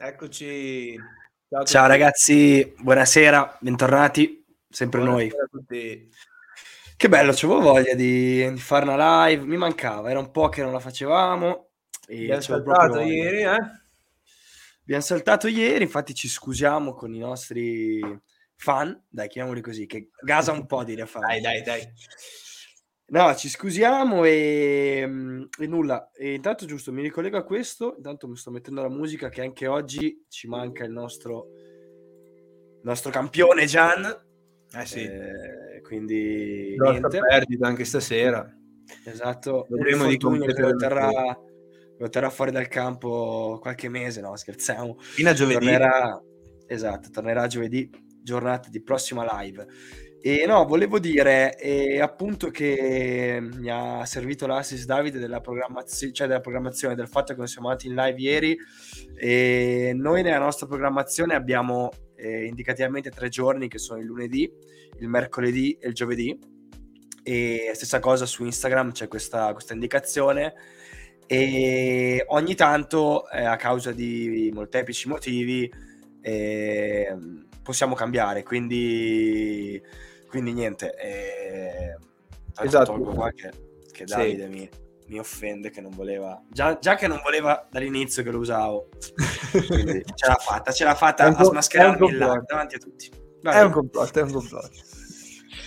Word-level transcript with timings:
Eccoci. 0.00 0.96
Ciao, 1.48 1.64
Ciao 1.64 1.88
ragazzi, 1.88 2.72
buonasera, 2.78 3.58
bentornati, 3.60 4.44
sempre 4.70 5.00
buonasera 5.00 5.32
noi. 5.66 6.08
Che 6.96 7.08
bello, 7.08 7.32
c'avevo 7.34 7.58
voglia 7.58 7.96
di, 7.96 8.48
di, 8.48 8.60
fare 8.60 8.84
una 8.84 9.26
live, 9.26 9.44
mi 9.44 9.56
mancava, 9.56 10.08
era 10.08 10.20
un 10.20 10.30
po' 10.30 10.50
che 10.50 10.62
non 10.62 10.70
la 10.70 10.78
facevamo. 10.78 11.70
E 12.06 12.22
Abbiamo 12.22 12.40
saltato 12.40 13.00
ieri, 13.00 13.42
eh? 13.42 13.58
Abbiamo 14.82 15.02
saltato 15.02 15.48
ieri, 15.48 15.82
infatti 15.82 16.14
ci 16.14 16.28
scusiamo 16.28 16.94
con 16.94 17.12
i 17.12 17.18
nostri 17.18 18.00
fan, 18.54 19.04
dai, 19.08 19.26
chiamiamoli 19.26 19.60
così, 19.60 19.86
che 19.86 20.10
gasa 20.20 20.52
un 20.52 20.66
po' 20.66 20.84
dire 20.84 21.06
fan. 21.06 21.22
Dai, 21.22 21.40
dai, 21.40 21.62
dai. 21.62 21.82
No, 23.10 23.34
ci 23.34 23.48
scusiamo 23.48 24.24
e, 24.24 25.02
mm, 25.06 25.44
e 25.60 25.66
nulla. 25.66 26.10
E 26.12 26.34
intanto 26.34 26.66
giusto, 26.66 26.92
mi 26.92 27.00
ricollego 27.00 27.38
a 27.38 27.42
questo, 27.42 27.94
intanto 27.96 28.28
mi 28.28 28.36
sto 28.36 28.50
mettendo 28.50 28.82
la 28.82 28.90
musica 28.90 29.30
che 29.30 29.40
anche 29.40 29.66
oggi 29.66 30.26
ci 30.28 30.46
manca 30.46 30.84
il 30.84 30.92
nostro, 30.92 31.46
il 31.54 32.82
nostro 32.82 33.10
campione 33.10 33.64
Gian. 33.64 34.04
Eh 34.74 34.84
sì. 34.84 35.04
Eh, 35.04 35.80
quindi 35.82 36.74
niente. 36.76 37.18
perdita 37.20 37.66
anche 37.66 37.84
stasera. 37.86 38.46
Esatto. 39.06 39.66
Vedremo 39.70 40.06
di 40.06 40.18
lo 40.20 40.76
terrà, 40.76 41.10
lo 41.98 42.08
terrà 42.10 42.28
fuori 42.28 42.50
dal 42.50 42.68
campo 42.68 43.58
qualche 43.58 43.88
mese, 43.88 44.20
no 44.20 44.36
scherziamo. 44.36 44.96
Fino 44.98 45.30
a 45.30 45.32
giovedì. 45.32 45.64
Tornerà, 45.64 46.22
esatto, 46.66 47.08
tornerà 47.08 47.46
giovedì, 47.46 47.90
giornata 48.22 48.68
di 48.68 48.82
prossima 48.82 49.26
live. 49.40 49.66
E 50.20 50.46
no, 50.46 50.64
volevo 50.64 50.98
dire 50.98 51.56
eh, 51.58 52.00
appunto 52.00 52.50
che 52.50 53.38
mi 53.40 53.70
ha 53.70 54.04
servito 54.04 54.48
l'assist 54.48 54.84
Davide 54.84 55.20
della, 55.20 55.40
programmazio- 55.40 56.10
cioè 56.10 56.26
della 56.26 56.40
programmazione, 56.40 56.96
del 56.96 57.06
fatto 57.06 57.34
che 57.34 57.46
siamo 57.46 57.68
andati 57.68 57.86
in 57.86 57.94
live 57.94 58.20
ieri 58.20 58.58
e 59.14 59.92
noi 59.94 60.22
nella 60.22 60.40
nostra 60.40 60.66
programmazione 60.66 61.34
abbiamo 61.34 61.90
eh, 62.16 62.46
indicativamente 62.46 63.10
tre 63.10 63.28
giorni 63.28 63.68
che 63.68 63.78
sono 63.78 64.00
il 64.00 64.06
lunedì, 64.06 64.50
il 64.98 65.08
mercoledì 65.08 65.78
e 65.80 65.86
il 65.86 65.94
giovedì. 65.94 66.36
E 67.22 67.70
stessa 67.74 68.00
cosa 68.00 68.26
su 68.26 68.44
Instagram 68.44 68.90
c'è 68.90 69.06
questa, 69.06 69.52
questa 69.52 69.72
indicazione. 69.72 70.54
E 71.26 72.24
ogni 72.28 72.54
tanto 72.56 73.28
eh, 73.30 73.44
a 73.44 73.56
causa 73.56 73.92
di 73.92 74.50
molteplici 74.52 75.08
motivi 75.08 75.70
eh, 76.22 77.16
possiamo 77.68 77.94
cambiare 77.94 78.42
quindi 78.42 79.82
quindi 80.28 80.52
niente, 80.52 80.94
eh, 80.94 81.96
esatto. 82.62 82.92
tolgo 82.92 83.12
qua 83.12 83.30
che, 83.32 83.50
che 83.90 84.04
Davide 84.04 84.44
sì. 84.44 84.48
mi, 84.48 84.70
mi, 85.06 85.18
offende 85.18 85.70
che 85.70 85.80
non 85.80 85.90
voleva, 85.94 86.40
già, 86.50 86.78
già, 86.78 86.94
che 86.94 87.06
non 87.06 87.20
voleva 87.22 87.66
dall'inizio 87.70 88.22
che 88.22 88.30
lo 88.30 88.38
usavo, 88.38 88.88
quindi 89.66 90.04
ce 90.14 90.26
l'ha 90.26 90.36
fatta, 90.36 90.70
ce 90.70 90.84
l'ha 90.84 90.94
fatta 90.94 91.24
a 91.24 91.44
smascherarmi 91.44 92.12
là 92.12 92.42
davanti 92.46 92.76
a 92.76 92.78
tutti. 92.78 93.10
Va 93.42 93.52
è 93.52 93.62
un 93.62 93.72
complotto, 93.72 94.18
è 94.18 94.22
un 94.22 94.32
complotto. 94.32 94.78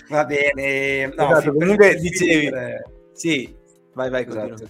Va 0.09 0.25
bene, 0.25 1.07
no, 1.07 1.31
esatto, 1.31 1.53
comunque 1.53 1.95
dicevi, 1.95 2.51
sì, 3.13 3.55
vai 3.93 4.09
vai, 4.09 4.27
esatto. 4.27 4.69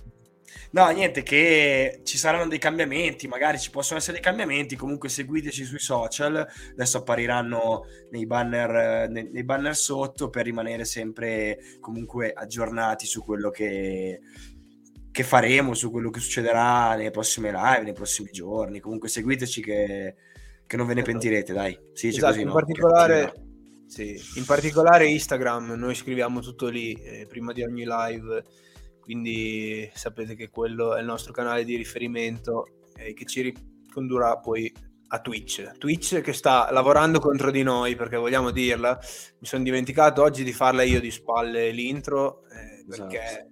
No, 0.73 0.89
niente, 0.89 1.21
che 1.21 1.99
ci 2.03 2.17
saranno 2.17 2.47
dei 2.47 2.57
cambiamenti, 2.57 3.27
magari 3.27 3.59
ci 3.59 3.69
possono 3.71 3.99
essere 3.99 4.13
dei 4.13 4.21
cambiamenti, 4.21 4.77
comunque 4.77 5.09
seguiteci 5.09 5.65
sui 5.65 5.79
social, 5.79 6.47
adesso 6.71 6.97
appariranno 6.97 7.83
nei 8.11 8.25
banner, 8.25 9.09
nei, 9.09 9.29
nei 9.31 9.43
banner 9.43 9.75
sotto 9.75 10.29
per 10.29 10.45
rimanere 10.45 10.85
sempre 10.85 11.59
comunque 11.81 12.31
aggiornati 12.31 13.05
su 13.05 13.21
quello 13.21 13.49
che, 13.49 14.21
che 15.11 15.23
faremo, 15.23 15.73
su 15.73 15.91
quello 15.91 16.09
che 16.09 16.21
succederà 16.21 16.95
nelle 16.95 17.11
prossime 17.11 17.51
live, 17.51 17.83
nei 17.83 17.93
prossimi 17.93 18.29
giorni, 18.31 18.79
comunque 18.79 19.09
seguiteci 19.09 19.61
che, 19.61 20.15
che 20.65 20.77
non 20.77 20.87
ve 20.87 20.93
ne 20.93 21.01
pentirete, 21.01 21.51
dai. 21.51 21.77
Si 21.91 22.07
esatto, 22.07 22.27
così, 22.27 22.41
in 22.41 22.47
no? 22.47 22.53
particolare... 22.53 23.33
Sì, 23.91 24.17
in 24.35 24.45
particolare 24.45 25.05
Instagram, 25.07 25.73
noi 25.73 25.95
scriviamo 25.95 26.39
tutto 26.39 26.69
lì 26.69 26.93
eh, 26.93 27.25
prima 27.27 27.51
di 27.51 27.61
ogni 27.61 27.83
live 27.85 28.41
quindi 29.11 29.91
sapete 29.93 30.35
che 30.35 30.49
quello 30.49 30.95
è 30.95 31.01
il 31.01 31.05
nostro 31.05 31.33
canale 31.33 31.65
di 31.65 31.75
riferimento 31.75 32.87
e 32.95 33.13
che 33.13 33.25
ci 33.25 33.41
ricondurrà 33.41 34.37
poi 34.37 34.73
a 35.09 35.19
Twitch. 35.19 35.77
Twitch 35.77 36.21
che 36.21 36.31
sta 36.31 36.71
lavorando 36.71 37.19
contro 37.19 37.51
di 37.51 37.61
noi, 37.61 37.97
perché 37.97 38.15
vogliamo 38.15 38.51
dirla, 38.51 38.97
mi 39.39 39.45
sono 39.45 39.63
dimenticato 39.63 40.21
oggi 40.21 40.45
di 40.45 40.53
farla 40.53 40.83
io 40.83 41.01
di 41.01 41.11
spalle 41.11 41.71
l'intro, 41.71 42.43
eh, 42.47 42.85
perché 42.87 43.21
esatto. 43.21 43.49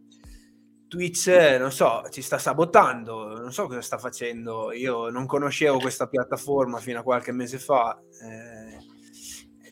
Twitch, 0.88 1.28
non 1.60 1.74
so, 1.74 2.04
ci 2.10 2.22
sta 2.22 2.38
sabotando, 2.38 3.38
non 3.38 3.52
so 3.52 3.68
cosa 3.68 3.82
sta 3.82 3.98
facendo. 3.98 4.72
Io 4.72 5.10
non 5.10 5.26
conoscevo 5.26 5.78
questa 5.80 6.08
piattaforma 6.08 6.78
fino 6.78 7.00
a 7.00 7.04
qualche 7.04 7.34
mese 7.34 7.60
fa. 7.60 8.00
Eh, 8.24 8.78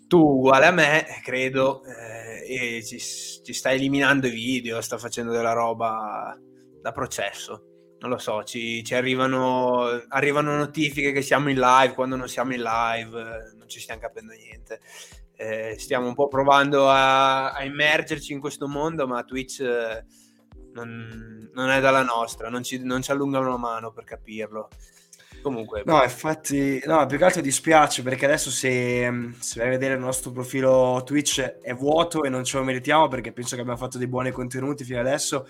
tu 0.07 0.19
uguale 0.19 0.65
a 0.65 0.71
me, 0.71 1.05
credo, 1.23 1.81
eh, 1.85 2.77
e 2.77 2.83
ci, 2.83 2.99
ci, 3.47 3.53
sta 3.53 3.71
eliminando 3.71 4.27
i 4.27 4.31
video, 4.31 4.81
sta 4.81 4.97
facendo 4.97 5.31
della 5.31 5.53
roba 5.53 6.37
da 6.81 6.91
processo. 6.91 7.63
Non 7.99 8.11
lo 8.11 8.17
so, 8.17 8.43
ci, 8.43 8.83
ci 8.83 8.93
arrivano, 8.93 10.03
arrivano, 10.09 10.55
notifiche 10.57 11.11
che 11.13 11.21
siamo 11.21 11.49
in 11.49 11.57
live 11.57 11.93
quando 11.93 12.15
non 12.15 12.27
siamo 12.27 12.53
in 12.53 12.61
live, 12.61 13.53
non 13.57 13.67
ci 13.67 13.79
stiamo 13.79 14.01
capendo 14.01 14.33
niente. 14.33 14.81
Eh, 15.35 15.75
stiamo 15.79 16.07
un 16.07 16.13
po' 16.13 16.27
provando 16.27 16.89
a, 16.89 17.51
a, 17.53 17.63
immergerci 17.63 18.33
in 18.33 18.39
questo 18.39 18.67
mondo, 18.67 19.07
ma 19.07 19.23
Twitch 19.23 19.61
eh, 19.61 20.05
non, 20.73 21.49
non, 21.53 21.69
è 21.69 21.79
dalla 21.79 22.03
nostra, 22.03 22.49
non 22.49 22.63
ci, 22.63 22.83
non 22.83 23.01
ci 23.01 23.11
allungano 23.11 23.49
la 23.49 23.57
mano 23.57 23.91
per 23.91 24.03
capirlo. 24.03 24.69
Comunque, 25.47 25.83
no, 25.85 26.03
infatti, 26.03 26.81
no, 26.85 27.05
più 27.05 27.17
che 27.17 27.23
altro 27.23 27.39
dispiace 27.39 28.03
perché 28.03 28.25
adesso 28.25 28.51
se, 28.51 29.31
se, 29.39 29.59
vai 29.59 29.69
a 29.69 29.71
vedere 29.71 29.93
il 29.93 29.99
nostro 30.01 30.31
profilo 30.31 31.01
Twitch 31.05 31.39
è 31.39 31.73
vuoto 31.73 32.25
e 32.25 32.29
non 32.29 32.43
ce 32.43 32.57
lo 32.57 32.65
meritiamo 32.65 33.07
perché 33.07 33.31
penso 33.31 33.55
che 33.55 33.61
abbiamo 33.61 33.79
fatto 33.79 33.97
dei 33.97 34.07
buoni 34.07 34.31
contenuti 34.31 34.83
fino 34.83 34.99
adesso 34.99 35.47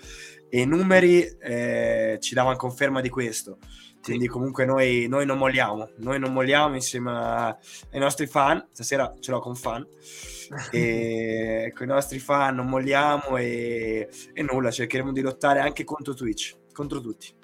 e 0.48 0.60
i 0.60 0.66
numeri 0.66 1.24
eh, 1.40 2.18
ci 2.20 2.32
davano 2.32 2.56
conferma 2.56 3.00
di 3.00 3.08
questo. 3.08 3.58
Quindi 4.00 4.28
comunque 4.28 4.64
noi, 4.64 5.08
noi, 5.08 5.26
non 5.26 5.36
molliamo, 5.36 5.90
noi 5.96 6.20
non 6.20 6.32
molliamo 6.32 6.76
insieme 6.76 7.10
ai 7.10 7.98
nostri 7.98 8.28
fan, 8.28 8.68
stasera 8.70 9.12
ce 9.18 9.32
l'ho 9.32 9.40
con 9.40 9.56
fan, 9.56 9.84
e 10.70 11.72
con 11.74 11.86
i 11.88 11.90
nostri 11.90 12.20
fan 12.20 12.54
non 12.54 12.68
molliamo 12.68 13.36
e, 13.36 14.08
e 14.32 14.42
nulla, 14.42 14.70
cercheremo 14.70 15.10
di 15.10 15.22
lottare 15.22 15.58
anche 15.58 15.82
contro 15.82 16.14
Twitch, 16.14 16.56
contro 16.72 17.00
tutti. 17.00 17.34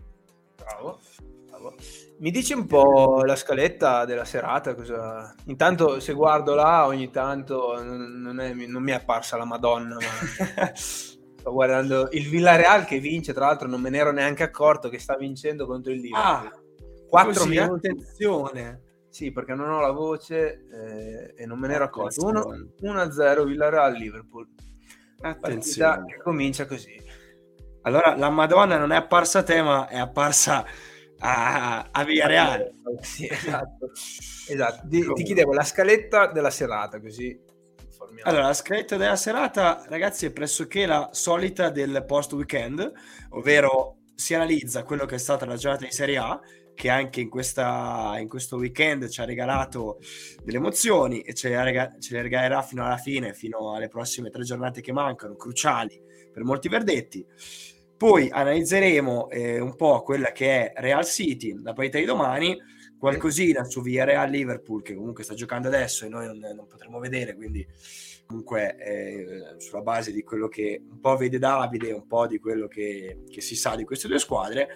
Bravo, 0.54 1.00
bravo. 1.48 1.75
Mi 2.19 2.31
dici 2.31 2.53
un 2.53 2.67
po' 2.67 3.23
la 3.25 3.37
scaletta 3.37 4.05
della 4.05 4.25
serata? 4.25 4.75
Cosa... 4.75 5.35
Intanto 5.47 5.99
se 6.01 6.13
guardo 6.13 6.55
là 6.55 6.87
ogni 6.87 7.11
tanto 7.11 7.83
non, 7.83 8.39
è, 8.41 8.55
non 8.55 8.83
mi 8.83 8.93
è 8.93 8.95
apparsa 8.95 9.37
la 9.37 9.45
Madonna, 9.45 9.97
ma 9.97 10.71
sto 10.75 11.53
guardando 11.53 12.09
il 12.13 12.29
Villarreal 12.29 12.85
che 12.85 13.01
vince, 13.01 13.33
tra 13.33 13.47
l'altro 13.47 13.69
non 13.69 13.81
me 13.81 13.91
ne 13.91 13.99
ero 13.99 14.13
neanche 14.13 14.45
accorto 14.45 14.89
che 14.89 14.99
sta 14.99 15.17
vincendo 15.17 15.67
contro 15.67 15.93
il 15.93 16.01
Liverpool. 16.01 16.47
Ah, 16.47 16.63
4 17.09 17.45
minuti. 17.47 17.89
Attenzione. 17.89 18.83
Sì, 19.09 19.31
perché 19.31 19.55
non 19.55 19.71
ho 19.71 19.81
la 19.81 19.93
voce 19.93 20.67
eh, 20.73 21.35
e 21.37 21.47
non 21.47 21.59
me 21.59 21.69
ne 21.69 21.75
ero 21.75 21.85
accorto. 21.85 22.31
1-0 22.31 23.45
Villarreal-Liverpool. 23.45 24.49
Attenzione. 25.21 26.07
Che 26.07 26.23
comincia 26.23 26.67
così. 26.67 27.01
Allora, 27.83 28.17
la 28.17 28.31
Madonna 28.31 28.79
non 28.79 28.93
è 28.93 28.97
apparsa 28.97 29.41
a 29.41 29.43
te, 29.43 29.63
ma 29.63 29.89
è 29.89 29.99
apparsa 29.99 30.65
a, 31.25 31.89
a 31.91 32.05
Villarreal. 32.05 32.71
Sì, 33.01 33.27
esatto. 33.27 33.91
esatto. 34.49 34.87
Ti, 34.89 35.12
ti, 35.15 35.23
chiedevo 35.23 35.53
la 35.53 35.65
scaletta 35.65 36.31
della 36.31 36.51
serata, 36.51 37.01
così. 37.01 37.53
Allora, 38.23 38.47
la 38.47 38.55
scaletta 38.55 38.97
della 38.97 39.17
serata, 39.17 39.84
ragazzi, 39.89 40.27
è 40.27 40.33
pressoché 40.33 40.84
la 40.87 41.09
solita 41.13 41.71
del 41.71 42.05
post 42.07 42.33
weekend, 42.34 42.93
ovvero 43.31 43.99
si 44.15 44.34
analizza 44.34 44.84
quello 44.84 45.07
che 45.07 45.17
è 45.17 45.19
stata 45.19 45.47
la 45.47 45.57
giornata 45.57 45.87
di 45.87 45.91
Serie 45.91 46.19
A, 46.19 46.41
che 46.75 46.91
anche 46.91 47.21
in, 47.21 47.31
questa, 47.31 48.17
in 48.19 48.29
questo 48.29 48.57
weekend 48.57 49.09
ci 49.09 49.21
ha 49.21 49.25
regalato 49.25 49.98
delle 50.43 50.59
emozioni 50.59 51.21
e 51.21 51.33
ce 51.33 51.48
le, 51.48 51.63
rega- 51.63 51.97
ce 51.98 52.15
le 52.15 52.22
regalerà 52.22 52.63
fino 52.63 52.84
alla 52.84 52.97
fine, 52.98 53.33
fino 53.33 53.75
alle 53.75 53.89
prossime 53.89 54.31
tre 54.31 54.43
giornate 54.43 54.81
che 54.81 54.93
mancano, 54.93 55.37
cruciali 55.37 56.01
per 56.33 56.45
molti 56.45 56.69
verdetti. 56.69 57.25
Poi 58.04 58.28
analizzeremo 58.30 59.30
eh, 59.30 59.59
un 59.60 59.77
po' 59.77 60.03
quella 60.03 60.30
che 60.30 60.72
è 60.72 60.78
Real 60.78 61.06
City, 61.06 61.59
la 61.62 61.72
partita 61.72 61.97
di 61.97 62.04
domani, 62.04 62.54
qualcosina 62.98 63.65
su 63.65 63.80
via 63.80 64.04
Real 64.04 64.28
Liverpool 64.28 64.83
che 64.83 64.95
comunque 64.95 65.24
sta 65.24 65.33
giocando 65.33 65.68
adesso 65.68 66.04
e 66.04 66.10
noi 66.10 66.27
non, 66.27 66.36
non 66.36 66.66
potremo 66.66 66.98
vedere, 66.98 67.34
quindi 67.34 67.66
comunque 68.27 68.77
eh, 68.77 69.54
sulla 69.56 69.80
base 69.80 70.12
di 70.12 70.22
quello 70.22 70.48
che 70.48 70.83
un 70.86 71.01
po' 71.01 71.16
vede 71.16 71.39
Davide, 71.39 71.92
un 71.92 72.06
po' 72.06 72.27
di 72.27 72.39
quello 72.39 72.68
che, 72.68 73.22
che 73.27 73.41
si 73.41 73.56
sa 73.56 73.74
di 73.74 73.84
queste 73.84 74.07
due 74.07 74.18
squadre. 74.18 74.68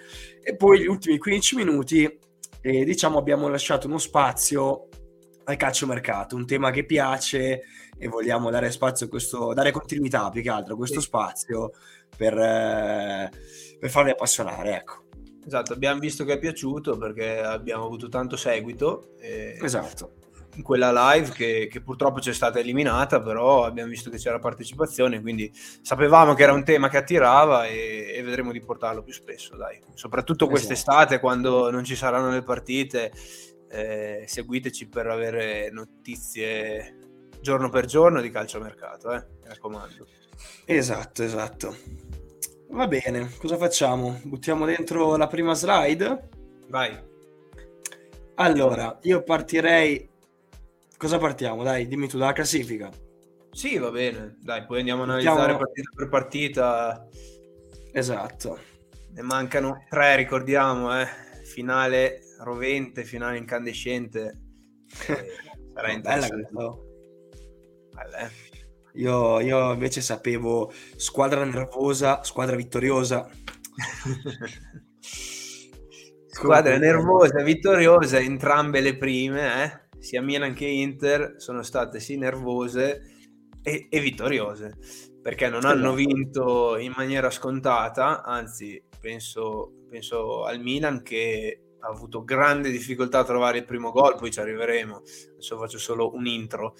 E 0.42 0.56
poi 0.56 0.80
gli 0.80 0.86
ultimi 0.86 1.18
15 1.18 1.56
minuti 1.56 2.18
eh, 2.62 2.84
diciamo 2.86 3.18
abbiamo 3.18 3.48
lasciato 3.48 3.88
uno 3.88 3.98
spazio 3.98 4.88
al 5.44 5.56
calciomercato, 5.56 6.34
un 6.34 6.46
tema 6.46 6.70
che 6.70 6.86
piace 6.86 7.60
e 7.98 8.08
vogliamo 8.08 8.48
dare 8.48 8.70
spazio 8.70 9.04
a 9.04 9.08
questo, 9.10 9.52
dare 9.52 9.70
continuità 9.70 10.30
più 10.30 10.40
che 10.40 10.48
altro 10.48 10.72
a 10.74 10.76
questo 10.78 11.00
spazio 11.00 11.72
per, 12.16 12.38
eh, 12.38 13.30
per 13.78 13.90
farli 13.90 14.10
appassionare, 14.10 14.76
ecco. 14.76 15.06
Esatto, 15.48 15.72
abbiamo 15.72 15.98
visto 15.98 16.24
che 16.24 16.34
è 16.34 16.38
piaciuto 16.38 16.98
perché 16.98 17.40
abbiamo 17.40 17.84
avuto 17.84 18.08
tanto 18.08 18.36
seguito. 18.36 19.14
esatto. 19.18 20.12
In 20.56 20.62
quella 20.62 21.12
live 21.12 21.30
che, 21.30 21.68
che, 21.70 21.80
purtroppo 21.80 22.18
c'è 22.18 22.34
stata 22.34 22.58
eliminata, 22.58 23.22
però 23.22 23.64
abbiamo 23.64 23.88
visto 23.88 24.10
che 24.10 24.18
c'era 24.18 24.40
partecipazione, 24.40 25.20
quindi 25.20 25.50
sapevamo 25.54 26.34
che 26.34 26.42
era 26.42 26.52
un 26.52 26.64
tema 26.64 26.88
che 26.88 26.96
attirava 26.96 27.66
e, 27.66 28.12
e 28.14 28.22
vedremo 28.22 28.50
di 28.50 28.60
portarlo 28.60 29.02
più 29.02 29.12
spesso, 29.12 29.56
dai. 29.56 29.80
Soprattutto 29.94 30.44
esatto. 30.44 30.58
quest'estate 30.58 31.20
quando 31.20 31.70
non 31.70 31.84
ci 31.84 31.94
saranno 31.94 32.30
le 32.30 32.42
partite, 32.42 33.12
eh, 33.70 34.24
seguiteci 34.26 34.88
per 34.88 35.06
avere 35.06 35.70
notizie 35.70 36.96
giorno 37.40 37.68
per 37.70 37.86
giorno 37.86 38.20
di 38.20 38.30
calciomercato, 38.30 39.12
eh? 39.12 39.24
mi 39.40 39.48
raccomando. 39.48 40.06
Esatto, 40.64 41.22
esatto. 41.22 41.76
Va 42.70 42.86
bene, 42.86 43.30
cosa 43.38 43.56
facciamo? 43.56 44.20
Buttiamo 44.24 44.66
dentro 44.66 45.16
la 45.16 45.26
prima 45.26 45.54
slide? 45.54 46.28
Vai. 46.68 46.96
Allora, 48.34 48.98
io 49.02 49.22
partirei... 49.22 50.08
Cosa 50.96 51.18
partiamo? 51.18 51.62
Dai, 51.62 51.86
dimmi 51.86 52.08
tu, 52.08 52.18
dalla 52.18 52.32
classifica. 52.32 52.90
Sì, 53.50 53.78
va 53.78 53.90
bene. 53.90 54.36
Dai, 54.40 54.64
poi 54.66 54.78
andiamo 54.80 55.02
a 55.02 55.04
analizzare 55.04 55.54
Buttiamo... 55.54 55.58
partita 55.58 55.90
per 55.94 56.08
partita. 56.08 57.08
Esatto. 57.92 58.58
Ne 59.12 59.22
mancano 59.22 59.84
tre, 59.88 60.16
ricordiamo, 60.16 61.00
eh. 61.00 61.06
Finale 61.44 62.20
rovente, 62.40 63.04
finale 63.04 63.38
incandescente. 63.38 64.38
sarà 65.74 65.90
interessante. 65.90 66.48
Bella, 66.50 66.76
Bella, 67.94 68.18
eh. 68.18 68.47
Io, 68.98 69.40
io 69.40 69.72
invece 69.72 70.00
sapevo 70.00 70.72
squadra 70.96 71.44
nervosa, 71.44 72.22
squadra 72.24 72.56
vittoriosa. 72.56 73.28
squadra 76.26 76.76
nervosa, 76.78 77.42
vittoriosa, 77.42 78.18
entrambe 78.18 78.80
le 78.80 78.96
prime, 78.96 79.64
eh? 79.64 79.86
sia 80.00 80.20
Milan 80.20 80.52
che 80.52 80.66
Inter 80.66 81.34
sono 81.38 81.62
state 81.62 82.00
sì 82.00 82.16
nervose 82.16 83.02
e, 83.62 83.86
e 83.88 84.00
vittoriose, 84.00 84.76
perché 85.22 85.48
non 85.48 85.64
hanno 85.64 85.94
esatto. 85.94 85.94
vinto 85.94 86.76
in 86.76 86.92
maniera 86.96 87.30
scontata, 87.30 88.24
anzi 88.24 88.82
penso, 89.00 89.84
penso 89.88 90.44
al 90.44 90.60
Milan 90.60 91.02
che 91.02 91.62
ha 91.80 91.88
avuto 91.88 92.24
grande 92.24 92.72
difficoltà 92.72 93.20
a 93.20 93.24
trovare 93.24 93.58
il 93.58 93.64
primo 93.64 93.92
gol, 93.92 94.16
poi 94.16 94.32
ci 94.32 94.40
arriveremo, 94.40 95.02
adesso 95.32 95.56
faccio 95.56 95.78
solo 95.78 96.12
un 96.14 96.26
intro, 96.26 96.74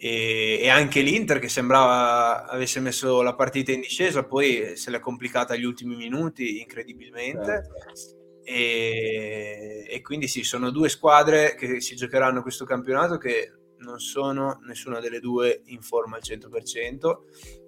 e, 0.00 0.60
e, 0.62 0.68
anche 0.68 1.00
l'Inter 1.00 1.40
che 1.40 1.48
sembrava 1.48 2.46
avesse 2.46 2.78
messo 2.78 3.20
la 3.20 3.34
partita 3.34 3.72
in 3.72 3.80
discesa, 3.80 4.24
poi 4.24 4.76
se 4.76 4.90
l'è 4.90 5.00
complicata 5.00 5.54
agli 5.54 5.64
ultimi 5.64 5.96
minuti 5.96 6.60
incredibilmente. 6.60 7.44
Certo. 7.44 8.16
E, 8.44 9.84
e, 9.88 10.00
quindi 10.00 10.28
sì, 10.28 10.44
sono 10.44 10.70
due 10.70 10.88
squadre 10.88 11.56
che 11.56 11.80
si 11.80 11.96
giocheranno 11.96 12.42
questo 12.42 12.64
campionato 12.64 13.18
che 13.18 13.52
non 13.78 13.98
sono 13.98 14.60
nessuna 14.66 15.00
delle 15.00 15.18
due 15.18 15.62
in 15.66 15.82
forma 15.82 16.16
al 16.16 16.22
100%. 16.24 17.16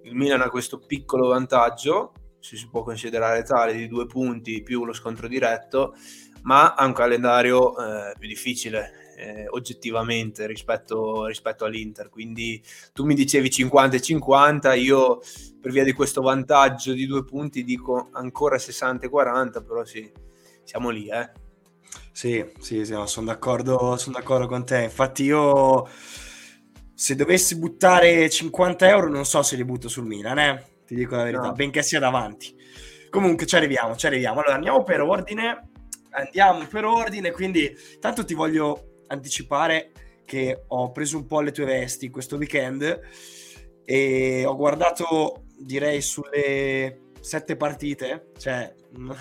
Il 0.03 0.15
Milan 0.15 0.41
ha 0.41 0.49
questo 0.49 0.79
piccolo 0.79 1.27
vantaggio, 1.27 2.13
se 2.39 2.55
si 2.55 2.69
può 2.69 2.81
considerare 2.83 3.43
tale, 3.43 3.73
di 3.73 3.87
due 3.87 4.05
punti 4.07 4.63
più 4.63 4.85
lo 4.85 4.93
scontro 4.93 5.27
diretto, 5.27 5.95
ma 6.43 6.73
ha 6.75 6.85
un 6.85 6.93
calendario 6.93 7.77
eh, 7.77 8.13
più 8.17 8.27
difficile 8.27 9.00
eh, 9.21 9.45
oggettivamente 9.49 10.47
rispetto, 10.47 11.27
rispetto, 11.27 11.65
all'Inter. 11.65 12.09
Quindi 12.09 12.61
tu 12.91 13.05
mi 13.05 13.13
dicevi 13.13 13.49
50 13.51 13.95
e 13.95 14.01
50, 14.01 14.73
io 14.73 15.19
per 15.61 15.71
via 15.71 15.83
di 15.83 15.93
questo 15.93 16.21
vantaggio 16.21 16.93
di 16.93 17.05
due 17.05 17.23
punti 17.23 17.63
dico 17.63 18.09
ancora 18.13 18.57
60 18.57 19.05
e 19.05 19.09
40, 19.09 19.61
però 19.61 19.85
sì, 19.85 20.11
siamo 20.63 20.89
lì, 20.89 21.07
eh. 21.07 21.29
Sì, 22.11 22.43
sì, 22.59 22.83
sì 22.83 22.93
no, 22.93 23.05
sono, 23.05 23.27
d'accordo, 23.27 23.95
sono 23.97 24.17
d'accordo 24.17 24.47
con 24.47 24.65
te. 24.65 24.83
Infatti 24.83 25.23
io 25.23 25.87
se 26.93 27.15
dovessi 27.15 27.57
buttare 27.57 28.29
50 28.29 28.87
euro 28.89 29.09
non 29.09 29.25
so 29.25 29.43
se 29.43 29.55
li 29.55 29.63
butto 29.63 29.87
sul 29.87 30.05
Milan, 30.05 30.39
eh? 30.39 30.65
ti 30.85 30.95
dico 30.95 31.15
la 31.15 31.23
verità, 31.23 31.43
no. 31.43 31.53
benché 31.53 31.83
sia 31.83 31.99
davanti. 31.99 32.55
Comunque 33.09 33.45
ci 33.45 33.55
arriviamo, 33.55 33.95
ci 33.95 34.07
arriviamo. 34.07 34.39
Allora 34.39 34.55
andiamo 34.55 34.83
per 34.83 35.01
ordine, 35.01 35.69
andiamo 36.11 36.65
per 36.65 36.85
ordine, 36.85 37.31
quindi 37.31 37.75
tanto 37.99 38.25
ti 38.25 38.33
voglio 38.33 38.90
anticipare 39.11 39.91
che 40.25 40.63
ho 40.67 40.91
preso 40.91 41.17
un 41.17 41.25
po' 41.25 41.41
le 41.41 41.51
tue 41.51 41.65
vesti 41.65 42.09
questo 42.09 42.37
weekend 42.37 42.99
e 43.83 44.45
ho 44.45 44.55
guardato 44.55 45.43
direi 45.57 46.01
sulle 46.01 47.09
sette 47.19 47.55
partite, 47.55 48.31
cioè 48.37 48.73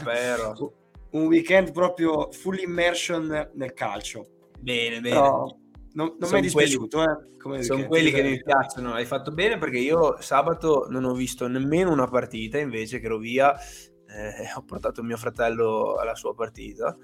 Vero. 0.05 0.75
un 1.11 1.27
weekend 1.27 1.73
proprio 1.73 2.31
full 2.31 2.59
immersion 2.59 3.51
nel 3.55 3.73
calcio. 3.75 4.29
Bene, 4.59 5.01
bene. 5.01 5.15
Però 5.17 5.57
non, 5.95 6.15
non 6.19 6.31
mi 6.31 6.39
è 6.39 6.41
dispiaciuto, 6.41 7.05
quelli, 7.37 7.59
eh, 7.59 7.63
sono 7.65 7.87
quelli 7.87 8.11
che 8.13 8.23
mi 8.23 8.41
piacciono. 8.41 8.93
Hai 8.93 9.07
fatto 9.07 9.33
bene 9.33 9.59
perché 9.59 9.79
io 9.79 10.21
sabato 10.21 10.87
non 10.89 11.05
ho 11.05 11.13
visto 11.13 11.49
nemmeno 11.49 11.91
una 11.91 12.07
partita, 12.07 12.59
invece 12.59 13.01
che 13.01 13.07
ero 13.07 13.19
via, 13.19 13.53
eh, 13.59 14.53
ho 14.55 14.63
portato 14.63 15.03
mio 15.03 15.17
fratello 15.17 15.97
alla 15.97 16.15
sua 16.15 16.35
partita 16.35 16.97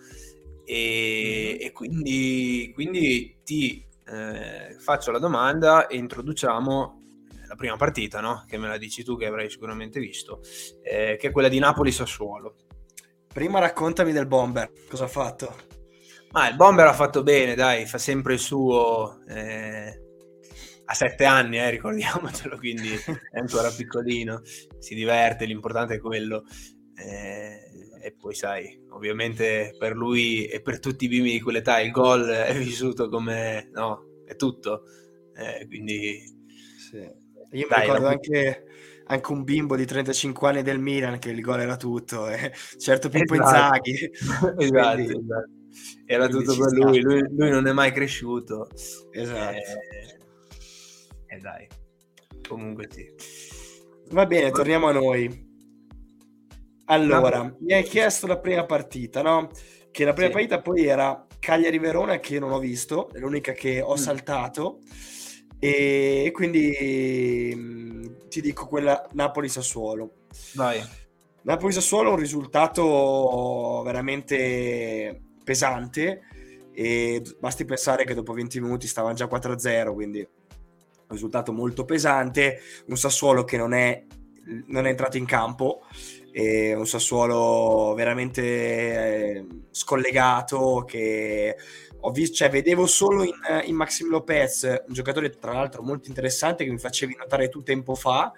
e, 0.66 1.58
e 1.60 1.72
quindi, 1.72 2.72
quindi, 2.74 3.38
ti 3.44 3.86
eh, 4.04 4.76
faccio 4.78 5.12
la 5.12 5.20
domanda 5.20 5.86
e 5.86 5.96
introduciamo 5.96 7.02
la 7.46 7.54
prima 7.54 7.76
partita, 7.76 8.20
no? 8.20 8.44
che 8.48 8.58
me 8.58 8.66
la 8.66 8.76
dici 8.76 9.04
tu 9.04 9.16
che 9.16 9.26
avrai 9.26 9.48
sicuramente 9.48 10.00
visto, 10.00 10.40
eh, 10.82 11.16
che 11.18 11.28
è 11.28 11.30
quella 11.30 11.48
di 11.48 11.60
Napoli-Sassuolo. 11.60 12.56
Prima 13.32 13.60
raccontami 13.60 14.12
del 14.12 14.26
Bomber, 14.26 14.72
cosa 14.88 15.04
ha 15.04 15.08
fatto? 15.08 15.54
Ma 16.32 16.48
il 16.48 16.56
Bomber 16.56 16.86
ha 16.86 16.92
fatto 16.92 17.22
bene, 17.22 17.54
dai, 17.54 17.86
fa 17.86 17.98
sempre 17.98 18.34
il 18.34 18.40
suo... 18.40 19.20
Eh, 19.28 20.00
a 20.88 20.94
sette 20.94 21.24
anni, 21.24 21.58
eh, 21.58 21.70
ricordiamocelo, 21.70 22.56
quindi 22.58 22.90
è 23.30 23.38
ancora 23.38 23.70
piccolino, 23.70 24.42
si 24.78 24.94
diverte, 24.94 25.44
l'importante 25.44 25.94
è 25.94 25.98
quello. 25.98 26.44
Eh, 26.94 27.85
e 28.06 28.12
poi 28.12 28.36
sai, 28.36 28.80
ovviamente 28.90 29.74
per 29.76 29.96
lui 29.96 30.46
e 30.46 30.62
per 30.62 30.78
tutti 30.78 31.06
i 31.06 31.08
bimbi 31.08 31.32
di 31.32 31.40
quell'età 31.40 31.80
il 31.80 31.90
gol 31.90 32.24
è 32.24 32.56
vissuto 32.56 33.08
come, 33.08 33.68
no, 33.72 34.22
è 34.24 34.36
tutto. 34.36 34.84
Eh, 35.34 35.66
quindi... 35.66 36.22
Sì. 36.88 36.98
Io 36.98 37.66
Dai, 37.68 37.78
mi 37.78 37.84
ricordo 37.84 38.06
anche, 38.06 38.64
anche, 39.06 39.32
un 39.32 39.42
bimbo 39.42 39.74
di 39.74 39.84
35 39.84 40.48
anni 40.48 40.62
del 40.62 40.78
Milan 40.78 41.18
che 41.18 41.30
il 41.30 41.40
gol 41.40 41.58
era 41.58 41.76
tutto, 41.76 42.28
eh. 42.28 42.52
certo 42.78 43.08
Pippo 43.08 43.34
esatto. 43.34 43.90
Inzaghi. 43.90 44.10
esatto, 44.62 44.94
quindi, 44.94 45.12
esatto. 45.12 45.50
Era 46.06 46.28
tutto 46.28 46.56
per 46.56 46.72
lui. 46.74 47.00
lui. 47.00 47.26
lui, 47.28 47.50
non 47.50 47.66
è 47.66 47.72
mai 47.72 47.90
cresciuto. 47.90 48.68
Esatto. 49.10 49.56
E 49.56 49.62
eh, 51.28 51.34
eh, 51.34 51.38
dai, 51.40 51.66
comunque 52.46 52.86
sì. 52.88 53.12
Va 54.10 54.26
bene, 54.26 54.52
torniamo 54.52 54.86
a 54.86 54.92
noi. 54.92 55.45
Allora, 56.86 57.38
no. 57.38 57.56
mi 57.60 57.72
hai 57.72 57.82
chiesto 57.82 58.26
la 58.26 58.38
prima 58.38 58.64
partita, 58.64 59.22
no? 59.22 59.50
Che 59.90 60.04
la 60.04 60.12
prima 60.12 60.28
sì. 60.28 60.34
partita 60.34 60.60
poi 60.60 60.86
era 60.86 61.26
Cagliari-Verona 61.38 62.18
che 62.20 62.38
non 62.38 62.52
ho 62.52 62.58
visto, 62.58 63.10
è 63.12 63.18
l'unica 63.18 63.52
che 63.52 63.80
ho 63.80 63.94
mm. 63.94 63.96
saltato 63.96 64.78
e 65.58 66.30
quindi 66.32 67.52
mh, 67.54 67.60
mm, 67.60 68.04
ti 68.28 68.40
dico 68.40 68.66
quella 68.66 69.08
Napoli-Sassuolo. 69.12 70.10
Vai. 70.54 70.82
Napoli-Sassuolo 71.42 72.10
è 72.10 72.12
un 72.12 72.18
risultato 72.18 73.82
veramente 73.84 75.22
pesante 75.42 76.22
e 76.72 77.22
basti 77.38 77.64
pensare 77.64 78.04
che 78.04 78.14
dopo 78.14 78.32
20 78.32 78.60
minuti 78.60 78.86
stavano 78.86 79.14
già 79.14 79.26
4-0, 79.26 79.92
quindi 79.94 80.18
un 80.18 81.08
risultato 81.08 81.52
molto 81.52 81.84
pesante, 81.84 82.60
un 82.86 82.96
Sassuolo 82.96 83.44
che 83.44 83.56
non 83.56 83.72
è, 83.72 84.04
non 84.66 84.86
è 84.86 84.90
entrato 84.90 85.16
in 85.16 85.24
campo 85.24 85.82
e 86.38 86.74
un 86.74 86.86
Sassuolo 86.86 87.94
veramente 87.94 88.42
eh, 88.42 89.46
scollegato 89.70 90.84
che 90.86 91.56
ho 91.98 92.10
visto, 92.10 92.34
cioè, 92.34 92.50
vedevo 92.50 92.84
solo 92.84 93.22
in, 93.22 93.32
in 93.64 93.74
Maxim 93.74 94.10
Lopez, 94.10 94.64
un 94.86 94.92
giocatore 94.92 95.30
tra 95.30 95.54
l'altro 95.54 95.82
molto 95.82 96.10
interessante 96.10 96.66
che 96.66 96.70
mi 96.70 96.78
facevi 96.78 97.16
notare 97.16 97.48
tu 97.48 97.62
tempo 97.62 97.94
fa 97.94 98.32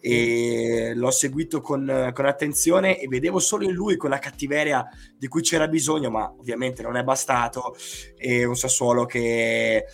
e 0.00 0.94
l'ho 0.96 1.10
seguito 1.12 1.60
con, 1.60 2.10
con, 2.12 2.26
attenzione 2.26 2.98
e 2.98 3.06
vedevo 3.06 3.38
solo 3.38 3.62
in 3.62 3.72
lui 3.72 3.96
quella 3.96 4.18
cattiveria 4.18 4.84
di 5.16 5.28
cui 5.28 5.42
c'era 5.42 5.68
bisogno, 5.68 6.10
ma 6.10 6.28
ovviamente 6.36 6.82
non 6.82 6.96
è 6.96 7.04
bastato. 7.04 7.76
E 8.16 8.44
un 8.44 8.56
Sassuolo 8.56 9.06
che 9.06 9.84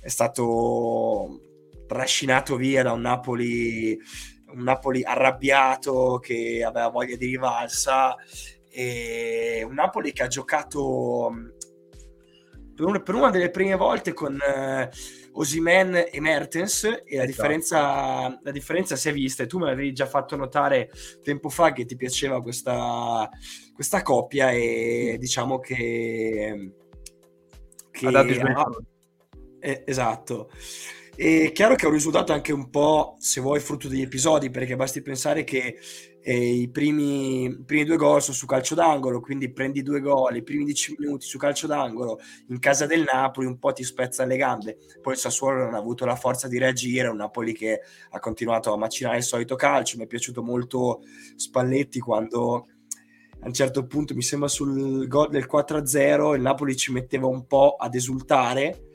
è 0.00 0.08
stato 0.08 1.42
trascinato 1.86 2.56
via 2.56 2.82
da 2.82 2.90
un 2.90 3.02
Napoli 3.02 3.96
un 4.58 4.64
Napoli 4.64 5.02
arrabbiato 5.04 6.18
che 6.20 6.62
aveva 6.64 6.88
voglia 6.88 7.16
di 7.16 7.26
rivalsa 7.26 8.16
e 8.68 9.64
un 9.66 9.74
Napoli 9.74 10.12
che 10.12 10.24
ha 10.24 10.26
giocato 10.26 11.32
per 12.74 12.86
una, 12.86 13.00
per 13.00 13.14
una 13.14 13.30
delle 13.30 13.50
prime 13.50 13.76
volte 13.76 14.12
con 14.12 14.36
eh, 14.40 14.90
Osimen 15.32 16.08
e 16.10 16.20
Mertens 16.20 16.84
e 16.84 16.90
la 16.90 17.02
esatto. 17.04 17.26
differenza, 17.26 18.40
la 18.42 18.50
differenza 18.50 18.96
si 18.96 19.08
è 19.08 19.12
vista 19.12 19.42
e 19.42 19.46
tu 19.46 19.58
me 19.58 19.66
l'avevi 19.66 19.92
già 19.92 20.06
fatto 20.06 20.36
notare 20.36 20.90
tempo 21.22 21.48
fa 21.48 21.72
che 21.72 21.84
ti 21.84 21.96
piaceva 21.96 22.42
questa, 22.42 23.28
questa 23.72 24.02
coppia 24.02 24.50
e 24.50 25.16
diciamo 25.18 25.60
che, 25.60 26.72
che 27.90 28.06
ha 28.06 28.10
dato 28.10 28.28
il 28.28 28.86
eh, 29.60 29.82
esatto 29.86 30.50
è 31.20 31.50
chiaro 31.50 31.74
che 31.74 31.82
è 31.82 31.88
un 31.88 31.94
risultato 31.94 32.32
anche 32.32 32.52
un 32.52 32.70
po', 32.70 33.16
se 33.18 33.40
vuoi, 33.40 33.58
frutto 33.58 33.88
degli 33.88 34.02
episodi, 34.02 34.50
perché 34.50 34.76
basti 34.76 35.02
pensare 35.02 35.42
che 35.42 35.76
eh, 36.22 36.52
i, 36.52 36.70
primi, 36.70 37.46
i, 37.46 37.64
primi, 37.66 37.84
due 37.84 37.96
gol 37.96 38.22
sono 38.22 38.36
su 38.36 38.46
calcio 38.46 38.76
d'angolo, 38.76 39.20
quindi 39.20 39.52
prendi 39.52 39.82
due 39.82 39.98
gol, 40.00 40.36
i 40.36 40.44
primi 40.44 40.62
dieci 40.62 40.94
minuti 40.96 41.26
su 41.26 41.36
calcio 41.36 41.66
d'angolo 41.66 42.20
in 42.50 42.60
casa 42.60 42.86
del 42.86 43.02
Napoli, 43.02 43.48
un 43.48 43.58
po' 43.58 43.72
ti 43.72 43.82
spezza 43.82 44.24
le 44.24 44.36
gambe. 44.36 44.78
Poi 45.02 45.14
il 45.14 45.18
Sassuolo 45.18 45.64
non 45.64 45.74
ha 45.74 45.78
avuto 45.78 46.04
la 46.04 46.14
forza 46.14 46.46
di 46.46 46.56
reagire, 46.56 47.08
un 47.08 47.16
Napoli 47.16 47.52
che 47.52 47.80
ha 48.10 48.20
continuato 48.20 48.72
a 48.72 48.76
macinare 48.76 49.16
il 49.16 49.24
solito 49.24 49.56
calcio. 49.56 49.96
Mi 49.96 50.04
è 50.04 50.06
piaciuto 50.06 50.40
molto 50.44 51.00
Spalletti 51.34 51.98
quando 51.98 52.66
a 53.40 53.46
un 53.46 53.52
certo 53.52 53.86
punto 53.86 54.14
mi 54.14 54.22
sembra 54.22 54.48
sul 54.48 55.06
gol 55.06 55.30
del 55.30 55.48
4-0 55.50 56.34
il 56.34 56.40
Napoli 56.40 56.76
ci 56.76 56.90
metteva 56.90 57.28
un 57.28 57.46
po' 57.46 57.76
ad 57.78 57.94
esultare 57.94 58.90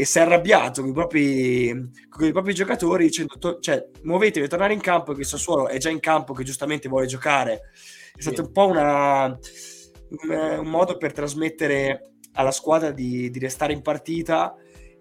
e 0.00 0.06
si 0.06 0.16
è 0.16 0.22
arrabbiato 0.22 0.80
con 0.80 0.90
i 0.90 0.94
propri, 0.94 1.90
con 2.08 2.26
i 2.26 2.32
propri 2.32 2.54
giocatori 2.54 3.04
dicendo 3.04 3.36
to- 3.38 3.58
cioè 3.60 3.86
muovetevi, 4.02 4.48
tornare 4.48 4.72
in 4.72 4.80
campo 4.80 5.12
che 5.12 5.24
Sassuolo 5.24 5.68
è 5.68 5.76
già 5.76 5.90
in 5.90 6.00
campo 6.00 6.32
che 6.32 6.42
giustamente 6.42 6.88
vuole 6.88 7.04
giocare. 7.04 7.70
È 8.14 8.22
stato 8.22 8.40
un 8.40 8.50
po' 8.50 8.66
una, 8.66 9.26
un, 9.26 10.58
un, 10.58 10.66
modo 10.66 10.96
per 10.96 11.12
trasmettere 11.12 12.12
alla 12.32 12.50
squadra 12.50 12.92
di, 12.92 13.28
di, 13.28 13.38
restare 13.38 13.74
in 13.74 13.82
partita 13.82 14.54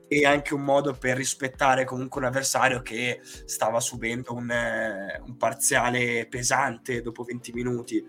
e 0.06 0.26
anche 0.26 0.54
un 0.54 0.64
modo 0.64 0.92
per 0.92 1.16
rispettare 1.16 1.86
comunque 1.86 2.20
un 2.20 2.28
avversario 2.28 2.82
che 2.82 3.22
stava 3.24 3.80
subendo 3.80 4.34
un, 4.34 4.52
un 5.26 5.38
parziale 5.38 6.28
pesante 6.28 7.02
dopo 7.02 7.24
20 7.24 7.54
minuti 7.54 8.06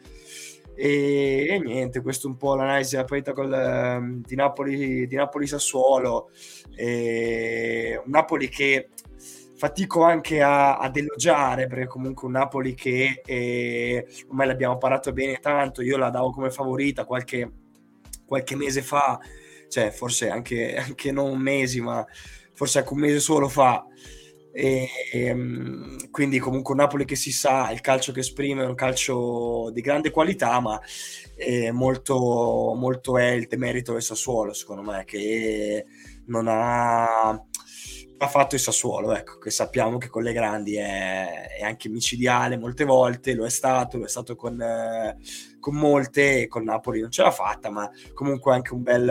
e, 0.82 1.46
e, 1.50 1.58
niente, 1.58 2.00
questo 2.00 2.26
è 2.26 2.30
un 2.30 2.38
po' 2.38 2.54
l'analisi 2.54 2.92
della 2.92 3.04
partita 3.04 3.34
col, 3.34 3.52
ehm, 3.52 4.22
di, 4.22 4.34
Napoli, 4.34 5.06
di 5.06 5.14
Napoli 5.14 5.46
Sassuolo. 5.46 6.30
E 6.75 8.00
un 8.02 8.10
Napoli 8.10 8.49
che 8.49 8.88
fatico 9.56 10.04
anche 10.04 10.40
a, 10.40 10.78
ad 10.78 10.96
elogiare 10.96 11.66
perché 11.66 11.87
comunque 11.87 12.26
un 12.26 12.32
Napoli 12.32 12.72
che 12.72 13.20
eh, 13.26 14.06
ormai 14.28 14.46
l'abbiamo 14.46 14.78
parlato 14.78 15.12
bene 15.12 15.37
tanto 15.37 15.82
io 15.82 15.99
la 15.99 16.08
davo 16.08 16.30
come 16.30 16.50
favorita 16.50 17.04
qualche, 17.04 17.52
qualche 18.25 18.56
mese 18.56 18.80
fa 18.80 19.18
cioè 19.68 19.90
forse 19.90 20.30
anche, 20.30 20.76
anche 20.76 21.12
non 21.12 21.38
mesi 21.38 21.82
ma 21.82 22.02
forse 22.54 22.78
anche 22.78 22.92
un 22.94 23.00
mese 23.00 23.20
solo 23.20 23.49
fa 23.49 23.84
e, 24.52 24.88
ehm, 25.12 26.11
quindi 26.11 26.38
comunque 26.38 26.73
un 26.75 26.80
Napoli 26.80 27.04
che 27.04 27.16
si 27.16 27.33
sa, 27.33 27.71
il 27.71 27.80
calcio 27.80 28.12
che 28.12 28.21
esprime 28.21 28.62
è 28.62 28.66
un 28.66 28.75
calcio 28.75 29.71
di 29.73 29.80
grande 29.80 30.11
qualità, 30.11 30.61
ma 30.61 30.80
è 31.35 31.71
molto, 31.71 32.75
molto 32.76 33.16
è 33.19 33.30
il 33.30 33.47
demerito 33.47 33.92
del 33.92 34.02
Sassuolo, 34.02 34.52
secondo 34.52 34.83
me, 34.83 35.04
che 35.04 35.87
non 36.26 36.47
ha 36.49 37.42
ha 38.22 38.28
fatto 38.28 38.54
il 38.54 38.60
Sassuolo, 38.60 39.14
ecco, 39.14 39.38
che 39.38 39.50
sappiamo 39.50 39.96
che 39.96 40.08
con 40.08 40.22
le 40.22 40.34
grandi 40.34 40.76
è, 40.76 41.56
è 41.58 41.62
anche 41.62 41.88
micidiale 41.88 42.58
molte 42.58 42.84
volte, 42.84 43.34
lo 43.34 43.46
è 43.46 43.48
stato, 43.48 43.96
lo 43.96 44.04
è 44.04 44.08
stato 44.08 44.36
con, 44.36 44.60
eh, 44.60 45.16
con 45.58 45.74
molte, 45.74 46.46
con 46.46 46.64
Napoli 46.64 47.00
non 47.00 47.10
ce 47.10 47.22
l'ha 47.22 47.30
fatta, 47.30 47.70
ma 47.70 47.90
comunque 48.12 48.52
anche 48.52 48.74
un 48.74 48.82
bel, 48.82 49.04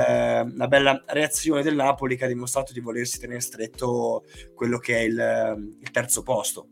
una 0.54 0.68
bella 0.68 1.04
reazione 1.08 1.64
del 1.64 1.74
Napoli 1.74 2.16
che 2.16 2.26
ha 2.26 2.28
dimostrato 2.28 2.72
di 2.72 2.82
volersi 2.82 3.20
tenere 3.20 3.40
stretto 3.40 4.26
quello 4.54 4.78
che 4.78 4.98
è 4.98 5.02
il, 5.02 5.76
il 5.80 5.92
terzo 5.92 6.22
posto. 6.22 6.68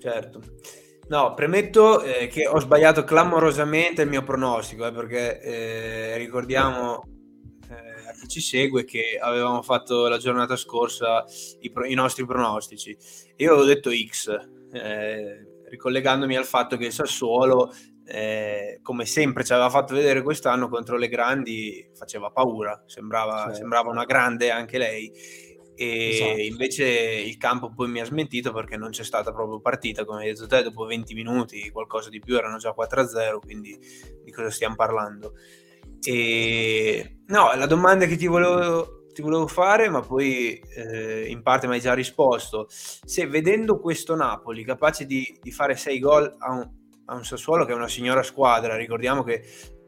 Certo. 0.00 0.42
No, 1.08 1.32
premetto 1.34 2.02
eh, 2.02 2.26
che 2.26 2.48
ho 2.48 2.58
sbagliato 2.58 3.04
clamorosamente 3.04 4.02
il 4.02 4.08
mio 4.08 4.24
pronostico, 4.24 4.84
eh, 4.84 4.92
perché 4.92 5.40
eh, 5.40 6.16
ricordiamo 6.16 7.02
ci 8.28 8.40
segue 8.40 8.84
che 8.84 9.18
avevamo 9.20 9.62
fatto 9.62 10.06
la 10.06 10.18
giornata 10.18 10.54
scorsa 10.54 11.24
i, 11.60 11.70
pro- 11.70 11.86
i 11.86 11.94
nostri 11.94 12.24
pronostici. 12.24 12.96
Io 13.36 13.52
avevo 13.52 13.66
detto 13.66 13.90
X, 13.90 14.28
eh, 14.72 15.62
ricollegandomi 15.68 16.36
al 16.36 16.44
fatto 16.44 16.76
che 16.76 16.86
il 16.86 16.92
Sassuolo, 16.92 17.72
eh, 18.04 18.78
come 18.82 19.04
sempre 19.04 19.44
ci 19.44 19.52
aveva 19.52 19.70
fatto 19.70 19.94
vedere 19.94 20.22
quest'anno 20.22 20.68
contro 20.68 20.96
le 20.96 21.08
grandi, 21.08 21.88
faceva 21.94 22.30
paura, 22.30 22.82
sembrava, 22.86 23.38
certo. 23.44 23.54
sembrava 23.54 23.90
una 23.90 24.04
grande 24.04 24.50
anche 24.50 24.78
lei. 24.78 25.12
E 25.80 26.08
esatto. 26.08 26.40
invece 26.40 26.86
il 26.86 27.36
campo 27.36 27.72
poi 27.72 27.88
mi 27.88 28.00
ha 28.00 28.04
smentito 28.04 28.52
perché 28.52 28.76
non 28.76 28.90
c'è 28.90 29.04
stata 29.04 29.32
proprio 29.32 29.60
partita, 29.60 30.04
come 30.04 30.22
hai 30.22 30.32
detto 30.32 30.46
te, 30.46 30.62
dopo 30.62 30.84
20 30.84 31.14
minuti, 31.14 31.70
qualcosa 31.70 32.08
di 32.08 32.18
più, 32.18 32.36
erano 32.36 32.56
già 32.56 32.74
4-0, 32.76 33.38
quindi 33.38 33.78
di 34.24 34.32
cosa 34.32 34.50
stiamo 34.50 34.74
parlando? 34.74 35.34
E 36.02 37.17
no, 37.28 37.54
la 37.54 37.66
domanda 37.66 38.06
che 38.06 38.16
ti 38.16 38.26
volevo, 38.26 39.06
ti 39.12 39.22
volevo 39.22 39.46
fare, 39.46 39.88
ma 39.88 40.00
poi 40.00 40.62
eh, 40.76 41.26
in 41.28 41.42
parte 41.42 41.66
mi 41.66 41.74
hai 41.74 41.80
già 41.80 41.94
risposto, 41.94 42.66
se 42.68 43.26
vedendo 43.26 43.80
questo 43.80 44.14
Napoli 44.14 44.64
capace 44.64 45.06
di, 45.06 45.38
di 45.40 45.50
fare 45.50 45.76
6 45.76 45.98
gol 45.98 46.36
a 46.38 46.52
un, 46.52 46.70
a 47.06 47.14
un, 47.14 47.24
Sassuolo 47.24 47.64
che 47.64 47.72
è 47.72 47.76
una 47.76 47.88
signora 47.88 48.22
squadra, 48.22 48.76
ricordiamo 48.76 49.22
che 49.22 49.42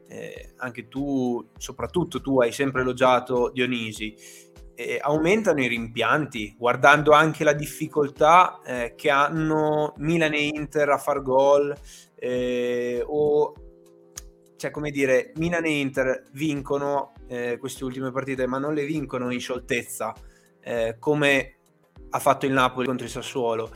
eh, 0.07 0.53
anche 0.57 0.87
tu, 0.87 1.49
soprattutto 1.57 2.21
tu, 2.21 2.41
hai 2.41 2.51
sempre 2.51 2.81
elogiato 2.81 3.49
Dionisi, 3.53 4.15
eh, 4.75 4.99
aumentano 5.01 5.61
i 5.61 5.67
rimpianti, 5.67 6.55
guardando 6.57 7.11
anche 7.11 7.43
la 7.43 7.53
difficoltà 7.53 8.59
eh, 8.65 8.93
che 8.95 9.09
hanno 9.09 9.93
Milan 9.97 10.33
e 10.33 10.47
Inter 10.47 10.89
a 10.89 10.97
far 10.97 11.21
gol 11.21 11.75
eh, 12.15 13.03
o 13.05 13.53
cioè 14.61 14.69
come 14.69 14.91
dire, 14.91 15.31
Milan 15.37 15.65
e 15.65 15.79
Inter 15.79 16.27
vincono 16.33 17.13
eh, 17.31 17.57
queste 17.57 17.85
ultime 17.85 18.11
partite, 18.11 18.45
ma 18.45 18.57
non 18.57 18.73
le 18.73 18.83
vincono 18.83 19.31
in 19.31 19.39
scioltezza, 19.39 20.13
eh, 20.59 20.97
come 20.99 21.55
ha 22.09 22.19
fatto 22.19 22.45
il 22.45 22.51
Napoli 22.51 22.87
contro 22.87 23.05
il 23.05 23.11
Sassuolo. 23.11 23.71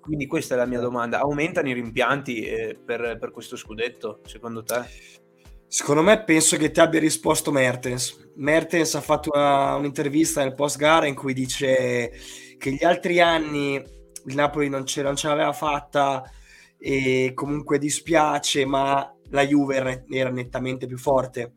Quindi 0.00 0.28
questa 0.28 0.54
è 0.54 0.56
la 0.56 0.64
mia 0.64 0.78
domanda. 0.78 1.18
Aumentano 1.18 1.68
i 1.68 1.72
rimpianti 1.72 2.44
eh, 2.44 2.78
per, 2.82 3.18
per, 3.18 3.32
questo 3.32 3.56
scudetto, 3.56 4.20
secondo 4.24 4.62
te? 4.62 4.84
Secondo 5.66 6.02
me 6.02 6.22
penso 6.22 6.56
che 6.56 6.70
ti 6.70 6.78
abbia 6.78 7.00
risposto 7.00 7.50
Mertens. 7.50 8.30
Mertens 8.36 8.94
ha 8.94 9.00
fatto 9.00 9.30
una, 9.32 9.74
un'intervista 9.74 10.42
nel 10.42 10.54
post 10.54 10.78
gara 10.78 11.06
in 11.06 11.16
cui 11.16 11.34
dice 11.34 12.12
che 12.58 12.72
gli 12.72 12.84
altri 12.84 13.20
anni 13.20 13.74
il 13.74 14.34
Napoli 14.34 14.68
non 14.68 14.86
ce, 14.86 15.02
non 15.02 15.16
ce 15.16 15.26
l'aveva 15.26 15.52
fatta 15.52 16.22
e 16.78 17.32
comunque 17.34 17.78
dispiace, 17.78 18.64
ma 18.64 19.12
la 19.30 19.46
Juve 19.46 20.04
era 20.08 20.30
nettamente 20.30 20.86
più 20.86 20.96
forte. 20.96 21.54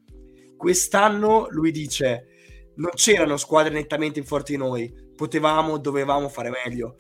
Quest'anno 0.64 1.48
lui 1.50 1.72
dice 1.72 2.28
non 2.76 2.92
c'erano 2.94 3.36
squadre 3.36 3.74
nettamente 3.74 4.22
più 4.22 4.30
forti 4.30 4.54
di 4.54 4.58
noi, 4.58 4.90
potevamo, 5.14 5.78
dovevamo 5.78 6.30
fare 6.30 6.50
meglio. 6.50 7.00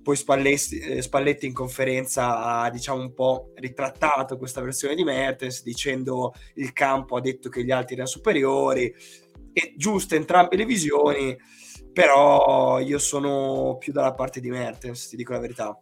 Poi 0.00 0.14
Spalletti, 0.14 0.78
eh, 0.78 1.02
Spalletti 1.02 1.44
in 1.44 1.52
conferenza 1.52 2.38
ha 2.38 2.70
diciamo 2.70 3.00
un 3.00 3.12
po' 3.12 3.50
ritrattato 3.56 4.36
questa 4.38 4.60
versione 4.60 4.94
di 4.94 5.02
Mertens 5.02 5.64
dicendo 5.64 6.34
il 6.54 6.72
campo 6.72 7.16
ha 7.16 7.20
detto 7.20 7.48
che 7.48 7.64
gli 7.64 7.72
altri 7.72 7.94
erano 7.94 8.08
superiori 8.08 8.94
e 9.52 9.74
giuste 9.76 10.14
entrambe 10.14 10.54
le 10.54 10.64
visioni, 10.64 11.36
però 11.92 12.78
io 12.78 13.00
sono 13.00 13.76
più 13.76 13.92
dalla 13.92 14.14
parte 14.14 14.38
di 14.38 14.50
Mertens, 14.50 15.08
ti 15.08 15.16
dico 15.16 15.32
la 15.32 15.40
verità. 15.40 15.76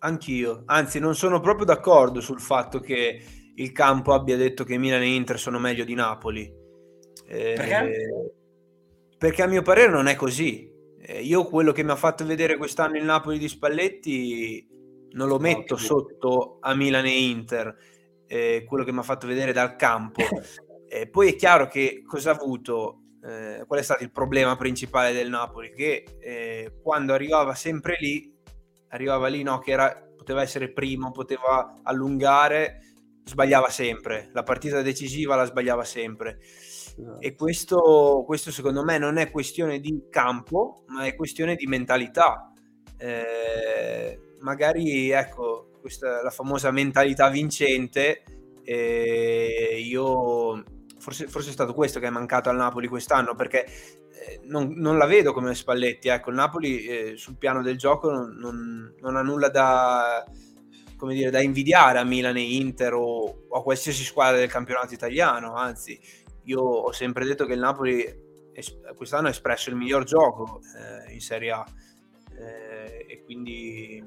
Anch'io, 0.00 0.64
anzi 0.66 0.98
non 0.98 1.14
sono 1.14 1.38
proprio 1.38 1.64
d'accordo 1.64 2.20
sul 2.20 2.40
fatto 2.40 2.80
che 2.80 3.22
il 3.54 3.70
campo 3.70 4.14
abbia 4.14 4.36
detto 4.36 4.64
che 4.64 4.78
Milan 4.78 5.02
e 5.02 5.14
Inter 5.14 5.38
sono 5.38 5.60
meglio 5.60 5.84
di 5.84 5.94
Napoli. 5.94 6.61
Eh, 7.32 7.54
perché? 7.54 8.34
Perché 9.16 9.42
a 9.42 9.46
mio 9.46 9.62
parere 9.62 9.90
non 9.90 10.06
è 10.06 10.14
così. 10.14 10.70
Eh, 11.00 11.22
io 11.22 11.46
quello 11.46 11.72
che 11.72 11.82
mi 11.82 11.90
ha 11.90 11.96
fatto 11.96 12.26
vedere 12.26 12.58
quest'anno 12.58 12.98
il 12.98 13.04
Napoli 13.04 13.38
di 13.38 13.48
Spalletti 13.48 14.68
non 15.12 15.28
lo 15.28 15.38
metto 15.38 15.74
no, 15.74 15.80
sotto 15.80 16.58
a 16.60 16.74
Milan 16.74 17.06
e 17.06 17.22
Inter, 17.22 17.74
eh, 18.26 18.64
quello 18.66 18.84
che 18.84 18.92
mi 18.92 18.98
ha 18.98 19.02
fatto 19.02 19.26
vedere 19.26 19.52
dal 19.52 19.76
campo. 19.76 20.22
Eh, 20.92 21.08
poi 21.08 21.30
è 21.30 21.36
chiaro 21.36 21.68
che 21.68 22.02
cosa 22.06 22.32
ha 22.32 22.34
avuto, 22.34 23.04
eh, 23.24 23.64
qual 23.66 23.80
è 23.80 23.82
stato 23.82 24.02
il 24.02 24.12
problema 24.12 24.56
principale 24.56 25.14
del 25.14 25.30
Napoli, 25.30 25.72
che 25.72 26.04
eh, 26.20 26.80
quando 26.82 27.14
arrivava 27.14 27.54
sempre 27.54 27.96
lì, 27.98 28.30
arrivava 28.88 29.28
lì 29.28 29.42
no, 29.42 29.58
che 29.58 29.70
era, 29.70 30.06
poteva 30.14 30.42
essere 30.42 30.70
primo, 30.70 31.10
poteva 31.10 31.80
allungare, 31.82 32.80
sbagliava 33.24 33.70
sempre, 33.70 34.28
la 34.34 34.42
partita 34.42 34.82
decisiva 34.82 35.34
la 35.34 35.46
sbagliava 35.46 35.82
sempre. 35.82 36.40
Esatto. 36.98 37.20
E 37.20 37.34
questo, 37.34 38.24
questo, 38.26 38.50
secondo 38.50 38.84
me 38.84 38.98
non 38.98 39.16
è 39.16 39.30
questione 39.30 39.80
di 39.80 40.06
campo, 40.10 40.84
ma 40.88 41.04
è 41.04 41.14
questione 41.14 41.56
di 41.56 41.66
mentalità. 41.66 42.52
Eh, 42.96 44.20
magari 44.40 45.10
ecco, 45.10 45.70
questa 45.80 46.22
la 46.22 46.30
famosa 46.30 46.70
mentalità 46.70 47.28
vincente. 47.28 48.22
Eh, 48.64 49.82
io 49.84 50.62
forse, 50.98 51.26
forse, 51.26 51.50
è 51.50 51.52
stato 51.52 51.74
questo 51.74 51.98
che 51.98 52.06
è 52.06 52.10
mancato 52.10 52.48
al 52.48 52.56
Napoli 52.56 52.86
quest'anno, 52.86 53.34
perché 53.34 53.64
eh, 53.64 54.40
non, 54.44 54.72
non, 54.76 54.96
la 54.96 55.06
vedo 55.06 55.32
come 55.32 55.54
Spalletti. 55.54 56.08
Ecco, 56.08 56.30
il 56.30 56.36
Napoli 56.36 56.84
eh, 56.84 57.16
sul 57.16 57.36
piano 57.36 57.60
del 57.60 57.76
gioco 57.76 58.10
non, 58.10 58.36
non, 58.38 58.94
non, 59.00 59.16
ha 59.16 59.22
nulla 59.22 59.48
da, 59.48 60.24
come 60.96 61.14
dire, 61.14 61.30
da 61.30 61.40
invidiare 61.40 61.98
a 61.98 62.04
Milan 62.04 62.36
e 62.36 62.54
Inter 62.54 62.94
o, 62.94 63.46
o, 63.48 63.58
a 63.58 63.62
qualsiasi 63.62 64.04
squadra 64.04 64.38
del 64.38 64.48
campionato 64.48 64.94
italiano. 64.94 65.54
Anzi, 65.54 65.98
io 66.44 66.60
ho 66.60 66.92
sempre 66.92 67.24
detto 67.24 67.46
che 67.46 67.54
il 67.54 67.60
Napoli 67.60 68.04
es- 68.52 68.78
quest'anno 68.96 69.28
ha 69.28 69.30
espresso 69.30 69.70
il 69.70 69.76
miglior 69.76 70.04
gioco 70.04 70.60
eh, 70.76 71.12
in 71.12 71.20
Serie 71.20 71.50
A. 71.50 71.64
Eh, 72.38 73.06
e 73.08 73.22
quindi 73.24 74.02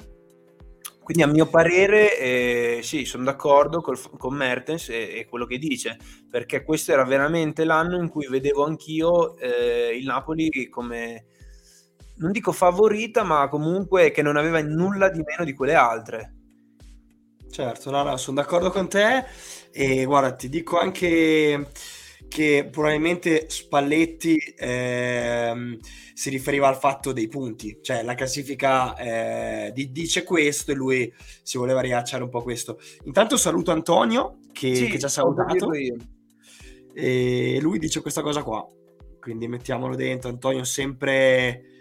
quindi 1.05 1.21
a 1.21 1.27
mio 1.27 1.45
parere 1.45 2.17
eh, 2.17 2.79
sì, 2.81 3.05
sono 3.05 3.25
d'accordo 3.25 3.79
col, 3.79 3.99
con 4.17 4.33
Mertens 4.33 4.89
e, 4.89 5.19
e, 5.19 5.27
quello 5.29 5.45
che 5.45 5.59
dice, 5.59 5.99
perché 6.31 6.63
questo 6.63 6.93
era 6.93 7.03
veramente 7.03 7.63
l'anno 7.63 8.01
in 8.01 8.09
cui 8.09 8.27
vedevo 8.27 8.65
anch'io 8.65 9.37
eh, 9.37 9.95
il 9.95 10.03
Napoli 10.07 10.67
come, 10.67 11.25
non 12.15 12.31
dico 12.31 12.51
favorita, 12.51 13.21
ma 13.21 13.47
comunque 13.49 14.09
che 14.09 14.23
non 14.23 14.35
aveva 14.35 14.59
nulla 14.63 15.09
di 15.09 15.21
meno 15.23 15.43
di 15.43 15.53
quelle 15.53 15.75
altre. 15.75 16.33
Certo, 17.51 17.91
no, 17.91 18.01
no, 18.01 18.17
sono 18.17 18.41
d'accordo 18.41 18.71
con 18.71 18.89
te 18.89 19.25
e 19.71 20.05
guarda, 20.05 20.33
ti 20.33 20.49
dico 20.49 20.79
anche 20.79 21.69
che 22.27 22.67
probabilmente 22.71 23.45
Spalletti 23.49 24.37
ehm, 24.57 25.77
si 26.13 26.29
riferiva 26.29 26.67
al 26.67 26.77
fatto 26.77 27.11
dei 27.11 27.27
punti, 27.27 27.79
cioè 27.81 28.03
la 28.03 28.15
classifica 28.15 28.95
eh, 28.95 29.71
dice 29.89 30.23
questo 30.23 30.71
e 30.71 30.75
lui 30.75 31.13
si 31.43 31.57
voleva 31.57 31.81
riacciare 31.81 32.23
un 32.23 32.29
po' 32.29 32.41
questo. 32.41 32.79
Intanto 33.05 33.37
saluto 33.37 33.71
Antonio 33.71 34.39
che, 34.51 34.75
sì, 34.75 34.87
che 34.87 34.99
ci 34.99 35.05
ha 35.05 35.09
salutato 35.09 35.71
e 36.97 37.59
lui 37.59 37.77
dice 37.77 38.01
questa 38.01 38.21
cosa 38.21 38.43
qua, 38.43 38.65
quindi 39.19 39.47
mettiamolo 39.47 39.95
dentro. 39.95 40.29
Antonio 40.29 40.63
sempre 40.63 41.73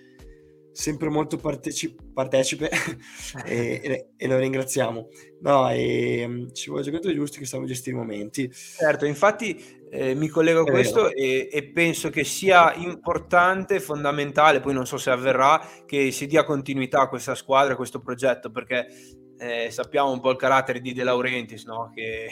sempre 0.75 1.09
molto 1.09 1.37
parteci- 1.37 1.95
partecipe 2.13 2.69
e, 3.47 3.81
e, 3.83 4.09
e, 4.17 4.27
lo 4.27 4.37
ringraziamo. 4.37 5.09
No, 5.41 5.71
e, 5.71 6.25
um, 6.27 6.53
ci 6.53 6.69
vuole 6.69 6.85
giocatori 6.85 7.15
giusti 7.15 7.39
che 7.39 7.47
sanno 7.47 7.65
gestire 7.65 7.97
i 7.97 7.99
momenti. 7.99 8.51
Certo, 8.53 9.07
infatti 9.07 9.83
eh, 9.95 10.15
mi 10.15 10.27
collego 10.27 10.63
a 10.63 10.65
questo 10.65 11.13
e, 11.13 11.49
e, 11.53 11.71
penso 11.71 12.11
che 12.11 12.25
sia 12.25 12.75
importante, 12.75 13.79
fondamentale, 13.79 14.59
poi 14.59 14.75
non 14.75 14.87
so 14.87 14.97
se 14.97 15.11
avverrà, 15.11 15.65
che 15.87 16.11
si 16.11 16.27
dia 16.27 16.43
continuità 16.43 17.03
a 17.03 17.09
questa 17.09 17.37
squadra, 17.37 17.75
a 17.75 17.77
questo 17.77 18.01
progetto, 18.01 18.51
perché 18.51 18.89
eh, 19.39 19.71
sappiamo 19.71 20.11
un 20.11 20.19
po' 20.19 20.31
il 20.31 20.37
carattere 20.37 20.81
di 20.81 20.93
De 20.93 21.05
Laurentiis, 21.05 21.65
no? 21.67 21.93
che 21.95 22.29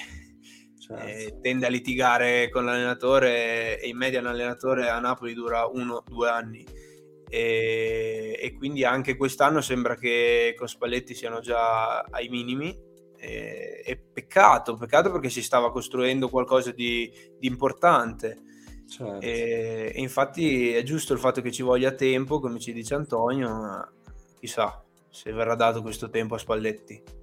certo. 0.77 1.07
eh, 1.07 1.39
tende 1.41 1.67
a 1.67 1.71
litigare 1.71 2.49
con 2.51 2.65
l'allenatore 2.65 3.81
e 3.81 3.87
in 3.87 3.97
media 3.97 4.19
un 4.19 4.27
allenatore 4.27 4.89
a 4.89 4.99
Napoli 4.99 5.33
dura 5.33 5.65
uno 5.67 5.95
o 5.95 6.05
due 6.05 6.29
anni 6.29 6.67
e, 7.29 8.37
e, 8.41 8.55
quindi 8.55 8.85
anche 8.85 9.17
quest'anno 9.17 9.61
sembra 9.61 9.95
che 9.95 10.55
con 10.59 10.69
Spalletti 10.69 11.15
siano 11.15 11.39
già 11.39 12.01
ai 12.01 12.29
minimi 12.29 12.77
e, 13.23 13.83
e 13.85 13.97
peccato, 13.97 14.77
peccato 14.77 15.13
perché 15.13 15.31
si 15.31 15.43
stava 15.43 15.71
costruendo 15.71 16.29
qualcosa 16.29 16.73
di, 16.73 17.09
di 17.39 17.47
importante 17.47 18.39
certo. 18.89 19.21
e, 19.21 19.93
e, 19.95 20.01
infatti 20.01 20.73
è 20.73 20.83
giusto 20.83 21.13
il 21.13 21.21
fatto 21.21 21.41
che 21.41 21.53
ci 21.53 21.63
voglia 21.63 21.93
tempo 21.93 22.41
come 22.41 22.59
ci 22.59 22.73
dice 22.73 22.95
Antonio 22.95 23.49
ma 23.49 23.93
chissà 24.41 24.83
se 25.09 25.31
verrà 25.31 25.55
dato 25.55 25.83
questo 25.83 26.11
tempo 26.11 26.35
a 26.35 26.39
Spalletti 26.39 27.21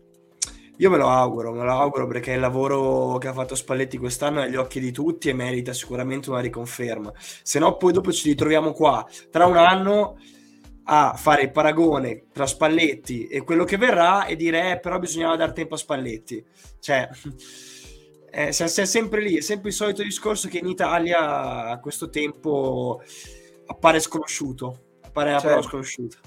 io 0.78 0.90
me 0.90 0.96
lo 0.96 1.10
auguro, 1.10 1.52
me 1.52 1.66
lo 1.66 1.74
auguro 1.74 2.08
perché 2.08 2.32
il 2.32 2.40
lavoro 2.40 3.18
che 3.18 3.28
ha 3.28 3.34
fatto 3.34 3.54
Spalletti 3.54 3.98
quest'anno 3.98 4.40
è 4.40 4.46
agli 4.46 4.56
occhi 4.56 4.80
di 4.80 4.94
tutti 4.94 5.28
e 5.28 5.34
merita 5.34 5.74
sicuramente 5.74 6.30
una 6.30 6.40
riconferma. 6.40 7.12
Se 7.44 7.60
no, 7.60 7.76
poi 7.76 7.92
dopo 7.92 8.14
ci 8.14 8.30
ritroviamo 8.30 8.72
qua 8.72 9.06
tra 9.30 9.46
un 9.46 9.58
anno 9.58 10.16
a 10.92 11.14
fare 11.16 11.44
il 11.44 11.52
paragone 11.52 12.26
tra 12.34 12.48
Spalletti 12.48 13.28
e 13.28 13.44
quello 13.44 13.64
che 13.64 13.78
verrà 13.78 14.26
e 14.26 14.36
dire 14.36 14.72
eh, 14.72 14.80
però 14.80 14.98
bisognava 14.98 15.36
dare 15.36 15.54
tempo 15.54 15.76
a 15.76 15.78
Spalletti. 15.78 16.44
Cioè, 16.80 17.10
eh, 18.32 18.52
sei, 18.52 18.88
sempre 18.88 19.22
lì, 19.22 19.38
è 19.38 19.42
sempre 19.42 19.70
il 19.70 19.76
solito 19.76 20.02
discorso 20.02 20.48
che 20.48 20.58
in 20.58 20.68
Italia 20.68 21.68
a 21.68 21.80
questo 21.80 22.10
tempo 22.10 23.02
appare 23.68 24.00
sconosciuto, 24.00 24.98
appare 25.02 25.38
certo. 25.40 25.62
sconosciuto. 25.62 26.18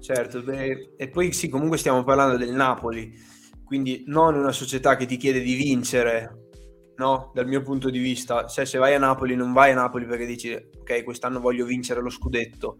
Certo, 0.00 0.42
beh, 0.42 0.94
e 0.96 1.08
poi 1.08 1.32
sì, 1.32 1.48
comunque 1.48 1.76
stiamo 1.76 2.04
parlando 2.04 2.36
del 2.36 2.52
Napoli 2.52 3.36
quindi 3.68 4.02
non 4.06 4.34
una 4.34 4.50
società 4.50 4.96
che 4.96 5.04
ti 5.04 5.18
chiede 5.18 5.40
di 5.40 5.54
vincere, 5.54 6.48
no? 6.96 7.30
Dal 7.34 7.46
mio 7.46 7.60
punto 7.60 7.90
di 7.90 7.98
vista, 7.98 8.46
cioè 8.46 8.64
se 8.64 8.78
vai 8.78 8.94
a 8.94 8.98
Napoli 8.98 9.36
non 9.36 9.52
vai 9.52 9.72
a 9.72 9.74
Napoli 9.74 10.06
perché 10.06 10.24
dici 10.24 10.54
ok 10.54 11.04
quest'anno 11.04 11.38
voglio 11.38 11.66
vincere 11.66 12.00
lo 12.00 12.08
scudetto 12.08 12.78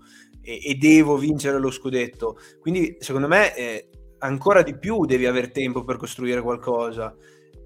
e, 0.48 0.60
e 0.64 0.74
devo 0.76 1.18
vincere 1.18 1.58
lo 1.58 1.70
scudetto, 1.70 2.38
quindi 2.60 2.96
secondo 3.00 3.28
me 3.28 3.54
eh, 3.54 3.88
ancora 4.20 4.62
di 4.62 4.78
più 4.78 5.04
devi 5.04 5.26
avere 5.26 5.50
tempo 5.50 5.84
per 5.84 5.98
costruire 5.98 6.40
qualcosa, 6.40 7.14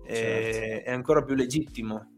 eh, 0.04 0.14
certo. 0.14 0.90
è 0.90 0.92
ancora 0.92 1.22
più 1.22 1.36
legittimo. 1.36 2.08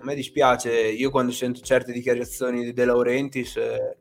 A 0.00 0.04
me 0.04 0.14
dispiace, 0.14 0.72
io 0.72 1.10
quando 1.10 1.32
sento 1.32 1.60
certe 1.60 1.90
dichiarazioni 1.90 2.62
di 2.62 2.72
De 2.72 2.84
Laurentiis 2.84 3.56
eh, 3.56 3.96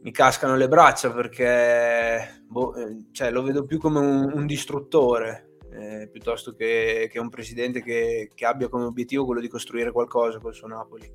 mi 0.00 0.10
cascano 0.10 0.56
le 0.56 0.68
braccia 0.68 1.12
perché 1.12 2.42
boh, 2.46 2.74
eh, 2.74 3.04
cioè, 3.12 3.30
lo 3.30 3.42
vedo 3.42 3.66
più 3.66 3.78
come 3.78 3.98
un, 3.98 4.32
un 4.32 4.46
distruttore 4.46 5.58
eh, 5.70 6.08
piuttosto 6.10 6.54
che, 6.54 7.10
che, 7.12 7.18
un 7.18 7.28
presidente 7.28 7.82
che, 7.82 8.30
che, 8.34 8.46
abbia 8.46 8.68
come 8.68 8.84
obiettivo 8.84 9.26
quello 9.26 9.42
di 9.42 9.48
costruire 9.48 9.92
qualcosa 9.92 10.38
col 10.38 10.54
suo 10.54 10.68
Napoli. 10.68 11.12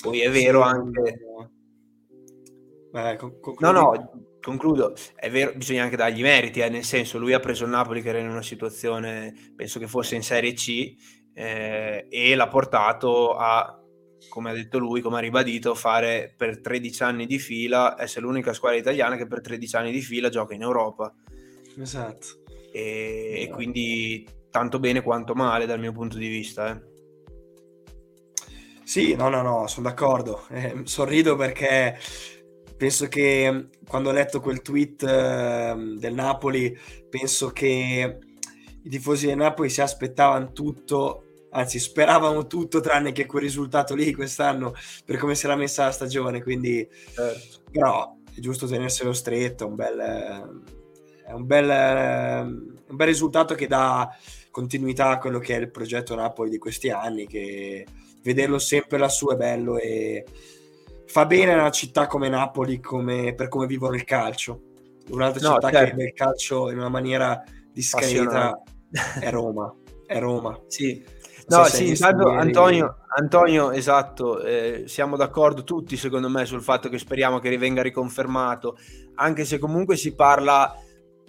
Poi 0.00 0.20
è 0.20 0.30
vero 0.30 0.62
sì, 0.62 1.51
Beh, 2.92 3.18
no, 3.60 3.70
no, 3.70 4.10
concludo. 4.40 4.94
È 5.14 5.30
vero, 5.30 5.52
bisogna 5.54 5.82
anche 5.84 5.96
dargli 5.96 6.20
meriti, 6.20 6.60
eh, 6.60 6.68
nel 6.68 6.84
senso 6.84 7.18
lui 7.18 7.32
ha 7.32 7.40
preso 7.40 7.64
il 7.64 7.70
Napoli 7.70 8.02
che 8.02 8.10
era 8.10 8.18
in 8.18 8.28
una 8.28 8.42
situazione, 8.42 9.32
penso 9.56 9.78
che 9.78 9.88
fosse 9.88 10.14
in 10.14 10.22
Serie 10.22 10.52
C, 10.52 10.94
eh, 11.34 12.06
e 12.10 12.34
l'ha 12.34 12.48
portato 12.48 13.34
a 13.34 13.78
come 14.28 14.50
ha 14.50 14.54
detto 14.54 14.78
lui, 14.78 15.00
come 15.00 15.16
ha 15.16 15.20
ribadito, 15.20 15.74
fare 15.74 16.32
per 16.36 16.60
13 16.60 17.02
anni 17.02 17.26
di 17.26 17.38
fila, 17.38 17.96
essere 17.98 18.24
l'unica 18.24 18.52
squadra 18.52 18.78
italiana 18.78 19.16
che 19.16 19.26
per 19.26 19.40
13 19.40 19.76
anni 19.76 19.90
di 19.90 20.00
fila 20.00 20.28
gioca 20.28 20.54
in 20.54 20.62
Europa. 20.62 21.12
Esatto. 21.78 22.42
E, 22.72 23.32
esatto. 23.32 23.42
e 23.42 23.48
quindi 23.52 24.26
tanto 24.50 24.78
bene 24.78 25.02
quanto 25.02 25.34
male 25.34 25.66
dal 25.66 25.80
mio 25.80 25.92
punto 25.92 26.18
di 26.18 26.28
vista. 26.28 26.70
Eh. 26.70 26.90
Sì, 28.84 29.14
no, 29.14 29.28
no, 29.28 29.42
no, 29.42 29.66
sono 29.66 29.88
d'accordo. 29.88 30.46
Eh, 30.50 30.82
sorrido 30.84 31.36
perché 31.36 31.98
penso 32.76 33.08
che 33.08 33.68
quando 33.86 34.10
ho 34.10 34.12
letto 34.12 34.40
quel 34.40 34.62
tweet 34.62 35.02
eh, 35.02 35.74
del 35.98 36.14
Napoli, 36.14 36.76
penso 37.08 37.50
che 37.50 38.18
i 38.82 38.88
tifosi 38.88 39.26
del 39.26 39.36
Napoli 39.36 39.68
si 39.68 39.80
aspettavano 39.80 40.52
tutto 40.52 41.24
anzi 41.52 41.78
speravamo 41.78 42.46
tutto 42.46 42.80
tranne 42.80 43.12
che 43.12 43.26
quel 43.26 43.42
risultato 43.42 43.94
lì 43.94 44.14
quest'anno 44.14 44.74
per 45.04 45.18
come 45.18 45.34
si 45.34 45.44
era 45.44 45.56
messa 45.56 45.84
la 45.84 45.92
stagione, 45.92 46.42
quindi 46.42 46.88
certo. 47.14 47.60
però 47.70 48.16
è 48.34 48.40
giusto 48.40 48.66
tenerselo 48.66 49.12
stretto, 49.12 49.66
un 49.66 49.74
bel, 49.74 49.98
è 51.26 51.32
un 51.32 51.46
bel, 51.46 51.68
un 52.88 52.96
bel 52.96 53.06
risultato 53.06 53.54
che 53.54 53.66
dà 53.66 54.08
continuità 54.50 55.10
a 55.10 55.18
quello 55.18 55.38
che 55.38 55.56
è 55.56 55.60
il 55.60 55.70
progetto 55.70 56.14
Napoli 56.14 56.50
di 56.50 56.58
questi 56.58 56.88
anni, 56.90 57.26
che 57.26 57.86
vederlo 58.22 58.58
sempre 58.58 58.98
lassù 58.98 59.28
è 59.28 59.36
bello 59.36 59.76
e 59.78 60.24
fa 61.06 61.26
bene 61.26 61.52
a 61.52 61.60
una 61.60 61.70
città 61.70 62.06
come 62.06 62.28
Napoli 62.28 62.80
come, 62.80 63.34
per 63.34 63.48
come 63.48 63.66
vivono 63.66 63.94
il 63.94 64.04
calcio. 64.04 64.60
Un'altra 65.10 65.48
no, 65.48 65.54
città 65.54 65.70
certo. 65.70 65.84
che 65.84 65.90
vive 65.90 66.04
il 66.04 66.12
calcio 66.12 66.70
in 66.70 66.78
una 66.78 66.88
maniera 66.88 67.42
discreta 67.72 68.62
è 69.20 69.30
Roma. 69.30 69.74
È 70.06 70.18
Roma. 70.18 70.58
Sì, 70.68 71.02
No, 71.48 71.64
sì, 71.64 71.88
intanto 71.88 72.28
Antonio, 72.28 72.98
Antonio, 73.18 73.72
esatto, 73.72 74.40
eh, 74.40 74.84
siamo 74.86 75.16
d'accordo 75.16 75.64
tutti 75.64 75.96
secondo 75.96 76.28
me 76.28 76.44
sul 76.44 76.62
fatto 76.62 76.88
che 76.88 76.98
speriamo 76.98 77.40
che 77.40 77.48
rivenga 77.48 77.82
riconfermato, 77.82 78.76
anche 79.16 79.44
se 79.44 79.58
comunque 79.58 79.96
si 79.96 80.14
parla, 80.14 80.74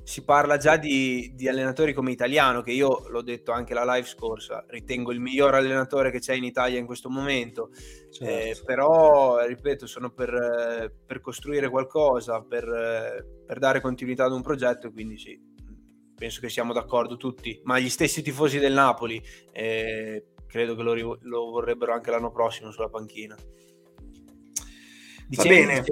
si 0.04 0.24
parla 0.24 0.58
già 0.58 0.78
di, 0.78 1.32
di, 1.34 1.48
allenatori 1.48 1.94
come 1.94 2.12
Italiano, 2.12 2.62
che 2.62 2.72
io 2.72 3.08
l'ho 3.08 3.22
detto 3.22 3.52
anche 3.52 3.74
la 3.74 3.86
live 3.86 4.08
scorsa, 4.08 4.66
ritengo 4.68 5.12
il 5.12 5.20
miglior 5.20 5.56
allenatore 5.56 6.12
che 6.12 6.20
c'è 6.20 6.34
in 6.34 6.44
Italia 6.44 6.78
in 6.78 6.86
questo 6.86 7.10
momento, 7.10 7.70
certo. 8.12 8.26
eh, 8.26 8.58
però 8.66 9.46
ripeto, 9.46 9.86
sono 9.88 10.12
per, 10.12 10.94
per 11.06 11.22
costruire 11.22 11.70
qualcosa, 11.70 12.42
per, 12.42 13.44
per 13.46 13.60
dare 13.60 13.82
continuità 13.82 14.26
ad 14.26 14.34
un 14.34 14.42
progetto, 14.42 14.92
quindi 14.92 15.18
sì, 15.18 15.40
penso 16.16 16.42
che 16.42 16.50
siamo 16.50 16.74
d'accordo 16.74 17.16
tutti, 17.16 17.62
ma 17.64 17.80
gli 17.80 17.90
stessi 17.90 18.22
tifosi 18.22 18.60
del 18.60 18.74
Napoli 18.74 19.22
eh, 19.52 20.28
credo 20.48 20.76
che 20.76 20.84
lo, 20.84 21.18
lo, 21.20 21.50
vorrebbero 21.50 21.94
anche 21.94 22.12
l'anno 22.12 22.32
prossimo 22.32 22.72
sulla 22.72 22.90
panchina. 22.90 23.36
Va 25.30 25.44
bene. 25.44 25.84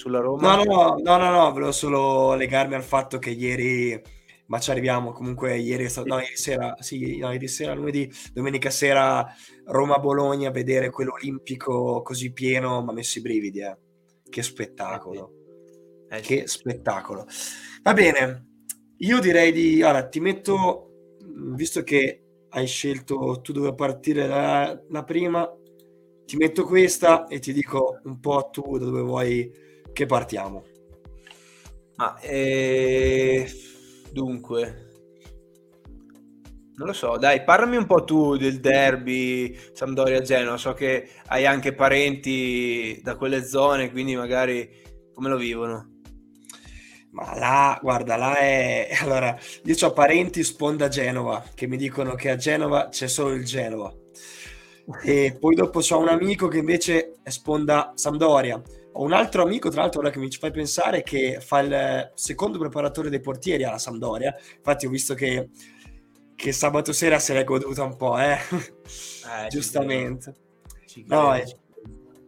Sulla 0.00 0.20
Roma? 0.20 0.56
No, 0.56 0.64
no, 0.64 0.96
no, 0.98 1.16
no, 1.18 1.30
no, 1.30 1.52
volevo 1.52 1.72
solo 1.72 2.34
legarmi 2.34 2.74
al 2.74 2.82
fatto 2.82 3.18
che 3.18 3.28
ieri 3.28 4.00
ma 4.46 4.58
ci 4.58 4.70
arriviamo. 4.70 5.12
Comunque, 5.12 5.58
ieri, 5.58 5.90
stato, 5.90 6.08
no, 6.08 6.18
ieri 6.20 6.38
sera, 6.38 6.74
sì, 6.78 7.18
no, 7.18 7.30
ieri 7.30 7.48
sera, 7.48 7.74
lunedì, 7.74 8.10
domenica 8.32 8.70
sera, 8.70 9.26
Roma-Bologna, 9.66 10.50
vedere 10.50 10.88
quello 10.88 11.12
olimpico 11.12 12.00
così 12.00 12.32
pieno, 12.32 12.82
mi 12.82 12.88
ha 12.88 12.92
messo 12.92 13.18
i 13.18 13.20
brividi. 13.20 13.60
Eh. 13.60 13.76
Che 14.26 14.42
spettacolo! 14.42 15.32
Eh, 16.08 16.16
sì. 16.16 16.22
che 16.22 16.48
spettacolo! 16.48 17.26
Va 17.82 17.92
bene, 17.92 18.46
io 19.00 19.20
direi 19.20 19.52
di. 19.52 19.82
Allora, 19.82 20.08
ti 20.08 20.18
metto, 20.20 21.16
visto 21.52 21.82
che 21.82 22.22
hai 22.48 22.66
scelto 22.66 23.40
tu 23.42 23.52
dove 23.52 23.74
partire 23.74 24.26
la, 24.26 24.82
la 24.88 25.04
prima, 25.04 25.46
ti 26.24 26.38
metto 26.38 26.64
questa 26.64 27.26
e 27.26 27.38
ti 27.38 27.52
dico 27.52 28.00
un 28.04 28.18
po' 28.18 28.48
tu 28.50 28.78
da 28.78 28.86
dove 28.86 29.02
vuoi 29.02 29.68
che 29.92 30.06
partiamo. 30.06 30.64
Ma 31.96 32.18
eh, 32.20 33.46
dunque, 34.10 34.88
non 36.80 36.88
lo 36.88 36.94
so, 36.94 37.18
dai, 37.18 37.44
parlami 37.44 37.76
un 37.76 37.84
po' 37.84 38.04
tu 38.04 38.38
del 38.38 38.58
derby 38.58 39.54
Sampdoria-Genoa. 39.74 40.56
So 40.56 40.72
che 40.72 41.10
hai 41.26 41.44
anche 41.44 41.74
parenti 41.74 42.98
da 43.02 43.16
quelle 43.16 43.44
zone, 43.44 43.90
quindi 43.90 44.16
magari 44.16 44.66
come 45.12 45.28
lo 45.28 45.36
vivono? 45.36 45.98
Ma 47.10 47.36
là, 47.36 47.78
guarda, 47.82 48.16
là 48.16 48.38
è... 48.38 48.88
Allora, 49.02 49.38
io 49.64 49.76
ho 49.86 49.92
parenti 49.92 50.42
sponda 50.42 50.88
Genova 50.88 51.44
che 51.54 51.66
mi 51.66 51.76
dicono 51.76 52.14
che 52.14 52.30
a 52.30 52.36
Genova 52.36 52.88
c'è 52.88 53.08
solo 53.08 53.34
il 53.34 53.44
Genova. 53.44 53.92
E 55.04 55.36
poi 55.38 55.54
dopo 55.54 55.80
ho 55.86 55.98
un 55.98 56.08
amico 56.08 56.48
che 56.48 56.58
invece 56.58 57.16
è 57.22 57.28
sponda 57.28 57.92
Sampdoria 57.94 58.60
ho 58.92 59.04
un 59.04 59.12
altro 59.12 59.42
amico, 59.42 59.68
tra 59.70 59.82
l'altro, 59.82 60.00
ora 60.00 60.10
che 60.10 60.18
mi 60.18 60.30
ci 60.30 60.38
fai 60.38 60.50
pensare, 60.50 61.02
che 61.02 61.40
fa 61.40 61.60
il 61.60 62.12
secondo 62.14 62.58
preparatore 62.58 63.10
dei 63.10 63.20
portieri 63.20 63.64
alla 63.64 63.78
Sampdoria. 63.78 64.34
Infatti, 64.56 64.86
ho 64.86 64.90
visto 64.90 65.14
che, 65.14 65.50
che 66.34 66.52
sabato 66.52 66.92
sera 66.92 67.18
se 67.18 67.34
l'è 67.34 67.44
goduta 67.44 67.84
un 67.84 67.96
po', 67.96 68.18
eh? 68.18 68.32
eh 68.32 69.48
giustamente. 69.48 70.34
No, 71.06 71.34
eh, 71.36 71.44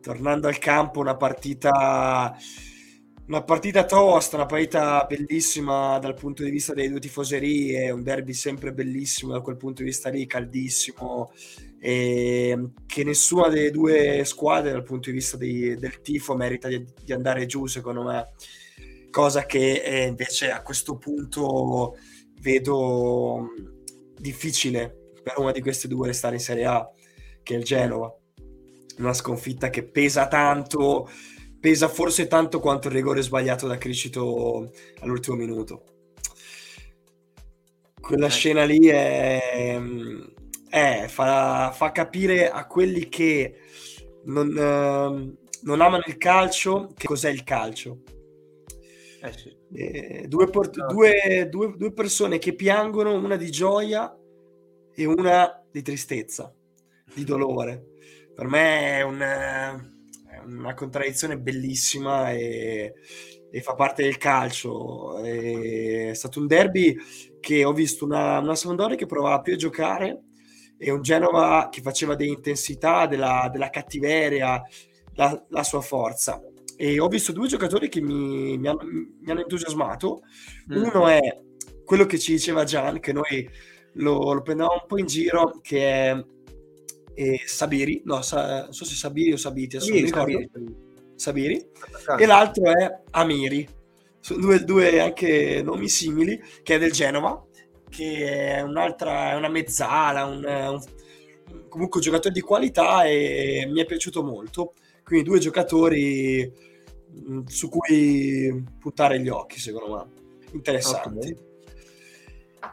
tornando 0.01 0.49
al 0.49 0.59
campo, 0.59 1.01
una 1.01 1.17
partita. 1.17 2.37
Una 3.25 3.45
partita 3.45 3.85
tosta, 3.85 4.37
una 4.37 4.47
partita 4.47 5.07
bellissima 5.09 5.99
dal 6.01 6.13
punto 6.13 6.43
di 6.43 6.51
vista 6.51 6.75
delle 6.75 6.91
due 6.91 6.99
tifoserie, 6.99 7.89
un 7.91 8.03
derby 8.03 8.35
sempre 8.35 8.73
bellissimo 8.73 9.33
da 9.33 9.41
quel 9.41 9.57
punto 9.57 9.83
di 9.83 9.89
vista 9.89 10.11
lì, 10.11 10.27
caldissimo, 10.27 11.31
e 11.85 12.57
che 12.87 13.03
nessuna 13.03 13.49
delle 13.49 13.73
due 13.73 14.23
squadre 14.25 14.71
dal 14.71 14.85
punto 14.85 15.11
di 15.11 15.17
vista 15.17 15.37
di, 15.37 15.75
del 15.75 16.01
tifo 16.01 16.37
merita 16.37 16.69
di, 16.69 16.87
di, 17.03 17.13
andare 17.13 17.45
giù 17.47 17.67
secondo 17.67 18.05
me. 18.05 18.29
Cosa 19.11 19.47
che 19.47 19.83
eh, 19.83 20.07
invece 20.07 20.53
a 20.53 20.63
questo 20.63 20.97
punto 20.97 21.97
vedo 22.41 23.49
difficile 24.17 25.11
per 25.25 25.35
una 25.39 25.51
di 25.51 25.61
queste 25.61 25.89
due 25.89 26.07
restare 26.07 26.37
in 26.37 26.41
Serie 26.41 26.67
A 26.67 26.89
che 27.43 27.55
è 27.57 27.59
il 27.59 27.65
Genova. 27.65 28.15
Una 28.99 29.13
sconfitta 29.13 29.69
che 29.69 29.83
pesa 29.83 30.29
tanto 30.29 31.11
pesa 31.59 31.89
forse 31.89 32.29
tanto 32.29 32.61
quanto 32.61 32.87
il 32.87 32.95
rigore 32.95 33.23
sbagliato 33.23 33.67
da 33.67 33.77
Criscito 33.77 34.71
all'ultimo 35.01 35.35
minuto. 35.35 35.85
Quella 38.01 38.29
scena 38.29 38.63
lì 38.65 38.87
è 38.87 39.81
eh, 40.75 41.07
fa, 41.07 41.71
fa, 41.71 41.93
capire 41.93 42.51
a 42.51 42.67
quelli 42.67 43.11
che 43.11 43.59
non, 44.25 44.49
uh, 44.49 45.37
non, 45.65 45.81
amano 45.83 46.03
il 46.07 46.17
calcio 46.17 46.95
che 46.97 47.07
cos'è 47.07 47.29
il 47.29 47.45
calcio. 47.45 48.01
Eh 49.21 49.33
sì. 49.37 49.55
eh, 49.75 50.25
due, 50.27 50.49
port- 50.49 50.87
due, 50.87 51.47
due, 51.51 51.75
due, 51.77 51.93
persone 51.93 52.39
che 52.39 52.55
piangono, 52.55 53.15
una 53.15 53.37
di 53.37 53.51
gioia 53.51 54.17
e 54.95 55.05
una 55.05 55.63
di 55.71 55.83
tristezza, 55.83 56.55
di 57.13 57.25
dolore. 57.25 57.89
Per 58.35 58.47
me 58.47 58.97
è, 58.97 59.03
un, 59.03 59.21
è 59.21 60.39
una 60.43 60.73
contraddizione 60.73 61.39
bellissima 61.39 62.33
e, 62.33 62.95
e, 63.51 63.61
fa 63.61 63.75
parte 63.75 64.05
del 64.05 64.17
calcio. 64.17 65.19
È 65.19 66.13
stato 66.15 66.41
un 66.41 66.47
derby 66.47 66.97
che 67.41 67.63
ho 67.63 67.75
visto 67.75 68.07
una, 68.07 68.39
una 68.39 68.55
Sampdoria 68.57 68.97
che 68.97 69.05
provava 69.05 69.43
più 69.43 69.53
a 69.53 69.57
giocare 69.57 70.23
e 70.85 70.91
un 70.91 71.01
Genova 71.01 71.69
che 71.71 71.81
faceva 71.81 72.17
dell'intensità, 72.17 73.07
della, 73.07 73.49
della 73.53 73.71
cattiveria, 73.71 74.61
la, 75.15 75.47
la, 75.49 75.63
sua 75.63 75.81
forza. 75.81 76.43
E 76.77 76.99
ho 76.99 77.07
visto 77.07 77.31
due 77.31 77.47
giocatori 77.47 77.89
che 77.89 78.01
mi, 78.01 78.59
mi, 78.59 78.67
hanno, 78.67 78.81
mi 78.83 79.31
hanno, 79.31 79.43
entusiasmato. 79.43 80.23
Mm. 80.75 80.83
Uno 80.83 81.07
è 81.07 81.21
quello 81.85 82.05
che 82.05 82.19
ci 82.19 82.33
diceva 82.33 82.65
Gian, 82.65 82.99
che 82.99 83.13
noi 83.13 83.49
lo, 83.93 84.33
lo 84.33 84.43
prendevamo 84.43 84.81
un 84.81 84.87
po' 84.89 84.99
in 84.99 85.07
giro, 85.07 85.61
che 85.63 85.89
è, 85.89 86.25
è 87.15 87.37
Sabiri, 87.47 88.03
no, 88.05 88.21
sa, 88.23 88.65
non 88.65 88.73
so 88.73 88.85
se 88.85 88.97
Sabiri 88.97 89.35
o 89.35 89.37
Sabiti, 89.37 89.79
Sabiri, 89.79 90.09
Sabiri. 90.09 90.51
Sabiri. 91.15 91.67
E 92.19 92.27
l'altro 92.27 92.73
è 92.73 93.03
Amiri. 93.11 93.69
Sono 94.19 94.41
due, 94.41 94.65
due 94.65 95.01
anche 95.01 95.63
nomi 95.63 95.89
simili, 95.89 96.43
che 96.65 96.75
è 96.75 96.79
del 96.81 96.91
Genova, 96.91 97.41
che 97.93 98.57
è 98.57 98.61
un'altra, 98.63 99.33
è 99.33 99.35
una 99.35 99.49
mezzala, 99.49 100.25
un, 100.25 100.43
un, 100.45 101.69
comunque 101.69 101.99
un 101.99 102.05
giocatore 102.05 102.33
di 102.33 102.41
qualità 102.41 103.05
e 103.05 103.69
mi 103.71 103.81
è 103.81 103.85
piaciuto 103.85 104.23
molto. 104.23 104.73
Quindi 105.05 105.29
due 105.29 105.39
giocatori 105.39 106.51
mm, 107.15 107.43
su 107.45 107.69
cui 107.69 108.65
puntare 108.79 109.21
gli 109.21 109.29
occhi, 109.29 109.61
secondo 109.61 109.95
me. 109.95 110.21
Interessanti. 110.53 111.19
Okay. 111.19 111.51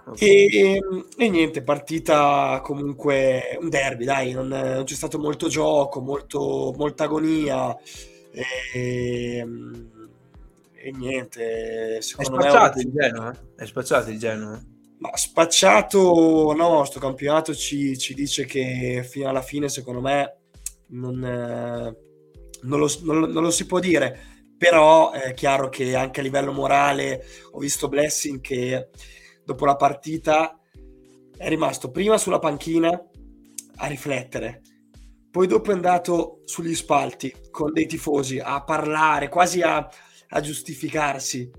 Okay. 0.06 0.28
E, 0.28 0.82
e, 1.18 1.30
niente, 1.30 1.64
partita 1.64 2.62
comunque 2.64 3.58
un 3.60 3.70
derby, 3.70 4.06
dai, 4.06 4.32
non, 4.32 4.48
non 4.48 4.84
c'è 4.86 4.96
stato 4.96 5.20
molto 5.20 5.48
gioco, 5.50 6.00
molto, 6.00 6.74
molta 6.78 7.04
agonia. 7.06 7.76
E, 8.32 9.46
e 10.82 10.92
niente, 10.92 12.02
secondo 12.02 12.38
è 12.38 12.42
spacciato 12.42 12.78
me... 12.78 12.84
Il 12.84 12.92
Genoa, 12.92 13.32
eh? 13.32 13.64
È 13.64 13.66
spacciato 13.66 14.10
il 14.12 14.20
Genoa. 14.20 14.64
Ma 15.00 15.16
spacciato, 15.16 16.54
no, 16.54 16.84
sto 16.84 17.00
campionato 17.00 17.56
ci, 17.56 17.98
ci, 17.98 18.14
dice 18.14 18.46
che 18.46 19.06
fino 19.10 19.30
alla 19.30 19.42
fine, 19.42 19.70
secondo 19.70 20.02
me, 20.02 20.40
non, 20.88 21.24
eh, 21.24 21.98
non, 22.64 22.80
lo, 22.80 22.90
non, 23.04 23.32
non, 23.32 23.44
lo, 23.44 23.52
si 23.52 23.66
può 23.66 23.80
dire. 23.80 24.38
Però 24.58 25.12
è 25.12 25.34
chiaro 25.34 25.70
che 25.70 25.96
anche 25.96 26.20
a 26.20 26.24
livello 26.24 26.52
morale 26.52 27.24
ho 27.52 27.60
visto 27.60 27.88
Blessing 27.88 28.42
che 28.42 28.90
dopo 29.46 29.66
la 29.66 29.78
partita 29.78 30.60
è 31.38 31.48
rimasto 31.48 31.92
prima 31.92 32.18
sulla 32.18 32.40
panchina 32.40 32.90
a 33.78 33.88
riflettere, 33.88 34.62
poi 35.32 35.48
dopo 35.48 35.72
è 35.72 35.74
andato 35.74 36.42
sugli 36.44 36.76
spalti 36.76 37.34
con 37.50 37.72
dei 37.72 37.86
tifosi 37.86 38.40
a 38.40 38.62
parlare, 38.64 39.30
quasi 39.30 39.62
a, 39.62 39.88
a 40.28 40.42
giustificarsi. 40.42 41.50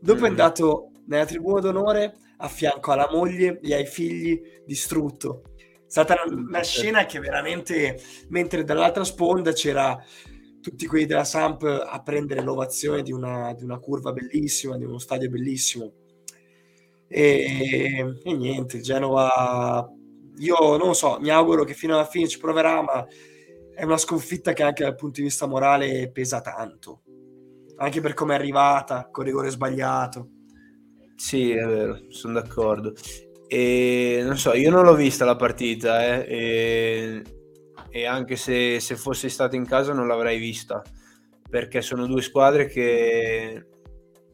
Dopo 0.00 0.22
mm. 0.22 0.24
è 0.24 0.28
andato 0.28 0.90
nella 1.06 1.26
tribuna 1.26 1.60
d'onore 1.60 2.16
a 2.40 2.48
fianco 2.48 2.92
alla 2.92 3.08
moglie 3.10 3.60
e 3.60 3.74
ai 3.74 3.86
figli 3.86 4.40
distrutto. 4.64 5.42
È 5.56 5.60
stata 5.86 6.16
una, 6.26 6.62
scena 6.62 7.04
che 7.04 7.18
veramente, 7.18 8.00
mentre 8.28 8.64
dall'altra 8.64 9.04
sponda 9.04 9.52
c'era 9.52 9.98
tutti 10.60 10.86
quelli 10.86 11.06
della 11.06 11.24
Samp 11.24 11.62
a 11.62 12.02
prendere 12.02 12.42
l'ovazione 12.42 13.02
di 13.02 13.12
una, 13.12 13.52
di 13.54 13.64
una 13.64 13.78
curva 13.78 14.12
bellissima, 14.12 14.76
di 14.76 14.84
uno 14.84 14.98
stadio 14.98 15.28
bellissimo. 15.28 15.92
E, 17.08 18.20
e 18.22 18.32
niente, 18.32 18.80
Genova, 18.80 19.90
io 20.36 20.76
non 20.76 20.94
so, 20.94 21.18
mi 21.20 21.30
auguro 21.30 21.64
che 21.64 21.74
fino 21.74 21.94
alla 21.94 22.06
fine 22.06 22.28
ci 22.28 22.38
proverà, 22.38 22.82
ma 22.82 23.06
è 23.74 23.84
una 23.84 23.96
sconfitta 23.96 24.52
che 24.52 24.62
anche 24.62 24.84
dal 24.84 24.94
punto 24.94 25.20
di 25.20 25.26
vista 25.26 25.46
morale 25.46 26.10
pesa 26.12 26.40
tanto, 26.40 27.02
anche 27.76 28.00
per 28.00 28.14
come 28.14 28.34
è 28.34 28.38
arrivata, 28.38 29.08
con 29.10 29.24
rigore 29.24 29.50
sbagliato. 29.50 30.28
Sì, 31.20 31.50
è 31.50 31.66
vero, 31.66 31.98
sono 32.08 32.32
d'accordo. 32.40 32.94
E 33.46 34.22
non 34.24 34.38
so, 34.38 34.54
io 34.54 34.70
non 34.70 34.84
l'ho 34.84 34.94
vista 34.94 35.26
la 35.26 35.36
partita, 35.36 36.02
eh, 36.02 36.24
e, 36.26 37.22
e, 37.90 38.06
anche 38.06 38.36
se, 38.36 38.80
se 38.80 38.96
fossi 38.96 39.28
stato 39.28 39.54
in 39.54 39.66
casa 39.66 39.92
non 39.92 40.06
l'avrei 40.06 40.38
vista, 40.38 40.82
perché 41.48 41.82
sono 41.82 42.06
due 42.06 42.22
squadre 42.22 42.68
che, 42.68 43.66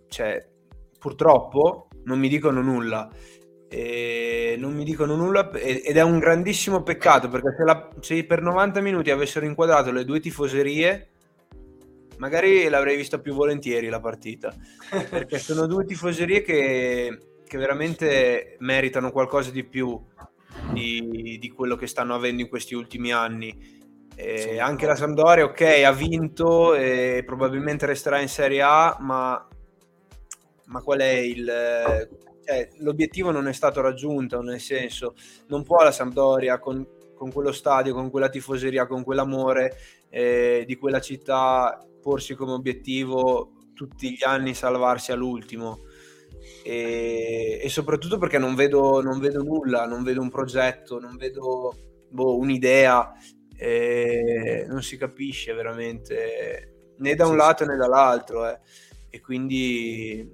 cioè, 0.09 0.49
purtroppo 0.97 1.89
non 2.05 2.21
mi 2.21 2.29
dicono 2.29 2.63
nulla. 2.63 3.11
Non 4.59 4.73
mi 4.73 4.85
dicono 4.85 5.17
nulla 5.17 5.51
ed 5.51 5.97
è 5.97 6.03
un 6.03 6.19
grandissimo 6.19 6.83
peccato 6.83 7.29
perché 7.29 7.55
se, 7.59 7.65
la, 7.65 7.91
se 8.01 8.25
per 8.25 8.41
90 8.41 8.81
minuti 8.81 9.11
avessero 9.11 9.45
inquadrato 9.45 9.91
le 9.91 10.05
due 10.05 10.21
tifoserie 10.21 11.09
magari 12.19 12.69
l'avrei 12.69 12.97
vista 12.97 13.19
più 13.19 13.35
volentieri 13.35 13.89
la 13.89 14.01
partita, 14.01 14.55
perché 15.11 15.39
sono 15.39 15.67
due 15.67 15.85
tifoserie 15.85 16.43
che, 16.43 17.19
che 17.47 17.59
veramente 17.59 18.57
meritano 18.61 19.11
qualcosa 19.11 19.51
di 19.51 19.65
più 19.65 20.01
di, 20.73 21.39
di, 21.41 21.51
quello 21.51 21.77
che 21.77 21.87
stanno 21.87 22.15
avendo 22.15 22.43
in 22.43 22.49
questi 22.49 22.75
ultimi 22.75 23.13
anni. 23.13 23.75
Eh, 24.15 24.59
anche 24.59 24.87
la 24.87 24.97
Sampdoria, 24.97 25.45
ok, 25.45 25.61
ha 25.85 25.93
vinto 25.93 26.75
e 26.75 27.23
probabilmente 27.27 27.85
resterà 27.85 28.19
in 28.21 28.29
Serie 28.29 28.63
A, 28.63 28.97
ma, 29.01 29.47
ma 30.67 30.81
qual 30.81 31.01
è 31.01 31.13
il... 31.13 32.09
cioè, 32.45 32.69
l'obiettivo 32.79 33.31
non 33.31 33.47
è 33.47 33.53
stato 33.53 33.83
raggiunto, 33.83 34.41
nel 34.41 34.61
senso, 34.61 35.15
non 35.49 35.63
può 35.65 35.83
la 35.83 35.93
Sampdoria 35.93 36.59
con, 36.59 36.87
con 37.15 37.31
quello 37.31 37.53
stadio, 37.53 37.93
con 37.93 38.11
quella 38.11 38.31
tifoseria, 38.31 38.87
con 38.87 39.05
quell'amore 39.05 39.77
eh, 40.09 40.65
di 40.67 40.77
quella 40.77 41.01
città 41.01 41.85
porsi 42.07 42.37
come 42.37 42.53
obiettivo 42.53 43.51
tutti 43.75 44.13
gli 44.13 44.23
anni 44.23 44.55
salvarsi 44.55 45.11
all'ultimo. 45.11 45.81
E, 46.63 47.59
e 47.61 47.69
soprattutto 47.69 48.17
perché 48.17 48.39
non 48.39 48.55
vedo, 48.55 49.03
non 49.03 49.19
vedo, 49.19 49.43
nulla, 49.43 49.87
non 49.87 50.05
vedo 50.05 50.21
un 50.21 50.31
progetto, 50.31 51.01
non 51.01 51.17
vedo 51.17 51.75
boh, 52.09 52.37
un'idea, 52.37 53.13
eh, 53.57 54.67
non 54.69 54.83
si 54.85 54.97
capisce 54.97 55.53
veramente 55.53 56.93
né 56.99 57.15
da 57.17 57.27
un 57.27 57.37
lato 57.37 57.65
né 57.65 57.77
dall'altro. 57.77 58.49
Eh. 58.49 58.61
E 59.11 59.21
quindi, 59.21 60.31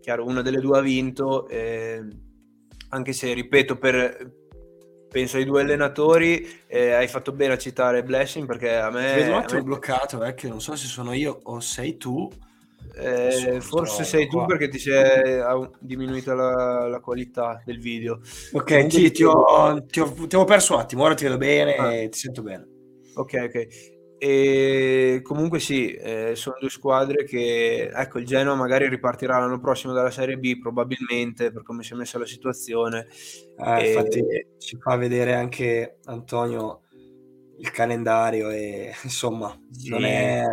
chiaro, 0.00 0.26
una 0.26 0.42
delle 0.42 0.58
due 0.58 0.78
ha 0.78 0.82
vinto, 0.82 1.46
eh, 1.46 2.02
anche 2.88 3.12
se, 3.12 3.32
ripeto, 3.32 3.78
per, 3.78 4.45
penso 5.16 5.38
ai 5.38 5.46
due 5.46 5.62
allenatori, 5.62 6.46
eh, 6.66 6.92
hai 6.92 7.08
fatto 7.08 7.32
bene 7.32 7.54
a 7.54 7.56
citare 7.56 8.02
Blessing 8.02 8.46
perché 8.46 8.76
a 8.76 8.90
me... 8.90 9.14
Vedo 9.14 9.30
un 9.30 9.38
attimo 9.38 9.60
me... 9.60 9.64
bloccato, 9.64 10.22
eh, 10.22 10.34
che 10.34 10.46
non 10.46 10.60
so 10.60 10.76
se 10.76 10.86
sono 10.86 11.14
io 11.14 11.40
o 11.44 11.58
sei 11.60 11.96
tu. 11.96 12.30
Eh, 12.98 13.62
forse 13.62 14.04
sei 14.04 14.28
tu 14.28 14.36
qua. 14.36 14.44
perché 14.44 14.68
ti 14.68 14.78
sei 14.78 15.40
diminuita 15.80 16.34
la, 16.34 16.86
la, 16.86 17.00
qualità 17.00 17.62
del 17.64 17.78
video. 17.78 18.20
Ok, 18.52 18.88
ti, 18.88 19.10
ti, 19.10 19.24
ho, 19.24 19.82
ti, 19.86 20.00
ho, 20.00 20.12
ti, 20.12 20.36
ho, 20.36 20.44
perso 20.44 20.74
un 20.74 20.80
attimo, 20.80 21.04
ora 21.04 21.14
ti 21.14 21.24
vedo 21.24 21.38
bene 21.38 21.76
ah. 21.76 21.94
e 21.94 22.10
ti 22.10 22.18
sento 22.18 22.42
bene. 22.42 22.66
Ok, 23.14 23.32
ok. 23.46 23.95
E 24.18 25.20
comunque 25.22 25.58
sì, 25.60 25.92
eh, 25.92 26.32
sono 26.34 26.56
due 26.58 26.70
squadre 26.70 27.24
che, 27.24 27.90
ecco, 27.92 28.18
il 28.18 28.26
Genoa 28.26 28.54
magari 28.54 28.88
ripartirà 28.88 29.38
l'anno 29.38 29.60
prossimo 29.60 29.92
dalla 29.92 30.10
Serie 30.10 30.38
B, 30.38 30.58
probabilmente, 30.58 31.52
per 31.52 31.62
come 31.62 31.82
si 31.82 31.92
è 31.92 31.96
messa 31.96 32.18
la 32.18 32.26
situazione. 32.26 33.06
Eh, 33.58 33.82
e... 33.82 33.88
Infatti 33.88 34.24
ci 34.58 34.78
fa 34.80 34.96
vedere 34.96 35.34
anche 35.34 35.98
Antonio 36.04 36.82
il 37.58 37.70
calendario 37.70 38.50
e 38.50 38.94
insomma, 39.04 39.58
sì. 39.70 39.90
non 39.90 40.04
è 40.04 40.44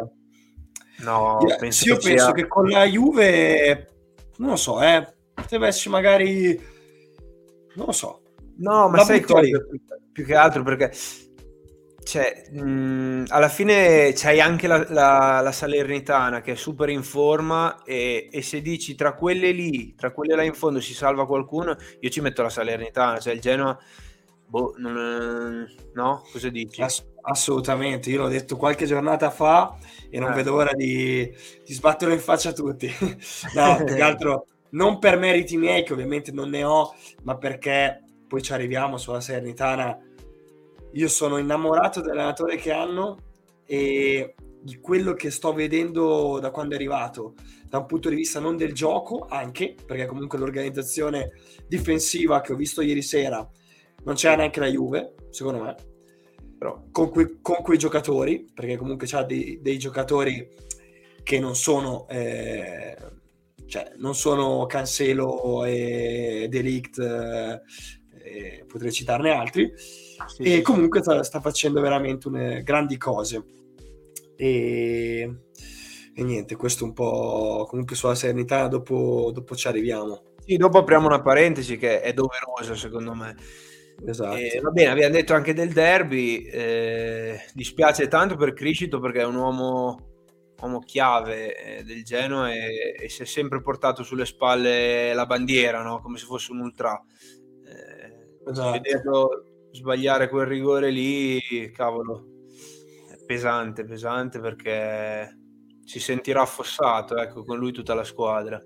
No, 1.04 1.40
io 1.46 1.56
penso, 1.58 1.88
io 1.88 1.98
che, 1.98 2.10
penso 2.10 2.26
sia... 2.26 2.34
che 2.34 2.48
con 2.48 2.68
la 2.68 2.86
Juve, 2.86 3.88
non 4.38 4.50
lo 4.52 4.56
so, 4.56 4.82
eh, 4.82 5.14
potrebbe 5.34 5.68
essere 5.68 5.90
magari, 5.90 6.60
non 7.76 7.86
lo 7.88 7.92
so. 7.92 8.22
No, 8.58 8.88
ma 8.90 9.00
sai 9.00 9.22
cosa? 9.22 9.42
Più 10.12 10.26
che 10.26 10.36
altro 10.36 10.64
perché 10.64 10.92
cioè, 12.04 12.50
mh, 12.52 13.26
alla 13.30 13.50
fine 13.50 14.14
c'hai 14.16 14.40
anche 14.40 14.68
la, 14.68 14.86
la, 14.90 15.40
la, 15.42 15.52
Salernitana 15.52 16.42
che 16.42 16.54
è 16.54 16.56
super 16.56 16.90
in 16.90 17.04
forma 17.04 17.84
e, 17.84 18.30
e, 18.32 18.42
se 18.42 18.62
dici 18.62 18.96
tra 18.96 19.14
quelle 19.14 19.52
lì, 19.52 19.96
tra 19.96 20.12
quelle 20.12 20.36
là 20.36 20.44
in 20.44 20.54
fondo 20.54 20.80
si 20.80 20.94
salva 20.94 21.26
qualcuno, 21.26 21.76
io 22.00 22.10
ci 22.10 22.22
metto 22.22 22.42
la 22.42 22.50
Salernitana, 22.50 23.20
cioè 23.20 23.34
il 23.34 23.42
Genoa, 23.42 23.78
boh, 24.46 24.76
non, 24.78 25.68
no? 25.94 26.24
Cosa 26.32 26.50
dici? 26.50 26.82
Ass- 26.82 27.06
assolutamente, 27.22 28.10
io 28.10 28.22
l'ho 28.22 28.28
detto 28.28 28.58
qualche 28.58 28.86
giornata 28.86 29.30
fa 29.30 29.78
e 30.10 30.20
non 30.20 30.32
eh. 30.32 30.36
vedo 30.36 30.54
ora 30.54 30.74
di, 30.74 31.32
di 31.66 31.74
sbatterlo 31.74 32.14
in 32.14 32.20
faccia 32.20 32.50
a 32.50 32.54
tutti. 32.54 32.88
no, 33.56 33.84
più 33.84 33.96
che 33.96 34.02
altro 34.02 34.48
non 34.72 35.00
per 35.00 35.18
meriti 35.18 35.58
miei, 35.58 35.84
che 35.84 35.94
ovviamente 35.94 36.32
non 36.32 36.50
ne 36.50 36.64
ho, 36.64 36.94
ma 37.24 37.38
perché 37.38 38.04
poi 38.28 38.42
ci 38.42 38.54
arriviamo 38.54 38.98
sulla 38.98 39.22
Salernitana. 39.22 39.98
Io 40.94 41.08
sono 41.08 41.38
innamorato 41.38 42.02
dell'allenatore 42.02 42.58
che 42.58 42.72
hanno 42.72 43.18
e 43.66 44.36
di 44.62 44.80
quello 44.80 45.14
che 45.14 45.30
sto 45.30 45.52
vedendo 45.54 46.40
da 46.40 46.50
quando 46.50 46.74
è 46.74 46.78
arrivato, 46.78 47.34
da 47.68 47.80
un 47.80 47.86
punto 47.86 48.10
di 48.10 48.16
vista 48.16 48.40
non 48.40 48.56
del 48.56 48.74
gioco, 48.74 49.26
anche 49.30 49.76
perché 49.86 50.06
comunque 50.06 50.38
l'organizzazione 50.38 51.32
difensiva 51.68 52.42
che 52.42 52.54
ho 52.54 52.56
visto 52.56 52.82
ieri 52.82 53.02
sera 53.02 53.48
non 54.04 54.16
c'era 54.16 54.36
neanche 54.36 54.60
la 54.60 54.68
Juve, 54.68 55.16
secondo 55.30 55.64
me. 55.64 55.76
Però 56.58 56.86
con, 56.92 57.10
que- 57.10 57.40
con 57.42 57.58
quei 57.62 57.78
giocatori, 57.78 58.50
perché 58.54 58.78
comunque 58.78 59.08
c'ha 59.08 59.24
dei, 59.24 59.60
dei 59.62 59.78
giocatori 59.78 60.48
che 61.24 61.40
non 61.40 61.56
sono, 61.56 62.08
eh, 62.08 62.96
cioè, 63.66 63.94
non 63.98 64.16
sono 64.16 64.66
Cancelo 64.66 65.66
e 65.66 66.48
Delict, 66.50 67.00
eh, 67.00 68.64
potrei 68.66 68.92
citarne 68.92 69.32
altri, 69.32 69.74
sì, 70.28 70.44
e 70.44 70.62
comunque 70.62 71.02
sta, 71.02 71.24
sta, 71.24 71.40
facendo 71.40 71.82
veramente 71.82 72.28
une, 72.28 72.64
grandi 72.64 72.98
cose. 72.98 73.44
E, 74.36 75.36
e, 76.14 76.24
niente, 76.24 76.56
questo 76.56 76.86
un 76.86 76.94
po' 76.94 77.66
comunque 77.70 77.96
sulla 77.96 78.16
serenità, 78.16 78.68
dopo, 78.68 79.32
dopo 79.34 79.56
ci 79.56 79.68
arriviamo. 79.68 80.32
Sì, 80.46 80.58
dopo 80.58 80.80
apriamo 80.80 81.08
una 81.08 81.22
parentesi 81.22 81.78
che 81.78 82.02
è 82.02 82.14
doverosa 82.14 82.76
secondo 82.76 83.14
me. 83.14 83.36
Esatto. 84.06 84.36
E, 84.36 84.60
va 84.62 84.72
bene, 84.72 84.90
abbiamo 84.90 85.14
detto 85.14 85.34
anche 85.34 85.54
del 85.54 85.72
derby, 85.72 86.44
eh, 86.44 87.40
dispiace 87.54 88.08
tanto 88.08 88.36
per 88.36 88.54
Criscito 88.54 89.00
perché 89.00 89.22
è 89.22 89.26
un 89.26 89.36
uomo, 89.36 89.98
uomo 90.60 90.80
chiave 90.80 91.56
eh, 91.56 91.84
del 91.84 92.04
Genoa 92.04 92.52
e, 92.52 92.96
e, 93.00 93.10
si 93.10 93.22
è 93.22 93.26
sempre 93.26 93.62
portato 93.62 94.04
sulle 94.04 94.26
spalle 94.26 95.14
la 95.14 95.26
bandiera, 95.26 95.82
no? 95.84 96.02
come 96.02 96.18
se 96.18 96.26
fosse 96.26 96.52
un 96.52 96.60
ultra. 96.60 97.00
Eh, 97.66 98.50
esatto. 98.50 98.72
Vederlo 98.72 99.46
sbagliare 99.74 100.30
quel 100.30 100.46
rigore 100.46 100.92
lì, 100.92 101.72
cavolo, 101.74 102.46
è 103.10 103.18
pesante, 103.26 103.84
pesante 103.84 104.40
perché 104.40 105.38
si 105.84 106.00
sentirà 106.00 106.42
affossato 106.42 107.18
ecco, 107.18 107.44
con 107.44 107.58
lui 107.58 107.72
tutta 107.72 107.94
la 107.94 108.04
squadra. 108.04 108.64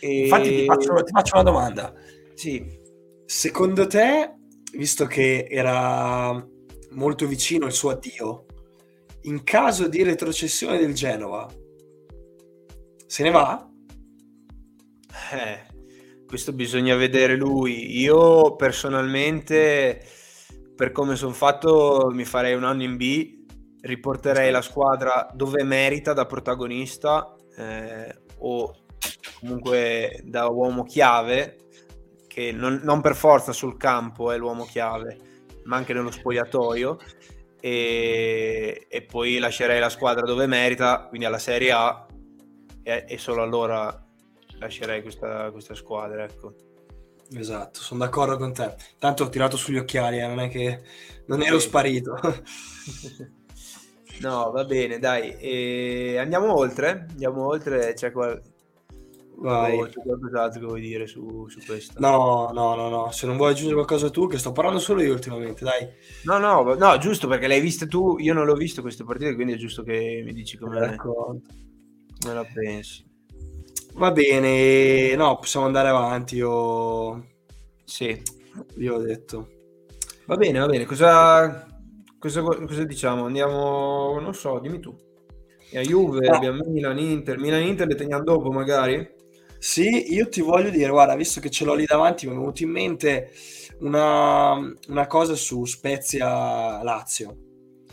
E... 0.00 0.22
Infatti 0.22 0.48
ti 0.48 0.64
faccio, 0.64 0.94
ti 1.02 1.12
faccio 1.12 1.34
una 1.34 1.44
domanda. 1.44 1.94
Sì. 2.34 2.82
Secondo 3.26 3.86
te, 3.86 4.34
visto 4.72 5.06
che 5.06 5.46
era 5.48 6.32
molto 6.90 7.26
vicino 7.26 7.66
il 7.66 7.72
suo 7.72 7.90
addio, 7.90 8.46
in 9.22 9.42
caso 9.44 9.88
di 9.88 10.02
retrocessione 10.02 10.78
del 10.78 10.94
Genova, 10.94 11.48
se 13.06 13.22
ne 13.22 13.30
va? 13.30 13.70
Eh, 15.32 15.73
questo 16.26 16.52
bisogna 16.52 16.96
vedere 16.96 17.36
lui. 17.36 17.98
Io 18.00 18.56
personalmente, 18.56 20.02
per 20.74 20.92
come 20.92 21.16
sono 21.16 21.32
fatto, 21.32 22.10
mi 22.12 22.24
farei 22.24 22.54
un 22.54 22.64
anno 22.64 22.82
in 22.82 22.96
B, 22.96 23.42
riporterei 23.82 24.50
la 24.50 24.62
squadra 24.62 25.30
dove 25.34 25.62
merita 25.62 26.12
da 26.12 26.26
protagonista 26.26 27.34
eh, 27.56 28.22
o 28.38 28.74
comunque 29.40 30.20
da 30.24 30.48
uomo 30.48 30.84
chiave 30.84 31.58
che 32.26 32.50
non, 32.50 32.80
non, 32.82 33.00
per 33.00 33.14
forza 33.14 33.52
sul 33.52 33.76
campo 33.76 34.32
è 34.32 34.36
l'uomo 34.36 34.64
chiave, 34.64 35.18
ma 35.64 35.76
anche 35.76 35.92
nello 35.92 36.10
spogliatoio. 36.10 36.98
E, 37.60 38.86
e 38.88 39.02
poi 39.02 39.38
lascerei 39.38 39.78
la 39.78 39.88
squadra 39.88 40.26
dove 40.26 40.46
merita, 40.46 41.06
quindi 41.06 41.26
alla 41.26 41.38
Serie 41.38 41.70
A, 41.70 42.06
e, 42.82 43.04
e 43.06 43.18
solo 43.18 43.42
allora 43.42 44.03
lascerei 44.64 45.02
questa, 45.02 45.50
questa 45.50 45.74
squadra. 45.74 46.24
Ecco. 46.24 46.54
Esatto, 47.32 47.80
sono 47.80 48.04
d'accordo 48.04 48.36
con 48.36 48.52
te. 48.52 48.74
Tanto 48.98 49.24
ho 49.24 49.28
tirato 49.28 49.56
sugli 49.56 49.78
occhiali, 49.78 50.18
eh, 50.18 50.26
non 50.26 50.40
è 50.40 50.48
che 50.48 50.82
non 51.26 51.42
ero 51.42 51.58
sparito. 51.58 52.18
no, 54.20 54.50
va 54.50 54.64
bene, 54.64 54.98
dai. 54.98 55.36
E 55.38 56.18
andiamo 56.18 56.56
oltre. 56.56 57.06
Andiamo 57.10 57.46
oltre. 57.46 57.94
C'è 57.94 58.12
qual- 58.12 58.40
c'è 59.34 60.00
qualcos'altro 60.00 60.60
che 60.60 60.66
vuoi 60.66 60.80
dire 60.80 61.06
su, 61.06 61.46
su, 61.48 61.58
questo? 61.66 61.98
No, 61.98 62.50
no, 62.52 62.76
no, 62.76 62.88
no, 62.88 63.10
se 63.10 63.26
non 63.26 63.36
vuoi 63.36 63.50
aggiungere 63.50 63.74
qualcosa 63.74 64.08
tu, 64.08 64.28
che 64.28 64.38
sto 64.38 64.52
parlando 64.52 64.78
solo 64.78 65.02
io 65.02 65.12
ultimamente, 65.12 65.64
dai. 65.64 65.88
No, 66.24 66.38
no, 66.38 66.74
no, 66.74 66.98
giusto 66.98 67.26
perché 67.26 67.48
l'hai 67.48 67.60
vista 67.60 67.86
tu, 67.86 68.16
io 68.18 68.32
non 68.32 68.46
l'ho 68.46 68.54
visto 68.54 68.80
queste 68.80 69.02
partite, 69.02 69.34
quindi 69.34 69.54
è 69.54 69.56
giusto 69.56 69.82
che 69.82 70.22
mi 70.24 70.32
dici 70.32 70.56
come, 70.56 70.96
come 70.96 71.40
la 72.20 72.44
pensi. 72.44 73.04
Va 73.94 74.10
bene, 74.10 75.14
no, 75.14 75.36
possiamo 75.38 75.66
andare 75.66 75.88
avanti, 75.88 76.36
io... 76.36 77.26
Sì. 77.84 78.20
Io 78.78 78.94
ho 78.94 78.98
detto. 78.98 79.48
Va 80.26 80.36
bene, 80.36 80.58
va 80.58 80.66
bene, 80.66 80.84
cosa, 80.84 81.66
cosa, 82.18 82.42
cosa 82.42 82.84
diciamo? 82.84 83.26
Andiamo, 83.26 84.18
non 84.20 84.34
so, 84.34 84.58
dimmi 84.58 84.80
tu. 84.80 84.96
E 85.70 85.78
a 85.78 85.82
Juve, 85.82 86.26
ah. 86.26 86.36
abbiamo 86.36 86.64
Milan, 86.66 86.98
Inter, 86.98 87.38
Milan, 87.38 87.62
Inter 87.62 87.86
le 87.86 87.94
teniamo 87.94 88.24
dopo 88.24 88.50
magari? 88.50 89.08
Sì, 89.58 90.12
io 90.12 90.28
ti 90.28 90.40
voglio 90.40 90.70
dire, 90.70 90.90
guarda, 90.90 91.14
visto 91.14 91.40
che 91.40 91.50
ce 91.50 91.64
l'ho 91.64 91.74
lì 91.74 91.84
davanti, 91.84 92.26
mi 92.26 92.32
è 92.32 92.36
venuto 92.36 92.62
in 92.62 92.70
mente 92.70 93.30
una, 93.80 94.54
una 94.88 95.06
cosa 95.06 95.34
su 95.34 95.64
Spezia 95.66 96.82
Lazio. 96.82 97.36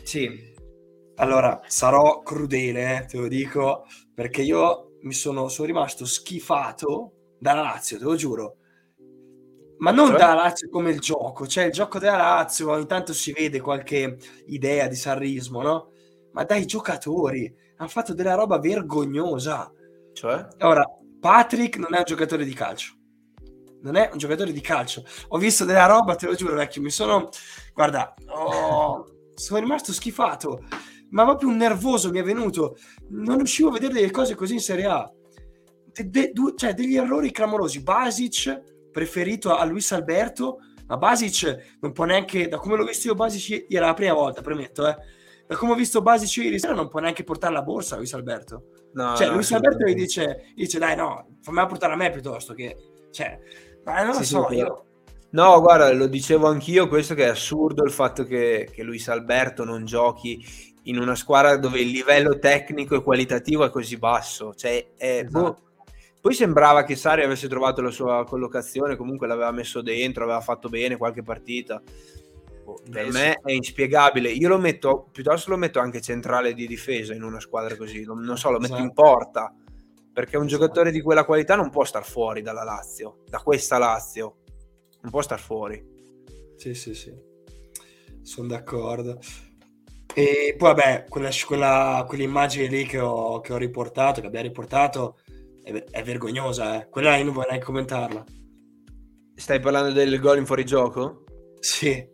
Sì. 0.02 0.50
Allora, 1.16 1.60
sarò 1.66 2.22
crudele, 2.22 2.96
eh, 2.96 3.04
te 3.06 3.18
lo 3.18 3.28
dico, 3.28 3.84
perché 4.14 4.42
io 4.42 4.91
mi 5.02 5.12
sono, 5.12 5.48
sono 5.48 5.66
rimasto 5.66 6.04
schifato 6.04 7.12
dalla 7.38 7.62
Lazio, 7.62 7.98
te 7.98 8.04
lo 8.04 8.14
giuro. 8.14 8.56
Ma 9.78 9.90
non 9.90 10.08
cioè? 10.08 10.18
dalla 10.18 10.34
Lazio 10.34 10.68
come 10.68 10.90
il 10.90 11.00
gioco, 11.00 11.46
cioè 11.46 11.64
il 11.64 11.72
gioco 11.72 11.98
della 11.98 12.16
Lazio 12.16 12.70
ogni 12.70 12.86
tanto 12.86 13.12
si 13.12 13.32
vede 13.32 13.60
qualche 13.60 14.16
idea 14.46 14.86
di 14.86 14.94
sarrismo, 14.94 15.60
no? 15.62 15.90
Ma 16.32 16.44
dai 16.44 16.66
giocatori, 16.66 17.52
hanno 17.76 17.88
fatto 17.88 18.14
della 18.14 18.34
roba 18.34 18.58
vergognosa. 18.58 19.70
Cioè? 20.12 20.46
Ora, 20.60 20.84
Patrick 21.20 21.78
non 21.78 21.94
è 21.94 21.98
un 21.98 22.04
giocatore 22.04 22.44
di 22.44 22.54
calcio. 22.54 22.94
Non 23.82 23.96
è 23.96 24.08
un 24.12 24.18
giocatore 24.18 24.52
di 24.52 24.60
calcio. 24.60 25.04
Ho 25.28 25.38
visto 25.38 25.64
della 25.64 25.86
roba, 25.86 26.14
te 26.14 26.26
lo 26.26 26.34
giuro, 26.34 26.54
vecchio. 26.54 26.80
Mi 26.80 26.90
sono. 26.90 27.28
Guarda, 27.74 28.14
oh, 28.28 29.04
sono 29.34 29.58
rimasto 29.58 29.92
schifato. 29.92 30.62
Ma 31.12 31.24
proprio 31.24 31.48
un 31.48 31.56
nervoso 31.56 32.10
mi 32.10 32.18
è 32.18 32.22
venuto. 32.22 32.76
Non 33.08 33.38
riuscivo 33.38 33.70
a 33.70 33.72
vedere 33.72 33.94
delle 33.94 34.10
cose 34.10 34.34
così 34.34 34.54
in 34.54 34.60
Serie 34.60 34.86
A. 34.86 35.10
De, 35.92 36.10
de, 36.10 36.30
du, 36.32 36.54
cioè, 36.54 36.74
degli 36.74 36.96
errori 36.96 37.30
clamorosi. 37.30 37.82
Basic, 37.82 38.90
preferito 38.90 39.56
a 39.56 39.64
Luis 39.64 39.92
Alberto. 39.92 40.58
Ma 40.86 40.96
Basic 40.96 41.76
non 41.80 41.92
può 41.92 42.04
neanche. 42.04 42.48
Da 42.48 42.58
come 42.58 42.76
l'ho 42.76 42.84
visto 42.84 43.08
io, 43.08 43.14
Basic 43.14 43.66
era 43.68 43.86
la 43.86 43.94
prima 43.94 44.14
volta, 44.14 44.42
premetto, 44.42 44.86
eh. 44.86 44.96
Da 45.46 45.56
come 45.56 45.72
ho 45.72 45.74
visto 45.74 46.02
Basic 46.02 46.44
ieri 46.44 46.58
sera, 46.58 46.74
non 46.74 46.88
può 46.88 47.00
neanche 47.00 47.24
portare 47.24 47.52
la 47.52 47.62
borsa 47.62 47.96
Luis 47.96 48.14
Alberto. 48.14 48.64
No, 48.94 49.14
cioè, 49.16 49.26
no, 49.26 49.34
Luis 49.34 49.52
Alberto 49.52 49.86
gli 49.86 49.94
dice, 49.94 50.52
dice, 50.54 50.78
dai, 50.78 50.96
no, 50.96 51.38
fammi 51.42 51.66
portare 51.66 51.92
a 51.92 51.96
me 51.96 52.10
piuttosto 52.10 52.54
che... 52.54 52.76
Cioè, 53.10 53.38
ma 53.84 54.02
non 54.02 54.14
lo 54.14 54.22
sì, 54.22 54.24
so, 54.24 54.46
sì, 54.48 54.56
io... 54.56 54.84
No, 55.30 55.60
guarda, 55.60 55.92
lo 55.92 56.06
dicevo 56.06 56.46
anch'io, 56.46 56.88
questo 56.88 57.14
che 57.14 57.24
è 57.24 57.28
assurdo 57.28 57.84
il 57.84 57.90
fatto 57.90 58.24
che, 58.24 58.68
che 58.70 58.82
Luis 58.82 59.08
Alberto 59.08 59.64
non 59.64 59.84
giochi 59.84 60.42
in 60.84 60.98
una 60.98 61.14
squadra 61.14 61.56
dove 61.56 61.80
il 61.80 61.88
livello 61.88 62.38
tecnico 62.38 62.94
e 62.94 63.02
qualitativo 63.02 63.64
è 63.64 63.70
così 63.70 63.96
basso. 63.96 64.54
Cioè, 64.54 64.92
è, 64.96 65.24
boh, 65.24 65.40
esatto. 65.40 65.70
Poi 66.22 66.34
sembrava 66.34 66.84
che 66.84 66.94
Sari 66.94 67.24
avesse 67.24 67.48
trovato 67.48 67.82
la 67.82 67.90
sua 67.90 68.24
collocazione, 68.24 68.94
comunque 68.94 69.26
l'aveva 69.26 69.50
messo 69.50 69.82
dentro, 69.82 70.22
aveva 70.22 70.40
fatto 70.40 70.68
bene 70.68 70.96
qualche 70.96 71.24
partita. 71.24 71.82
Boh, 72.64 72.80
per 72.88 73.10
me 73.10 73.40
è 73.42 73.50
inspiegabile. 73.50 74.30
Io 74.30 74.48
lo 74.48 74.58
metto, 74.58 75.08
piuttosto 75.10 75.50
lo 75.50 75.56
metto 75.56 75.80
anche 75.80 76.00
centrale 76.00 76.54
di 76.54 76.68
difesa 76.68 77.12
in 77.12 77.24
una 77.24 77.40
squadra 77.40 77.76
così. 77.76 78.04
Non, 78.04 78.20
non 78.20 78.38
so, 78.38 78.50
lo 78.50 78.58
metto 78.58 78.74
esatto. 78.74 78.86
in 78.86 78.92
porta. 78.92 79.54
Perché 80.12 80.36
un 80.36 80.46
esatto. 80.46 80.60
giocatore 80.60 80.92
di 80.92 81.00
quella 81.00 81.24
qualità 81.24 81.56
non 81.56 81.70
può 81.70 81.82
star 81.82 82.04
fuori 82.04 82.40
dalla 82.40 82.62
Lazio, 82.62 83.22
da 83.28 83.38
questa 83.38 83.78
Lazio. 83.78 84.36
Non 85.00 85.10
può 85.10 85.22
star 85.22 85.40
fuori. 85.40 85.84
Sì, 86.54 86.74
sì, 86.74 86.94
sì. 86.94 87.12
Sono 88.22 88.46
d'accordo. 88.46 89.18
E 90.14 90.54
poi, 90.58 90.74
vabbè, 90.74 91.06
quella, 91.08 91.30
quella, 91.46 92.04
quell'immagine 92.06 92.66
lì 92.66 92.84
che 92.84 92.98
ho, 92.98 93.40
che 93.40 93.52
ho, 93.52 93.56
riportato, 93.56 94.20
che 94.20 94.26
abbiamo 94.26 94.46
riportato, 94.46 95.18
è, 95.62 95.72
è 95.72 96.02
vergognosa, 96.02 96.80
eh. 96.82 96.88
Quella 96.88 97.16
io 97.16 97.24
non 97.24 97.34
vorrei 97.34 97.60
commentarla. 97.60 98.24
Stai 99.34 99.60
parlando 99.60 99.92
del 99.92 100.20
gol 100.20 100.38
in 100.38 100.46
fuorigioco? 100.46 101.24
Sì. 101.60 102.10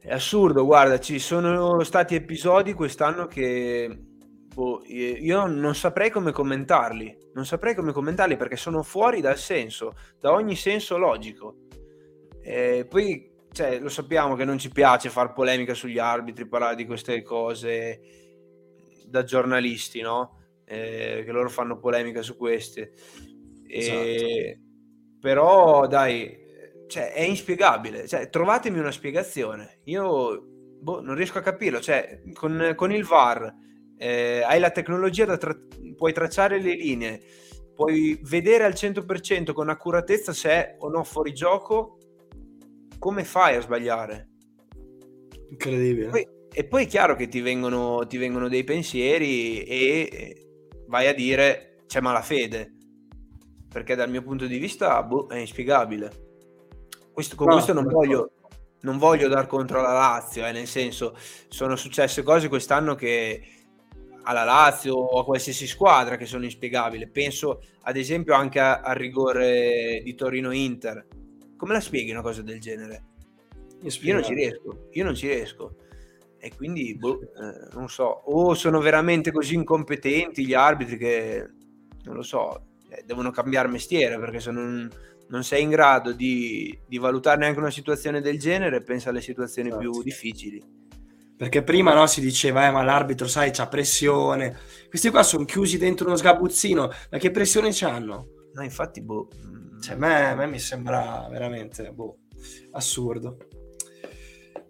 È 0.00 0.12
assurdo, 0.12 0.64
guarda, 0.64 1.00
ci 1.00 1.18
sono 1.18 1.82
stati 1.82 2.14
episodi 2.14 2.74
quest'anno 2.74 3.26
che 3.26 3.88
boh, 4.54 4.82
io 4.86 5.46
non 5.46 5.74
saprei 5.74 6.10
come 6.10 6.32
commentarli, 6.32 7.30
non 7.34 7.44
saprei 7.44 7.74
come 7.74 7.92
commentarli 7.92 8.36
perché 8.36 8.56
sono 8.56 8.82
fuori 8.82 9.20
dal 9.20 9.36
senso, 9.36 9.94
da 10.18 10.32
ogni 10.32 10.56
senso 10.56 10.96
logico. 10.96 11.56
E 12.40 12.86
poi, 12.88 13.30
cioè, 13.56 13.78
lo 13.78 13.88
sappiamo 13.88 14.34
che 14.34 14.44
non 14.44 14.58
ci 14.58 14.68
piace 14.68 15.08
far 15.08 15.32
polemica 15.32 15.72
sugli 15.72 15.98
arbitri, 15.98 16.46
parlare 16.46 16.74
di 16.74 16.84
queste 16.84 17.22
cose 17.22 18.00
da 19.06 19.24
giornalisti, 19.24 20.02
no? 20.02 20.40
Eh, 20.66 21.22
che 21.24 21.32
loro 21.32 21.48
fanno 21.48 21.78
polemica 21.78 22.20
su 22.20 22.36
queste. 22.36 22.92
E... 23.66 23.78
Esatto. 23.78 24.60
Però, 25.20 25.86
dai, 25.86 26.36
cioè, 26.86 27.14
è 27.14 27.22
inspiegabile. 27.22 28.06
Cioè, 28.06 28.28
trovatemi 28.28 28.78
una 28.78 28.90
spiegazione. 28.90 29.80
Io 29.84 30.44
boh, 30.78 31.00
non 31.00 31.14
riesco 31.14 31.38
a 31.38 31.42
capirlo. 31.42 31.80
Cioè, 31.80 32.24
con, 32.34 32.74
con 32.76 32.92
il 32.92 33.04
VAR 33.04 33.54
eh, 33.96 34.42
hai 34.46 34.60
la 34.60 34.70
tecnologia 34.70 35.24
da 35.24 35.38
tra- 35.38 35.56
puoi 35.96 36.12
tracciare 36.12 36.60
le 36.60 36.74
linee, 36.74 37.22
puoi 37.74 38.20
vedere 38.22 38.64
al 38.64 38.74
100% 38.74 39.54
con 39.54 39.70
accuratezza 39.70 40.34
se 40.34 40.50
è 40.50 40.76
o 40.78 40.90
no 40.90 41.04
fuori 41.04 41.32
gioco. 41.32 41.95
Come 42.98 43.24
fai 43.24 43.56
a 43.56 43.60
sbagliare? 43.60 44.28
Incredibile. 45.50 46.08
Poi, 46.08 46.28
e 46.52 46.64
poi 46.64 46.84
è 46.84 46.86
chiaro 46.86 47.16
che 47.16 47.28
ti 47.28 47.40
vengono, 47.40 48.06
ti 48.06 48.16
vengono 48.16 48.48
dei 48.48 48.64
pensieri 48.64 49.62
e 49.62 50.48
vai 50.86 51.06
a 51.06 51.14
dire 51.14 51.82
c'è 51.86 52.00
malafede. 52.00 52.72
Perché 53.68 53.94
dal 53.94 54.10
mio 54.10 54.22
punto 54.22 54.46
di 54.46 54.58
vista 54.58 55.02
boh, 55.02 55.28
è 55.28 55.36
inspiegabile 55.36 56.24
questo, 57.16 57.34
con 57.34 57.46
no, 57.46 57.54
questo 57.54 57.72
non 57.72 57.86
voglio, 57.86 58.32
non 58.82 58.98
voglio 58.98 59.26
dar 59.26 59.46
contro 59.46 59.80
la 59.80 59.94
Lazio, 59.94 60.44
eh, 60.44 60.52
nel 60.52 60.66
senso 60.66 61.16
sono 61.48 61.74
successe 61.74 62.22
cose 62.22 62.48
quest'anno 62.48 62.94
che 62.94 63.42
alla 64.24 64.44
Lazio 64.44 64.92
o 64.96 65.20
a 65.20 65.24
qualsiasi 65.24 65.66
squadra 65.66 66.18
che 66.18 66.26
sono 66.26 66.44
inspiegabili. 66.44 67.08
Penso 67.08 67.62
ad 67.84 67.96
esempio 67.96 68.34
anche 68.34 68.60
al 68.60 68.94
rigore 68.96 70.02
di 70.04 70.14
Torino-Inter. 70.14 71.06
Come 71.56 71.72
la 71.72 71.80
spieghi 71.80 72.10
una 72.10 72.22
cosa 72.22 72.42
del 72.42 72.60
genere? 72.60 73.04
Io 73.82 74.14
non 74.14 74.24
ci 74.24 74.34
riesco, 74.34 74.88
io 74.90 75.04
non 75.04 75.14
ci 75.14 75.26
riesco. 75.26 75.76
E 76.38 76.52
quindi, 76.54 76.94
boh, 76.96 77.20
eh, 77.20 77.74
non 77.74 77.88
so, 77.88 78.04
o 78.04 78.54
sono 78.54 78.80
veramente 78.80 79.32
così 79.32 79.54
incompetenti 79.54 80.46
gli 80.46 80.54
arbitri 80.54 80.96
che, 80.96 81.46
non 82.04 82.14
lo 82.14 82.22
so, 82.22 82.66
eh, 82.88 83.02
devono 83.04 83.30
cambiare 83.30 83.68
mestiere 83.68 84.18
perché 84.18 84.38
se 84.38 84.50
non, 84.50 84.88
non 85.28 85.44
sei 85.44 85.62
in 85.62 85.70
grado 85.70 86.12
di, 86.12 86.78
di, 86.86 86.98
valutare 86.98 87.38
neanche 87.38 87.58
una 87.58 87.70
situazione 87.70 88.20
del 88.20 88.38
genere, 88.38 88.82
pensa 88.82 89.10
alle 89.10 89.20
situazioni 89.20 89.68
esatto. 89.68 89.90
più 89.90 90.02
difficili. 90.02 90.62
Perché 91.36 91.62
prima 91.62 91.92
no, 91.92 92.06
si 92.06 92.20
diceva, 92.20 92.66
eh, 92.66 92.70
ma 92.70 92.82
l'arbitro, 92.82 93.26
sai, 93.26 93.50
c'ha 93.50 93.68
pressione. 93.68 94.56
Questi 94.88 95.10
qua 95.10 95.22
sono 95.22 95.44
chiusi 95.44 95.76
dentro 95.76 96.06
uno 96.06 96.16
sgabuzzino, 96.16 96.90
ma 97.10 97.18
che 97.18 97.30
pressione 97.30 97.70
c'hanno? 97.72 98.28
No, 98.54 98.62
infatti, 98.62 99.02
boh. 99.02 99.28
Cioè, 99.80 99.94
a 99.94 99.98
me, 99.98 100.30
a 100.30 100.34
me 100.34 100.46
mi 100.46 100.58
sembra 100.58 101.26
veramente, 101.30 101.92
boh, 101.92 102.18
assurdo. 102.72 103.36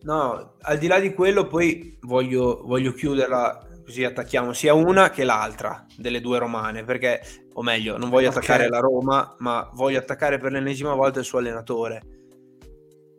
No, 0.02 0.56
al 0.60 0.78
di 0.78 0.86
là 0.86 1.00
di 1.00 1.12
quello, 1.12 1.46
poi 1.46 1.98
voglio, 2.02 2.62
voglio 2.64 2.92
chiuderla 2.92 3.66
così 3.86 4.02
attacchiamo 4.02 4.52
sia 4.52 4.74
una 4.74 5.10
che 5.10 5.22
l'altra 5.22 5.86
delle 5.96 6.20
due 6.20 6.38
romane, 6.38 6.82
perché, 6.82 7.20
o 7.52 7.62
meglio, 7.62 7.96
non 7.96 8.10
voglio 8.10 8.30
attaccare 8.30 8.66
okay. 8.66 8.68
la 8.68 8.80
Roma, 8.80 9.36
ma 9.38 9.70
voglio 9.74 10.00
attaccare 10.00 10.38
per 10.38 10.50
l'ennesima 10.50 10.92
volta 10.94 11.20
il 11.20 11.24
suo 11.24 11.38
allenatore, 11.38 12.02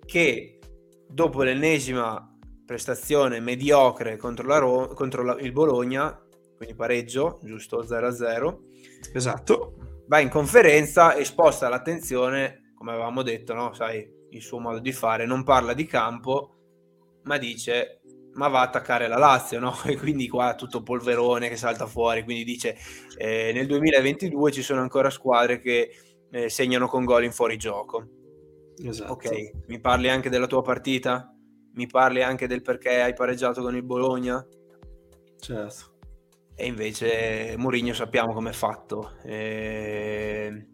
che 0.06 0.60
dopo 1.08 1.44
l'ennesima 1.44 2.38
prestazione 2.66 3.40
mediocre 3.40 4.18
contro, 4.18 4.46
la 4.46 4.58
Ro- 4.58 4.94
contro 4.94 5.24
la- 5.24 5.38
il 5.40 5.54
Bologna, 5.54 6.22
quindi 6.58 6.76
pareggio, 6.76 7.40
giusto 7.44 7.86
0-0, 7.86 8.64
esatto, 9.14 9.76
va 10.08 10.20
in 10.20 10.30
conferenza 10.30 11.14
e 11.16 11.26
sposta 11.26 11.70
l'attenzione, 11.70 12.74
come 12.76 12.92
avevamo 12.92 13.22
detto, 13.22 13.54
no? 13.54 13.74
sai, 13.74 14.08
il 14.32 14.42
suo 14.42 14.60
modo 14.60 14.80
di 14.80 14.92
fare, 14.92 15.26
non 15.26 15.44
parla 15.44 15.74
di 15.74 15.86
campo, 15.86 16.56
ma 17.24 17.38
dice 17.38 18.02
ma 18.38 18.48
va 18.50 18.60
a 18.60 18.64
attaccare 18.64 19.08
la 19.08 19.18
Lazio, 19.18 19.60
no? 19.60 19.76
E 19.86 19.98
quindi 19.98 20.28
qua 20.28 20.56
tutto 20.56 20.84
polverone 20.84 21.50
che 21.50 21.58
salta 21.58 21.86
fuori, 21.88 22.24
quindi 22.24 22.44
dice 22.44 22.78
eh, 23.18 23.52
nel 23.54 23.68
2022 23.68 24.52
ci 24.52 24.62
sono 24.62 24.82
ancora 24.82 25.10
squadre 25.10 25.60
che 25.60 25.90
eh, 26.30 26.50
segnano 26.50 26.88
con 26.88 27.04
gol 27.04 27.24
in 27.24 27.32
fuorigioco. 27.32 28.08
Esatto. 28.84 29.14
Ok, 29.14 29.52
mi 29.68 29.80
parli 29.80 30.10
anche 30.10 30.30
della 30.30 30.48
tua 30.48 30.62
partita? 30.62 31.34
Mi 31.74 31.88
parli 31.88 32.22
anche 32.22 32.48
del 32.48 32.62
perché 32.62 33.02
hai 33.02 33.14
pareggiato 33.14 33.62
con 33.62 33.76
il 33.76 33.84
Bologna? 33.84 34.46
Certo. 35.40 35.97
E 36.60 36.66
invece 36.66 37.56
Mourinho 37.58 37.94
sappiamo 37.94 38.34
come 38.34 38.50
è 38.50 38.54
fatto. 38.54 39.14
E 39.24 40.68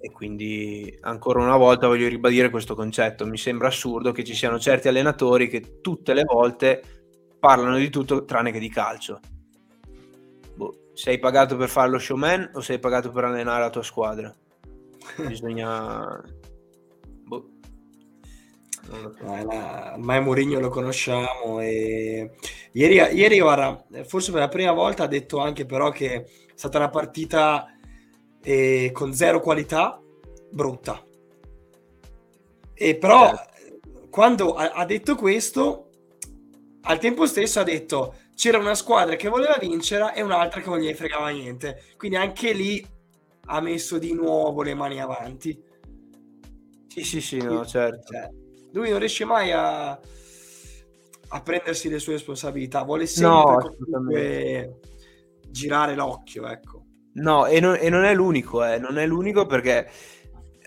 e 0.00 0.12
quindi 0.12 0.96
ancora 1.00 1.42
una 1.42 1.56
volta 1.56 1.88
voglio 1.88 2.08
ribadire 2.08 2.50
questo 2.50 2.74
concetto. 2.74 3.26
Mi 3.26 3.36
sembra 3.36 3.68
assurdo 3.68 4.12
che 4.12 4.22
ci 4.22 4.34
siano 4.34 4.58
certi 4.58 4.86
allenatori 4.86 5.48
che 5.48 5.80
tutte 5.80 6.14
le 6.14 6.22
volte 6.22 6.82
parlano 7.40 7.76
di 7.76 7.90
tutto 7.90 8.24
tranne 8.24 8.52
che 8.52 8.60
di 8.60 8.68
calcio. 8.68 9.18
Boh, 10.54 10.90
sei 10.94 11.18
pagato 11.18 11.56
per 11.56 11.68
fare 11.68 11.90
lo 11.90 11.98
showman 11.98 12.50
o 12.54 12.60
sei 12.60 12.78
pagato 12.78 13.10
per 13.10 13.24
allenare 13.24 13.62
la 13.62 13.70
tua 13.70 13.82
squadra? 13.82 14.32
Bisogna... 15.26 16.22
Boh. 18.88 19.14
So. 19.18 19.24
ormai 19.24 20.22
Mourinho 20.22 20.60
lo 20.60 20.70
conosciamo 20.70 21.60
e 21.60 22.30
ieri, 22.72 22.94
ieri 22.94 23.38
guarda, 23.38 23.84
forse 24.04 24.30
per 24.32 24.40
la 24.40 24.48
prima 24.48 24.72
volta 24.72 25.04
ha 25.04 25.08
detto 25.08 25.38
anche 25.38 25.66
però 25.66 25.90
che 25.90 26.14
è 26.14 26.24
stata 26.54 26.78
una 26.78 26.88
partita 26.88 27.66
e 28.42 28.90
con 28.92 29.12
zero 29.12 29.40
qualità, 29.40 30.00
brutta. 30.50 31.02
E 32.72 32.96
però 32.96 33.28
certo. 33.28 34.08
quando 34.08 34.54
ha, 34.54 34.70
ha 34.70 34.84
detto 34.86 35.16
questo, 35.16 35.90
al 36.82 36.98
tempo 36.98 37.26
stesso 37.26 37.60
ha 37.60 37.64
detto 37.64 38.14
c'era 38.34 38.58
una 38.58 38.74
squadra 38.74 39.16
che 39.16 39.28
voleva 39.28 39.58
vincere 39.60 40.14
e 40.14 40.22
un'altra 40.22 40.60
che 40.60 40.68
non 40.68 40.78
gli 40.78 40.94
fregava 40.94 41.28
niente. 41.28 41.82
Quindi 41.96 42.16
anche 42.16 42.52
lì 42.52 42.86
ha 43.46 43.60
messo 43.60 43.98
di 43.98 44.14
nuovo 44.14 44.62
le 44.62 44.74
mani 44.74 45.00
avanti. 45.00 45.60
Sì, 46.86 47.02
sì, 47.02 47.20
sì, 47.20 47.38
no, 47.38 47.66
certo. 47.66 48.12
Cioè, 48.12 48.30
lui 48.78 48.90
non 48.90 48.98
riesce 48.98 49.24
mai 49.24 49.52
a, 49.52 49.90
a, 49.90 51.42
prendersi 51.42 51.88
le 51.88 51.98
sue 51.98 52.14
responsabilità, 52.14 52.82
vuole 52.82 53.06
sempre 53.06 54.66
no, 54.66 54.78
girare 55.50 55.94
l'occhio, 55.94 56.46
ecco. 56.46 56.84
No, 57.14 57.46
e 57.46 57.60
non, 57.60 57.76
e 57.78 57.88
non 57.88 58.04
è 58.04 58.14
l'unico, 58.14 58.64
eh. 58.64 58.78
non 58.78 58.98
è 58.98 59.06
l'unico 59.06 59.46
perché 59.46 59.90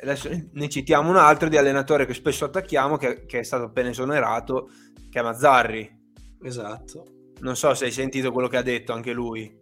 adesso 0.02 0.30
ne 0.52 0.70
citiamo 0.70 1.10
un 1.10 1.16
altro 1.16 1.48
di 1.48 1.58
allenatore 1.58 2.06
che 2.06 2.14
spesso 2.14 2.46
attacchiamo, 2.46 2.98
che, 2.98 3.26
che 3.26 3.40
è 3.40 3.44
stato 3.44 3.66
appena 3.66 3.90
esonerato, 3.90 4.70
che 5.10 5.20
è 5.20 5.24
Mazzarri. 5.24 6.00
Esatto. 6.44 7.06
Non 7.40 7.56
so 7.56 7.74
se 7.74 7.86
hai 7.86 7.92
sentito 7.92 8.32
quello 8.32 8.48
che 8.48 8.58
ha 8.58 8.62
detto 8.62 8.94
anche 8.94 9.14
lui. 9.14 9.60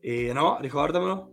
E 0.00 0.32
no, 0.32 0.58
ricordamelo. 0.60 1.31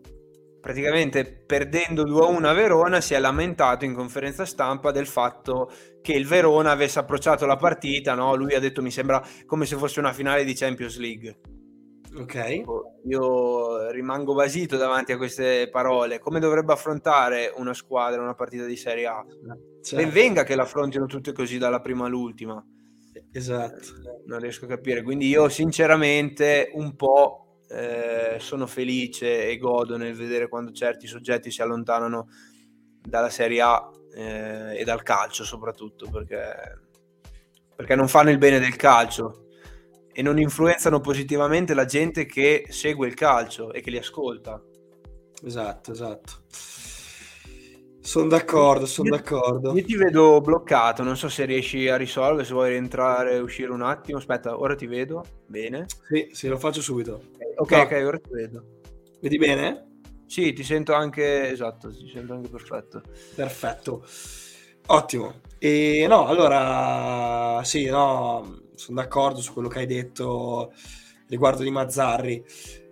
Praticamente 0.60 1.26
perdendo 1.26 2.04
2-1 2.04 2.44
a 2.46 2.54
Verona 2.54 3.02
si 3.02 3.14
è 3.14 3.20
lamentato 3.20 3.86
in 3.86 3.94
conferenza 3.94 4.46
stampa 4.46 4.92
del 4.92 5.08
fatto 5.08 5.72
che 6.02 6.14
il 6.14 6.28
Verona 6.28 6.72
avesse 6.72 7.00
approcciato 7.00 7.46
la 7.46 7.56
partita, 7.56 8.14
no? 8.14 8.36
Lui 8.36 8.54
ha 8.54 8.60
detto 8.60 8.82
mi 8.82 8.92
sembra 8.92 9.24
come 9.46 9.66
se 9.66 9.78
fosse 9.78 10.00
una 10.00 10.12
finale 10.12 10.44
di 10.44 10.54
Champions 10.54 10.98
League. 10.98 11.40
Ok. 12.18 12.64
Io 13.06 13.92
rimango 13.92 14.34
basito 14.34 14.78
davanti 14.78 15.12
a 15.12 15.18
queste 15.18 15.70
parole. 15.70 16.20
Come 16.20 16.40
dovrebbe 16.40 16.74
affrontare 16.74 17.54
una 17.56 17.74
squadra 17.74 18.22
una 18.22 18.34
partita 18.34 18.66
di 18.66 18.76
Serie 18.76 19.06
A? 19.06 19.24
Certo. 19.82 20.04
Ben 20.04 20.12
venga 20.12 20.44
che 20.44 20.56
l'affrontino 20.56 21.06
tutte 21.06 21.32
così 21.32 21.58
dalla 21.58 21.82
prima 21.82 22.08
all'ultima. 22.08 22.64
Esatto. 23.32 23.80
Non 24.26 24.40
riesco 24.40 24.66
a 24.66 24.70
capire. 24.70 25.04
Quindi 25.04 25.28
io 25.28 25.50
sinceramente 25.50 26.72
un 26.74 26.96
po' 26.96 27.49
eh, 27.70 28.38
sono 28.40 28.66
felice 28.66 29.48
e 29.48 29.58
godo 29.58 29.98
nel 29.98 30.16
vedere 30.16 30.48
quando 30.48 30.72
certi 30.72 31.08
soggetti 31.08 31.52
si 31.52 31.62
allontanano 31.62 32.30
dalla 33.02 33.30
Serie 33.30 33.62
A 33.62 33.90
eh, 34.14 34.80
e 34.80 34.84
dal 34.84 35.04
calcio 35.04 35.44
soprattutto 35.44 36.10
perché, 36.10 36.80
perché 37.76 37.96
non 37.96 38.08
fanno 38.08 38.32
il 38.32 38.38
bene 38.38 38.60
del 38.60 38.76
calcio 38.76 39.46
e 40.12 40.22
non 40.22 40.40
influenzano 40.40 41.00
positivamente 41.00 41.74
la 41.74 41.86
gente 41.86 42.26
che 42.26 42.66
segue 42.70 43.08
il 43.08 43.14
calcio 43.14 43.72
e 43.72 43.82
che 43.82 43.92
li 43.92 43.98
ascolta. 43.98 44.62
Esatto, 45.44 45.92
esatto. 45.92 46.34
Sono 48.02 48.28
d'accordo, 48.28 48.86
sono 48.88 49.10
d'accordo. 49.12 49.74
Io 49.76 49.86
ti 49.86 49.96
vedo 49.96 50.42
bloccato, 50.42 51.04
non 51.04 51.16
so 51.16 51.30
se 51.30 51.46
riesci 51.46 51.88
a 51.88 51.96
risolvere, 51.96 52.44
se 52.44 52.54
vuoi 52.54 52.70
rientrare 52.70 53.34
e 53.34 53.40
uscire 53.40 53.72
un 53.72 53.84
attimo. 53.84 54.18
Aspetta, 54.18 54.60
ora 54.60 54.76
ti 54.76 54.88
vedo. 54.88 55.24
Bene. 55.50 55.88
Sì, 56.08 56.30
sì, 56.32 56.48
lo 56.48 56.60
faccio 56.60 56.82
subito. 56.82 57.32
Ok, 57.56 57.72
no. 57.72 57.82
ok, 57.82 58.02
ora 58.06 58.20
ti 58.20 58.30
vedo. 58.30 58.64
Vedi 59.20 59.38
bene? 59.38 59.88
Sì, 60.28 60.54
ti 60.54 60.64
sento 60.64 60.94
anche, 60.94 61.50
esatto, 61.50 61.90
ti 61.90 62.08
sento 62.08 62.34
anche 62.34 62.50
perfetto. 62.50 63.02
Perfetto. 63.34 64.06
Ottimo. 64.88 65.42
E 65.58 66.06
no, 66.08 66.28
allora, 66.28 67.64
sì, 67.64 67.86
no, 67.86 68.62
sono 68.76 69.02
d'accordo 69.02 69.42
su 69.42 69.54
quello 69.54 69.68
che 69.68 69.80
hai 69.80 69.86
detto 69.88 70.72
riguardo 71.28 71.64
di 71.64 71.72
Mazzarri. 71.72 72.46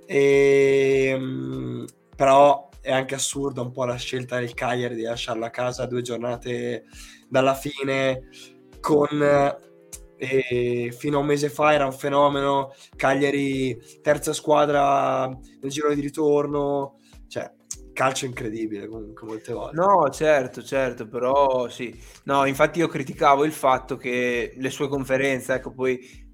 E, 0.07 1.09
ehm, 1.13 1.85
però 2.15 2.69
è 2.81 2.91
anche 2.91 3.13
assurda 3.13 3.61
un 3.61 3.71
po' 3.71 3.85
la 3.85 3.97
scelta 3.97 4.39
del 4.39 4.55
Cagliari 4.55 4.95
di 4.95 5.03
lasciarlo 5.03 5.45
a 5.45 5.51
casa 5.51 5.85
due 5.85 6.01
giornate 6.01 6.85
dalla 7.29 7.53
fine 7.53 8.29
con 8.79 9.09
e 10.17 10.93
fino 10.97 11.17
a 11.17 11.19
un 11.21 11.27
mese 11.27 11.49
fa 11.49 11.73
era 11.73 11.85
un 11.85 11.93
fenomeno 11.93 12.73
Cagliari 12.95 13.77
terza 14.01 14.33
squadra 14.33 15.27
nel 15.27 15.71
giro 15.71 15.93
di 15.93 16.01
ritorno 16.01 16.99
cioè 17.27 17.51
calcio 17.93 18.25
incredibile 18.25 18.87
comunque 18.87 19.27
molte 19.27 19.53
volte. 19.53 19.75
No 19.75 20.09
certo 20.09 20.63
certo 20.63 21.07
però 21.07 21.67
sì. 21.69 21.93
No 22.25 22.45
infatti 22.45 22.79
io 22.79 22.87
criticavo 22.87 23.43
il 23.43 23.51
fatto 23.51 23.97
che 23.97 24.53
le 24.55 24.69
sue 24.69 24.87
conferenze 24.87 25.53
ecco 25.53 25.73
poi 25.73 26.25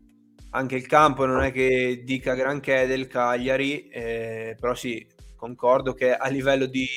anche 0.51 0.75
il 0.75 0.85
campo 0.85 1.25
non 1.25 1.41
è 1.41 1.51
che 1.51 2.01
dica 2.05 2.35
granché 2.35 2.85
del 2.85 3.07
Cagliari 3.07 3.87
eh, 3.87 4.55
però 4.59 4.75
sì 4.75 5.05
concordo 5.43 5.93
che 5.93 6.15
a 6.15 6.29
livello 6.29 6.65
di, 6.67 6.87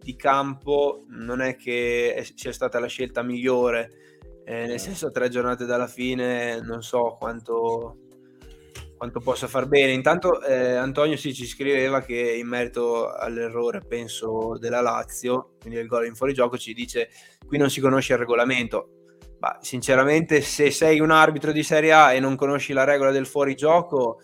di 0.00 0.16
campo 0.16 1.04
non 1.10 1.40
è 1.40 1.54
che 1.54 2.26
sia 2.34 2.52
stata 2.52 2.80
la 2.80 2.88
scelta 2.88 3.22
migliore, 3.22 3.90
eh, 4.48 4.64
nel 4.64 4.78
senso 4.78 5.10
tre 5.10 5.28
giornate 5.28 5.64
dalla 5.64 5.88
fine 5.88 6.60
non 6.60 6.80
so 6.80 7.16
quanto, 7.18 7.96
quanto 8.96 9.18
possa 9.18 9.48
far 9.48 9.66
bene. 9.66 9.90
Intanto 9.90 10.40
eh, 10.40 10.76
Antonio 10.76 11.16
sì, 11.16 11.34
ci 11.34 11.46
scriveva 11.46 12.00
che 12.00 12.36
in 12.38 12.46
merito 12.46 13.12
all'errore, 13.12 13.80
penso, 13.80 14.56
della 14.56 14.80
Lazio, 14.80 15.56
quindi 15.60 15.80
il 15.80 15.88
gol 15.88 16.06
in 16.06 16.14
fuorigioco, 16.14 16.56
ci 16.56 16.74
dice 16.74 17.08
qui 17.44 17.58
non 17.58 17.70
si 17.70 17.80
conosce 17.80 18.12
il 18.12 18.20
regolamento. 18.20 18.90
Ma 19.40 19.58
sinceramente, 19.60 20.40
se 20.40 20.70
sei 20.70 21.00
un 21.00 21.10
arbitro 21.10 21.50
di 21.50 21.64
Serie 21.64 21.92
A 21.92 22.12
e 22.12 22.20
non 22.20 22.36
conosci 22.36 22.72
la 22.72 22.84
regola 22.84 23.10
del 23.10 23.26
fuorigioco, 23.26 24.20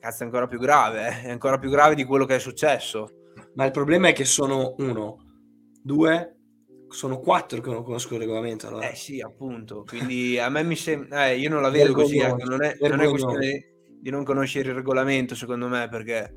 cazzo 0.00 0.22
è 0.22 0.26
ancora 0.26 0.48
più 0.48 0.58
grave, 0.58 1.06
eh? 1.06 1.22
è 1.28 1.30
ancora 1.30 1.56
più 1.58 1.70
grave 1.70 1.94
di 1.94 2.04
quello 2.04 2.24
che 2.24 2.34
è 2.34 2.40
successo. 2.40 3.06
Ma 3.54 3.64
il 3.64 3.70
problema 3.70 4.08
è 4.08 4.12
che 4.12 4.24
sono 4.24 4.74
uno, 4.78 5.16
due, 5.82 6.39
sono 6.90 7.18
quattro 7.18 7.60
che 7.60 7.70
non 7.70 7.82
conosco 7.82 8.14
il 8.14 8.20
regolamento. 8.20 8.68
Allora. 8.68 8.90
Eh 8.90 8.94
sì, 8.94 9.20
appunto, 9.20 9.84
quindi 9.86 10.38
a 10.38 10.48
me 10.48 10.62
mi 10.62 10.76
sembra, 10.76 11.28
eh, 11.28 11.38
io 11.38 11.48
non 11.48 11.62
la 11.62 11.70
vedo 11.70 11.92
così, 11.92 12.18
ecco. 12.18 12.44
non, 12.44 12.62
è, 12.62 12.76
non 12.80 13.00
è 13.00 13.08
questione 13.08 13.64
di 14.00 14.10
non 14.10 14.24
conoscere 14.24 14.70
il 14.70 14.74
regolamento 14.74 15.34
secondo 15.34 15.68
me, 15.68 15.88
perché 15.88 16.34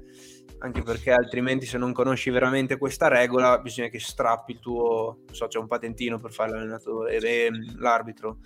anche 0.60 0.82
perché 0.82 1.12
altrimenti 1.12 1.66
se 1.66 1.78
non 1.78 1.92
conosci 1.92 2.30
veramente 2.30 2.78
questa 2.78 3.08
regola 3.08 3.60
bisogna 3.60 3.90
che 3.90 4.00
strappi 4.00 4.54
il 4.54 4.60
tuo, 4.60 5.24
non 5.26 5.36
so, 5.36 5.48
c'è 5.48 5.60
un 5.60 5.68
patentino 5.68 6.20
per 6.20 6.32
fare 6.32 6.52
l'allenatore, 6.52 7.18
e, 7.18 7.50
l'arbitro 7.78 8.40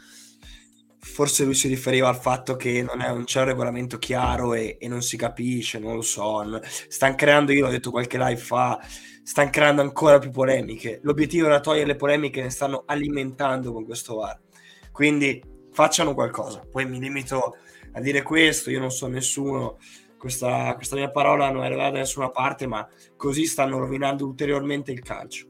forse 1.00 1.44
lui 1.44 1.54
si 1.54 1.68
riferiva 1.68 2.08
al 2.08 2.20
fatto 2.20 2.56
che 2.56 2.82
non, 2.82 3.02
è, 3.02 3.08
non 3.10 3.24
c'è 3.24 3.40
un 3.40 3.48
regolamento 3.48 3.98
chiaro 3.98 4.54
e, 4.54 4.78
e, 4.80 4.88
non 4.88 5.02
si 5.02 5.18
capisce, 5.18 5.80
non 5.80 5.96
lo 5.96 6.02
so. 6.02 6.44
Stanno 6.88 7.16
creando, 7.16 7.52
io 7.52 7.66
l'ho 7.66 7.72
detto 7.72 7.92
qualche 7.92 8.18
live 8.18 8.38
fa, 8.38 8.80
stanno 9.24 9.50
creando 9.50 9.82
ancora 9.82 10.20
più 10.20 10.32
polemiche. 10.32 11.00
L'obiettivo 11.04 11.48
era 11.48 11.60
togliere 11.60 11.88
le 11.88 11.96
polemiche, 11.96 12.42
ne 12.42 12.50
stanno 12.50 12.84
alimentando 12.86 13.72
con 13.72 13.86
questo 13.86 14.16
VAR. 14.16 14.40
Quindi 14.92 15.42
facciano 15.72 16.14
qualcosa. 16.14 16.62
Poi 16.70 16.86
mi 16.86 17.00
limito 17.00 17.58
a 17.94 18.00
dire 18.00 18.22
questo, 18.24 18.70
io 18.72 18.80
non 18.80 18.92
so 18.92 19.08
nessuno, 19.08 19.78
questa, 20.18 20.74
questa 20.76 20.96
mia 20.96 21.12
parola 21.12 21.50
non 21.52 21.64
è 21.64 21.68
arrivata 21.68 21.92
da 21.92 21.98
nessuna 22.00 22.30
parte, 22.30 22.68
ma 22.68 22.88
così 23.16 23.46
stanno 23.46 23.78
rovinando 23.78 24.26
ulteriormente 24.26 24.92
il 24.92 25.02
calcio. 25.02 25.48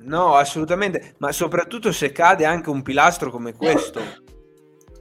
No, 0.00 0.34
assolutamente, 0.34 1.14
ma 1.18 1.30
soprattutto 1.30 1.92
se 1.92 2.10
cade 2.10 2.44
anche 2.44 2.70
un 2.70 2.82
pilastro 2.82 3.30
come 3.30 3.54
questo 3.54 4.00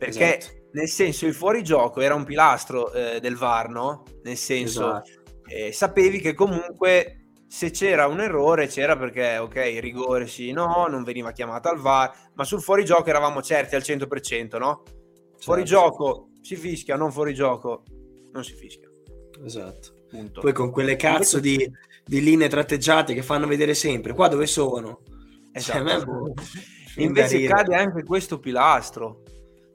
perché 0.02 0.40
esatto. 0.40 0.68
nel 0.72 0.88
senso 0.88 1.28
il 1.28 1.36
fuorigioco 1.36 2.02
era 2.02 2.16
un 2.16 2.24
pilastro 2.24 2.92
eh, 2.92 3.20
del 3.20 3.36
VAR, 3.36 3.70
no? 3.70 4.04
Nel 4.24 4.36
senso 4.36 4.88
esatto. 4.88 5.10
eh, 5.46 5.72
sapevi 5.72 6.20
che 6.20 6.34
comunque 6.34 7.18
se 7.48 7.70
c'era 7.70 8.08
un 8.08 8.20
errore 8.20 8.66
c'era 8.66 8.98
perché 8.98 9.38
ok, 9.38 9.78
rigore 9.80 10.26
sì, 10.26 10.54
no, 10.54 10.88
non 10.88 11.04
veniva 11.04 11.32
chiamato 11.32 11.70
al 11.70 11.78
VAR, 11.78 12.12
ma 12.34 12.44
sul 12.44 12.64
fuorigioco 12.64 13.08
eravamo 13.10 13.44
certi 13.44 13.76
al 13.76 13.84
100%, 13.84 14.58
no? 14.58 14.82
Certo. 14.86 15.38
Fuorigioco 15.38 16.30
si 16.42 16.56
fischia, 16.56 16.96
non 16.96 17.12
fuorigioco 17.12 17.84
non 18.32 18.44
si 18.44 18.56
fischia. 18.56 18.90
Esatto. 19.46 20.00
Punto. 20.10 20.42
Poi 20.42 20.52
con 20.52 20.72
quelle 20.72 20.96
cazzo 20.96 21.40
di, 21.40 21.58
di, 22.04 22.22
linee 22.22 22.48
tratteggiate 22.48 23.14
che 23.14 23.22
fanno 23.22 23.46
vedere 23.46 23.76
sempre, 23.76 24.14
qua 24.14 24.28
dove 24.28 24.48
sono? 24.48 25.04
Esatto. 25.54 26.34
Cioè, 26.96 27.04
Invece 27.06 27.44
cade 27.44 27.76
anche 27.76 28.04
questo 28.04 28.40
pilastro. 28.40 29.22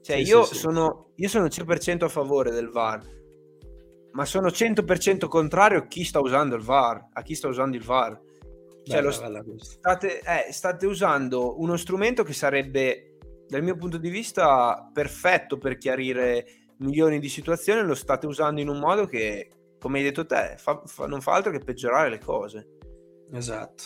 Cioè, 0.07 0.23
sì, 0.23 0.31
io, 0.31 0.45
sì, 0.45 0.55
sono, 0.55 1.11
io 1.17 1.29
sono 1.29 1.47
100% 1.47 2.05
a 2.05 2.09
favore 2.09 2.53
del 2.53 2.69
VAR, 2.69 3.01
ma 4.13 4.25
sono 4.25 4.47
100% 4.47 5.27
contrario 5.27 5.81
a 5.81 5.87
chi 5.89 6.05
sta 6.05 6.21
usando 6.21 6.55
il 6.55 6.63
VAR, 6.63 7.09
a 7.13 7.23
chi 7.23 7.35
sta 7.35 7.49
usando 7.49 7.77
il 7.77 7.83
VAR. 7.83 8.17
Cioè, 8.85 9.03
bella, 9.03 9.43
bella 9.43 9.43
state, 9.59 10.21
eh, 10.21 10.53
state 10.53 10.87
usando 10.87 11.61
uno 11.61 11.77
strumento 11.77 12.23
che 12.23 12.35
sarebbe, 12.35 13.17
dal 13.49 13.65
mio 13.65 13.75
punto 13.75 13.97
di 13.97 14.09
vista, 14.09 14.89
perfetto 14.93 15.59
per 15.59 15.77
chiarire 15.77 16.69
milioni 16.79 17.19
di 17.19 17.29
situazioni, 17.29 17.83
lo 17.83 17.97
state 17.97 18.27
usando 18.27 18.61
in 18.61 18.69
un 18.69 18.79
modo 18.79 19.07
che, 19.07 19.51
come 19.81 19.99
hai 19.99 20.05
detto 20.05 20.25
te, 20.25 20.55
fa, 20.57 20.83
fa, 20.85 21.09
non 21.09 21.21
fa 21.21 21.33
altro 21.33 21.51
che 21.51 21.59
peggiorare 21.59 22.11
le 22.11 22.21
cose. 22.21 22.77
Esatto. 23.33 23.83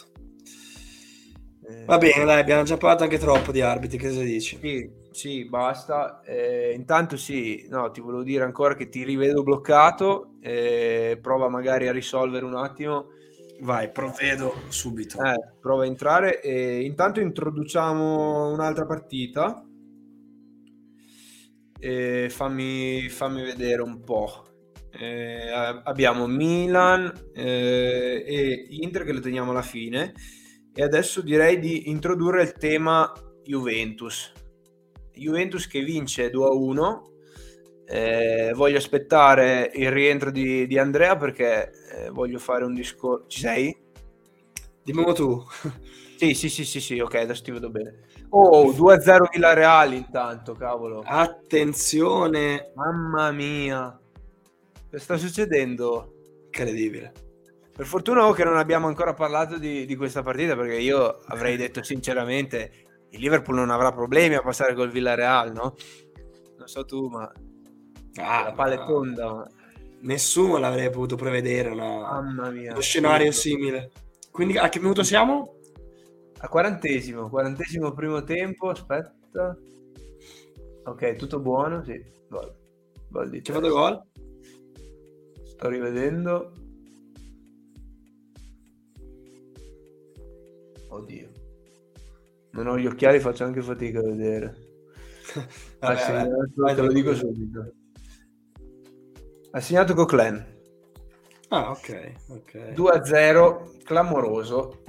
Eh, 1.66 1.85
Va 1.87 1.97
bene, 1.97 2.27
dai, 2.27 2.41
abbiamo 2.41 2.64
già 2.64 2.77
parlato 2.77 3.05
anche 3.05 3.16
troppo 3.16 3.53
di 3.53 3.62
arbitri, 3.62 3.97
che 3.97 4.09
cosa 4.09 4.21
dici? 4.21 4.59
Sì, 4.61 4.99
sì, 5.11 5.45
basta. 5.45 6.21
Eh, 6.23 6.73
intanto 6.75 7.17
sì, 7.17 7.67
no, 7.69 7.91
ti 7.91 8.01
volevo 8.01 8.23
dire 8.23 8.45
ancora 8.45 8.75
che 8.75 8.89
ti 8.89 9.05
rivedo 9.05 9.43
bloccato, 9.43 10.37
eh, 10.41 11.19
prova 11.21 11.49
magari 11.49 11.89
a 11.89 11.93
risolvere 11.93 12.45
un 12.45 12.57
attimo. 12.57 13.09
Vai, 13.61 13.91
provvedo 13.91 14.55
subito. 14.69 15.23
Eh, 15.23 15.55
prova 15.61 15.83
a 15.83 15.87
entrare 15.87 16.41
e 16.41 16.83
intanto 16.83 17.21
introduciamo 17.21 18.51
un'altra 18.51 18.87
partita. 18.87 19.65
E 21.79 22.29
fammi, 22.31 23.09
fammi 23.09 23.43
vedere 23.43 23.83
un 23.83 24.03
po'. 24.03 24.45
Eh, 24.93 25.51
abbiamo 25.85 26.27
Milan 26.27 27.13
eh, 27.33 28.25
e 28.27 28.67
Inter 28.71 29.05
che 29.05 29.13
lo 29.13 29.21
teniamo 29.21 29.53
alla 29.53 29.63
fine 29.63 30.13
e 30.75 30.83
adesso 30.83 31.23
direi 31.23 31.59
di 31.61 31.89
introdurre 31.89 32.43
il 32.43 32.53
tema 32.55 33.13
Juventus 33.45 34.33
Juventus 35.15 35.67
che 35.67 35.81
vince 35.83 36.31
2-1 36.31 37.09
Eh, 37.87 38.53
voglio 38.55 38.79
aspettare 38.79 39.71
il 39.75 39.91
rientro 39.91 40.31
di, 40.31 40.67
di 40.67 40.79
Andrea 40.79 41.17
perché 41.17 41.73
eh, 41.93 42.11
voglio 42.11 42.39
fare 42.39 42.65
un 42.65 42.75
discorso. 42.75 43.27
Ci 43.27 43.41
sei? 43.41 43.77
Dimmi 44.83 45.13
tu. 45.15 45.45
Sì, 46.21 46.35
sì, 46.35 46.51
sì, 46.51 46.67
sì, 46.67 46.81
sì, 46.81 46.99
ok, 46.99 47.15
adesso 47.15 47.43
ti 47.43 47.51
vedo 47.51 47.71
bene. 47.71 48.01
Oh, 48.29 48.71
2-0 48.73 49.31
Villareal 49.33 49.95
intanto, 49.95 50.53
cavolo. 50.53 51.03
Attenzione. 51.03 52.73
Mamma 52.75 53.31
mia. 53.33 53.99
Che 54.91 54.99
sta 54.99 55.17
succedendo? 55.17 56.43
Incredibile. 56.45 57.13
Per 57.75 57.87
fortuna 57.87 58.31
che 58.35 58.45
non 58.45 58.59
abbiamo 58.59 58.87
ancora 58.87 59.15
parlato 59.15 59.57
di, 59.57 59.87
di, 59.87 59.97
questa 59.97 60.23
partita 60.23 60.55
perché 60.55 60.79
io 60.79 61.23
avrei 61.29 61.57
detto 61.57 61.83
sinceramente 61.83 62.71
il 63.11 63.21
Liverpool 63.21 63.57
non 63.57 63.71
avrà 63.71 63.93
problemi 63.93 64.35
a 64.35 64.43
passare 64.43 64.75
col 64.75 64.91
Villareal, 64.91 65.53
no? 65.53 65.75
Non 66.59 66.67
so 66.67 66.85
tu, 66.85 67.09
ma 67.09 67.31
ah, 68.17 68.45
la 68.45 68.53
palla 68.53 68.75
è 68.75 68.87
tonda. 68.87 69.47
Nessuno 70.03 70.59
l'avrebbe 70.59 70.91
potuto 70.91 71.17
prevedere 71.17 71.71
una... 71.71 71.85
Mamma 71.85 72.51
mia. 72.51 72.73
uno 72.73 72.81
scenario 72.81 73.33
simile. 73.33 73.91
Quindi 74.31 74.57
a 74.57 74.69
che 74.69 74.81
minuto 74.81 75.03
siamo? 75.03 75.57
A 76.39 76.49
quarantesimo, 76.49 77.29
quarantesimo 77.29 77.93
primo 77.93 78.23
tempo, 78.23 78.71
aspetta. 78.71 79.57
Ok, 80.85 81.17
tutto 81.17 81.41
buono, 81.41 81.85
sì. 81.85 82.03
Gol. 82.29 82.55
Gol 83.09 83.29
di 83.29 83.41
C'è 83.43 83.53
fatto 83.53 83.69
gol? 83.69 84.03
Sto 85.45 85.69
rivedendo. 85.69 86.53
Oddio. 90.89 91.39
Non 92.53 92.66
ho 92.66 92.78
gli 92.78 92.86
occhiali, 92.86 93.20
faccio 93.20 93.44
anche 93.44 93.62
fatica 93.62 94.01
a 94.01 94.03
vedere. 94.03 94.68
Vabbè, 95.80 95.96
segnato, 95.96 96.30
vabbè, 96.57 96.74
te 96.74 96.82
lo 96.82 96.92
dico 96.92 97.14
subito. 97.14 97.72
Ha 99.53 99.61
segnato 99.61 99.94
Coquelin. 99.94 100.59
Ah, 101.48 101.70
ok. 101.70 102.12
okay. 102.28 102.72
2-0, 102.72 103.82
clamoroso 103.84 104.82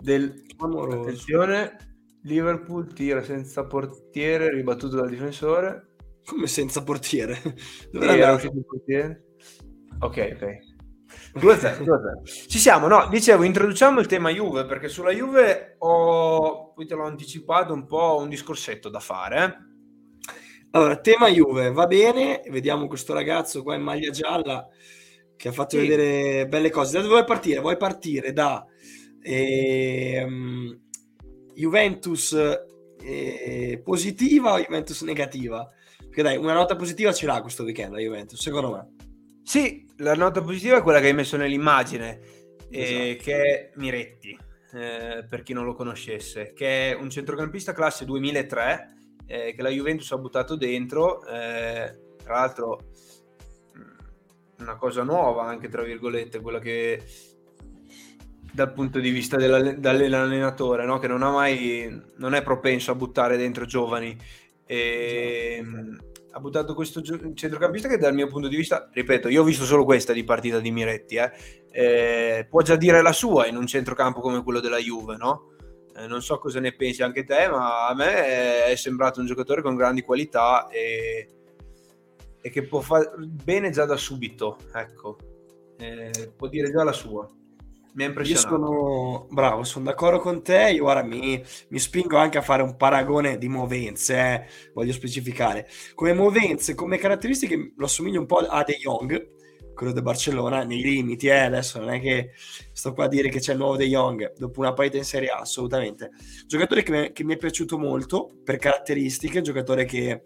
del... 0.00 0.42
Amoroso. 0.58 1.00
Attenzione, 1.00 1.76
Liverpool 2.22 2.92
tira 2.92 3.22
senza 3.22 3.64
portiere, 3.64 4.50
ribattuto 4.50 4.96
dal 4.96 5.08
difensore. 5.08 5.94
Come 6.24 6.46
senza 6.46 6.82
portiere? 6.82 7.40
Dove 7.90 8.16
era 8.16 8.32
uscito 8.32 8.56
il 8.56 8.64
portiere? 8.64 9.24
Ok, 9.98 10.32
ok. 10.34 10.72
2-0, 11.40 11.82
2-0. 11.82 12.48
Ci 12.48 12.58
siamo, 12.58 12.86
no, 12.86 13.08
dicevo, 13.08 13.42
introduciamo 13.42 13.98
il 13.98 14.06
tema 14.06 14.30
Juve, 14.30 14.64
perché 14.66 14.88
sulla 14.88 15.10
Juve 15.10 15.73
ho, 15.86 16.72
poi 16.72 16.86
te 16.86 16.94
l'ho 16.94 17.04
anticipato, 17.04 17.74
un 17.74 17.86
po' 17.86 18.16
un 18.18 18.28
discorsetto 18.28 18.88
da 18.88 19.00
fare. 19.00 19.72
Allora, 20.70 20.98
tema 20.98 21.28
Juve, 21.28 21.70
va 21.70 21.86
bene, 21.86 22.42
vediamo 22.48 22.88
questo 22.88 23.12
ragazzo 23.12 23.62
qua 23.62 23.76
in 23.76 23.82
maglia 23.82 24.10
gialla 24.10 24.66
che 25.36 25.48
ha 25.48 25.52
fatto 25.52 25.78
sì. 25.78 25.86
vedere 25.86 26.48
belle 26.48 26.70
cose. 26.70 26.92
Da 26.92 27.00
dove 27.00 27.12
vuoi 27.12 27.24
partire? 27.24 27.60
Vuoi 27.60 27.76
partire 27.76 28.32
da 28.32 28.64
eh, 29.22 30.26
Juventus 31.54 32.36
eh, 33.00 33.80
positiva 33.84 34.54
o 34.54 34.60
Juventus 34.60 35.02
negativa? 35.02 35.68
Perché 35.98 36.22
dai, 36.22 36.36
una 36.38 36.54
nota 36.54 36.76
positiva 36.76 37.12
ce 37.12 37.26
l'ha 37.26 37.40
questo 37.40 37.62
weekend 37.62 37.92
la 37.92 38.00
Juventus, 38.00 38.40
secondo 38.40 38.72
me. 38.72 38.94
Sì, 39.44 39.86
la 39.98 40.14
nota 40.14 40.40
positiva 40.40 40.78
è 40.78 40.82
quella 40.82 40.98
che 40.98 41.08
hai 41.08 41.14
messo 41.14 41.36
nell'immagine, 41.36 42.20
eh, 42.70 43.10
esatto. 43.10 43.22
che 43.22 43.42
è 43.42 43.70
Miretti, 43.76 44.36
eh, 44.74 45.24
per 45.28 45.42
chi 45.42 45.52
non 45.52 45.64
lo 45.64 45.74
conoscesse, 45.74 46.52
che 46.52 46.90
è 46.90 46.94
un 46.94 47.08
centrocampista 47.08 47.72
classe 47.72 48.04
2003 48.04 48.94
eh, 49.26 49.54
che 49.54 49.62
la 49.62 49.68
Juventus 49.68 50.10
ha 50.12 50.18
buttato 50.18 50.56
dentro, 50.56 51.24
eh, 51.26 52.16
tra 52.22 52.34
l'altro 52.34 52.80
una 54.58 54.76
cosa 54.76 55.02
nuova 55.02 55.44
anche 55.44 55.68
tra 55.68 55.82
virgolette, 55.82 56.40
quella 56.40 56.58
che 56.58 57.02
dal 58.52 58.72
punto 58.72 59.00
di 59.00 59.10
vista 59.10 59.36
dell'allenatore, 59.36 60.84
no? 60.86 60.98
che 60.98 61.08
non, 61.08 61.20
mai, 61.20 62.02
non 62.16 62.34
è 62.34 62.42
propenso 62.42 62.92
a 62.92 62.94
buttare 62.94 63.36
dentro 63.36 63.64
giovani. 63.64 64.16
E, 64.64 65.60
esatto. 65.60 66.12
Ha 66.36 66.40
buttato 66.40 66.74
questo 66.74 67.00
centrocampista 67.00 67.86
che 67.86 67.96
dal 67.96 68.12
mio 68.12 68.26
punto 68.26 68.48
di 68.48 68.56
vista, 68.56 68.90
ripeto, 68.92 69.28
io 69.28 69.42
ho 69.42 69.44
visto 69.44 69.64
solo 69.64 69.84
questa 69.84 70.12
di 70.12 70.24
partita 70.24 70.58
di 70.58 70.72
Miretti, 70.72 71.14
eh, 71.14 71.30
eh, 71.70 72.46
può 72.50 72.60
già 72.60 72.74
dire 72.74 73.02
la 73.02 73.12
sua 73.12 73.46
in 73.46 73.56
un 73.56 73.68
centrocampo 73.68 74.18
come 74.18 74.42
quello 74.42 74.58
della 74.58 74.78
Juve, 74.78 75.16
no? 75.16 75.52
Eh, 75.94 76.08
non 76.08 76.22
so 76.22 76.40
cosa 76.40 76.58
ne 76.58 76.74
pensi 76.74 77.04
anche 77.04 77.22
te, 77.22 77.46
ma 77.48 77.86
a 77.86 77.94
me 77.94 78.64
è 78.64 78.74
sembrato 78.74 79.20
un 79.20 79.26
giocatore 79.26 79.62
con 79.62 79.76
grandi 79.76 80.02
qualità 80.02 80.66
e, 80.66 81.28
e 82.40 82.50
che 82.50 82.66
può 82.66 82.80
fare 82.80 83.12
bene 83.16 83.70
già 83.70 83.84
da 83.84 83.96
subito, 83.96 84.58
ecco, 84.74 85.16
eh, 85.78 86.32
può 86.36 86.48
dire 86.48 86.72
già 86.72 86.82
la 86.82 86.92
sua 86.92 87.28
mi 87.94 88.04
ha 88.04 88.06
impressionato. 88.06 88.48
Io 88.48 88.58
sono 88.58 89.26
bravo, 89.30 89.64
sono 89.64 89.84
d'accordo 89.86 90.18
con 90.18 90.42
te. 90.42 90.70
Io 90.70 90.84
ora 90.84 91.02
mi, 91.02 91.42
mi 91.68 91.78
spingo 91.78 92.16
anche 92.16 92.38
a 92.38 92.42
fare 92.42 92.62
un 92.62 92.76
paragone 92.76 93.38
di 93.38 93.48
movenze, 93.48 94.16
eh, 94.16 94.46
voglio 94.72 94.92
specificare. 94.92 95.68
Come 95.94 96.12
movenze, 96.12 96.74
come 96.74 96.98
caratteristiche, 96.98 97.72
lo 97.76 97.84
assomiglio 97.86 98.20
un 98.20 98.26
po' 98.26 98.38
a 98.38 98.62
De 98.64 98.74
Jong, 98.74 99.32
quello 99.74 99.92
del 99.92 100.02
Barcellona, 100.02 100.64
nei 100.64 100.82
limiti. 100.82 101.26
Eh, 101.26 101.38
adesso 101.38 101.78
non 101.78 101.90
è 101.90 102.00
che 102.00 102.30
sto 102.72 102.92
qua 102.92 103.04
a 103.04 103.08
dire 103.08 103.28
che 103.28 103.40
c'è 103.40 103.52
il 103.52 103.58
nuovo 103.58 103.76
De 103.76 103.86
Jong 103.86 104.34
dopo 104.36 104.60
una 104.60 104.72
partita 104.72 104.98
in 104.98 105.04
Serie 105.04 105.28
A, 105.28 105.38
assolutamente. 105.38 106.10
Giocatore 106.46 106.82
che 106.82 106.90
mi, 106.90 107.12
che 107.12 107.24
mi 107.24 107.34
è 107.34 107.36
piaciuto 107.36 107.78
molto 107.78 108.28
per 108.42 108.56
caratteristiche, 108.56 109.40
giocatore 109.40 109.84
che 109.84 110.22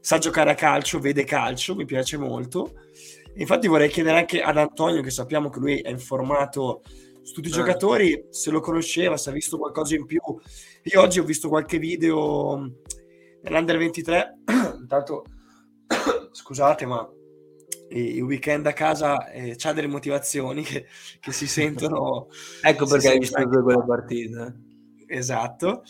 sa 0.00 0.16
giocare 0.16 0.50
a 0.50 0.54
calcio, 0.54 0.98
vede 0.98 1.24
calcio, 1.24 1.74
mi 1.74 1.84
piace 1.84 2.16
molto. 2.16 2.72
Infatti 3.34 3.68
vorrei 3.68 3.88
chiedere 3.88 4.18
anche 4.18 4.40
ad 4.40 4.56
Antonio, 4.56 5.02
che 5.02 5.10
sappiamo 5.10 5.50
che 5.50 5.60
lui 5.60 5.78
è 5.78 5.90
informato 5.90 6.82
su 7.30 7.36
tutti 7.36 7.48
i 7.48 7.52
certo. 7.52 7.66
giocatori, 7.66 8.26
se 8.30 8.50
lo 8.50 8.60
conosceva, 8.60 9.16
se 9.16 9.30
ha 9.30 9.32
visto 9.32 9.56
qualcosa 9.56 9.94
in 9.94 10.04
più. 10.04 10.20
Io 10.82 11.00
oggi 11.00 11.20
ho 11.20 11.24
visto 11.24 11.48
qualche 11.48 11.78
video 11.78 12.72
nell'Under 13.42 13.78
23, 13.78 14.38
intanto 14.80 15.24
scusate 16.32 16.86
ma 16.86 17.08
il 17.90 18.22
weekend 18.22 18.66
a 18.66 18.72
casa 18.72 19.30
eh, 19.30 19.54
c'ha 19.56 19.72
delle 19.72 19.86
motivazioni 19.86 20.62
che, 20.62 20.86
che 21.20 21.32
si 21.32 21.46
sentono. 21.46 22.26
ecco 22.62 22.86
perché 22.86 23.08
hai 23.10 23.18
visto 23.20 23.44
due 23.44 23.62
quelle 23.62 23.84
partite. 23.86 24.60
Esatto. 25.06 25.82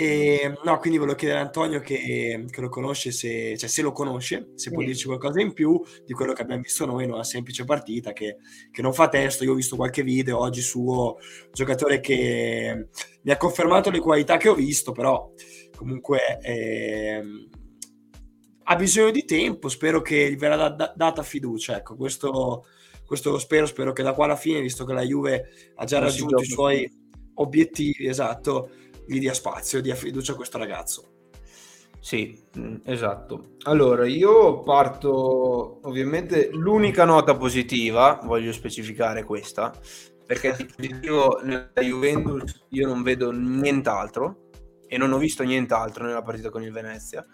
E, 0.00 0.56
no, 0.62 0.78
quindi 0.78 0.96
volevo 0.96 1.16
chiedere 1.16 1.40
a 1.40 1.42
Antonio 1.42 1.80
che, 1.80 2.44
che 2.48 2.60
lo 2.60 2.68
conosce, 2.68 3.10
se, 3.10 3.56
cioè, 3.58 3.68
se, 3.68 3.82
lo 3.82 3.90
conosce, 3.90 4.52
se 4.54 4.70
può 4.70 4.84
dirci 4.84 5.06
qualcosa 5.06 5.40
in 5.40 5.52
più 5.52 5.82
di 6.06 6.12
quello 6.12 6.32
che 6.34 6.42
abbiamo 6.42 6.62
visto 6.62 6.86
noi 6.86 7.02
in 7.02 7.10
una 7.10 7.24
semplice 7.24 7.64
partita 7.64 8.12
che, 8.12 8.36
che, 8.70 8.80
non 8.80 8.92
fa 8.92 9.08
testo. 9.08 9.42
Io 9.42 9.50
ho 9.50 9.56
visto 9.56 9.74
qualche 9.74 10.04
video 10.04 10.38
oggi 10.38 10.60
suo 10.60 11.16
giocatore 11.52 11.98
che 11.98 12.86
mi 13.22 13.32
ha 13.32 13.36
confermato 13.36 13.90
le 13.90 13.98
qualità 13.98 14.36
che 14.36 14.48
ho 14.48 14.54
visto, 14.54 14.92
però 14.92 15.32
comunque 15.76 16.38
eh, 16.42 17.20
ha 18.62 18.76
bisogno 18.76 19.10
di 19.10 19.24
tempo. 19.24 19.68
Spero 19.68 20.00
che 20.00 20.30
gli 20.30 20.36
verrà 20.36 20.68
da, 20.68 20.92
data 20.94 21.24
fiducia. 21.24 21.76
Ecco, 21.76 21.96
questo, 21.96 22.66
questo 23.04 23.32
lo 23.32 23.38
spero. 23.40 23.66
Spero 23.66 23.92
che 23.92 24.04
da 24.04 24.12
qua 24.12 24.26
alla 24.26 24.36
fine, 24.36 24.60
visto 24.60 24.84
che 24.84 24.92
la 24.92 25.02
Juve 25.02 25.72
ha 25.74 25.84
già 25.84 25.98
non 25.98 26.06
raggiunto 26.06 26.40
i 26.40 26.46
suoi 26.46 26.88
obiettivi, 27.34 28.06
esatto 28.06 28.70
gli 29.08 29.18
dia 29.18 29.32
spazio, 29.32 29.80
dia 29.80 29.94
fiducia 29.94 30.32
a 30.32 30.36
questo 30.36 30.58
ragazzo. 30.58 31.16
Sì, 32.00 32.40
mm, 32.56 32.76
esatto. 32.84 33.56
Allora, 33.64 34.06
io 34.06 34.62
parto 34.62 35.80
ovviamente 35.82 36.50
l'unica 36.52 37.04
nota 37.04 37.36
positiva, 37.36 38.20
voglio 38.22 38.52
specificare 38.52 39.24
questa, 39.24 39.72
perché 40.24 40.54
di 40.56 40.66
positivo 40.66 41.40
nella 41.42 41.70
Juventus 41.74 42.66
io 42.68 42.86
non 42.86 43.02
vedo 43.02 43.30
nient'altro 43.32 44.50
e 44.86 44.96
non 44.96 45.12
ho 45.12 45.18
visto 45.18 45.42
nient'altro 45.42 46.04
nella 46.04 46.22
partita 46.22 46.50
con 46.50 46.62
il 46.62 46.72
Venezia. 46.72 47.24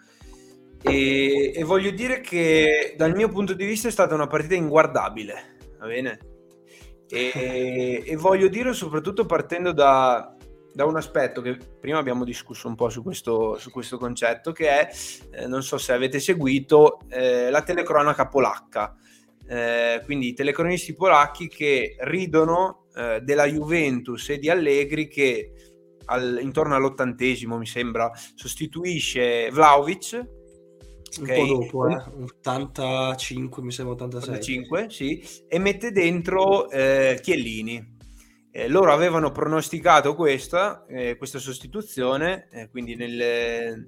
E, 0.81 1.51
e 1.55 1.63
voglio 1.63 1.91
dire 1.91 2.21
che 2.21 2.95
dal 2.97 3.15
mio 3.15 3.27
punto 3.27 3.53
di 3.53 3.65
vista 3.65 3.87
è 3.87 3.91
stata 3.91 4.13
una 4.13 4.27
partita 4.27 4.55
inguardabile, 4.55 5.57
va 5.79 5.87
bene? 5.87 6.19
E, 7.07 8.03
e 8.05 8.15
voglio 8.15 8.47
dire 8.47 8.73
soprattutto 8.73 9.25
partendo 9.25 9.71
da, 9.71 10.34
da 10.75 10.83
un 10.83 10.97
aspetto 10.97 11.41
che 11.41 11.57
prima 11.79 11.99
abbiamo 11.99 12.25
discusso 12.25 12.67
un 12.67 12.75
po' 12.75 12.89
su 12.89 13.01
questo, 13.01 13.57
su 13.57 13.71
questo 13.71 13.97
concetto, 13.97 14.51
che 14.51 14.67
è, 14.67 14.89
eh, 15.31 15.47
non 15.47 15.63
so 15.63 15.77
se 15.77 15.93
avete 15.93 16.19
seguito, 16.19 16.99
eh, 17.07 17.49
la 17.49 17.61
telecronaca 17.61 18.27
polacca. 18.27 18.93
Eh, 19.47 20.01
quindi 20.03 20.27
i 20.27 20.33
telecronisti 20.33 20.93
polacchi 20.93 21.47
che 21.47 21.95
ridono 21.99 22.87
eh, 22.93 23.21
della 23.21 23.45
Juventus 23.45 24.29
e 24.31 24.37
di 24.37 24.49
Allegri 24.49 25.07
che 25.07 25.51
al, 26.07 26.39
intorno 26.41 26.75
all'ottantesimo 26.75 27.57
mi 27.57 27.65
sembra 27.65 28.11
sostituisce 28.33 29.49
Vlaovic 29.51 30.13
un 31.19 31.23
okay. 31.23 31.39
po' 31.39 31.45
dopo, 31.45 31.87
eh? 31.87 32.03
85 32.23 33.63
mi 33.63 33.71
sembra 33.71 33.93
86 33.93 34.33
85, 34.33 34.89
sì, 34.89 35.23
e 35.47 35.57
mette 35.59 35.91
dentro 35.91 36.69
eh, 36.69 37.17
Chiellini 37.21 37.94
eh, 38.55 38.69
loro 38.69 38.93
avevano 38.93 39.31
pronosticato 39.31 40.15
questa, 40.15 40.85
eh, 40.87 41.17
questa 41.17 41.39
sostituzione, 41.39 42.47
eh, 42.51 42.69
quindi 42.69 42.95
nel, 42.95 43.85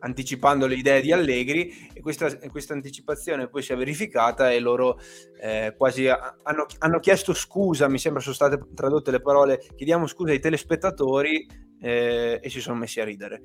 anticipando 0.00 0.66
le 0.66 0.74
idee 0.74 1.00
di 1.00 1.10
Allegri 1.10 1.88
e 1.90 2.02
questa, 2.02 2.36
questa 2.48 2.74
anticipazione 2.74 3.48
poi 3.48 3.62
si 3.62 3.72
è 3.72 3.76
verificata 3.76 4.52
e 4.52 4.60
loro 4.60 4.98
eh, 5.40 5.72
quasi 5.78 6.06
hanno, 6.06 6.66
hanno, 6.80 7.00
chiesto 7.00 7.32
scusa, 7.32 7.88
mi 7.88 7.98
sembra 7.98 8.20
sono 8.20 8.34
state 8.34 8.60
tradotte 8.74 9.10
le 9.10 9.22
parole, 9.22 9.58
chiediamo 9.74 10.06
scusa 10.06 10.32
ai 10.32 10.40
telespettatori 10.40 11.48
eh, 11.80 12.40
e 12.42 12.50
si 12.50 12.60
sono 12.60 12.76
messi 12.76 13.00
a 13.00 13.04
ridere. 13.04 13.40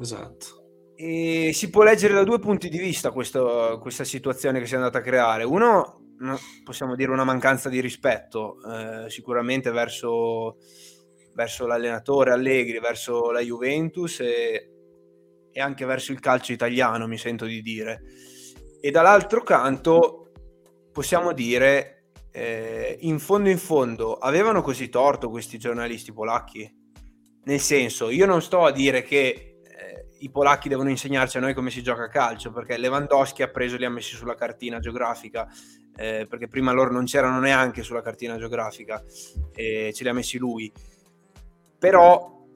Esatto. 0.00 0.58
E 0.94 1.50
si 1.54 1.70
può 1.70 1.82
leggere 1.82 2.14
da 2.14 2.22
due 2.22 2.38
punti 2.38 2.68
di 2.68 2.78
vista 2.78 3.10
questo, 3.10 3.78
questa 3.80 4.04
situazione 4.04 4.60
che 4.60 4.66
si 4.66 4.74
è 4.74 4.76
andata 4.76 4.98
a 4.98 5.02
creare. 5.02 5.42
Uno, 5.42 5.99
possiamo 6.64 6.94
dire 6.96 7.10
una 7.10 7.24
mancanza 7.24 7.68
di 7.68 7.80
rispetto, 7.80 8.56
eh, 8.62 9.10
sicuramente 9.10 9.70
verso, 9.70 10.58
verso, 11.34 11.66
l'allenatore 11.66 12.32
Allegri, 12.32 12.78
verso 12.78 13.30
la 13.30 13.40
Juventus 13.40 14.20
e, 14.20 14.70
e, 15.50 15.60
anche 15.60 15.84
verso 15.86 16.12
il 16.12 16.20
calcio 16.20 16.52
italiano, 16.52 17.06
mi 17.06 17.16
sento 17.16 17.46
di 17.46 17.62
dire. 17.62 18.02
E 18.80 18.90
dall'altro 18.90 19.42
canto 19.42 20.32
possiamo 20.92 21.32
dire, 21.32 22.10
eh, 22.32 22.98
in 23.00 23.18
fondo 23.18 23.48
in 23.48 23.58
fondo, 23.58 24.14
avevano 24.16 24.62
così 24.62 24.88
torto 24.88 25.30
questi 25.30 25.58
giornalisti 25.58 26.12
polacchi? 26.12 26.78
Nel 27.44 27.60
senso, 27.60 28.10
io 28.10 28.26
non 28.26 28.42
sto 28.42 28.64
a 28.64 28.72
dire 28.72 29.02
che 29.02 29.49
i 30.20 30.30
polacchi 30.30 30.68
devono 30.68 30.90
insegnarci 30.90 31.36
a 31.36 31.40
noi 31.40 31.54
come 31.54 31.70
si 31.70 31.82
gioca 31.82 32.04
a 32.04 32.08
calcio, 32.08 32.52
perché 32.52 32.76
Lewandowski 32.76 33.42
ha 33.42 33.48
preso 33.48 33.76
e 33.76 33.78
li 33.78 33.84
ha 33.84 33.90
messi 33.90 34.14
sulla 34.14 34.34
cartina 34.34 34.78
geografica, 34.78 35.48
eh, 35.96 36.26
perché 36.28 36.48
prima 36.48 36.72
loro 36.72 36.92
non 36.92 37.04
c'erano 37.04 37.40
neanche 37.40 37.82
sulla 37.82 38.02
cartina 38.02 38.36
geografica, 38.36 39.02
e 39.54 39.92
ce 39.94 40.02
li 40.02 40.08
ha 40.08 40.12
messi 40.12 40.38
lui. 40.38 40.72
Però 41.78 42.46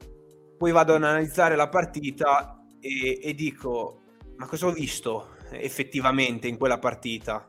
poi 0.57 0.71
vado 0.71 0.93
ad 0.93 1.03
analizzare 1.03 1.55
la 1.55 1.69
partita 1.69 2.63
e, 2.79 3.19
e 3.21 3.33
dico, 3.33 4.01
ma 4.37 4.47
cosa 4.47 4.67
ho 4.67 4.71
visto 4.71 5.35
effettivamente 5.51 6.47
in 6.47 6.57
quella 6.57 6.79
partita? 6.79 7.47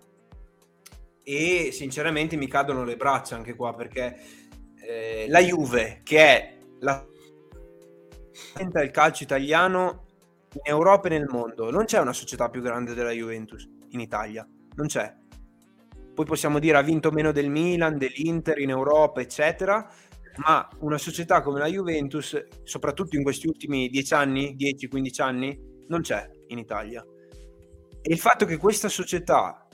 E 1.23 1.71
sinceramente 1.73 2.37
mi 2.37 2.49
cadono 2.49 2.85
le 2.85 2.97
braccia 2.97 3.37
anche 3.37 3.55
qua, 3.55 3.75
perché 3.75 4.17
eh, 4.81 5.27
la 5.29 5.41
Juve, 5.41 6.01
che 6.05 6.19
è 6.19 6.59
la 6.81 7.05
il 8.59 8.91
calcio 8.91 9.23
italiano 9.23 10.06
in 10.57 10.73
Europa 10.73 11.09
e 11.09 11.11
nel 11.11 11.29
mondo 11.29 11.71
non 11.71 11.85
c'è 11.85 12.01
una 12.01 12.13
società 12.13 12.49
più 12.49 12.63
grande 12.63 12.95
della 12.95 13.11
Juventus 13.11 13.69
in 13.91 14.01
Italia, 14.01 14.47
non 14.75 14.87
c'è. 14.87 15.15
Poi 16.15 16.25
possiamo 16.25 16.59
dire 16.59 16.79
ha 16.79 16.83
vinto 16.83 17.11
meno 17.11 17.31
del 17.31 17.51
Milan, 17.51 17.99
dell'Inter 17.99 18.59
in 18.59 18.71
Europa, 18.71 19.21
eccetera, 19.21 19.87
ma 20.37 20.67
una 20.79 20.97
società 20.97 21.43
come 21.43 21.59
la 21.59 21.67
Juventus, 21.67 22.43
soprattutto 22.63 23.17
in 23.17 23.23
questi 23.23 23.47
ultimi 23.47 23.89
10 23.89 24.15
anni, 24.15 24.57
10-15 24.59 25.23
anni, 25.23 25.61
non 25.89 26.01
c'è 26.01 26.29
in 26.49 26.59
Italia. 26.59 27.05
E 28.01 28.13
il 28.13 28.19
fatto 28.19 28.47
che 28.47 28.57
questa 28.57 28.89
società 28.89 29.67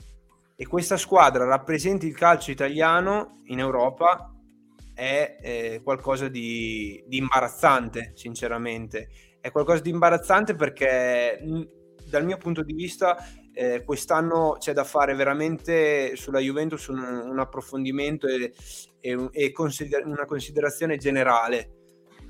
e 0.55 0.67
questa 0.67 0.97
squadra 0.97 1.45
rappresenti 1.45 2.07
il 2.07 2.15
calcio 2.15 2.51
italiano 2.51 3.41
in 3.45 3.59
Europa 3.59 4.33
è 4.93 5.37
eh, 5.41 5.81
qualcosa 5.81 6.27
di, 6.27 7.01
di 7.07 7.17
imbarazzante, 7.17 8.11
sinceramente 8.15 9.32
è 9.43 9.51
qualcosa 9.51 9.81
di 9.81 9.89
imbarazzante 9.89 10.55
perché 10.55 11.37
dal 12.05 12.23
mio 12.23 12.37
punto 12.37 12.63
di 12.63 12.71
vista 12.71 13.17
eh, 13.53 13.83
quest'anno 13.83 14.55
c'è 14.57 14.71
da 14.71 14.85
fare 14.85 15.15
veramente 15.15 16.15
sulla 16.15 16.39
Juventus 16.39 16.87
un, 16.87 16.99
un 17.03 17.39
approfondimento 17.39 18.25
e, 18.25 18.53
e, 19.01 19.29
e 19.33 19.51
consider- 19.51 20.05
una 20.05 20.23
considerazione 20.23 20.95
generale 20.95 21.82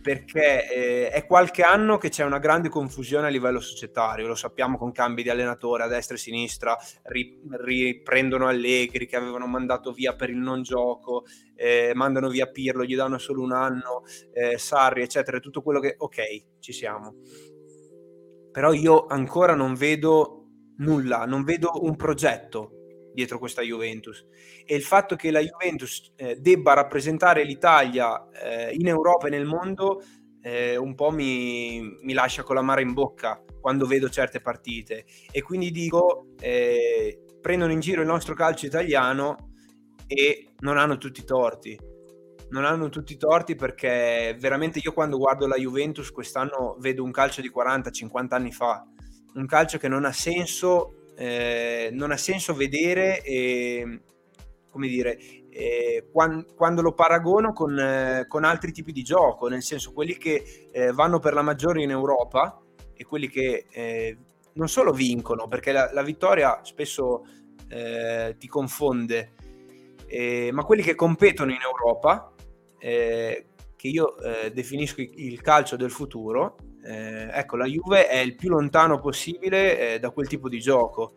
perché 0.03 0.69
eh, 0.69 1.09
è 1.09 1.25
qualche 1.25 1.63
anno 1.63 1.97
che 1.97 2.09
c'è 2.09 2.25
una 2.25 2.37
grande 2.37 2.67
confusione 2.67 3.27
a 3.27 3.29
livello 3.29 3.61
societario, 3.61 4.27
lo 4.27 4.35
sappiamo 4.35 4.77
con 4.77 4.91
cambi 4.91 5.23
di 5.23 5.29
allenatore 5.29 5.83
a 5.83 5.87
destra 5.87 6.15
e 6.15 6.17
a 6.17 6.21
sinistra, 6.21 6.77
ri- 7.03 7.39
riprendono 7.51 8.47
Allegri 8.47 9.07
che 9.07 9.15
avevano 9.15 9.47
mandato 9.47 9.93
via 9.93 10.13
per 10.13 10.29
il 10.29 10.37
non 10.37 10.61
gioco, 10.61 11.23
eh, 11.55 11.93
mandano 11.95 12.27
via 12.27 12.47
Pirlo, 12.47 12.83
gli 12.83 12.95
danno 12.95 13.17
solo 13.17 13.41
un 13.41 13.53
anno, 13.53 14.03
eh, 14.33 14.57
Sarri, 14.57 15.03
eccetera, 15.03 15.39
tutto 15.39 15.61
quello 15.61 15.79
che... 15.79 15.95
Ok, 15.97 16.59
ci 16.59 16.73
siamo. 16.73 17.15
Però 18.51 18.73
io 18.73 19.05
ancora 19.05 19.55
non 19.55 19.73
vedo 19.73 20.47
nulla, 20.79 21.25
non 21.25 21.45
vedo 21.45 21.71
un 21.81 21.95
progetto 21.95 22.82
dietro 23.13 23.39
questa 23.39 23.61
Juventus. 23.61 24.25
E 24.65 24.75
il 24.75 24.83
fatto 24.83 25.15
che 25.15 25.31
la 25.31 25.39
Juventus 25.39 26.11
eh, 26.15 26.35
debba 26.39 26.73
rappresentare 26.73 27.43
l'Italia 27.43 28.29
eh, 28.31 28.73
in 28.73 28.87
Europa 28.87 29.27
e 29.27 29.29
nel 29.29 29.45
mondo 29.45 30.01
eh, 30.41 30.75
un 30.75 30.93
po' 30.93 31.09
mi, 31.09 31.81
mi, 32.01 32.13
lascia 32.13 32.43
con 32.43 32.55
la 32.55 32.61
mare 32.61 32.81
in 32.81 32.93
bocca 32.93 33.41
quando 33.61 33.85
vedo 33.85 34.09
certe 34.09 34.41
partite. 34.41 35.05
E 35.31 35.41
quindi 35.41 35.71
dico 35.71 36.27
eh, 36.39 37.19
prendono 37.41 37.71
in 37.71 37.79
giro 37.79 38.01
il 38.01 38.07
nostro 38.07 38.35
calcio 38.35 38.65
italiano 38.65 39.51
e 40.05 40.53
non 40.59 40.77
hanno 40.77 40.97
tutti 40.97 41.21
i 41.21 41.25
torti. 41.25 41.79
Non 42.49 42.65
hanno 42.65 42.89
tutti 42.89 43.13
i 43.13 43.17
torti 43.17 43.55
perché 43.55 44.35
veramente 44.39 44.79
io 44.83 44.93
quando 44.93 45.17
guardo 45.17 45.47
la 45.47 45.55
Juventus 45.55 46.11
quest'anno 46.11 46.75
vedo 46.79 47.03
un 47.03 47.11
calcio 47.11 47.41
di 47.41 47.49
40-50 47.49 48.27
anni 48.29 48.51
fa. 48.51 48.85
Un 49.35 49.45
calcio 49.47 49.77
che 49.77 49.87
non 49.87 50.05
ha 50.05 50.11
senso 50.11 51.02
eh, 51.15 51.89
non 51.91 52.11
ha 52.11 52.17
senso 52.17 52.53
vedere, 52.53 53.21
eh, 53.21 54.01
come 54.69 54.87
dire, 54.87 55.17
eh, 55.49 56.07
quando, 56.11 56.45
quando, 56.55 56.81
lo 56.81 56.93
paragono 56.93 57.53
con, 57.53 57.77
eh, 57.77 58.25
con, 58.27 58.43
altri 58.43 58.71
tipi 58.71 58.91
di 58.91 59.03
gioco, 59.03 59.47
nel 59.47 59.61
senso 59.61 59.93
quelli 59.93 60.17
che 60.17 60.69
eh, 60.71 60.91
vanno 60.91 61.19
per 61.19 61.33
la 61.33 61.41
maggiore 61.41 61.83
in 61.83 61.91
Europa 61.91 62.59
e 62.93 63.05
quelli 63.05 63.27
che 63.29 63.65
eh, 63.69 64.17
non 64.53 64.67
solo 64.67 64.91
vincono, 64.91 65.47
perché 65.47 65.71
la, 65.71 65.91
la 65.93 66.03
vittoria 66.03 66.59
spesso 66.63 67.23
ti 68.37 68.47
confonde, 68.47 69.31
ma 70.51 70.63
quelli 70.63 70.83
che 70.83 70.93
competono 70.93 71.51
in 71.51 71.57
Europa, 71.59 72.31
che 72.77 73.47
io 73.79 74.15
definisco 74.53 75.01
il 75.01 75.41
calcio 75.41 75.75
del 75.75 75.89
futuro, 75.89 76.55
eh, 76.83 77.29
ecco, 77.31 77.55
la 77.55 77.65
Juve 77.65 78.07
è 78.07 78.17
il 78.17 78.35
più 78.35 78.49
lontano 78.49 78.99
possibile 78.99 79.93
eh, 79.95 79.99
da 79.99 80.09
quel 80.09 80.27
tipo 80.27 80.49
di 80.49 80.59
gioco 80.59 81.13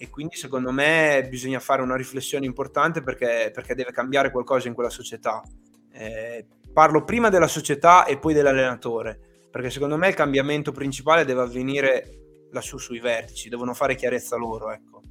e 0.00 0.08
quindi 0.08 0.36
secondo 0.36 0.70
me 0.70 1.26
bisogna 1.28 1.58
fare 1.58 1.82
una 1.82 1.96
riflessione 1.96 2.46
importante 2.46 3.02
perché, 3.02 3.50
perché 3.52 3.74
deve 3.74 3.90
cambiare 3.90 4.30
qualcosa 4.30 4.68
in 4.68 4.74
quella 4.74 4.90
società. 4.90 5.42
Eh, 5.90 6.46
parlo 6.72 7.04
prima 7.04 7.28
della 7.28 7.48
società 7.48 8.04
e 8.04 8.18
poi 8.18 8.32
dell'allenatore, 8.32 9.18
perché 9.50 9.70
secondo 9.70 9.96
me 9.96 10.08
il 10.08 10.14
cambiamento 10.14 10.70
principale 10.70 11.24
deve 11.24 11.42
avvenire 11.42 12.18
lassù 12.52 12.78
sui 12.78 13.00
vertici, 13.00 13.48
devono 13.48 13.74
fare 13.74 13.96
chiarezza 13.96 14.36
loro. 14.36 14.70
Ecco. 14.70 15.02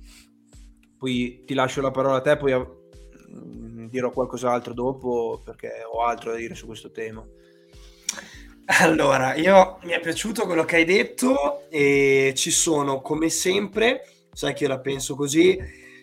Poi 0.97 1.43
ti 1.45 1.53
lascio 1.53 1.81
la 1.81 1.91
parola 1.91 2.17
a 2.17 2.21
te, 2.21 2.37
poi 2.37 2.53
mm, 2.55 3.87
dirò 3.87 4.09
qualcos'altro 4.09 4.73
dopo 4.73 5.41
perché 5.43 5.83
ho 5.91 6.03
altro 6.03 6.31
da 6.31 6.37
dire 6.37 6.55
su 6.55 6.65
questo 6.65 6.91
tema. 6.91 7.23
Allora, 8.69 9.33
io 9.35 9.79
mi 9.83 9.93
è 9.93 9.99
piaciuto 10.01 10.45
quello 10.45 10.65
che 10.65 10.75
hai 10.75 10.83
detto 10.83 11.69
e 11.69 12.33
ci 12.35 12.51
sono, 12.51 12.99
come 12.99 13.29
sempre, 13.29 14.05
sai 14.33 14.53
che 14.53 14.63
io 14.63 14.69
la 14.69 14.81
penso 14.81 15.15
così, 15.15 15.57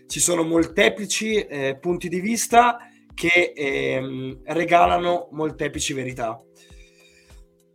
ci 0.06 0.18
sono 0.18 0.44
molteplici 0.44 1.34
eh, 1.34 1.76
punti 1.78 2.08
di 2.08 2.20
vista 2.20 2.78
che 3.12 3.52
eh, 3.54 4.38
regalano 4.44 5.28
molteplici 5.32 5.92
verità. 5.92 6.42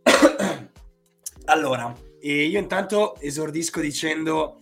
allora, 1.44 1.94
io 2.22 2.58
intanto 2.58 3.14
esordisco 3.20 3.80
dicendo, 3.80 4.58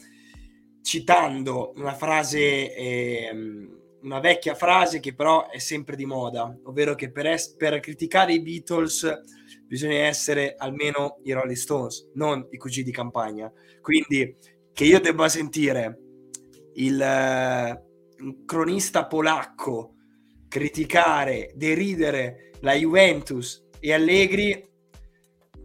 citando 0.83 1.73
una 1.77 1.95
frase, 1.95 2.75
eh, 2.75 3.31
una 4.03 4.21
vecchia 4.21 4.55
frase 4.55 5.01
che 5.01 5.15
però 5.15 5.49
è 5.49 5.59
sempre 5.59 5.97
di 5.97 6.05
moda, 6.05 6.55
ovvero 6.65 6.95
che 6.95 7.11
per, 7.11 7.29
es- 7.29 7.55
per 7.57 7.81
criticare 7.81 8.35
i 8.35 8.43
Beatles 8.43 9.37
bisogna 9.69 10.07
essere 10.07 10.55
almeno 10.57 11.21
i 11.25 11.33
Rolling 11.33 11.57
Stones, 11.57 12.11
non 12.15 12.47
i 12.51 12.57
cugini 12.57 12.87
di 12.87 12.93
campagna. 12.93 13.53
Quindi 13.81 14.35
che 14.73 14.85
io 14.85 14.99
debba 14.99 15.29
sentire 15.29 15.99
il 16.75 17.79
uh, 18.17 18.45
cronista 18.47 19.07
polacco 19.07 19.95
criticare, 20.49 21.53
deridere 21.55 22.53
la 22.61 22.73
Juventus 22.73 23.67
e 23.79 23.93
Allegri, 23.93 24.67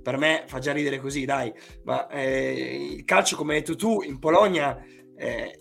per 0.03 0.17
me 0.17 0.43
fa 0.47 0.59
già 0.59 0.73
ridere 0.73 0.99
così, 0.99 1.23
dai. 1.23 1.51
Ma 1.83 2.09
eh, 2.09 2.95
il 2.97 3.05
calcio, 3.05 3.37
come 3.37 3.53
hai 3.53 3.59
detto 3.61 3.75
tu, 3.75 4.01
in 4.01 4.19
Polonia 4.19 4.77
eh, 5.15 5.59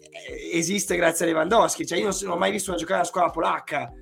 esiste 0.53 0.97
grazie 0.97 1.25
a 1.25 1.29
Lewandowski. 1.29 1.87
Cioè, 1.87 1.99
io 1.99 2.11
non, 2.11 2.33
ho 2.33 2.37
mai 2.37 2.51
visto 2.51 2.71
una 2.71 2.81
giocare 2.81 3.03
a 3.03 3.05
squadra 3.05 3.31
polacca 3.31 3.93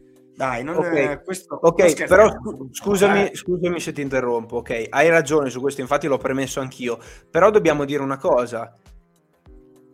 dai, 0.40 0.64
non 0.64 0.78
okay. 0.78 1.06
è 1.06 1.20
questo. 1.20 1.54
Ok, 1.54 2.06
però 2.06 2.32
scusami, 2.70 3.28
eh. 3.28 3.36
scusami 3.36 3.78
se 3.78 3.92
ti 3.92 4.00
interrompo. 4.00 4.56
Ok, 4.56 4.86
hai 4.88 5.10
ragione 5.10 5.50
su 5.50 5.60
questo, 5.60 5.82
infatti 5.82 6.06
l'ho 6.06 6.16
premesso 6.16 6.60
anch'io. 6.60 6.98
Però 7.30 7.50
dobbiamo 7.50 7.84
dire 7.84 8.02
una 8.02 8.16
cosa. 8.16 8.74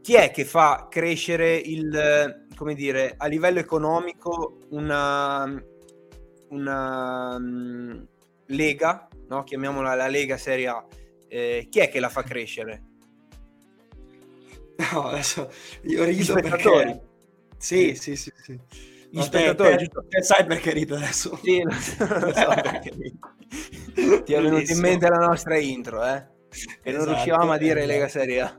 Chi 0.01 0.15
è 0.15 0.31
che 0.31 0.45
fa 0.45 0.87
crescere 0.89 1.57
il, 1.57 2.47
come 2.55 2.75
dire, 2.77 3.15
a 3.17 3.27
livello 3.27 3.59
economico 3.59 4.59
una, 4.69 5.53
una 6.51 7.35
um, 7.35 8.07
lega, 8.47 9.09
no? 9.27 9.43
chiamiamola 9.43 9.97
la 9.97 10.07
Lega 10.07 10.37
Serie 10.37 10.69
A, 10.69 10.87
eh, 11.27 11.67
chi 11.69 11.81
è 11.81 11.89
che 11.89 11.99
la 11.99 12.09
fa 12.09 12.23
crescere? 12.23 12.85
No, 14.93 15.09
adesso 15.09 15.51
io 15.83 16.05
rido 16.05 16.35
perché... 16.35 17.03
Sì, 17.59 17.97
sì, 17.97 18.15
sì, 18.15 18.31
sì. 18.37 18.61
Gli 19.11 19.23
spettatori, 19.23 19.89
te, 19.89 20.01
te, 20.09 20.23
sai 20.23 20.45
perché 20.45 20.73
rido 20.73 20.97
adesso? 20.97 21.39
Sì, 21.43 21.63
non 21.63 21.73
so, 21.73 21.97
perché 22.05 22.93
rido. 22.97 24.23
Ti 24.23 24.33
è 24.33 24.41
venuta 24.41 24.73
in 24.73 24.81
mente 24.81 25.09
la 25.09 25.19
nostra 25.19 25.57
intro, 25.59 26.05
eh? 26.05 26.27
Che 26.49 26.79
esatto, 26.83 27.05
non 27.05 27.15
riuscivamo 27.15 27.53
a 27.53 27.59
dire 27.59 27.81
esatto. 27.81 27.93
Lega 27.93 28.09
Serie 28.09 28.41
A. 28.41 28.59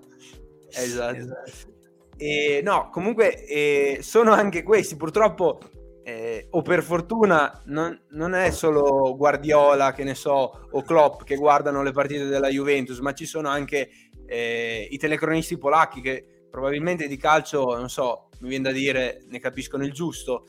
Esatto. 0.69 1.17
esatto. 1.17 1.75
E, 2.17 2.61
no, 2.63 2.89
comunque 2.91 3.45
eh, 3.45 3.99
sono 4.01 4.31
anche 4.31 4.63
questi, 4.63 4.95
purtroppo 4.95 5.59
eh, 6.03 6.47
o 6.51 6.61
per 6.61 6.83
fortuna 6.83 7.61
non, 7.65 7.99
non, 8.11 8.33
è 8.33 8.49
solo 8.51 9.15
Guardiola, 9.17 9.91
che 9.91 10.03
ne 10.03 10.15
so, 10.15 10.67
o 10.71 10.81
Klopp 10.81 11.23
che 11.23 11.35
guardano 11.35 11.83
le 11.83 11.91
partite 11.91 12.25
della 12.25 12.47
Juventus, 12.47 12.99
ma 12.99 13.13
ci 13.13 13.25
sono 13.25 13.49
anche 13.49 13.89
eh, 14.25 14.87
i 14.89 14.97
telecronisti 14.97 15.57
polacchi 15.57 15.99
che 15.99 16.36
probabilmente 16.49 17.07
di 17.07 17.17
calcio, 17.17 17.75
non 17.75 17.89
so, 17.89 18.29
mi 18.39 18.49
viene 18.49 18.69
da 18.69 18.71
dire, 18.71 19.23
ne 19.27 19.39
capiscono 19.39 19.83
il 19.83 19.91
giusto, 19.91 20.45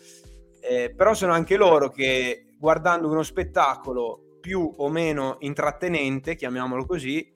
eh, 0.61 0.93
però 0.95 1.15
sono 1.15 1.33
anche 1.33 1.57
loro 1.57 1.91
che 1.91 2.55
guardando 2.59 3.09
uno 3.09 3.23
spettacolo 3.23 4.39
più 4.41 4.75
o 4.77 4.89
meno 4.89 5.37
intrattenente, 5.41 6.35
chiamiamolo 6.35 6.87
così, 6.87 7.33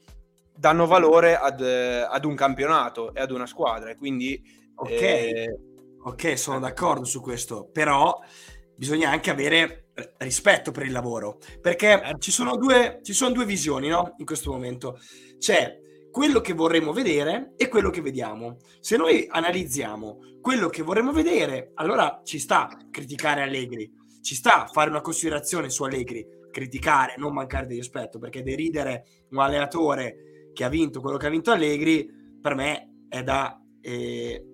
danno 0.55 0.87
valore 0.87 1.37
ad, 1.37 1.61
ad 1.61 2.25
un 2.25 2.35
campionato 2.35 3.15
e 3.15 3.21
ad 3.21 3.31
una 3.31 3.47
squadra. 3.47 3.95
Quindi, 3.97 4.41
ok, 4.75 4.91
eh, 4.91 5.59
ok, 6.03 6.39
sono 6.39 6.59
d'accordo 6.59 7.05
su 7.05 7.21
questo, 7.21 7.69
però 7.71 8.19
bisogna 8.75 9.11
anche 9.11 9.31
avere 9.31 9.83
rispetto 10.19 10.71
per 10.71 10.85
il 10.85 10.93
lavoro, 10.93 11.39
perché 11.61 11.89
certo. 11.89 12.19
ci 12.19 12.31
sono 12.31 12.57
due, 12.57 13.01
ci 13.03 13.13
sono 13.13 13.33
due 13.33 13.45
visioni 13.45 13.89
no? 13.89 14.15
in 14.19 14.25
questo 14.25 14.51
momento. 14.51 14.99
C'è 15.39 15.79
quello 16.13 16.43
che 16.43 16.53
vorremmo 16.53 16.93
vedere 16.93 17.55
e 17.57 17.69
quello 17.69 17.89
che 17.91 18.03
vediamo. 18.03 18.59
Se 18.81 18.97
noi 18.97 19.27
analizziamo 19.29 20.19
quello 20.41 20.69
che 20.69 20.83
vorremmo 20.83 21.11
vedere, 21.11 21.73
allora 21.75 22.21
ci 22.23 22.39
sta 22.39 22.69
criticare 22.91 23.43
Allegri, 23.43 23.91
ci 24.21 24.35
sta 24.35 24.69
fare 24.71 24.91
una 24.91 25.01
considerazione 25.01 25.71
su 25.71 25.83
Allegri, 25.85 26.25
criticare, 26.51 27.15
non 27.17 27.33
mancare 27.33 27.67
di 27.67 27.77
rispetto, 27.77 28.19
perché 28.19 28.43
deridere 28.43 29.05
un 29.31 29.39
allenatore 29.39 30.51
che 30.53 30.65
ha 30.65 30.69
vinto 30.69 31.01
quello 31.01 31.17
che 31.17 31.27
ha 31.27 31.31
vinto 31.31 31.51
Allegri, 31.51 32.07
per 32.41 32.55
me 32.55 33.07
è 33.09 33.23
da 33.23 33.59
eh, 33.81 34.45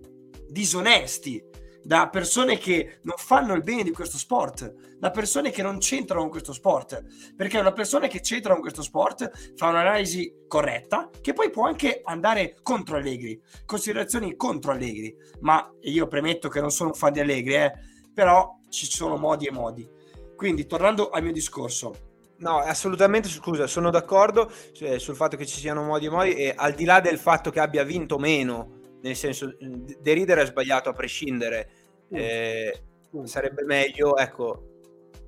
disonesti 0.49 1.43
da 1.89 2.11
persone 2.11 2.59
che 2.59 2.99
non 3.05 3.16
fanno 3.16 3.55
il 3.55 3.62
bene 3.62 3.82
di 3.82 3.93
questo 3.93 4.18
sport, 4.18 4.74
da 4.99 5.11
persone 5.11 5.49
che 5.51 5.62
non 5.62 5.78
c'entrano 5.78 6.20
con 6.20 6.28
questo 6.28 6.53
sport, 6.53 7.32
perché 7.34 7.59
una 7.59 7.72
persona 7.72 8.09
che 8.09 8.20
c'entra 8.20 8.53
con 8.53 8.61
questo 8.61 8.82
sport 8.82 9.55
fa 9.57 9.68
un'analisi 9.68 10.45
corretta 10.47 11.09
che 11.22 11.32
poi 11.32 11.49
può 11.49 11.64
anche 11.64 12.03
andare 12.05 12.57
contro 12.62 12.99
Allegri, 12.99 13.41
considerazioni 13.64 14.36
contro 14.36 14.72
Allegri, 14.72 15.16
ma 15.41 15.66
io 15.80 16.07
premetto 16.09 16.51
che 16.51 16.61
non 16.61 16.70
sono 16.70 16.91
un 16.91 16.95
fan 16.95 17.14
di 17.14 17.20
Allegri, 17.20 17.55
eh, 17.55 17.72
però 18.12 18.59
ci 18.68 18.84
sono 18.84 19.16
modi 19.16 19.47
e 19.47 19.51
modi. 19.51 19.89
Quindi 20.36 20.66
tornando 20.66 21.09
al 21.09 21.22
mio 21.22 21.32
discorso, 21.32 22.05
No, 22.41 22.59
assolutamente, 22.59 23.28
scusa, 23.28 23.66
sono 23.66 23.91
d'accordo 23.91 24.53
cioè, 24.72 25.01
sul 25.01 25.16
fatto 25.16 25.36
che 25.36 25.45
ci 25.45 25.59
siano 25.59 25.82
modi 25.82 26.07
e 26.07 26.11
modi 26.11 26.34
e 26.34 26.53
al 26.55 26.72
di 26.72 26.84
là 26.84 27.01
del 27.01 27.18
fatto 27.18 27.51
che 27.51 27.59
abbia 27.59 27.82
vinto 27.82 28.16
meno, 28.16 28.78
nel 29.01 29.16
senso, 29.16 29.57
deridere 30.01 30.43
è 30.43 30.47
sbagliato 30.47 30.89
a 30.89 30.93
prescindere, 30.93 31.70
eh, 32.11 32.83
sarebbe 33.25 33.65
meglio, 33.65 34.17
ecco, 34.17 34.69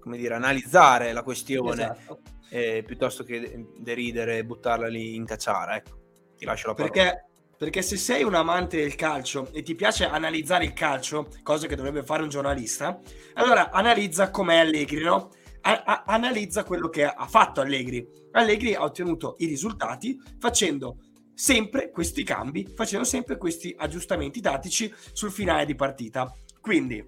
come 0.01 0.16
dire, 0.16 0.35
analizzare 0.35 1.12
la 1.12 1.22
questione 1.22 1.83
esatto. 1.83 2.20
eh, 2.51 2.83
piuttosto 2.87 3.22
che 3.22 3.66
deridere 3.78 4.39
e 4.39 4.45
buttarla 4.45 4.89
lì 4.89 5.14
in 5.14 5.24
cacciara, 5.24 5.76
ecco, 5.76 5.99
ti 6.37 6.45
lascio 6.45 6.68
la 6.68 6.74
parola. 6.74 6.93
Perché, 6.93 7.24
perché 7.57 7.83
se 7.83 7.97
sei 7.97 8.22
un 8.22 8.35
amante 8.35 8.78
del 8.78 8.95
calcio 8.95 9.49
e 9.53 9.62
ti 9.62 9.74
piace 9.74 10.05
analizzare 10.07 10.64
il 10.64 10.72
calcio, 10.72 11.28
cosa 11.43 11.66
che 11.66 11.76
dovrebbe 11.76 12.03
fare 12.03 12.22
un 12.22 12.28
giornalista, 12.28 12.99
allora 13.35 13.70
analizza 13.70 14.31
com'è 14.31 14.57
Allegri, 14.57 15.03
no? 15.03 15.31
A- 15.62 15.83
a- 15.85 16.05
analizza 16.07 16.64
quello 16.64 16.89
che 16.89 17.05
ha 17.05 17.26
fatto 17.26 17.61
Allegri. 17.61 18.07
Allegri 18.33 18.74
ha 18.74 18.83
ottenuto 18.83 19.35
i 19.39 19.47
risultati 19.47 20.18
facendo 20.39 20.97
sempre 21.35 21.91
questi 21.91 22.22
cambi, 22.22 22.66
facendo 22.74 23.05
sempre 23.05 23.37
questi 23.37 23.74
aggiustamenti 23.76 24.41
tattici 24.41 24.93
sul 25.12 25.31
finale 25.31 25.66
di 25.66 25.74
partita. 25.74 26.35
Quindi, 26.61 27.04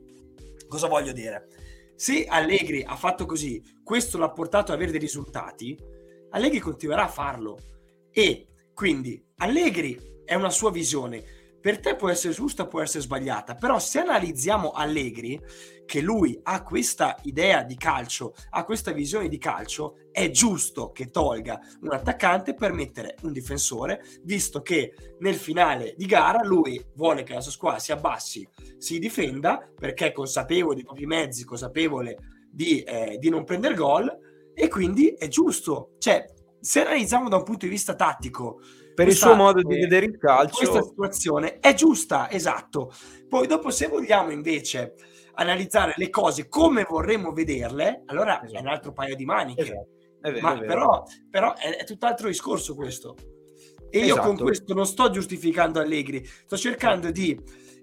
cosa 0.68 0.88
voglio 0.88 1.12
dire? 1.12 1.48
Se 1.94 2.24
Allegri 2.24 2.82
ha 2.82 2.96
fatto 2.96 3.26
così, 3.26 3.62
questo 3.84 4.18
l'ha 4.18 4.30
portato 4.30 4.72
ad 4.72 4.78
avere 4.78 4.90
dei 4.92 5.00
risultati, 5.00 5.78
Allegri 6.30 6.58
continuerà 6.58 7.04
a 7.04 7.08
farlo. 7.08 7.58
E 8.10 8.46
quindi 8.74 9.22
Allegri 9.36 10.20
è 10.24 10.34
una 10.34 10.50
sua 10.50 10.70
visione 10.70 11.41
per 11.62 11.78
te 11.78 11.94
può 11.94 12.08
essere 12.08 12.34
giusta, 12.34 12.66
può 12.66 12.80
essere 12.82 13.04
sbagliata, 13.04 13.54
però 13.54 13.78
se 13.78 14.00
analizziamo 14.00 14.72
Allegri, 14.72 15.40
che 15.86 16.00
lui 16.00 16.36
ha 16.42 16.64
questa 16.64 17.16
idea 17.22 17.62
di 17.62 17.76
calcio, 17.76 18.34
ha 18.50 18.64
questa 18.64 18.90
visione 18.90 19.28
di 19.28 19.38
calcio, 19.38 20.08
è 20.10 20.28
giusto 20.30 20.90
che 20.90 21.10
tolga 21.10 21.60
un 21.82 21.92
attaccante 21.92 22.54
per 22.54 22.72
mettere 22.72 23.14
un 23.22 23.30
difensore, 23.30 24.02
visto 24.22 24.60
che 24.60 25.14
nel 25.20 25.36
finale 25.36 25.94
di 25.96 26.06
gara 26.06 26.42
lui 26.42 26.84
vuole 26.96 27.22
che 27.22 27.34
la 27.34 27.40
sua 27.40 27.52
squadra 27.52 27.78
si 27.78 27.92
abbassi, 27.92 28.46
si 28.78 28.98
difenda, 28.98 29.70
perché 29.78 30.08
è 30.08 30.12
consapevole 30.12 30.74
dei 30.74 30.84
propri 30.84 31.06
mezzi, 31.06 31.44
consapevole 31.44 32.16
di, 32.50 32.82
eh, 32.82 33.18
di 33.20 33.28
non 33.28 33.44
prendere 33.44 33.74
gol, 33.74 34.10
e 34.52 34.66
quindi 34.66 35.10
è 35.10 35.28
giusto. 35.28 35.92
Cioè, 35.98 36.24
se 36.60 36.80
analizziamo 36.80 37.28
da 37.28 37.36
un 37.36 37.44
punto 37.44 37.66
di 37.66 37.70
vista 37.70 37.94
tattico, 37.94 38.60
per 38.94 39.08
il 39.08 39.14
suo 39.14 39.34
modo 39.34 39.62
di 39.62 39.76
vedere 39.76 40.06
il 40.06 40.18
calcio. 40.18 40.56
Questa 40.56 40.82
situazione 40.82 41.58
è 41.58 41.74
giusta, 41.74 42.30
esatto. 42.30 42.92
Poi 43.28 43.46
dopo 43.46 43.70
se 43.70 43.88
vogliamo 43.88 44.30
invece 44.30 44.94
analizzare 45.34 45.94
le 45.96 46.10
cose 46.10 46.48
come 46.48 46.86
vorremmo 46.88 47.32
vederle, 47.32 48.02
allora 48.06 48.42
esatto. 48.42 48.58
è 48.58 48.60
un 48.60 48.68
altro 48.68 48.92
paio 48.92 49.16
di 49.16 49.24
maniche. 49.24 49.62
Esatto. 49.62 49.88
Vero, 50.20 50.40
Ma 50.40 50.58
però, 50.58 51.02
però 51.28 51.54
è, 51.54 51.76
è 51.78 51.84
tutt'altro 51.84 52.28
discorso 52.28 52.74
questo. 52.74 53.16
E 53.90 53.98
io 53.98 54.16
con 54.16 54.28
esatto. 54.28 54.44
questo 54.44 54.74
non 54.74 54.86
sto 54.86 55.10
giustificando 55.10 55.80
Allegri, 55.80 56.24
sto 56.24 56.56
cercando 56.56 57.10
di 57.10 57.38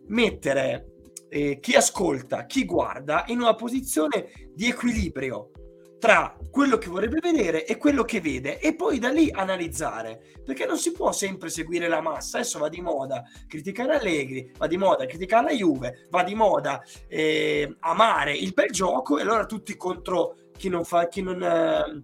mettere 0.07 0.93
eh, 1.29 1.59
chi 1.59 1.75
ascolta, 1.75 2.45
chi 2.45 2.65
guarda 2.65 3.25
in 3.27 3.41
una 3.41 3.55
posizione 3.55 4.31
di 4.53 4.67
equilibrio 4.67 5.51
tra 5.99 6.35
quello 6.49 6.77
che 6.77 6.87
vorrebbe 6.87 7.19
vedere 7.21 7.65
e 7.65 7.77
quello 7.77 8.03
che 8.03 8.21
vede 8.21 8.59
e 8.59 8.73
poi 8.73 8.99
da 8.99 9.09
lì 9.09 9.29
analizzare. 9.31 10.21
Perché 10.43 10.65
non 10.65 10.77
si 10.77 10.91
può 10.91 11.11
sempre 11.11 11.49
seguire 11.49 11.87
la 11.87 12.01
massa 12.01 12.37
adesso 12.37 12.57
va 12.57 12.69
di 12.69 12.81
moda 12.81 13.23
criticare 13.47 13.97
Allegri 13.97 14.51
va 14.57 14.65
di 14.65 14.77
moda 14.77 15.05
criticare 15.05 15.49
la 15.49 15.55
Juve 15.55 16.07
va 16.09 16.23
di 16.23 16.33
moda 16.33 16.81
eh, 17.07 17.75
amare 17.81 18.35
il 18.35 18.53
bel 18.53 18.71
gioco 18.71 19.19
e 19.19 19.21
allora 19.21 19.45
tutti 19.45 19.75
contro 19.75 20.35
chi 20.57 20.69
non 20.69 20.83
fa 20.83 21.07
chi 21.07 21.21
non, 21.21 21.43
eh, 21.43 22.03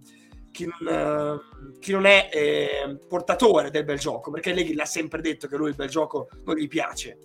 chi 0.52 0.66
non, 0.66 0.88
eh, 0.88 1.78
chi 1.80 1.92
non 1.92 2.06
è 2.06 2.28
eh, 2.32 2.98
portatore 3.08 3.70
del 3.70 3.84
bel 3.84 3.98
gioco. 3.98 4.30
Perché 4.30 4.50
Allegri 4.50 4.74
l'ha 4.74 4.84
sempre 4.84 5.20
detto 5.20 5.48
che 5.48 5.56
lui 5.56 5.70
il 5.70 5.74
bel 5.74 5.88
gioco 5.88 6.28
non 6.44 6.56
gli 6.56 6.68
piace. 6.68 7.18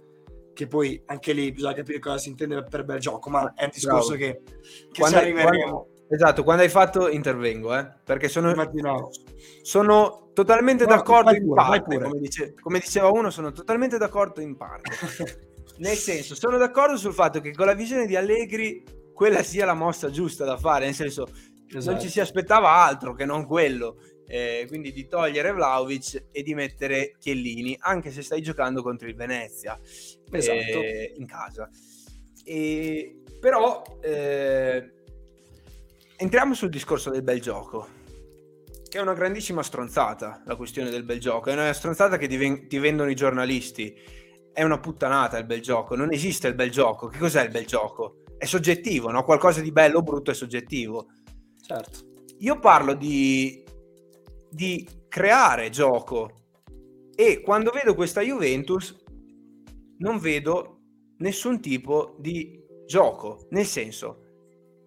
Che 0.53 0.67
poi 0.67 1.01
anche 1.05 1.33
lì 1.33 1.51
bisogna 1.51 1.73
capire 1.73 1.99
cosa 1.99 2.17
si 2.17 2.29
intende 2.29 2.63
per 2.63 2.83
bel 2.83 2.99
gioco 2.99 3.29
ma 3.29 3.53
è 3.55 3.63
un 3.63 3.69
discorso 3.71 4.15
Bravo. 4.15 4.21
che, 4.21 4.41
che 4.91 4.99
quando, 4.99 5.17
ci 5.17 5.23
arriveremo 5.23 5.69
quando 5.69 5.99
Esatto, 6.11 6.43
quando 6.43 6.63
hai 6.63 6.69
fatto 6.69 7.07
intervengo, 7.07 7.73
eh? 7.73 7.89
perché 8.03 8.27
sono, 8.27 8.53
sono 9.61 10.29
totalmente 10.33 10.83
no, 10.83 10.89
d'accordo 10.89 11.33
in 11.33 11.45
pure, 11.45 11.55
parte, 11.55 11.99
come, 12.01 12.19
dice, 12.19 12.53
come, 12.53 12.79
diceva 12.79 13.09
uno, 13.09 13.29
sono 13.29 13.53
totalmente 13.53 13.97
d'accordo 13.97 14.41
in 14.41 14.57
parte. 14.57 14.91
nel 15.79 15.95
senso, 15.95 16.35
sono 16.35 16.57
d'accordo 16.57 16.97
sul 16.97 17.13
fatto 17.13 17.39
che 17.39 17.53
con 17.53 17.65
la 17.65 17.73
visione 17.73 18.07
di 18.07 18.17
Allegri 18.17 18.83
quella 19.13 19.41
sia 19.41 19.65
la 19.65 19.73
mossa 19.73 20.09
giusta 20.11 20.43
da 20.43 20.57
fare, 20.57 20.83
nel 20.83 20.93
senso 20.93 21.29
esatto. 21.69 21.91
non 21.91 22.01
ci 22.01 22.09
si 22.09 22.19
aspettava 22.19 22.71
altro 22.71 23.13
che 23.13 23.23
non 23.23 23.45
quello, 23.45 23.95
eh, 24.27 24.65
quindi 24.67 24.91
di 24.91 25.07
togliere 25.07 25.53
Vlaovic 25.53 26.25
e 26.33 26.43
di 26.43 26.53
mettere 26.53 27.15
Chiellini, 27.19 27.77
anche 27.79 28.11
se 28.11 28.21
stai 28.21 28.41
giocando 28.41 28.83
contro 28.83 29.07
il 29.07 29.15
Venezia 29.15 29.79
esatto. 30.29 30.57
eh, 30.57 31.13
in 31.15 31.25
casa. 31.25 31.69
E, 32.43 33.21
però... 33.39 33.81
Eh, 34.01 34.95
entriamo 36.21 36.53
sul 36.53 36.69
discorso 36.69 37.09
del 37.09 37.23
bel 37.23 37.41
gioco, 37.41 37.87
che 38.87 38.99
è 38.99 39.01
una 39.01 39.15
grandissima 39.15 39.63
stronzata 39.63 40.43
la 40.45 40.55
questione 40.55 40.91
del 40.91 41.03
bel 41.03 41.19
gioco, 41.19 41.49
è 41.49 41.53
una 41.53 41.73
stronzata 41.73 42.17
che 42.17 42.27
ti, 42.27 42.77
vendono 42.77 43.09
i 43.09 43.15
giornalisti, 43.15 43.91
è 44.53 44.61
una 44.61 44.79
puttanata 44.79 45.39
il 45.39 45.47
bel 45.47 45.61
gioco, 45.61 45.95
non 45.95 46.13
esiste 46.13 46.47
il 46.47 46.53
bel 46.53 46.69
gioco, 46.69 47.07
che 47.07 47.17
cos'è 47.17 47.43
il 47.43 47.49
bel 47.49 47.65
gioco? 47.65 48.21
È 48.37 48.45
soggettivo, 48.45 49.09
no? 49.09 49.23
Qualcosa 49.23 49.61
di 49.61 49.71
bello 49.71 49.97
o 49.97 50.03
brutto 50.03 50.29
è 50.29 50.35
soggettivo. 50.35 51.07
Certo. 51.59 51.99
Io 52.37 52.59
parlo 52.59 52.93
di, 52.93 53.63
di 54.47 54.87
creare 55.07 55.71
gioco 55.71 56.29
e 57.15 57.41
quando 57.41 57.71
vedo 57.71 57.95
questa 57.95 58.21
Juventus 58.21 58.95
non 59.97 60.19
vedo 60.19 60.81
nessun 61.17 61.59
tipo 61.59 62.15
di 62.19 62.63
gioco, 62.85 63.47
nel 63.49 63.65
senso 63.65 64.30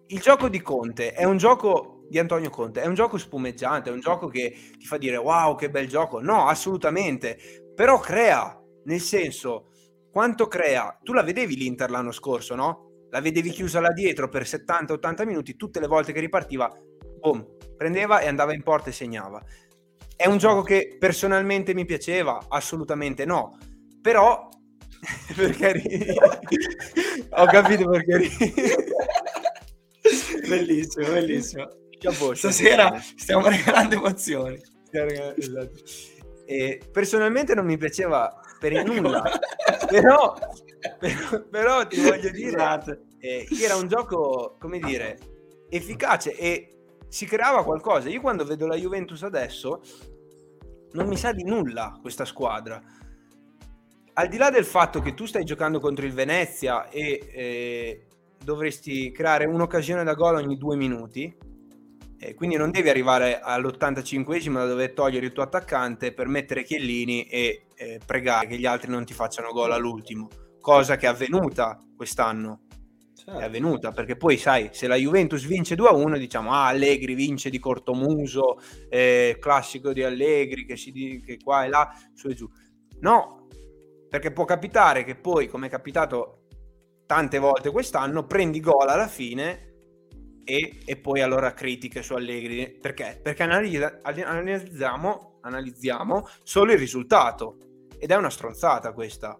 il 0.07 0.19
gioco 0.19 0.49
di 0.49 0.61
Conte 0.61 1.13
è 1.13 1.23
un 1.23 1.37
gioco 1.37 1.95
di 2.09 2.19
Antonio 2.19 2.49
Conte. 2.49 2.81
È 2.81 2.85
un 2.85 2.93
gioco 2.93 3.17
spumeggiante, 3.17 3.89
è 3.89 3.93
un 3.93 3.99
gioco 3.99 4.27
che 4.27 4.55
ti 4.77 4.85
fa 4.85 4.97
dire 4.97 5.17
wow, 5.17 5.55
che 5.55 5.69
bel 5.69 5.87
gioco. 5.87 6.19
No, 6.21 6.47
assolutamente. 6.47 7.37
Però 7.73 7.99
crea, 7.99 8.59
nel 8.85 9.01
senso, 9.01 9.69
quanto 10.11 10.47
crea? 10.47 10.97
Tu 11.03 11.13
la 11.13 11.23
vedevi 11.23 11.55
l'Inter 11.55 11.89
l'anno 11.89 12.11
scorso, 12.11 12.55
no? 12.55 13.07
La 13.09 13.21
vedevi 13.21 13.49
chiusa 13.49 13.79
là 13.79 13.91
dietro 13.91 14.29
per 14.29 14.43
70-80 14.43 15.25
minuti, 15.25 15.55
tutte 15.55 15.79
le 15.79 15.87
volte 15.87 16.11
che 16.11 16.19
ripartiva, 16.19 16.71
boom, 17.19 17.45
prendeva 17.77 18.19
e 18.19 18.27
andava 18.27 18.53
in 18.53 18.63
porta 18.63 18.89
e 18.89 18.93
segnava. 18.93 19.41
È 20.15 20.27
un 20.27 20.37
gioco 20.37 20.61
che 20.61 20.95
personalmente 20.99 21.73
mi 21.73 21.85
piaceva? 21.85 22.45
Assolutamente 22.47 23.25
no. 23.25 23.57
Però 24.01 24.49
perché? 25.35 26.15
Ho 27.31 27.45
capito 27.45 27.89
perché 27.89 28.29
bellissimo, 30.47 31.07
bellissimo. 31.07 31.69
Stasera 32.33 33.01
stiamo 33.15 33.47
regalando 33.47 33.95
emozioni. 33.95 34.61
Esatto. 34.91 35.71
E 36.45 36.81
personalmente 36.91 37.55
non 37.55 37.65
mi 37.65 37.77
piaceva 37.77 38.39
per 38.59 38.71
il 38.71 38.85
nulla, 38.85 39.23
però, 39.89 40.35
però, 40.99 41.41
però, 41.49 41.87
ti 41.87 42.01
voglio 42.01 42.29
dire, 42.29 42.79
eh, 43.19 43.47
era 43.61 43.75
un 43.75 43.87
gioco, 43.87 44.55
come 44.59 44.79
dire, 44.79 45.17
efficace 45.69 46.35
e 46.35 46.75
si 47.07 47.25
creava 47.25 47.63
qualcosa. 47.63 48.09
Io 48.09 48.21
quando 48.21 48.45
vedo 48.45 48.67
la 48.67 48.75
Juventus 48.75 49.23
adesso 49.23 49.81
non 50.91 51.07
mi 51.07 51.17
sa 51.17 51.31
di 51.31 51.43
nulla 51.43 51.97
questa 52.01 52.25
squadra. 52.25 52.81
Al 54.17 54.27
di 54.29 54.37
là 54.37 54.49
del 54.49 54.65
fatto 54.65 55.01
che 55.01 55.13
tu 55.13 55.25
stai 55.25 55.43
giocando 55.43 55.79
contro 55.79 56.05
il 56.05 56.13
Venezia 56.13 56.89
e 56.89 57.27
eh, 57.33 58.04
dovresti 58.45 59.11
creare 59.11 59.45
un'occasione 59.45 60.05
da 60.05 60.13
gol 60.13 60.35
ogni 60.35 60.55
due 60.55 60.77
minuti, 60.77 61.35
eh, 62.17 62.33
quindi 62.33 62.55
non 62.55 62.71
devi 62.71 62.87
arrivare 62.87 63.41
all'85esimo 63.41 64.53
da 64.53 64.67
dover 64.67 64.93
togliere 64.93 65.25
il 65.25 65.33
tuo 65.33 65.43
attaccante 65.43 66.13
per 66.13 66.27
mettere 66.27 66.63
Chiellini 66.63 67.23
e 67.23 67.65
eh, 67.75 67.99
pregare 68.05 68.47
che 68.47 68.57
gli 68.57 68.65
altri 68.65 68.89
non 68.89 69.03
ti 69.03 69.13
facciano 69.13 69.51
gol 69.51 69.73
all'ultimo, 69.73 70.29
cosa 70.61 70.95
che 70.95 71.07
è 71.07 71.09
avvenuta 71.09 71.77
quest'anno. 71.97 72.61
Certo. 73.15 73.39
È 73.39 73.43
avvenuta 73.43 73.91
perché 73.91 74.15
poi, 74.17 74.37
sai, 74.37 74.69
se 74.71 74.87
la 74.87 74.95
Juventus 74.95 75.43
vince 75.45 75.75
2-1, 75.75 76.17
diciamo 76.17 76.51
ah, 76.51 76.67
Allegri 76.67 77.15
vince 77.15 77.49
di 77.49 77.57
cortomuso, 77.57 78.59
eh, 78.87 79.37
classico 79.39 79.93
di 79.93 80.03
Allegri 80.03 80.63
che, 80.63 80.77
si, 80.77 81.21
che 81.25 81.39
qua 81.43 81.65
e 81.65 81.69
là, 81.69 81.91
su 82.13 82.27
e 82.27 82.35
giù. 82.35 82.47
No, 82.99 83.47
perché 84.09 84.31
può 84.31 84.45
capitare 84.45 85.03
che 85.03 85.15
poi, 85.15 85.47
come 85.47 85.67
è 85.67 85.69
capitato 85.69 86.44
tante 87.05 87.37
volte 87.37 87.71
quest'anno, 87.71 88.25
prendi 88.25 88.59
gol 88.59 88.87
alla 88.87 89.07
fine 89.07 89.73
e, 90.43 90.79
e, 90.85 90.97
poi 90.97 91.21
allora 91.21 91.53
critiche 91.53 92.01
su 92.01 92.13
Allegri. 92.13 92.77
Perché? 92.79 93.19
Perché 93.21 93.43
analizza, 93.43 93.99
analizziamo, 94.01 95.39
analizziamo 95.41 96.27
solo 96.43 96.71
il 96.71 96.79
risultato 96.79 97.57
ed 97.97 98.11
è 98.11 98.15
una 98.15 98.29
stronzata 98.29 98.93
questa. 98.93 99.37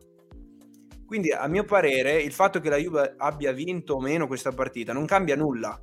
Quindi 1.05 1.31
a 1.31 1.47
mio 1.47 1.63
parere 1.63 2.21
il 2.21 2.31
fatto 2.31 2.59
che 2.59 2.69
la 2.69 2.77
Juve 2.77 3.13
abbia 3.17 3.51
vinto 3.51 3.93
o 3.93 4.01
meno 4.01 4.27
questa 4.27 4.51
partita 4.51 4.91
non 4.91 5.05
cambia 5.05 5.35
nulla 5.35 5.79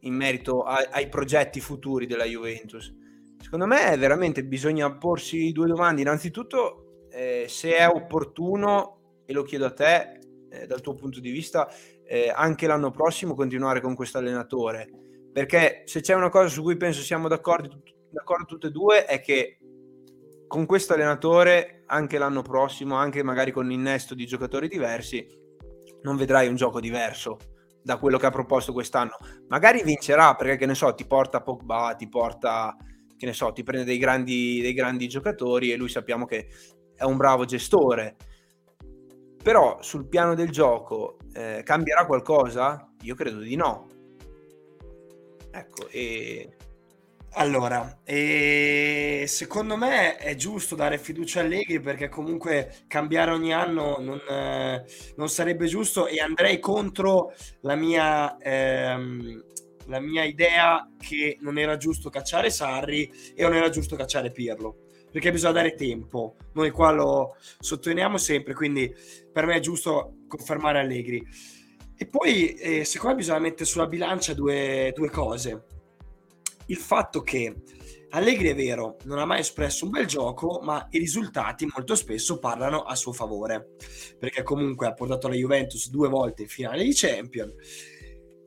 in 0.00 0.14
merito 0.14 0.62
a, 0.62 0.88
ai 0.90 1.08
progetti 1.08 1.60
futuri 1.60 2.06
della 2.06 2.24
Juventus. 2.24 2.92
Secondo 3.38 3.66
me 3.66 3.96
veramente 3.96 4.44
bisogna 4.44 4.92
porsi 4.96 5.52
due 5.52 5.66
domande. 5.66 6.00
Innanzitutto 6.00 7.06
eh, 7.10 7.46
se 7.48 7.76
è 7.76 7.86
opportuno, 7.86 8.94
e 9.26 9.32
lo 9.32 9.42
chiedo 9.42 9.66
a 9.66 9.72
te 9.72 10.18
eh, 10.54 10.66
dal 10.66 10.80
tuo 10.80 10.94
punto 10.94 11.20
di 11.20 11.30
vista, 11.30 11.68
eh, 12.06 12.32
anche 12.34 12.66
l'anno 12.66 12.90
prossimo 12.90 13.34
continuare 13.34 13.80
con 13.80 13.94
questo 13.94 14.18
allenatore. 14.18 14.88
Perché 15.32 15.82
se 15.84 16.00
c'è 16.00 16.14
una 16.14 16.28
cosa 16.28 16.48
su 16.48 16.62
cui 16.62 16.76
penso 16.76 17.02
siamo 17.02 17.28
d'accordo, 17.28 17.82
d'accordo 18.10 18.44
tutte 18.44 18.68
e 18.68 18.70
due 18.70 19.04
è 19.04 19.20
che 19.20 19.58
con 20.46 20.66
questo 20.66 20.92
allenatore 20.92 21.82
anche 21.86 22.18
l'anno 22.18 22.42
prossimo, 22.42 22.94
anche 22.94 23.22
magari 23.24 23.50
con 23.50 23.66
l'innesto 23.66 24.14
di 24.14 24.26
giocatori 24.26 24.68
diversi, 24.68 25.26
non 26.02 26.16
vedrai 26.16 26.46
un 26.48 26.54
gioco 26.54 26.80
diverso 26.80 27.38
da 27.82 27.98
quello 27.98 28.18
che 28.18 28.26
ha 28.26 28.30
proposto 28.30 28.72
quest'anno. 28.72 29.16
Magari 29.48 29.82
vincerà 29.82 30.34
perché, 30.34 30.56
che 30.56 30.66
ne 30.66 30.74
so, 30.74 30.94
ti 30.94 31.06
porta 31.06 31.42
Pogba, 31.42 31.94
ti 31.98 32.08
porta, 32.08 32.76
che 33.16 33.26
ne 33.26 33.32
so, 33.32 33.52
ti 33.52 33.62
prende 33.62 33.84
dei 33.84 33.98
grandi, 33.98 34.60
dei 34.60 34.72
grandi 34.72 35.08
giocatori 35.08 35.72
e 35.72 35.76
lui 35.76 35.88
sappiamo 35.88 36.24
che 36.24 36.46
è 36.94 37.02
un 37.02 37.16
bravo 37.16 37.44
gestore 37.44 38.16
però 39.44 39.76
sul 39.82 40.06
piano 40.08 40.34
del 40.34 40.48
gioco 40.48 41.18
eh, 41.34 41.60
cambierà 41.62 42.06
qualcosa? 42.06 42.90
Io 43.02 43.14
credo 43.14 43.40
di 43.40 43.56
no. 43.56 43.88
Ecco, 45.50 45.86
e... 45.90 46.56
Allora, 47.36 48.00
e 48.04 49.24
secondo 49.26 49.76
me 49.76 50.16
è 50.16 50.34
giusto 50.34 50.76
dare 50.76 50.96
fiducia 50.96 51.40
a 51.40 51.42
Allegri 51.42 51.78
perché 51.80 52.08
comunque 52.08 52.84
cambiare 52.86 53.32
ogni 53.32 53.52
anno 53.52 53.98
non, 53.98 54.18
eh, 54.30 54.84
non 55.16 55.28
sarebbe 55.28 55.66
giusto 55.66 56.06
e 56.06 56.20
andrei 56.20 56.58
contro 56.58 57.34
la 57.62 57.74
mia, 57.74 58.38
ehm, 58.38 59.44
la 59.86 60.00
mia 60.00 60.24
idea 60.24 60.88
che 60.98 61.36
non 61.40 61.58
era 61.58 61.76
giusto 61.76 62.08
cacciare 62.08 62.48
Sarri 62.50 63.12
e 63.34 63.42
non 63.42 63.54
era 63.54 63.68
giusto 63.68 63.96
cacciare 63.96 64.30
Pirlo 64.30 64.83
perché 65.14 65.30
bisogna 65.30 65.52
dare 65.52 65.76
tempo. 65.76 66.34
Noi 66.54 66.72
qua 66.72 66.90
lo 66.90 67.36
sottolineiamo 67.60 68.18
sempre, 68.18 68.52
quindi 68.52 68.92
per 69.32 69.46
me 69.46 69.54
è 69.54 69.60
giusto 69.60 70.24
confermare 70.26 70.80
Allegri. 70.80 71.24
E 71.96 72.06
poi, 72.08 72.54
eh, 72.54 72.84
secondo 72.84 73.14
me, 73.14 73.20
bisogna 73.20 73.38
mettere 73.38 73.64
sulla 73.64 73.86
bilancia 73.86 74.34
due, 74.34 74.92
due 74.92 75.10
cose. 75.10 75.66
Il 76.66 76.78
fatto 76.78 77.22
che 77.22 77.62
Allegri 78.10 78.48
è 78.48 78.56
vero, 78.56 78.96
non 79.04 79.18
ha 79.18 79.24
mai 79.24 79.38
espresso 79.38 79.84
un 79.84 79.92
bel 79.92 80.06
gioco, 80.06 80.58
ma 80.64 80.84
i 80.90 80.98
risultati 80.98 81.64
molto 81.72 81.94
spesso 81.94 82.40
parlano 82.40 82.82
a 82.82 82.96
suo 82.96 83.12
favore, 83.12 83.76
perché 84.18 84.42
comunque 84.42 84.88
ha 84.88 84.94
portato 84.94 85.28
la 85.28 85.34
Juventus 85.36 85.90
due 85.90 86.08
volte 86.08 86.42
in 86.42 86.48
finale 86.48 86.82
di 86.82 86.92
Champions, 86.92 87.54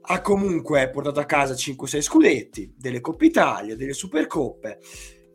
ha 0.01 0.19
comunque 0.19 0.89
portato 0.89 1.21
a 1.21 1.25
casa 1.25 1.53
5-6 1.53 2.01
scudetti, 2.01 2.73
delle 2.75 2.99
Coppe 2.99 3.27
Italia, 3.27 3.77
delle 3.77 3.93
Supercoppe. 3.93 4.79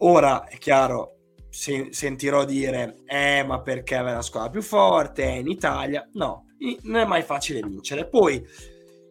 Ora 0.05 0.47
è 0.47 0.59
chiaro, 0.59 1.21
se, 1.53 1.89
sentirò 1.91 2.47
dire, 2.47 3.03
eh, 3.05 3.45
ma 3.45 3.61
perché 3.61 3.95
aveva 3.95 4.17
la 4.17 4.23
squadra 4.23 4.49
più 4.49 4.63
forte, 4.63 5.25
è 5.25 5.33
in 5.33 5.49
Italia. 5.49 6.09
No, 6.15 6.47
non 6.85 6.97
è 6.97 7.05
mai 7.05 7.23
facile 7.23 7.61
vincere. 7.61 8.09
Poi 8.09 8.43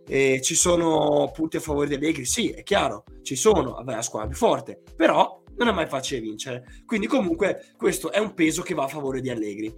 eh, 0.08 0.42
ci 0.42 0.56
sono 0.56 1.30
punti 1.32 1.58
a 1.58 1.60
favore 1.60 1.88
di 1.88 1.94
Allegri, 1.94 2.26
sì, 2.26 2.50
è 2.50 2.64
chiaro, 2.64 3.04
ci 3.22 3.36
sono, 3.36 3.76
aveva 3.76 3.98
la 3.98 4.02
squadra 4.02 4.30
più 4.30 4.38
forte, 4.38 4.82
però 4.96 5.44
non 5.58 5.68
è 5.68 5.72
mai 5.72 5.86
facile 5.86 6.20
vincere. 6.20 6.64
Quindi 6.84 7.06
comunque 7.06 7.74
questo 7.78 8.12
è 8.12 8.18
un 8.18 8.34
peso 8.34 8.64
che 8.64 8.74
va 8.74 8.86
a 8.86 8.88
favore 8.88 9.22
di 9.22 9.30
Allegri. 9.30 9.72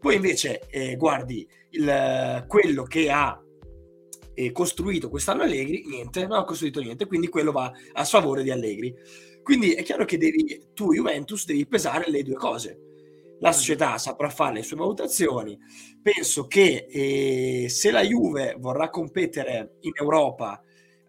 Poi 0.00 0.14
invece 0.14 0.60
eh, 0.70 0.96
guardi 0.96 1.46
il, 1.72 2.44
quello 2.48 2.84
che 2.84 3.10
ha 3.10 3.38
eh, 4.32 4.52
costruito 4.52 5.10
quest'anno 5.10 5.42
Allegri, 5.42 5.84
niente, 5.86 6.26
non 6.26 6.38
ha 6.38 6.44
costruito 6.44 6.80
niente, 6.80 7.04
quindi 7.04 7.28
quello 7.28 7.52
va 7.52 7.70
a 7.92 8.04
sfavore 8.04 8.42
di 8.42 8.50
Allegri. 8.50 8.94
Quindi 9.46 9.74
è 9.74 9.84
chiaro 9.84 10.04
che 10.04 10.18
devi, 10.18 10.70
tu, 10.74 10.92
Juventus, 10.92 11.44
devi 11.44 11.68
pesare 11.68 12.10
le 12.10 12.24
due 12.24 12.34
cose. 12.34 12.80
La 13.38 13.52
società 13.52 13.96
saprà 13.96 14.28
fare 14.28 14.54
le 14.54 14.62
sue 14.64 14.76
valutazioni. 14.76 15.56
Penso 16.02 16.48
che 16.48 16.88
eh, 16.90 17.68
se 17.68 17.92
la 17.92 18.02
Juve 18.02 18.56
vorrà 18.58 18.90
competere 18.90 19.76
in 19.82 19.92
Europa, 19.94 20.60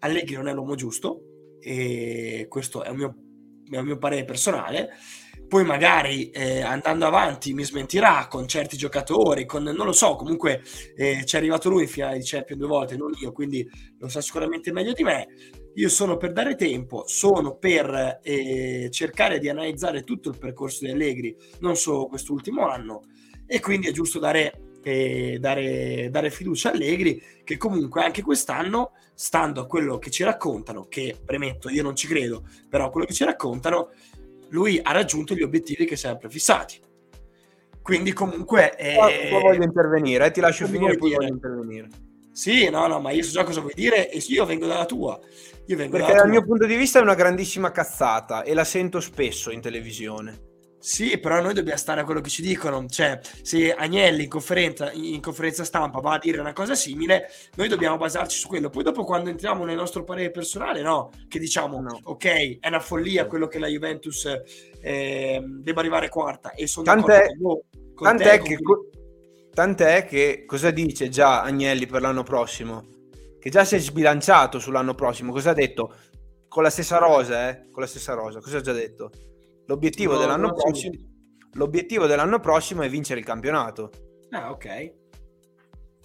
Allegri 0.02 0.36
non 0.36 0.48
è 0.48 0.54
l'uomo 0.54 0.76
giusto, 0.76 1.58
e 1.60 2.46
questo 2.48 2.84
è 2.84 2.90
un 2.90 2.98
mio, 2.98 3.16
è 3.72 3.78
un 3.78 3.86
mio 3.86 3.98
parere 3.98 4.24
personale 4.24 4.92
poi 5.48 5.64
magari 5.64 6.30
eh, 6.30 6.62
andando 6.62 7.06
avanti 7.06 7.54
mi 7.54 7.64
smentirà 7.64 8.28
con 8.28 8.48
certi 8.48 8.76
giocatori, 8.76 9.46
con 9.46 9.64
non 9.64 9.86
lo 9.86 9.94
so, 9.94 10.16
comunque 10.16 10.62
eh, 10.96 11.24
ci 11.26 11.36
è 11.36 11.40
arrivato 11.40 11.70
lui 11.70 11.84
in 11.84 11.88
finale 11.88 12.18
di 12.18 12.26
Champions 12.26 12.60
due 12.60 12.70
volte, 12.70 12.98
non 12.98 13.14
io, 13.22 13.32
quindi 13.32 13.66
lo 13.98 14.10
sa 14.10 14.20
sicuramente 14.20 14.74
meglio 14.74 14.92
di 14.92 15.04
me. 15.04 15.28
Io 15.78 15.90
sono 15.90 16.18
per 16.18 16.34
dare 16.34 16.56
tempo, 16.56 17.04
sono 17.06 17.56
per 17.56 18.20
eh, 18.24 18.90
cercare 18.92 19.38
di 19.38 19.48
analizzare 19.48 20.04
tutto 20.04 20.30
il 20.30 20.38
percorso 20.38 20.86
di 20.86 20.92
Allegri, 20.92 21.38
non 21.60 21.76
solo 21.76 22.08
quest'ultimo 22.08 22.68
anno, 22.68 23.04
e 23.46 23.60
quindi 23.60 23.88
è 23.88 23.92
giusto 23.92 24.18
dare, 24.18 24.80
eh, 24.82 25.38
dare, 25.40 26.10
dare 26.10 26.32
fiducia 26.32 26.70
a 26.70 26.72
Allegri, 26.72 27.22
che 27.44 27.58
comunque 27.58 28.04
anche 28.04 28.24
quest'anno, 28.24 28.94
stando 29.14 29.62
a 29.62 29.68
quello 29.68 30.00
che 30.00 30.10
ci 30.10 30.24
raccontano, 30.24 30.88
che 30.90 31.16
premetto 31.24 31.70
io 31.70 31.84
non 31.84 31.96
ci 31.96 32.08
credo, 32.08 32.44
però 32.68 32.90
quello 32.90 33.06
che 33.06 33.14
ci 33.14 33.24
raccontano, 33.24 33.92
lui 34.50 34.80
ha 34.82 34.92
raggiunto 34.92 35.36
gli 35.36 35.44
obiettivi 35.44 35.86
che 35.86 35.96
si 35.96 36.08
era 36.08 36.16
prefissati. 36.16 36.80
Quindi 37.84 38.14
comunque... 38.14 38.76
Eh, 38.76 39.30
voglio 39.30 39.64
intervenire, 39.64 40.26
eh, 40.26 40.32
ti 40.32 40.40
lascio 40.40 40.66
finire 40.66 40.98
poi 40.98 41.14
voglio 41.14 41.28
intervenire. 41.28 41.88
Sì, 42.38 42.70
no, 42.70 42.86
no, 42.86 43.00
ma 43.00 43.10
io 43.10 43.24
so 43.24 43.32
già 43.32 43.44
cosa 43.44 43.62
vuoi 43.62 43.74
dire 43.74 44.12
e 44.12 44.24
io 44.28 44.46
vengo 44.46 44.68
dalla 44.68 44.86
tua. 44.86 45.20
Io 45.66 45.76
vengo 45.76 45.98
Perché 45.98 46.14
dal 46.14 46.30
mio 46.30 46.44
punto 46.44 46.68
di 46.68 46.76
vista 46.76 47.00
è 47.00 47.02
una 47.02 47.16
grandissima 47.16 47.72
cazzata 47.72 48.44
e 48.44 48.54
la 48.54 48.64
sento 48.64 49.00
spesso 49.00 49.50
in 49.50 49.60
televisione. 49.60 50.46
Sì, 50.78 51.18
però 51.18 51.42
noi 51.42 51.56
dobbiamo 51.56 51.80
stare 51.80 52.02
a 52.02 52.04
quello 52.04 52.22
che 52.22 52.30
ci 52.30 52.44
dicono. 52.44 52.86
Cioè, 52.86 53.20
se 53.42 53.74
Agnelli 53.74 54.26
in 54.26 54.30
conferenza, 54.30 54.92
in 54.92 55.20
conferenza 55.20 55.64
stampa 55.64 56.00
va 56.00 56.14
a 56.14 56.20
dire 56.20 56.40
una 56.40 56.54
cosa 56.54 56.76
simile, 56.76 57.28
noi 57.56 57.70
dobbiamo 57.70 57.98
basarci 57.98 58.38
su 58.38 58.48
quello. 58.48 58.70
Poi 58.70 58.84
dopo 58.84 59.04
quando 59.04 59.32
entriamo 59.32 59.66
nel 59.66 59.76
nostro 59.76 60.04
parere 60.04 60.30
personale, 60.30 60.84
no, 60.84 61.10
che 61.28 61.40
diciamo, 61.40 61.82
no. 61.82 62.00
ok, 62.04 62.60
è 62.60 62.68
una 62.68 62.80
follia 62.80 63.26
quello 63.26 63.48
che 63.48 63.58
la 63.58 63.68
Juventus 63.68 64.28
eh, 64.80 65.44
debba 65.44 65.80
arrivare 65.80 66.08
quarta 66.10 66.52
e 66.52 66.68
sono 66.68 66.86
tant'è, 66.86 67.30
con 67.40 67.64
tant'è, 67.96 68.38
te, 68.38 68.42
che, 68.44 68.62
con... 68.62 68.78
tant'è 69.58 70.06
che 70.06 70.44
cosa 70.46 70.70
dice 70.70 71.10
già 71.10 71.42
Agnelli 71.42 71.88
per 71.88 72.02
l'anno 72.02 72.22
prossimo? 72.22 72.86
Che 73.40 73.50
già 73.50 73.66
si 73.66 73.74
è 73.74 73.80
sbilanciato 73.80 74.60
sull'anno 74.60 74.94
prossimo. 74.94 75.32
Cosa 75.32 75.50
ha 75.50 75.54
detto? 75.54 75.96
Con 76.48 76.62
la 76.62 76.70
stessa 76.70 77.00
rosa, 77.00 77.50
eh? 77.50 77.72
Con 77.72 77.82
la 77.82 77.88
stessa 77.88 78.14
rosa. 78.14 78.40
Cosa 78.40 78.58
ha 78.60 78.62
già 78.62 78.72
detto? 78.72 79.10
L'obiettivo, 79.66 80.14
no, 80.14 80.20
dell'anno 80.20 80.54
prossimo, 80.54 80.94
l'obiettivo 81.54 82.06
dell'anno 82.06 82.40
prossimo 82.40 82.84
è 82.84 82.90
vincere 82.90 83.20
il 83.20 83.26
campionato. 83.26 83.90
Ah, 84.30 84.52
ok. 84.52 84.94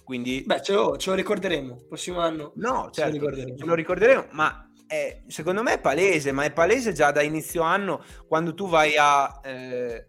Quindi... 0.03 0.41
Beh, 0.43 0.63
ce 0.63 0.73
lo, 0.73 0.97
ce 0.97 1.11
lo 1.11 1.15
ricorderemo. 1.15 1.85
Prossimo 1.87 2.21
anno. 2.21 2.53
No, 2.55 2.89
certo, 2.91 3.13
ce 3.13 3.19
lo 3.19 3.29
ricorderemo, 3.29 3.57
ce 3.57 3.65
lo 3.65 3.75
ricorderemo 3.75 4.25
ma 4.31 4.67
è, 4.87 5.21
secondo 5.27 5.61
me 5.61 5.73
è 5.73 5.79
palese, 5.79 6.31
ma 6.31 6.43
è 6.43 6.51
palese 6.51 6.91
già 6.91 7.11
da 7.11 7.21
inizio 7.21 7.61
anno 7.61 8.03
quando 8.27 8.55
tu 8.55 8.67
vai 8.67 8.95
a 8.97 9.41
eh, 9.43 10.07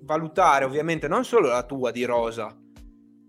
valutare 0.00 0.64
ovviamente 0.64 1.08
non 1.08 1.26
solo 1.26 1.48
la 1.48 1.62
tua 1.64 1.90
di 1.90 2.04
rosa, 2.04 2.56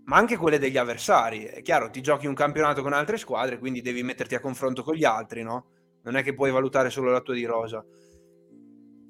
ma 0.04 0.16
anche 0.16 0.36
quelle 0.36 0.58
degli 0.58 0.76
avversari. 0.76 1.44
È 1.44 1.62
chiaro, 1.62 1.90
ti 1.90 2.00
giochi 2.00 2.26
un 2.26 2.34
campionato 2.34 2.82
con 2.82 2.92
altre 2.92 3.18
squadre, 3.18 3.58
quindi 3.58 3.80
devi 3.80 4.02
metterti 4.02 4.34
a 4.34 4.40
confronto 4.40 4.82
con 4.82 4.94
gli 4.94 5.04
altri, 5.04 5.42
no? 5.42 5.66
Non 6.02 6.16
è 6.16 6.22
che 6.22 6.34
puoi 6.34 6.50
valutare 6.50 6.90
solo 6.90 7.10
la 7.10 7.20
tua 7.20 7.34
di 7.34 7.44
rosa. 7.44 7.84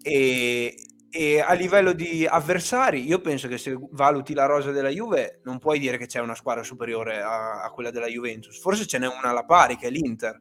E, 0.03 0.75
e, 1.09 1.41
a 1.41 1.53
livello 1.55 1.93
di 1.93 2.27
avversari, 2.27 3.07
io 3.07 3.21
penso 3.21 3.49
che 3.49 3.57
se 3.57 3.79
valuti 3.93 4.35
la 4.35 4.47
rosa 4.47 4.71
della 4.71 4.91
Juve, 4.91 5.41
non 5.45 5.59
puoi 5.59 5.79
dire 5.79 5.97
che 5.97 6.07
c'è 6.07 6.21
una 6.21 6.35
squadra 6.35 6.63
superiore 6.63 7.23
a, 7.23 7.63
a 7.63 7.71
quella 7.71 7.91
della 7.91 8.09
Juventus. 8.09 8.61
Forse 8.61 8.87
ce 8.87 8.99
n'è 8.99 9.07
una 9.07 9.31
alla 9.31 9.45
pari, 9.45 9.77
che 9.77 9.87
è 9.87 9.91
l'Inter. 9.91 10.41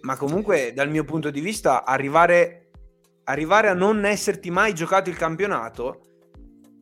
Ma 0.00 0.16
comunque, 0.16 0.72
dal 0.74 0.90
mio 0.90 1.04
punto 1.04 1.30
di 1.30 1.40
vista, 1.40 1.84
arrivare, 1.84 2.70
arrivare 3.24 3.68
a 3.68 3.74
non 3.74 4.04
esserti 4.04 4.50
mai 4.50 4.74
giocato 4.74 5.08
il 5.08 5.16
campionato 5.16 6.02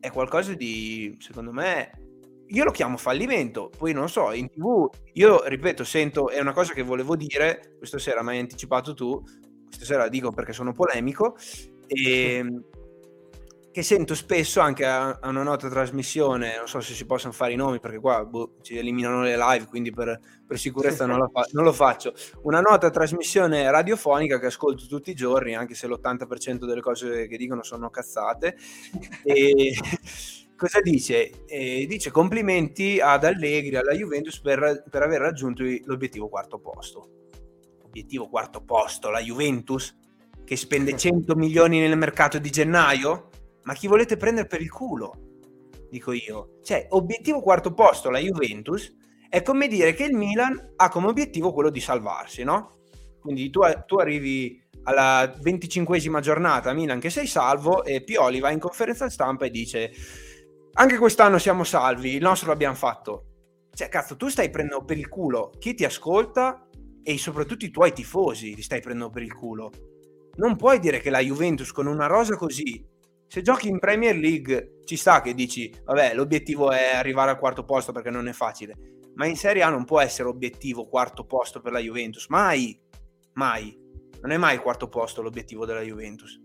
è 0.07 0.11
qualcosa 0.11 0.53
di, 0.53 1.15
secondo 1.19 1.51
me, 1.51 1.91
io 2.47 2.63
lo 2.63 2.71
chiamo 2.71 2.97
fallimento, 2.97 3.69
poi 3.77 3.93
non 3.93 4.09
so, 4.09 4.31
in 4.31 4.49
tv, 4.49 4.89
io 5.13 5.43
ripeto, 5.45 5.83
sento, 5.83 6.29
è 6.29 6.39
una 6.39 6.53
cosa 6.53 6.73
che 6.73 6.81
volevo 6.81 7.15
dire, 7.15 7.75
questa 7.77 7.99
sera 7.99 8.23
mi 8.23 8.29
hai 8.29 8.39
anticipato 8.39 8.93
tu, 8.93 9.21
stasera 9.69 10.03
la 10.03 10.09
dico 10.09 10.31
perché 10.31 10.53
sono 10.53 10.71
polemico, 10.71 11.35
e, 11.87 12.33
ehm, 12.33 12.63
che 13.77 13.83
sento 13.83 14.15
spesso 14.15 14.59
anche 14.59 14.87
a, 14.87 15.19
a, 15.21 15.29
una 15.29 15.43
nota 15.43 15.69
trasmissione, 15.69 16.57
non 16.57 16.67
so 16.67 16.79
se 16.79 16.95
si 16.95 17.05
possono 17.05 17.31
fare 17.31 17.53
i 17.53 17.55
nomi 17.55 17.79
perché 17.79 17.99
qua 17.99 18.25
boh, 18.25 18.55
ci 18.63 18.75
eliminano 18.75 19.21
le 19.21 19.37
live, 19.37 19.67
quindi 19.67 19.91
per, 19.91 20.19
per 20.47 20.57
sicurezza 20.57 21.05
non, 21.05 21.29
fa, 21.29 21.45
non, 21.51 21.63
lo 21.63 21.71
faccio, 21.71 22.11
una 22.41 22.59
nota 22.59 22.89
trasmissione 22.89 23.69
radiofonica 23.69 24.39
che 24.39 24.47
ascolto 24.47 24.87
tutti 24.87 25.11
i 25.11 25.13
giorni, 25.13 25.55
anche 25.55 25.75
se 25.75 25.85
l'80% 25.87 26.65
delle 26.65 26.81
cose 26.81 27.27
che 27.27 27.37
dicono 27.37 27.61
sono 27.61 27.91
cazzate. 27.91 28.57
E, 29.23 29.75
cosa 30.57 30.81
dice? 30.81 31.45
E 31.45 31.85
dice 31.87 32.09
complimenti 32.09 32.99
ad 32.99 33.25
Allegri, 33.25 33.75
alla 33.75 33.93
Juventus 33.93 34.39
per, 34.39 34.85
per 34.89 35.03
aver 35.03 35.21
raggiunto 35.21 35.61
l'obiettivo 35.83 36.29
quarto 36.29 36.57
posto 36.57 37.09
obiettivo 37.83 38.27
quarto 38.27 38.63
posto, 38.63 39.11
la 39.11 39.21
Juventus, 39.21 39.95
che 40.43 40.55
spende 40.55 40.97
100 40.97 41.35
milioni 41.35 41.79
nel 41.79 41.95
mercato 41.95 42.39
di 42.39 42.49
gennaio? 42.49 43.29
Ma 43.67 43.73
chi 43.73 43.87
volete 43.87 44.15
prendere 44.15 44.47
per 44.47 44.61
il 44.61 44.71
culo? 44.71 45.13
Dico 45.89 46.13
io. 46.13 46.59
Cioè, 46.63 46.87
obiettivo 46.91 47.41
quarto 47.41 47.73
posto, 47.73 48.09
la 48.09 48.17
Juventus, 48.17 48.95
è 49.27 49.41
come 49.41 49.67
dire 49.67 49.93
che 49.93 50.05
il 50.05 50.15
Milan 50.15 50.73
ha 50.77 50.87
come 50.87 51.07
obiettivo 51.07 51.51
quello 51.51 51.69
di 51.69 51.81
salvarsi, 51.81 52.45
no? 52.45 52.79
Quindi 53.19 53.49
tu, 53.49 53.59
tu 53.85 53.97
arrivi 53.97 54.63
alla 54.83 55.25
25esima 55.25 56.21
giornata 56.21 56.71
Milan 56.71 57.01
che 57.01 57.09
sei 57.09 57.27
salvo 57.27 57.83
e 57.83 58.05
Pioli 58.05 58.39
va 58.39 58.51
in 58.51 58.59
conferenza 58.59 59.09
stampa 59.09 59.43
e 59.43 59.49
dice 59.49 59.91
anche 60.75 60.97
quest'anno 60.97 61.37
siamo 61.37 61.65
salvi, 61.65 62.15
il 62.15 62.21
nostro 62.21 62.47
l'abbiamo 62.47 62.75
fatto. 62.75 63.25
Cioè, 63.73 63.89
cazzo, 63.89 64.15
tu 64.15 64.29
stai 64.29 64.49
prendendo 64.49 64.85
per 64.85 64.97
il 64.97 65.09
culo 65.09 65.51
chi 65.59 65.73
ti 65.73 65.83
ascolta 65.83 66.69
e 67.03 67.17
soprattutto 67.17 67.65
i 67.65 67.71
tuoi 67.71 67.91
tifosi 67.91 68.55
li 68.55 68.61
stai 68.61 68.79
prendendo 68.79 69.11
per 69.11 69.23
il 69.23 69.35
culo. 69.35 69.71
Non 70.35 70.55
puoi 70.55 70.79
dire 70.79 71.01
che 71.01 71.09
la 71.09 71.19
Juventus 71.19 71.73
con 71.73 71.87
una 71.87 72.05
rosa 72.05 72.37
così, 72.37 72.95
se 73.27 73.41
giochi 73.41 73.67
in 73.67 73.79
Premier 73.79 74.15
League 74.15 74.79
ci 74.85 74.95
sta 74.95 75.21
che 75.21 75.33
dici, 75.33 75.73
vabbè, 75.83 76.13
l'obiettivo 76.13 76.71
è 76.71 76.95
arrivare 76.95 77.31
al 77.31 77.39
quarto 77.39 77.63
posto 77.63 77.91
perché 77.91 78.09
non 78.09 78.27
è 78.27 78.33
facile, 78.33 78.75
ma 79.15 79.25
in 79.25 79.35
Serie 79.35 79.63
A 79.63 79.69
non 79.69 79.85
può 79.85 79.99
essere 79.99 80.29
obiettivo 80.29 80.87
quarto 80.87 81.25
posto 81.25 81.59
per 81.59 81.71
la 81.71 81.79
Juventus, 81.79 82.27
mai, 82.27 82.79
mai. 83.33 83.77
Non 84.21 84.31
è 84.31 84.37
mai 84.37 84.57
quarto 84.57 84.87
posto 84.87 85.21
l'obiettivo 85.21 85.65
della 85.65 85.81
Juventus. 85.81 86.39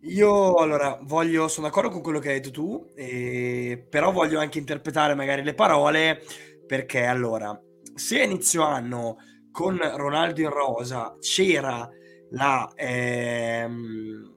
Io 0.00 0.54
allora 0.56 0.98
voglio, 1.02 1.48
sono 1.48 1.66
d'accordo 1.66 1.88
con 1.88 2.02
quello 2.02 2.18
che 2.18 2.28
hai 2.28 2.40
detto 2.40 2.50
tu, 2.50 2.90
eh, 2.94 3.86
però 3.88 4.12
voglio 4.12 4.38
anche 4.38 4.58
interpretare 4.58 5.14
magari 5.14 5.42
le 5.42 5.54
parole 5.54 6.20
perché 6.66 7.04
allora 7.04 7.58
se 7.94 8.20
a 8.20 8.24
inizio 8.24 8.62
anno 8.62 9.16
con 9.50 9.78
Ronaldo 9.78 10.40
in 10.40 10.50
rosa 10.50 11.16
c'era 11.20 11.88
la, 12.30 12.70
ehm, 12.74 14.33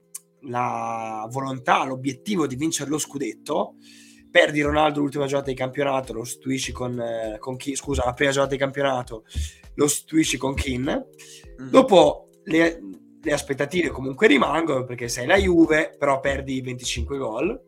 la 0.48 1.28
volontà, 1.32 1.84
l'obiettivo 1.84 2.48
di 2.48 2.56
vincere 2.56 2.90
lo 2.90 2.98
scudetto, 2.98 3.76
perdi 4.30 4.62
Ronaldo 4.62 5.00
l'ultima 5.00 5.26
giornata 5.26 5.50
di 5.50 5.58
campionato, 5.58 6.14
lo 6.14 6.24
sostituisci 6.24 6.72
con, 6.72 7.00
eh, 7.00 7.38
con 7.40 7.56
Kin, 7.56 7.76
scusa, 7.76 8.04
la 8.06 8.14
prima 8.14 8.32
giornata 8.32 8.56
di 8.56 8.62
campionato, 8.62 9.26
lo 9.76 9.88
sostituisci 9.88 10.38
con 10.38 10.54
Kin. 10.54 11.06
Mm. 11.62 11.70
Dopo 11.70 12.30
le, 12.44 12.82
le, 13.22 13.34
aspettative 13.34 13.90
comunque 13.90 14.28
rimangono 14.28 14.84
perché 14.84 15.08
sei 15.08 15.26
la 15.26 15.38
Juve, 15.38 15.96
però 15.98 16.20
perdi 16.20 16.62
25 16.62 17.18
gol. 17.18 17.62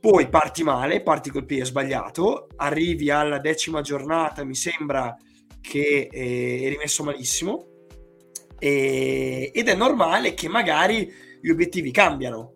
Poi 0.00 0.28
parti 0.28 0.62
male, 0.62 1.02
parti 1.02 1.30
col 1.30 1.46
piede 1.46 1.64
sbagliato, 1.64 2.48
arrivi 2.56 3.10
alla 3.10 3.38
decima 3.38 3.80
giornata, 3.80 4.44
mi 4.44 4.54
sembra 4.54 5.16
che 5.62 6.08
eh, 6.12 6.62
eri 6.62 6.76
messo 6.76 7.02
malissimo 7.04 7.68
e, 8.58 9.50
ed 9.52 9.68
è 9.68 9.74
normale 9.74 10.34
che 10.34 10.48
magari 10.48 11.10
gli 11.44 11.50
obiettivi 11.50 11.90
cambiano. 11.90 12.54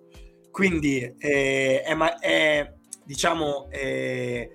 Quindi 0.51 1.15
eh, 1.19 1.83
è, 1.83 1.95
è, 2.21 2.73
diciamo 3.05 3.69
è 3.69 4.49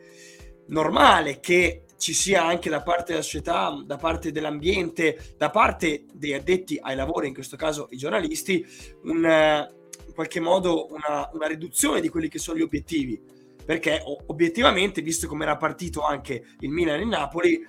normale 0.70 1.40
che 1.40 1.84
ci 1.98 2.14
sia 2.14 2.44
anche 2.44 2.68
da 2.72 2.82
parte 2.82 3.12
della 3.12 3.22
società, 3.24 3.72
da 3.86 3.98
parte 3.98 4.32
dell'ambiente, 4.32 5.36
da 5.38 5.52
parte 5.52 6.06
degli 6.12 6.34
addetti 6.34 6.80
ai 6.82 6.96
lavori, 6.96 7.28
in 7.28 7.36
questo 7.36 7.56
caso 7.56 7.88
i 7.92 7.98
giornalisti, 7.98 8.66
un 9.04 9.70
in 10.06 10.14
qualche 10.14 10.40
modo 10.40 10.92
una, 10.92 11.30
una 11.32 11.48
riduzione 11.48 12.02
di 12.02 12.10
quelli 12.10 12.28
che 12.28 12.40
sono 12.40 12.58
gli 12.58 12.64
obiettivi. 12.64 13.22
Perché 13.64 14.02
obiettivamente, 14.26 15.02
visto 15.02 15.28
come 15.28 15.44
era 15.44 15.58
partito 15.58 16.02
anche 16.02 16.44
il 16.60 16.70
Milan 16.70 17.00
e 17.00 17.04
il 17.04 17.08
Napoli, 17.08 17.66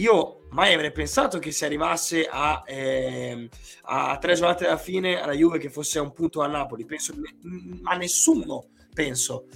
io 0.00 0.46
mai 0.50 0.74
avrei 0.74 0.92
pensato 0.92 1.38
che 1.38 1.50
si 1.50 1.64
arrivasse 1.64 2.26
a, 2.30 2.62
eh, 2.66 3.48
a 3.82 4.16
tre 4.18 4.34
giornate 4.34 4.66
alla 4.66 4.76
fine 4.76 5.20
alla 5.20 5.32
Juve 5.32 5.58
che 5.58 5.70
fosse 5.70 5.98
a 5.98 6.02
un 6.02 6.12
punto 6.12 6.40
a 6.40 6.46
Napoli. 6.46 6.84
Penso 6.84 7.14
a 7.84 7.96
nessuno, 7.96 8.68
penso. 8.92 9.46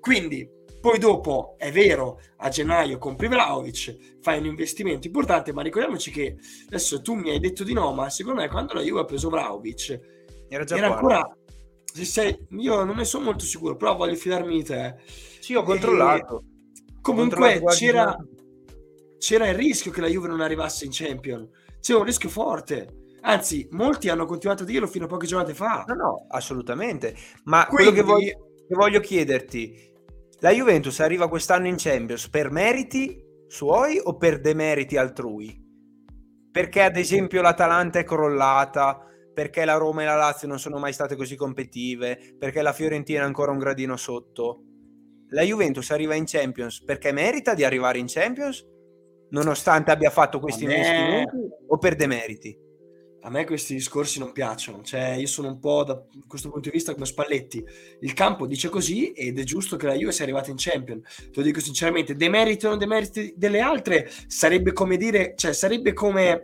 Quindi, 0.00 0.48
poi 0.80 0.98
dopo, 0.98 1.54
è 1.58 1.70
vero, 1.70 2.20
a 2.38 2.48
gennaio 2.48 2.98
compri 2.98 3.28
Vlaovic, 3.28 4.18
fai 4.20 4.38
un 4.38 4.46
investimento 4.46 5.06
importante, 5.06 5.52
ma 5.52 5.62
ricordiamoci 5.62 6.10
che 6.10 6.36
adesso 6.66 7.00
tu 7.00 7.14
mi 7.14 7.30
hai 7.30 7.38
detto 7.38 7.62
di 7.62 7.72
no, 7.72 7.92
ma 7.92 8.10
secondo 8.10 8.40
me 8.40 8.48
quando 8.48 8.74
la 8.74 8.82
Juve 8.82 9.00
ha 9.00 9.04
preso 9.04 9.28
Vlaovic 9.28 10.00
era, 10.48 10.64
già 10.64 10.76
era 10.76 10.92
ancora 10.92 11.36
se 11.92 12.04
sei, 12.06 12.46
io 12.50 12.84
non 12.84 12.96
ne 12.96 13.04
sono 13.04 13.24
molto 13.24 13.44
sicuro, 13.44 13.76
però 13.76 13.94
voglio 13.94 14.14
fidarmi 14.14 14.56
di 14.56 14.64
te. 14.64 14.96
Sì, 15.40 15.54
ho 15.54 15.62
controllato. 15.62 16.44
E, 16.88 17.00
comunque 17.02 17.60
controllato 17.60 17.76
c'era, 17.76 18.16
c'era 19.22 19.46
il 19.46 19.54
rischio 19.54 19.92
che 19.92 20.00
la 20.00 20.08
Juve 20.08 20.26
non 20.26 20.40
arrivasse 20.40 20.84
in 20.84 20.90
Champion. 20.92 21.48
C'era 21.80 22.00
un 22.00 22.04
rischio 22.04 22.28
forte. 22.28 23.04
Anzi, 23.20 23.68
molti 23.70 24.08
hanno 24.08 24.26
continuato 24.26 24.64
a 24.64 24.66
dirlo 24.66 24.88
fino 24.88 25.04
a 25.04 25.08
poche 25.08 25.28
giornate 25.28 25.54
fa. 25.54 25.84
No, 25.86 25.94
no, 25.94 26.26
assolutamente. 26.28 27.14
Ma 27.44 27.66
Quindi... 27.66 27.84
quello 27.84 27.90
che 27.92 28.02
voglio, 28.02 28.32
che 28.66 28.74
voglio 28.74 28.98
chiederti, 28.98 29.92
la 30.40 30.50
Juventus 30.50 30.98
arriva 30.98 31.28
quest'anno 31.28 31.68
in 31.68 31.76
Champions 31.78 32.28
per 32.28 32.50
meriti 32.50 33.24
suoi 33.46 34.00
o 34.02 34.16
per 34.16 34.40
demeriti 34.40 34.96
altrui? 34.96 35.56
Perché 36.50 36.82
ad 36.82 36.96
esempio 36.96 37.42
l'Atalanta 37.42 38.00
è 38.00 38.04
crollata, 38.04 39.06
perché 39.32 39.64
la 39.64 39.76
Roma 39.76 40.02
e 40.02 40.06
la 40.06 40.16
Lazio 40.16 40.48
non 40.48 40.58
sono 40.58 40.80
mai 40.80 40.92
state 40.92 41.14
così 41.14 41.36
competitive, 41.36 42.34
perché 42.36 42.60
la 42.60 42.72
Fiorentina 42.72 43.20
è 43.20 43.24
ancora 43.24 43.52
un 43.52 43.58
gradino 43.58 43.96
sotto. 43.96 44.64
La 45.28 45.42
Juventus 45.42 45.92
arriva 45.92 46.16
in 46.16 46.24
Champions 46.26 46.82
perché 46.82 47.12
merita 47.12 47.54
di 47.54 47.62
arrivare 47.62 47.98
in 47.98 48.06
Champions, 48.08 48.66
nonostante 49.32 49.90
abbia 49.90 50.10
fatto 50.10 50.38
questi 50.38 50.64
investimenti, 50.64 51.36
o 51.66 51.76
per 51.76 51.96
demeriti? 51.96 52.70
a 53.24 53.30
me 53.30 53.44
questi 53.44 53.74
discorsi 53.74 54.18
non 54.18 54.32
piacciono, 54.32 54.82
cioè 54.82 55.10
io 55.10 55.28
sono 55.28 55.48
un 55.48 55.60
po' 55.60 55.84
da 55.84 56.02
questo 56.26 56.50
punto 56.50 56.68
di 56.68 56.74
vista 56.74 56.92
come 56.92 57.06
Spalletti, 57.06 57.64
il 58.00 58.12
campo 58.14 58.46
dice 58.46 58.68
così 58.68 59.12
ed 59.12 59.38
è 59.38 59.44
giusto 59.44 59.76
che 59.76 59.86
la 59.86 59.94
Juve 59.94 60.10
sia 60.10 60.24
arrivata 60.24 60.50
in 60.50 60.56
Champion, 60.58 61.00
te 61.00 61.30
lo 61.32 61.42
dico 61.42 61.60
sinceramente, 61.60 62.16
demeriti 62.16 62.66
o 62.66 62.70
non 62.70 62.78
demeriti 62.78 63.32
delle 63.36 63.60
altre 63.60 64.10
sarebbe 64.26 64.72
come 64.72 64.96
dire, 64.96 65.34
cioè 65.36 65.52
sarebbe 65.52 65.92
come... 65.92 66.42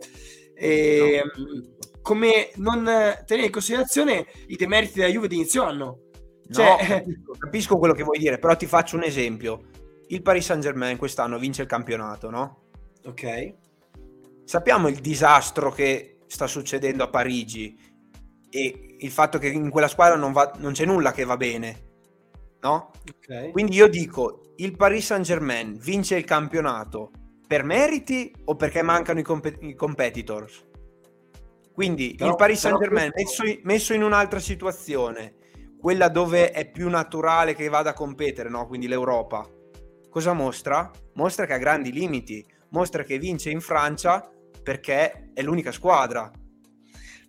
Eh, 0.60 1.22
no. 1.24 1.76
come 2.02 2.50
non 2.56 2.84
tenere 3.26 3.46
in 3.46 3.52
considerazione 3.52 4.26
i 4.48 4.56
demeriti 4.56 4.98
della 4.98 5.12
Juve 5.12 5.28
di 5.28 5.34
inizio 5.34 5.64
anno. 5.64 6.02
Cioè... 6.50 6.64
No, 6.64 6.76
capisco, 6.86 7.32
capisco 7.38 7.78
quello 7.78 7.94
che 7.94 8.04
vuoi 8.04 8.18
dire, 8.18 8.38
però 8.38 8.56
ti 8.56 8.66
faccio 8.66 8.96
un 8.96 9.02
esempio. 9.02 9.66
Il 10.08 10.22
Paris 10.22 10.44
Saint 10.44 10.62
Germain 10.62 10.96
quest'anno 10.96 11.38
vince 11.38 11.62
il 11.62 11.68
campionato, 11.68 12.30
no? 12.30 12.67
Ok. 13.08 13.54
Sappiamo 14.44 14.88
il 14.88 15.00
disastro 15.00 15.70
che 15.70 16.18
sta 16.26 16.46
succedendo 16.46 17.04
a 17.04 17.08
Parigi 17.08 17.76
e 18.50 18.96
il 19.00 19.10
fatto 19.10 19.38
che 19.38 19.48
in 19.48 19.70
quella 19.70 19.88
squadra 19.88 20.16
non, 20.16 20.32
va, 20.32 20.52
non 20.58 20.72
c'è 20.72 20.84
nulla 20.84 21.12
che 21.12 21.24
va 21.24 21.36
bene, 21.36 21.84
no? 22.60 22.90
Okay. 23.16 23.50
Quindi 23.50 23.76
io 23.76 23.88
dico, 23.88 24.52
il 24.56 24.76
Paris 24.76 25.06
Saint 25.06 25.24
Germain 25.24 25.78
vince 25.78 26.16
il 26.16 26.24
campionato 26.24 27.10
per 27.46 27.64
meriti 27.64 28.30
o 28.44 28.56
perché 28.56 28.82
mancano 28.82 29.20
i, 29.20 29.22
comp- 29.22 29.62
i 29.62 29.74
competitors? 29.74 30.66
Quindi 31.72 32.14
però, 32.14 32.30
il 32.30 32.36
Paris 32.36 32.58
Saint 32.58 32.78
Germain 32.78 33.10
messo, 33.14 33.42
messo, 33.62 33.94
in 33.94 34.02
un'altra 34.02 34.38
situazione, 34.38 35.36
quella 35.80 36.08
dove 36.08 36.50
è 36.50 36.70
più 36.70 36.90
naturale 36.90 37.54
che 37.54 37.68
vada 37.68 37.90
a 37.90 37.94
competere, 37.94 38.50
no? 38.50 38.66
Quindi 38.66 38.86
l'Europa. 38.86 39.48
Cosa 40.10 40.32
mostra? 40.32 40.90
Mostra 41.14 41.46
che 41.46 41.52
ha 41.52 41.58
grandi 41.58 41.92
limiti, 41.92 42.44
mostra 42.70 43.02
che 43.02 43.18
vince 43.18 43.50
in 43.50 43.60
Francia 43.60 44.30
perché 44.62 45.30
è 45.32 45.42
l'unica 45.42 45.72
squadra. 45.72 46.30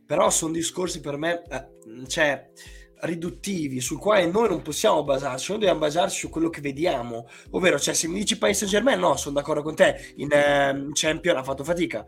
Però 0.06 0.30
sono 0.30 0.54
discorsi 0.54 1.02
per 1.02 1.18
me, 1.18 1.44
eh, 1.50 2.08
cioè, 2.08 2.50
riduttivi, 3.02 3.80
sul 3.80 4.00
quale 4.00 4.26
noi 4.26 4.50
non 4.50 4.62
possiamo 4.62 5.04
basarci, 5.04 5.52
noi 5.52 5.60
dobbiamo 5.60 5.82
basarci 5.82 6.20
su 6.20 6.30
quello 6.30 6.50
che 6.50 6.62
vediamo. 6.62 7.28
Ovvero, 7.52 7.80
cioè, 7.80 7.94
se 7.94 8.08
mi 8.08 8.16
dici 8.16 8.38
Saint 8.38 8.66
Germain, 8.66 9.00
no, 9.00 9.16
sono 9.16 9.36
d'accordo 9.36 9.62
con 9.62 9.76
te, 9.76 10.14
in 10.18 10.32
eh, 10.32 10.88
Champion 10.94 11.38
ha 11.38 11.44
fatto 11.44 11.64
fatica. 11.64 12.06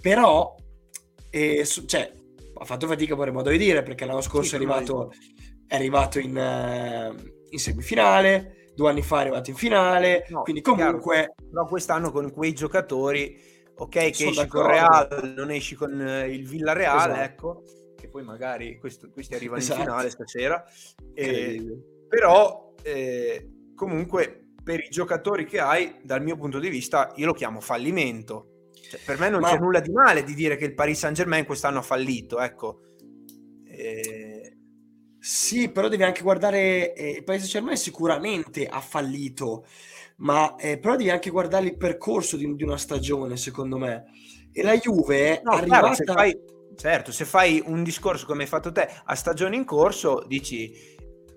Però, 0.00 0.54
eh, 1.30 1.64
su, 1.64 1.84
cioè, 1.86 2.12
ha 2.54 2.64
fatto 2.64 2.86
fatica, 2.86 3.14
vorrei 3.14 3.32
modo 3.32 3.50
di 3.50 3.58
dire, 3.58 3.82
perché 3.82 4.04
l'anno 4.04 4.20
scorso 4.20 4.50
sì, 4.50 4.54
è, 4.54 4.58
arrivato, 4.58 5.12
è 5.66 5.74
arrivato, 5.74 6.18
in, 6.18 6.36
uh, 6.36 7.14
in 7.50 7.58
semifinale, 7.58 8.61
due 8.74 8.90
anni 8.90 9.02
fa 9.02 9.18
è 9.18 9.20
arrivato 9.20 9.50
in 9.50 9.56
finale, 9.56 10.26
no, 10.28 10.42
quindi 10.42 10.60
comunque... 10.60 11.14
Chiaro, 11.14 11.50
però 11.50 11.66
quest'anno 11.66 12.10
con 12.10 12.32
quei 12.32 12.52
giocatori 12.52 13.50
ok 13.74 13.88
che 13.88 14.06
esci 14.06 14.34
d'accordo. 14.34 14.60
con 14.60 14.66
Real, 14.66 15.34
non 15.36 15.50
esci 15.50 15.74
con 15.74 16.00
eh, 16.00 16.28
il 16.28 16.46
Villarreal, 16.46 17.10
esatto. 17.10 17.20
ecco, 17.20 17.62
che 17.96 18.08
poi 18.08 18.22
magari 18.22 18.78
questo, 18.78 19.10
questi 19.10 19.34
arrivano 19.34 19.60
esatto. 19.60 19.80
in 19.80 19.86
finale 19.86 20.10
stasera, 20.10 20.64
eh, 21.14 21.64
però 22.08 22.74
eh, 22.82 23.48
comunque 23.74 24.42
per 24.62 24.80
i 24.80 24.88
giocatori 24.88 25.44
che 25.44 25.58
hai, 25.58 25.96
dal 26.02 26.22
mio 26.22 26.36
punto 26.36 26.58
di 26.58 26.68
vista, 26.68 27.12
io 27.16 27.26
lo 27.26 27.32
chiamo 27.32 27.60
fallimento. 27.60 28.68
Cioè, 28.72 29.00
per 29.04 29.18
me 29.18 29.28
non 29.28 29.40
Ma... 29.40 29.50
c'è 29.50 29.58
nulla 29.58 29.80
di 29.80 29.90
male 29.90 30.22
di 30.22 30.34
dire 30.34 30.56
che 30.56 30.66
il 30.66 30.74
Paris 30.74 30.98
Saint 30.98 31.16
Germain 31.16 31.44
quest'anno 31.44 31.78
ha 31.78 31.82
fallito, 31.82 32.38
ecco. 32.38 32.82
Eh... 33.64 34.21
Sì, 35.22 35.70
però 35.70 35.86
devi 35.86 36.02
anche 36.02 36.20
guardare, 36.20 36.94
eh, 36.94 37.10
il 37.18 37.24
Saint 37.24 37.44
Germain 37.44 37.76
sicuramente 37.76 38.66
ha 38.66 38.80
fallito, 38.80 39.64
ma 40.16 40.56
eh, 40.56 40.80
però 40.80 40.96
devi 40.96 41.10
anche 41.10 41.30
guardare 41.30 41.66
il 41.66 41.76
percorso 41.76 42.36
di, 42.36 42.52
di, 42.56 42.64
una 42.64 42.76
stagione, 42.76 43.36
secondo 43.36 43.78
me. 43.78 44.06
E 44.52 44.64
la 44.64 44.76
Juve 44.76 45.40
no, 45.44 45.52
arrivata... 45.52 45.94
se 45.94 46.04
fai, 46.06 46.36
certo, 46.74 47.12
se 47.12 47.24
fai 47.24 47.62
un 47.64 47.84
discorso 47.84 48.26
come 48.26 48.42
hai 48.42 48.48
fatto 48.48 48.72
te 48.72 48.88
a 49.04 49.14
stagione 49.14 49.54
in 49.54 49.64
corso, 49.64 50.24
dici 50.26 50.72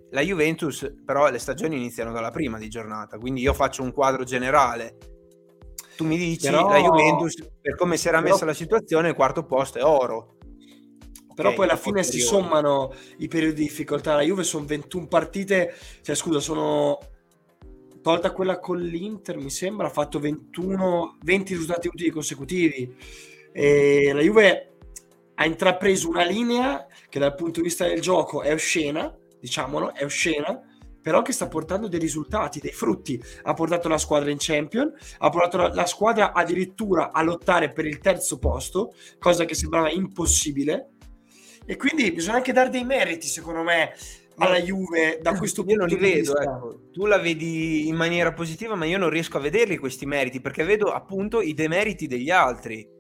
la 0.10 0.22
Juventus, 0.22 0.92
però 1.06 1.30
le 1.30 1.38
stagioni 1.38 1.76
iniziano 1.76 2.12
dalla 2.12 2.32
prima 2.32 2.58
di 2.58 2.70
giornata, 2.70 3.20
quindi 3.20 3.42
io 3.42 3.54
faccio 3.54 3.84
un 3.84 3.94
quadro 3.94 4.24
generale. 4.24 4.98
Tu 5.96 6.06
mi 6.06 6.18
dici 6.18 6.50
però... 6.50 6.68
la 6.68 6.80
Juventus, 6.80 7.36
per 7.62 7.76
come 7.76 7.98
si 7.98 8.08
era 8.08 8.20
però... 8.20 8.32
messa 8.34 8.46
la 8.46 8.54
situazione, 8.56 9.10
il 9.10 9.16
quarto 9.16 9.46
posto 9.46 9.78
è 9.78 9.84
oro. 9.84 10.35
Però 11.36 11.50
okay, 11.50 11.56
poi 11.60 11.70
alla 11.70 11.78
fine 11.78 12.04
si 12.04 12.20
sommano 12.20 12.94
i 13.18 13.28
periodi 13.28 13.56
di 13.56 13.64
difficoltà. 13.64 14.16
La 14.16 14.22
Juve 14.22 14.44
sono 14.44 14.66
21 14.66 15.08
partite, 15.08 15.76
cioè 16.02 16.16
scusa, 16.16 16.40
sono 16.40 16.98
tolta 18.02 18.32
quella 18.32 18.60
con 18.60 18.80
l'Inter, 18.80 19.38
mi 19.38 19.50
sembra, 19.50 19.88
ha 19.88 19.92
fatto 19.92 20.20
21, 20.20 21.18
20 21.22 21.54
risultati 21.54 21.88
utili 21.88 22.10
consecutivi. 22.10 22.96
E 23.52 24.12
la 24.14 24.22
Juve 24.22 24.76
ha 25.36 25.46
intrapreso 25.46 26.08
una 26.10 26.24
linea 26.24 26.86
che 27.10 27.20
dal 27.20 27.36
punto 27.36 27.60
di 27.60 27.68
vista 27.68 27.88
del 27.88 28.00
gioco 28.00 28.42
è 28.42 28.54
oscena, 28.54 29.14
diciamolo, 29.40 29.94
è 29.94 30.04
oscena, 30.04 30.62
però 31.02 31.22
che 31.22 31.34
sta 31.34 31.48
portando 31.48 31.88
dei 31.88 32.00
risultati, 32.00 32.60
dei 32.60 32.72
frutti. 32.72 33.22
Ha 33.44 33.54
portato 33.54 33.88
la 33.88 33.98
squadra 33.98 34.32
in 34.32 34.38
Champion, 34.40 34.92
ha 35.20 35.30
portato 35.30 35.58
la, 35.58 35.74
la 35.74 35.86
squadra 35.86 36.34
addirittura 36.34 37.12
a 37.12 37.22
lottare 37.22 37.72
per 37.72 37.86
il 37.86 38.00
terzo 38.00 38.40
posto, 38.40 38.94
cosa 39.20 39.46
che 39.46 39.54
sembrava 39.54 39.92
impossibile. 39.92 40.95
E 41.66 41.78
quindi 41.78 42.12
bisogna 42.12 42.38
anche 42.38 42.54
dare 42.54 42.70
dei 42.70 42.84
meriti, 42.84 43.28
secondo 43.28 43.64
me, 43.64 43.94
alla 44.38 44.60
Juve 44.60 45.20
da 45.22 45.34
questo 45.36 45.64
punto 45.64 45.74
io 45.74 45.80
non 45.80 45.88
li 45.88 45.98
vedo, 45.98 46.38
ecco. 46.38 46.90
tu 46.92 47.06
la 47.06 47.18
vedi 47.18 47.88
in 47.88 47.96
maniera 47.96 48.34
positiva 48.34 48.76
ma 48.76 48.86
io 48.86 48.98
non 48.98 49.10
riesco 49.10 49.38
a 49.38 49.42
vederli 49.42 49.78
questi 49.78 50.06
meriti 50.06 50.42
perché 50.42 50.64
vedo 50.64 50.92
appunto 50.92 51.42
i 51.42 51.54
demeriti 51.54 52.08
degli 52.08 52.30
altri. 52.30 52.94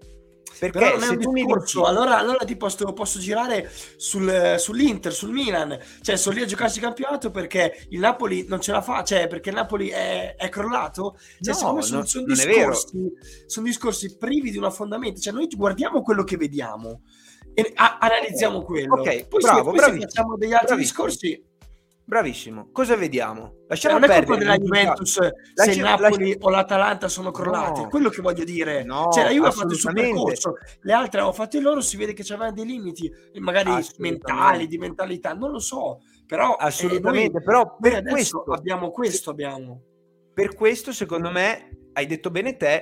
Perché 0.57 1.01
se 1.01 1.17
tu 1.17 1.31
mi 1.31 1.43
dici 1.43 1.81
allora, 1.83 2.17
allora 2.17 2.45
ti 2.45 2.55
posso, 2.55 2.93
posso 2.93 3.19
girare 3.19 3.69
sul, 3.97 4.55
sull'Inter, 4.57 5.11
sul 5.11 5.31
Milan. 5.31 5.77
Cioè 6.01 6.15
sono 6.15 6.35
lì 6.37 6.43
a 6.43 6.45
giocarsi 6.45 6.77
il 6.77 6.83
campionato 6.85 7.29
perché 7.29 7.85
il 7.89 7.99
Napoli 7.99 8.45
non 8.47 8.61
ce 8.61 8.71
la 8.71 8.81
fa 8.81 9.03
cioè 9.03 9.27
perché 9.27 9.49
il 9.49 9.55
Napoli 9.55 9.89
è, 9.89 10.35
è 10.35 10.47
crollato. 10.47 11.17
Cioè, 11.41 11.53
no, 11.53 11.53
secondo 11.53 11.75
me 11.75 11.81
sono, 11.81 12.05
sono, 12.05 12.25
discorsi, 12.25 13.11
sono 13.47 13.65
discorsi 13.65 14.15
privi 14.15 14.49
di 14.49 14.57
una 14.57 14.69
fondamento 14.69 15.19
cioè 15.19 15.33
noi 15.33 15.47
guardiamo 15.47 16.01
quello 16.01 16.23
che 16.23 16.37
vediamo 16.37 17.01
e 17.55 17.71
a- 17.73 17.97
analizziamo 17.99 18.61
quello. 18.61 18.95
Ok, 18.99 19.27
poi 19.27 19.41
bravo, 19.41 19.73
se, 19.73 19.89
poi 19.89 19.99
facciamo 20.01 20.37
degli 20.37 20.53
altri 20.53 20.67
bravissimo. 20.75 21.05
discorsi. 21.05 21.43
Bravissimo. 22.07 22.69
Cosa 22.71 22.95
vediamo? 22.95 23.61
Lasciamo 23.67 23.97
non 23.97 24.07
perdere. 24.07 24.37
della 24.37 24.57
Juventus 24.57 25.17
se 25.55 25.75
Napoli 25.81 26.17
lasci- 26.27 26.37
o 26.39 26.49
l'Atalanta 26.51 27.07
sono 27.07 27.31
crollati. 27.31 27.81
No. 27.81 27.87
Quello 27.87 28.09
che 28.09 28.21
voglio 28.21 28.43
dire. 28.43 28.83
No, 28.83 29.09
cioè, 29.11 29.23
la 29.23 29.31
Juve 29.31 29.47
ha 29.47 29.51
fatto 29.51 29.73
il 29.73 29.79
suo 29.79 29.91
percorso, 29.91 30.53
le 30.81 30.93
altre 30.93 31.21
hanno 31.21 31.31
fatto 31.31 31.57
il 31.57 31.63
loro, 31.63 31.81
si 31.81 31.97
vede 31.97 32.13
che 32.13 32.21
c'erano 32.21 32.51
dei 32.51 32.65
limiti, 32.65 33.11
magari 33.39 33.83
mentali, 33.97 34.67
di 34.67 34.77
mentalità, 34.77 35.33
non 35.33 35.49
lo 35.49 35.57
so. 35.57 36.01
Però 36.27 36.51
eh, 36.51 36.55
assolutamente, 36.59 37.37
eh, 37.37 37.41
noi, 37.41 37.43
però 37.43 37.75
per 37.79 38.03
questo 38.03 38.43
abbiamo 38.49 38.91
questo 38.91 39.31
abbiamo. 39.31 39.81
Per 40.31 40.53
questo 40.53 40.91
secondo 40.91 41.31
me 41.31 41.89
hai 41.93 42.05
detto 42.05 42.29
bene 42.29 42.55
te. 42.55 42.75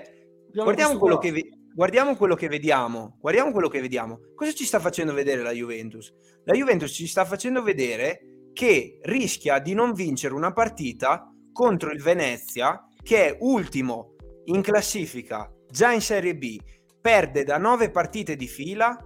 Abbiamo 0.47 0.63
guardiamo 0.63 0.99
quello 0.99 1.17
però. 1.17 1.34
che 1.34 1.49
guardiamo 1.74 2.15
quello 2.15 2.36
che 2.36 2.47
vediamo, 2.47 3.17
guardiamo 3.19 3.51
quello 3.51 3.67
che 3.67 3.82
vediamo. 3.82 4.19
Cosa 4.36 4.53
ci 4.53 4.65
sta 4.65 4.80
facendo 4.80 5.13
vedere 5.13 5.41
la 5.41 5.51
Juventus? 5.51 6.13
La 6.45 6.53
Juventus 6.53 6.91
ci 6.91 7.07
sta 7.07 7.26
facendo 7.26 7.63
vedere 7.63 8.49
che 8.53 8.99
rischia 9.01 9.59
di 9.59 9.74
non 9.74 9.93
vincere 9.93 10.36
una 10.36 10.53
partita 10.53 11.28
contro 11.51 11.91
il 11.91 12.01
Venezia, 12.01 12.88
che 13.01 13.28
è 13.28 13.38
ultimo 13.41 14.15
in 14.45 14.61
classifica, 14.61 15.51
già 15.69 15.91
in 15.91 16.01
Serie 16.01 16.36
B, 16.36 16.59
perde 17.01 17.43
da 17.43 17.57
nove 17.57 17.89
partite 17.89 18.36
di 18.36 18.47
fila 18.47 18.97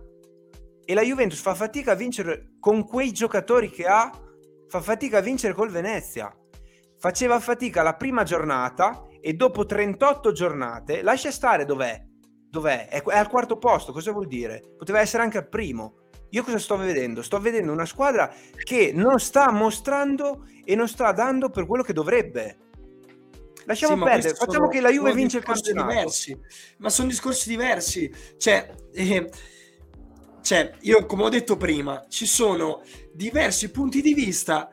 e 0.85 0.93
la 0.93 1.01
Juventus 1.01 1.39
fa 1.39 1.55
fatica 1.55 1.93
a 1.93 1.95
vincere 1.95 2.55
con 2.59 2.85
quei 2.85 3.11
giocatori 3.11 3.69
che 3.69 3.85
ha, 3.85 4.09
fa 4.67 4.81
fatica 4.81 5.19
a 5.19 5.21
vincere 5.21 5.53
col 5.53 5.69
Venezia. 5.69 6.33
Faceva 6.99 7.39
fatica 7.39 7.83
la 7.83 7.95
prima 7.95 8.23
giornata 8.23 9.05
e 9.21 9.33
dopo 9.33 9.65
38 9.65 10.31
giornate 10.31 11.01
lascia 11.01 11.31
stare 11.31 11.65
dov'è 11.65 12.06
Dov'è? 12.49 12.87
È, 12.87 13.03
al 13.05 13.27
quarto 13.27 13.57
posto, 13.57 13.91
cosa 13.91 14.11
vuol 14.11 14.27
dire? 14.27 14.61
Poteva 14.77 14.99
essere 14.99 15.23
anche 15.23 15.37
al 15.37 15.47
primo. 15.47 16.05
Io 16.31 16.43
cosa 16.43 16.59
sto 16.59 16.75
vedendo? 16.77 17.21
Sto 17.21 17.39
vedendo 17.39 17.71
una 17.71 17.85
squadra 17.85 18.33
che 18.63 18.91
non 18.93 19.19
sta 19.19 19.51
mostrando 19.51 20.45
e 20.65 20.75
non 20.75 20.87
sta 20.87 21.11
dando 21.11 21.49
per 21.49 21.65
quello 21.65 21.83
che 21.83 21.93
dovrebbe. 21.93 22.57
Lasciamo 23.65 23.97
sì, 23.97 24.03
perdere, 24.03 24.33
facciamo 24.33 24.69
che 24.69 24.79
la 24.79 24.89
Juve 24.89 25.13
vince 25.13 25.37
il 25.37 25.43
campionato. 25.43 25.89
Diversi, 25.89 26.39
ma 26.77 26.89
sono 26.89 27.09
discorsi 27.09 27.49
diversi. 27.49 28.09
Cioè, 28.37 28.73
eh, 28.93 29.29
cioè, 30.41 30.73
io 30.81 31.05
come 31.05 31.23
ho 31.23 31.29
detto 31.29 31.57
prima, 31.57 32.05
ci 32.07 32.25
sono 32.25 32.81
diversi 33.13 33.69
punti 33.69 34.01
di 34.01 34.13
vista 34.13 34.69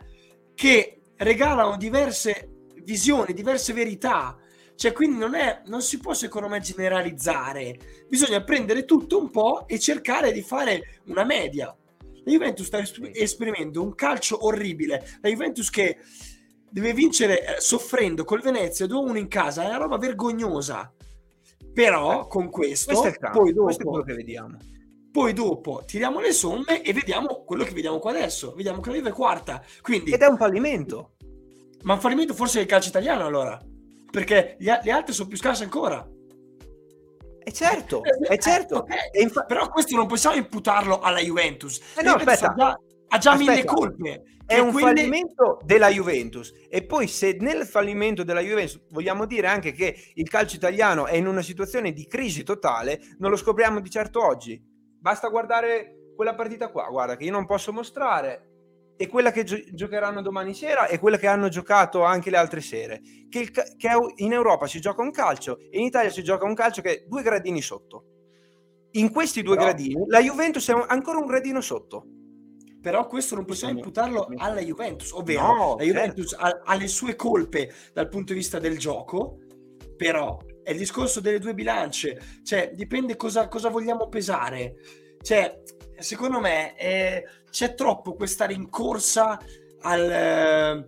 che 0.55 1.01
regalano 1.16 1.76
diverse 1.76 2.51
visioni, 2.84 3.32
diverse 3.32 3.72
verità 3.72 4.36
cioè, 4.76 4.92
quindi 4.92 5.18
non, 5.18 5.34
è, 5.34 5.62
non 5.66 5.82
si 5.82 5.98
può, 5.98 6.14
secondo 6.14 6.48
me, 6.48 6.60
generalizzare. 6.60 7.78
Bisogna 8.09 8.42
prendere 8.42 8.84
tutto 8.84 9.18
un 9.18 9.30
po' 9.30 9.66
e 9.68 9.78
cercare 9.78 10.32
di 10.32 10.42
fare 10.42 11.01
una 11.06 11.24
media. 11.24 11.66
La 11.66 12.32
Juventus 12.32 12.66
sta 12.66 12.82
esprimendo 13.12 13.82
un 13.82 13.94
calcio 13.94 14.46
orribile. 14.46 15.18
La 15.20 15.28
Juventus 15.28 15.70
che 15.70 15.98
deve 16.70 16.92
vincere 16.92 17.56
eh, 17.56 17.60
soffrendo 17.60 18.24
col 18.24 18.40
Venezia 18.40 18.86
2-1 18.86 19.16
in 19.16 19.28
casa 19.28 19.62
è 19.62 19.68
una 19.68 19.76
roba 19.76 19.96
vergognosa. 19.96 20.92
Però 21.72 22.26
con 22.26 22.51
questo, 22.51 22.94
questo 22.94 23.30
poi 23.32 23.52
dopo, 23.52 23.64
questo 23.64 23.82
è 23.82 23.86
quello 23.86 24.05
che 24.05 24.14
vediamo. 24.14 24.56
poi 25.10 25.32
dopo 25.32 25.82
tiriamo 25.84 26.20
le 26.20 26.32
somme 26.32 26.82
e 26.82 26.92
vediamo 26.92 27.42
quello 27.44 27.64
che 27.64 27.72
vediamo 27.72 27.98
qua 27.98 28.10
adesso. 28.10 28.55
Vediamo 28.55 28.80
che 28.80 28.90
la 28.90 28.96
Juve 28.96 29.10
è 29.10 29.12
quarta. 29.12 29.62
Quindi... 29.82 30.12
Ed 30.12 30.20
è 30.20 30.26
un 30.26 30.36
fallimento. 30.36 31.14
Ma 31.82 31.94
un 31.94 32.01
fallimento 32.01 32.32
forse 32.32 32.59
del 32.59 32.66
calcio 32.66 32.88
italiano 32.88 33.26
allora, 33.26 33.60
perché 34.15 34.55
gli, 34.61 34.66
le 34.66 34.93
altre 34.93 35.12
sono 35.12 35.27
più 35.27 35.36
scarse 35.36 35.65
ancora. 35.65 36.09
E 37.47 37.53
certo, 37.53 38.01
è 38.05 38.39
certo. 38.39 38.86
Eh, 38.86 38.95
okay. 38.95 39.23
infa- 39.23 39.45
Però 39.45 39.69
questo 39.69 39.97
non 39.97 40.07
possiamo 40.07 40.36
imputarlo 40.36 41.01
alla 41.01 41.19
Juventus. 41.19 41.81
Eh 41.97 42.03
no, 42.03 42.12
Juventus 42.12 42.43
aspetta. 42.43 42.53
Ha 42.53 42.55
già, 42.55 42.78
ha 43.09 43.19
già 43.19 43.36
mille 43.36 43.65
colpe. 43.65 44.23
È 44.47 44.59
un 44.61 44.70
quelle... 44.70 44.86
fallimento 44.86 45.59
della 45.65 45.89
Juventus. 45.89 46.53
E 46.69 46.85
poi 46.85 47.09
se 47.09 47.36
nel 47.41 47.66
fallimento 47.66 48.23
della 48.23 48.41
Juventus 48.41 48.81
vogliamo 48.91 49.27
dire 49.27 49.49
anche 49.49 49.73
che 49.73 50.12
il 50.15 50.28
calcio 50.28 50.55
italiano 50.55 51.07
è 51.07 51.16
in 51.16 51.27
una 51.27 51.43
situazione 51.43 51.93
di 51.93 52.07
crisi 52.07 52.45
totale, 52.45 53.01
non 53.19 53.31
lo 53.31 53.36
scopriamo 53.36 53.81
di 53.81 53.91
certo 53.91 54.24
oggi. 54.24 54.62
Basta 55.01 55.28
guardare 55.28 56.12
quella 56.15 56.36
partita 56.36 56.70
qua, 56.70 56.86
guarda 56.89 57.16
che 57.16 57.24
io 57.24 57.32
non 57.32 57.47
posso 57.47 57.73
mostrare, 57.73 58.53
e 58.96 59.08
quella 59.08 59.32
che 59.32 59.44
gio- 59.44 59.62
giocheranno 59.72 60.22
domani 60.22 60.54
sera 60.54 60.86
e 60.86 60.98
quella 60.98 61.16
che 61.16 61.26
hanno 61.26 61.48
giocato 61.48 62.04
anche 62.04 62.30
le 62.30 62.36
altre 62.36 62.60
sere. 62.60 63.00
Che, 63.28 63.38
il, 63.38 63.50
che, 63.50 63.88
in 64.16 64.32
Europa 64.32 64.66
si 64.66 64.80
gioca 64.80 65.02
un 65.02 65.10
calcio 65.10 65.58
e 65.58 65.78
in 65.78 65.84
Italia 65.84 66.10
si 66.10 66.22
gioca 66.22 66.44
un 66.44 66.54
calcio 66.54 66.82
che 66.82 66.90
è 66.90 67.04
due 67.06 67.22
gradini 67.22 67.60
sotto. 67.60 68.04
In 68.92 69.10
questi 69.10 69.42
due 69.42 69.56
però, 69.56 69.68
gradini 69.68 70.04
la 70.06 70.20
Juventus 70.20 70.68
è 70.70 70.84
ancora 70.86 71.18
un 71.18 71.26
gradino 71.26 71.60
sotto. 71.60 72.06
Però 72.80 73.06
questo 73.06 73.34
non 73.34 73.46
possiamo 73.46 73.78
imputarlo 73.78 74.28
alla 74.36 74.60
Juventus, 74.60 75.10
ovvero 75.12 75.40
no, 75.40 75.76
la 75.78 75.84
Juventus 75.84 76.28
certo. 76.28 76.44
ha, 76.44 76.60
ha 76.64 76.74
le 76.76 76.86
sue 76.86 77.16
colpe 77.16 77.72
dal 77.94 78.10
punto 78.10 78.34
di 78.34 78.40
vista 78.40 78.58
del 78.58 78.78
gioco, 78.78 79.38
però 79.96 80.38
è 80.62 80.70
il 80.70 80.76
discorso 80.76 81.20
delle 81.20 81.38
due 81.38 81.54
bilance, 81.54 82.40
cioè 82.42 82.72
dipende 82.74 83.16
cosa, 83.16 83.48
cosa 83.48 83.70
vogliamo 83.70 84.08
pesare. 84.08 84.74
Cioè, 85.22 85.62
secondo 85.98 86.40
me 86.40 86.76
eh, 86.76 87.24
c'è 87.50 87.74
troppo 87.74 88.14
questa 88.14 88.46
rincorsa 88.46 89.38
al, 89.80 90.10
eh, 90.10 90.86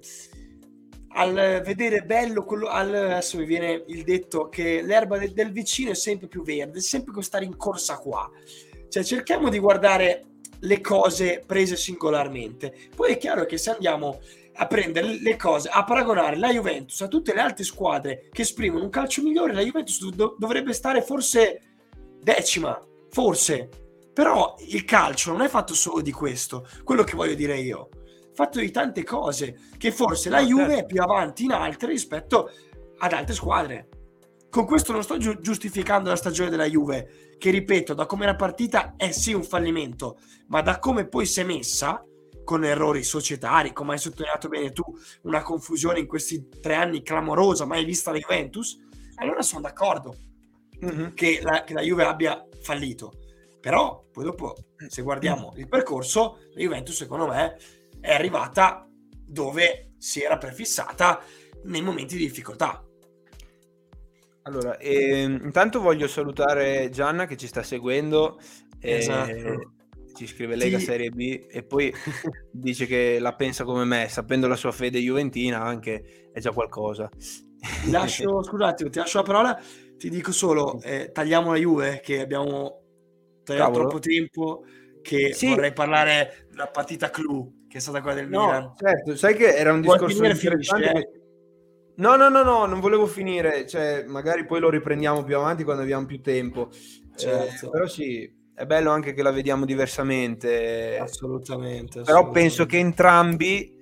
al 1.08 1.62
vedere 1.64 2.02
bello 2.02 2.44
quello, 2.44 2.68
al, 2.68 2.94
adesso 2.94 3.38
mi 3.38 3.44
viene 3.44 3.84
il 3.86 4.04
detto 4.04 4.48
che 4.48 4.82
l'erba 4.82 5.18
del, 5.18 5.32
del 5.32 5.52
vicino 5.52 5.90
è 5.90 5.94
sempre 5.94 6.26
più 6.26 6.42
verde, 6.42 6.80
sempre 6.80 7.12
questa 7.12 7.38
rincorsa 7.38 7.98
qua. 7.98 8.30
Cioè, 8.88 9.02
cerchiamo 9.02 9.48
di 9.48 9.58
guardare 9.58 10.24
le 10.60 10.80
cose 10.80 11.42
prese 11.44 11.76
singolarmente. 11.76 12.74
Poi 12.94 13.12
è 13.12 13.18
chiaro 13.18 13.44
che 13.44 13.58
se 13.58 13.70
andiamo 13.70 14.20
a 14.58 14.66
prendere 14.66 15.18
le 15.20 15.36
cose, 15.36 15.68
a 15.70 15.84
paragonare 15.84 16.36
la 16.36 16.50
Juventus 16.50 17.00
a 17.02 17.08
tutte 17.08 17.34
le 17.34 17.40
altre 17.40 17.64
squadre 17.64 18.28
che 18.32 18.42
esprimono 18.42 18.84
un 18.84 18.90
calcio 18.90 19.22
migliore, 19.22 19.52
la 19.52 19.62
Juventus 19.62 20.08
do- 20.10 20.34
dovrebbe 20.38 20.72
stare 20.72 21.02
forse 21.02 21.60
decima, 22.20 22.78
forse, 23.10 23.68
però 24.16 24.56
il 24.68 24.86
calcio 24.86 25.30
non 25.30 25.42
è 25.42 25.48
fatto 25.48 25.74
solo 25.74 26.00
di 26.00 26.10
questo, 26.10 26.66
quello 26.84 27.04
che 27.04 27.14
voglio 27.14 27.34
dire 27.34 27.58
io. 27.58 27.90
È 27.92 28.34
fatto 28.34 28.60
di 28.60 28.70
tante 28.70 29.04
cose, 29.04 29.58
che 29.76 29.92
forse 29.92 30.30
la 30.30 30.40
Juve 30.40 30.78
è 30.78 30.86
più 30.86 31.02
avanti 31.02 31.44
in 31.44 31.52
altre 31.52 31.90
rispetto 31.90 32.48
ad 32.96 33.12
altre 33.12 33.34
squadre. 33.34 33.88
Con 34.48 34.64
questo 34.64 34.92
non 34.92 35.02
sto 35.02 35.18
gi- 35.18 35.36
giustificando 35.42 36.08
la 36.08 36.16
stagione 36.16 36.48
della 36.48 36.64
Juve, 36.64 37.34
che 37.36 37.50
ripeto, 37.50 37.92
da 37.92 38.06
come 38.06 38.24
la 38.24 38.36
partita 38.36 38.94
è 38.96 39.10
sì 39.10 39.34
un 39.34 39.44
fallimento, 39.44 40.16
ma 40.46 40.62
da 40.62 40.78
come 40.78 41.06
poi 41.06 41.26
si 41.26 41.40
è 41.40 41.44
messa, 41.44 42.02
con 42.42 42.64
errori 42.64 43.02
societari, 43.02 43.74
come 43.74 43.92
hai 43.92 43.98
sottolineato 43.98 44.48
bene 44.48 44.72
tu, 44.72 44.82
una 45.24 45.42
confusione 45.42 45.98
in 45.98 46.06
questi 46.06 46.48
tre 46.58 46.74
anni 46.74 47.02
clamorosa, 47.02 47.66
mai 47.66 47.84
vista 47.84 48.12
la 48.12 48.18
Juventus, 48.18 48.78
allora 49.16 49.42
sono 49.42 49.60
d'accordo 49.60 50.16
mm-hmm. 50.82 51.12
che, 51.12 51.40
la, 51.42 51.64
che 51.64 51.74
la 51.74 51.82
Juve 51.82 52.04
abbia 52.04 52.42
fallito 52.62 53.12
però 53.66 54.00
poi 54.12 54.22
dopo, 54.22 54.54
se 54.86 55.02
guardiamo 55.02 55.52
il 55.56 55.66
percorso, 55.66 56.38
la 56.54 56.60
Juventus 56.60 56.94
secondo 56.94 57.26
me 57.26 57.56
è 58.00 58.14
arrivata 58.14 58.88
dove 59.10 59.94
si 59.98 60.22
era 60.22 60.38
prefissata 60.38 61.20
nei 61.64 61.82
momenti 61.82 62.16
di 62.16 62.26
difficoltà. 62.28 62.80
Allora, 64.42 64.76
eh, 64.76 65.22
intanto 65.22 65.80
voglio 65.80 66.06
salutare 66.06 66.90
Gianna 66.90 67.26
che 67.26 67.36
ci 67.36 67.48
sta 67.48 67.64
seguendo. 67.64 68.38
Esatto. 68.78 69.72
ci 70.14 70.28
scrive 70.28 70.54
Lega 70.54 70.78
sì. 70.78 70.84
Serie 70.84 71.10
B 71.10 71.46
e 71.50 71.64
poi 71.64 71.92
dice 72.52 72.86
che 72.86 73.18
la 73.18 73.34
pensa 73.34 73.64
come 73.64 73.82
me, 73.82 74.06
sapendo 74.08 74.46
la 74.46 74.54
sua 74.54 74.70
fede 74.70 75.00
juventina 75.00 75.60
anche 75.60 76.30
è 76.32 76.38
già 76.38 76.52
qualcosa. 76.52 77.08
Ti 77.82 77.90
lascio, 77.90 78.40
scusate, 78.46 78.88
ti 78.90 78.98
lascio 79.00 79.18
la 79.18 79.24
parola, 79.24 79.60
ti 79.98 80.08
dico 80.08 80.30
solo, 80.30 80.80
eh, 80.82 81.10
tagliamo 81.10 81.50
la 81.50 81.58
Juve 81.58 81.98
che 82.00 82.20
abbiamo 82.20 82.84
Togliamo 83.54 83.74
troppo 83.74 83.98
tempo 84.00 84.64
che 85.02 85.32
sì. 85.32 85.48
vorrei 85.48 85.72
parlare 85.72 86.46
della 86.50 86.66
partita 86.66 87.10
clou 87.10 87.64
che 87.68 87.78
è 87.78 87.80
stata 87.80 88.00
quella 88.00 88.16
del 88.16 88.28
no, 88.28 88.46
Milan. 88.46 88.72
Certo, 88.76 89.16
sai 89.16 89.34
che 89.34 89.54
era 89.54 89.72
un 89.72 89.80
discorso 89.82 90.24
interessante. 90.24 90.90
Eh? 90.90 91.10
No, 91.96 92.16
no, 92.16 92.28
no, 92.28 92.42
no, 92.42 92.66
non 92.66 92.80
volevo 92.80 93.06
finire, 93.06 93.66
cioè 93.66 94.04
magari 94.06 94.44
poi 94.44 94.60
lo 94.60 94.68
riprendiamo 94.68 95.22
più 95.24 95.36
avanti 95.36 95.64
quando 95.64 95.82
abbiamo 95.82 96.06
più 96.06 96.20
tempo. 96.20 96.68
Certo. 97.14 97.66
Eh, 97.66 97.70
però 97.70 97.86
sì, 97.86 98.30
è 98.54 98.66
bello 98.66 98.90
anche 98.90 99.12
che 99.12 99.22
la 99.22 99.30
vediamo 99.30 99.64
diversamente. 99.64 100.98
Assolutamente. 100.98 102.00
Però 102.00 102.18
assolutamente. 102.18 102.40
penso 102.40 102.66
che 102.66 102.78
entrambi, 102.78 103.78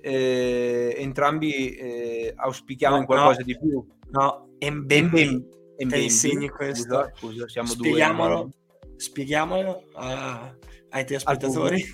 eh, 0.00 0.94
entrambi 0.98 1.74
eh, 1.74 2.32
auspichiamo 2.36 2.94
no, 2.94 3.00
in 3.00 3.06
qualcosa 3.06 3.38
no, 3.38 3.44
di 3.44 3.58
più. 3.58 3.86
No, 4.10 4.48
Mbembe, 4.58 5.46
te 5.76 5.96
insegni 5.98 6.48
questo. 6.48 6.84
Scusa, 6.84 7.12
scusa 7.14 7.48
siamo 7.48 7.68
Spieghiamolo. 7.68 8.42
due 8.42 8.50
spieghiamolo 8.96 9.84
a, 9.94 10.54
ai 10.90 11.06
tuoi 11.06 11.20
spettatori. 11.20 11.84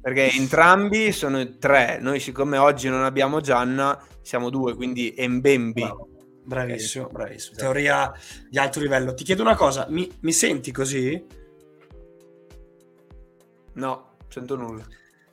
Perché 0.00 0.32
entrambi 0.32 1.12
sono 1.12 1.56
tre, 1.56 1.98
noi 1.98 2.20
siccome 2.20 2.58
oggi 2.58 2.90
non 2.90 3.04
abbiamo 3.04 3.40
Gianna, 3.40 3.98
siamo 4.20 4.50
due, 4.50 4.74
quindi 4.74 5.14
Mbembi. 5.16 5.80
Bravo. 5.80 6.08
Bravissimo, 6.44 7.08
bravissimo. 7.10 7.56
Teoria 7.56 8.12
di 8.50 8.58
alto 8.58 8.80
livello. 8.80 9.14
Ti 9.14 9.24
chiedo 9.24 9.40
una 9.40 9.56
cosa, 9.56 9.86
mi, 9.88 10.10
mi 10.20 10.32
senti 10.32 10.72
così? 10.72 11.24
No, 13.72 14.16
sento 14.28 14.56
nulla. 14.56 14.86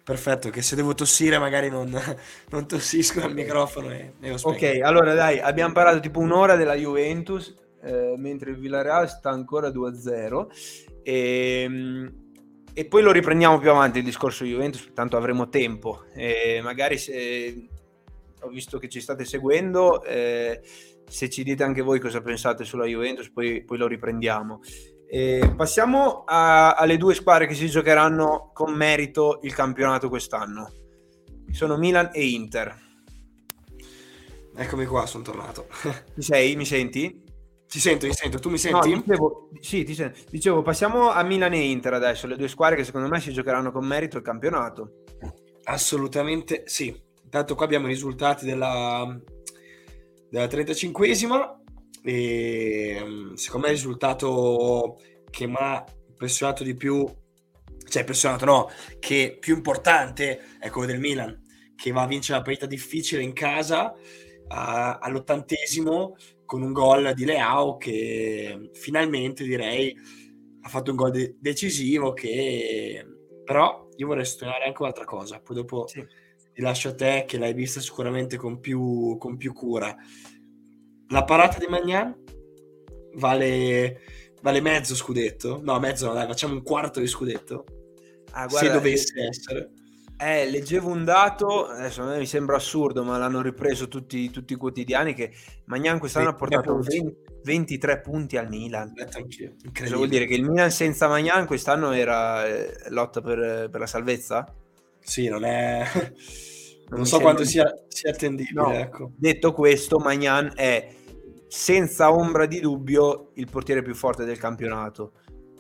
Perfetto, 0.03 0.49
che 0.49 0.61
se 0.61 0.75
devo 0.75 0.93
tossire 0.93 1.37
magari 1.37 1.69
non, 1.69 1.93
non 2.49 2.65
tossisco 2.65 3.21
al 3.21 3.33
microfono 3.33 3.91
e, 3.91 4.13
e 4.21 4.35
Ok, 4.41 4.79
allora 4.81 5.13
dai, 5.13 5.39
abbiamo 5.39 5.73
parlato 5.73 5.99
tipo 5.99 6.19
un'ora 6.19 6.55
della 6.55 6.75
Juventus, 6.75 7.53
eh, 7.83 8.15
mentre 8.17 8.51
il 8.51 8.57
Villarreal 8.57 9.09
sta 9.09 9.29
ancora 9.29 9.67
2-0 9.67 10.47
e, 11.03 11.61
ehm, 11.63 12.13
e, 12.73 12.85
poi 12.85 13.01
lo 13.01 13.11
riprendiamo 13.11 13.59
più 13.59 13.69
avanti 13.69 13.99
il 13.99 14.03
discorso 14.03 14.45
Juventus, 14.45 14.91
tanto 14.93 15.17
avremo 15.17 15.49
tempo. 15.49 16.05
E 16.13 16.59
magari 16.63 16.97
se 16.97 17.67
ho 18.41 18.49
visto 18.49 18.79
che 18.79 18.89
ci 18.89 19.01
state 19.01 19.25
seguendo, 19.25 20.03
eh, 20.03 20.61
se 21.07 21.29
ci 21.29 21.43
dite 21.43 21.63
anche 21.63 21.81
voi 21.81 21.99
cosa 21.99 22.21
pensate 22.21 22.63
sulla 22.63 22.85
Juventus, 22.85 23.29
poi, 23.31 23.63
poi 23.63 23.77
lo 23.77 23.87
riprendiamo. 23.87 24.61
E 25.07 25.53
passiamo 25.55 26.23
a, 26.25 26.71
alle 26.71 26.95
due 26.95 27.13
squadre 27.13 27.45
che 27.45 27.53
si 27.53 27.67
giocheranno 27.67 28.51
con 28.53 28.73
merito 28.73 29.39
il 29.43 29.53
campionato 29.53 30.07
quest'anno. 30.07 30.71
Sono 31.51 31.77
Milan 31.77 32.11
e 32.13 32.25
Inter. 32.27 32.89
Eccomi 34.55 34.85
qua, 34.85 35.05
sono 35.05 35.23
tornato. 35.23 35.67
Ci 36.15 36.21
sei? 36.21 36.55
Mi 36.55 36.65
senti? 36.65 37.30
Ti 37.71 37.79
sento, 37.79 38.05
ti 38.05 38.13
sento, 38.13 38.37
tu 38.37 38.49
mi 38.49 38.57
senti? 38.57 38.89
No, 38.89 38.97
dicevo, 38.97 39.49
sì, 39.61 39.85
ti 39.85 39.93
sento. 39.93 40.19
Dicevo, 40.29 40.61
passiamo 40.61 41.09
a 41.09 41.23
Milan 41.23 41.53
e 41.53 41.69
Inter 41.69 41.93
adesso, 41.93 42.27
le 42.27 42.35
due 42.35 42.49
squadre 42.49 42.75
che 42.75 42.83
secondo 42.83 43.07
me 43.07 43.21
si 43.21 43.31
giocheranno 43.31 43.71
con 43.71 43.85
merito 43.85 44.17
il 44.17 44.23
campionato. 44.23 45.03
Assolutamente 45.63 46.63
sì. 46.65 46.93
Intanto 47.23 47.55
qua 47.55 47.63
abbiamo 47.63 47.85
i 47.85 47.91
risultati 47.91 48.45
della, 48.45 49.17
della 50.29 50.45
35esima 50.47 51.59
e 52.03 53.01
mm, 53.01 53.33
secondo 53.35 53.67
me 53.67 53.71
il 53.71 53.79
risultato 53.79 54.99
che 55.29 55.47
mi 55.47 55.55
ha 55.57 55.81
impressionato 56.09 56.65
di 56.65 56.75
più, 56.75 57.05
cioè 57.87 58.01
impressionato 58.01 58.43
no, 58.43 58.69
che 58.99 59.37
più 59.39 59.55
importante 59.55 60.41
è 60.59 60.69
quello 60.69 60.87
del 60.87 60.99
Milan, 60.99 61.41
che 61.77 61.93
va 61.93 62.01
a 62.01 62.07
vincere 62.07 62.39
una 62.39 62.43
partita 62.43 62.65
difficile 62.65 63.23
in 63.23 63.31
casa 63.31 63.95
all'ottantesimo 64.53 66.17
con 66.51 66.63
un 66.63 66.73
gol 66.73 67.13
di 67.13 67.23
Leao 67.23 67.77
che 67.77 68.71
finalmente 68.73 69.45
direi 69.45 69.97
ha 70.63 70.67
fatto 70.67 70.91
un 70.91 70.97
gol 70.97 71.11
de- 71.11 71.37
decisivo 71.39 72.11
che 72.11 73.05
però 73.45 73.87
io 73.95 74.07
vorrei 74.07 74.25
sottolineare 74.25 74.65
anche 74.65 74.81
un'altra 74.81 75.05
cosa 75.05 75.39
poi 75.39 75.55
dopo 75.55 75.87
sì. 75.87 76.05
ti 76.53 76.61
lascio 76.61 76.89
a 76.89 76.93
te 76.93 77.23
che 77.25 77.37
l'hai 77.37 77.53
vista 77.53 77.79
sicuramente 77.79 78.35
con 78.35 78.59
più, 78.59 79.15
con 79.17 79.37
più 79.37 79.53
cura. 79.53 79.95
La 81.07 81.23
parata 81.23 81.57
di 81.57 81.67
Magnan 81.69 82.21
vale, 83.13 84.01
vale 84.41 84.59
mezzo 84.59 84.93
scudetto? 84.93 85.61
No 85.63 85.79
mezzo 85.79 86.07
no 86.07 86.13
dai 86.13 86.27
facciamo 86.27 86.55
un 86.55 86.63
quarto 86.63 86.99
di 86.99 87.07
scudetto. 87.07 87.63
Ah, 88.31 88.47
guarda, 88.47 88.67
se 88.67 88.73
dovesse 88.73 89.21
essere 89.25 89.71
Eh, 90.23 90.47
leggevo 90.51 90.87
un 90.87 91.03
dato, 91.03 91.65
adesso 91.65 92.03
a 92.03 92.05
me 92.05 92.19
mi 92.19 92.27
sembra 92.27 92.55
assurdo, 92.55 93.03
ma 93.03 93.17
l'hanno 93.17 93.41
ripreso 93.41 93.87
tutti, 93.87 94.29
tutti 94.29 94.53
i 94.53 94.55
quotidiani, 94.55 95.15
che 95.15 95.31
Magnan 95.65 95.97
quest'anno 95.97 96.29
ha 96.29 96.35
portato 96.35 96.77
20, 96.77 97.17
23 97.43 98.01
punti 98.01 98.37
al 98.37 98.47
Milan. 98.47 98.93
Cosa 99.73 99.95
vuol 99.95 100.09
dire? 100.09 100.27
Che 100.27 100.35
il 100.35 100.43
Milan 100.43 100.69
senza 100.69 101.07
Magnan 101.07 101.47
quest'anno 101.47 101.91
era 101.91 102.45
eh, 102.45 102.71
lotta 102.89 103.19
per, 103.19 103.67
per, 103.71 103.79
la 103.79 103.87
salvezza? 103.87 104.45
Sì, 104.99 105.27
non 105.27 105.43
è... 105.43 105.85
Non, 106.91 106.99
non 106.99 107.07
so 107.07 107.21
quanto 107.21 107.45
sia, 107.45 107.73
sia 107.87 108.09
attendibile. 108.11 108.61
No. 108.61 108.73
Ecco. 108.73 109.11
Detto 109.15 109.53
questo, 109.53 109.97
Magnan 109.97 110.51
è 110.55 110.93
senza 111.47 112.11
ombra 112.11 112.45
di 112.45 112.59
dubbio 112.59 113.31
il 113.35 113.47
portiere 113.49 113.81
più 113.81 113.95
forte 113.95 114.25
del 114.25 114.37
campionato 114.37 115.13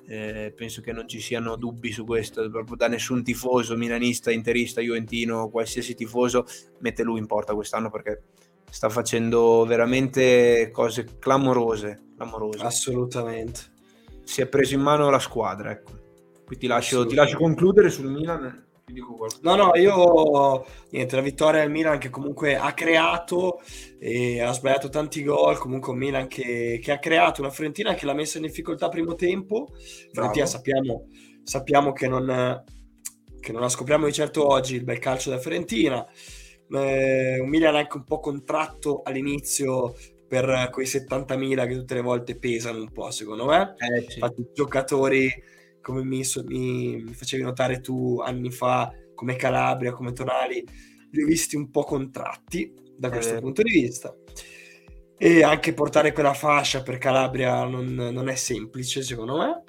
eh, 0.07 0.53
penso 0.55 0.81
che 0.81 0.91
non 0.91 1.07
ci 1.07 1.19
siano 1.19 1.55
dubbi 1.55 1.91
su 1.91 2.05
questo, 2.05 2.49
proprio 2.49 2.75
da 2.75 2.87
nessun 2.87 3.23
tifoso 3.23 3.75
milanista, 3.75 4.31
interista, 4.31 4.81
juventino, 4.81 5.49
qualsiasi 5.49 5.95
tifoso 5.95 6.45
mette 6.79 7.03
lui 7.03 7.19
in 7.19 7.27
porta 7.27 7.53
quest'anno 7.53 7.89
perché 7.89 8.23
sta 8.69 8.89
facendo 8.89 9.65
veramente 9.65 10.69
cose 10.71 11.17
clamorose, 11.19 12.13
clamorose. 12.15 12.63
Assolutamente. 12.63 13.61
Si 14.23 14.41
è 14.41 14.47
preso 14.47 14.75
in 14.75 14.81
mano 14.81 15.09
la 15.09 15.19
squadra, 15.19 15.71
ecco. 15.71 15.99
Qui 16.45 16.57
ti 16.57 16.67
lascio, 16.67 17.05
ti 17.05 17.15
lascio 17.15 17.37
concludere 17.37 17.89
sul 17.89 18.09
Milan 18.09 18.69
No, 19.41 19.55
no, 19.55 19.71
io 19.75 20.65
niente, 20.89 21.15
la 21.15 21.21
vittoria 21.21 21.61
del 21.61 21.71
Milan 21.71 21.97
che 21.97 22.09
comunque 22.09 22.55
ha 22.55 22.73
creato 22.73 23.61
e 23.99 24.41
ha 24.41 24.51
sbagliato 24.51 24.89
tanti 24.89 25.23
gol, 25.23 25.57
comunque 25.57 25.91
un 25.91 25.97
Milan 25.97 26.27
che, 26.27 26.79
che 26.81 26.91
ha 26.91 26.99
creato 26.99 27.41
una 27.41 27.49
Fiorentina 27.49 27.93
che 27.93 28.05
l'ha 28.05 28.13
messa 28.13 28.37
in 28.37 28.45
difficoltà 28.45 28.89
primo 28.89 29.15
tempo. 29.15 29.67
Fiorentina 30.11 30.45
sappiamo, 30.45 31.07
sappiamo 31.43 31.91
che, 31.91 32.07
non, 32.07 32.63
che 33.39 33.51
non 33.51 33.61
la 33.61 33.69
scopriamo 33.69 34.05
di 34.05 34.13
certo 34.13 34.47
oggi 34.47 34.75
il 34.75 34.83
bel 34.83 34.99
calcio 34.99 35.29
da 35.29 35.39
Fiorentina. 35.39 36.05
Eh, 36.69 37.39
un 37.39 37.49
Milan 37.49 37.75
anche 37.75 37.97
un 37.97 38.03
po' 38.03 38.19
contratto 38.19 39.01
all'inizio 39.03 39.93
per 40.31 40.69
quei 40.71 40.85
70.000 40.85 41.67
che 41.67 41.75
tutte 41.75 41.95
le 41.95 42.01
volte 42.01 42.37
pesano 42.37 42.79
un 42.79 42.91
po', 42.91 43.11
secondo 43.11 43.45
me. 43.45 43.75
Eh, 43.77 44.09
sì. 44.09 44.13
Infatti, 44.13 44.39
i 44.39 44.49
giocatori 44.53 45.29
come 45.81 46.03
mi, 46.03 46.23
mi, 46.45 47.03
mi, 47.03 47.13
facevi 47.13 47.43
notare 47.43 47.79
tu 47.81 48.19
anni 48.19 48.51
fa, 48.51 48.91
come 49.15 49.35
Calabria, 49.35 49.91
come 49.91 50.13
Tonali, 50.13 50.63
li 51.11 51.23
ho 51.23 51.25
visti 51.25 51.55
un 51.55 51.69
po' 51.69 51.83
contratti 51.83 52.73
da 52.97 53.09
questo 53.09 53.35
eh. 53.35 53.39
punto 53.39 53.61
di 53.61 53.71
vista. 53.71 54.15
E 55.17 55.43
anche 55.43 55.73
portare 55.73 56.13
quella 56.13 56.33
fascia 56.33 56.81
per 56.81 56.97
Calabria 56.97 57.63
non, 57.65 57.93
non 57.93 58.27
è 58.27 58.35
semplice, 58.35 59.03
secondo 59.03 59.37
me. 59.37 59.63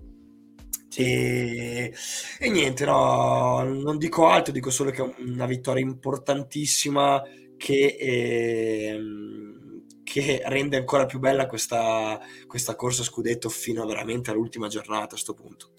E, 0.94 1.92
e, 2.38 2.50
niente, 2.50 2.84
no, 2.84 3.62
non 3.62 3.96
dico 3.98 4.26
altro, 4.28 4.52
dico 4.52 4.70
solo 4.70 4.90
che 4.90 5.02
è 5.02 5.14
una 5.26 5.46
vittoria 5.46 5.82
importantissima 5.82 7.22
che, 7.56 7.96
eh, 7.98 9.00
che 10.02 10.42
rende 10.44 10.76
ancora 10.76 11.06
più 11.06 11.18
bella 11.18 11.46
questa, 11.46 12.20
questa 12.46 12.74
corsa 12.74 13.02
scudetto 13.02 13.48
fino 13.48 13.86
veramente 13.86 14.30
all'ultima 14.30 14.68
giornata 14.68 15.04
a 15.04 15.08
questo 15.08 15.34
punto. 15.34 15.70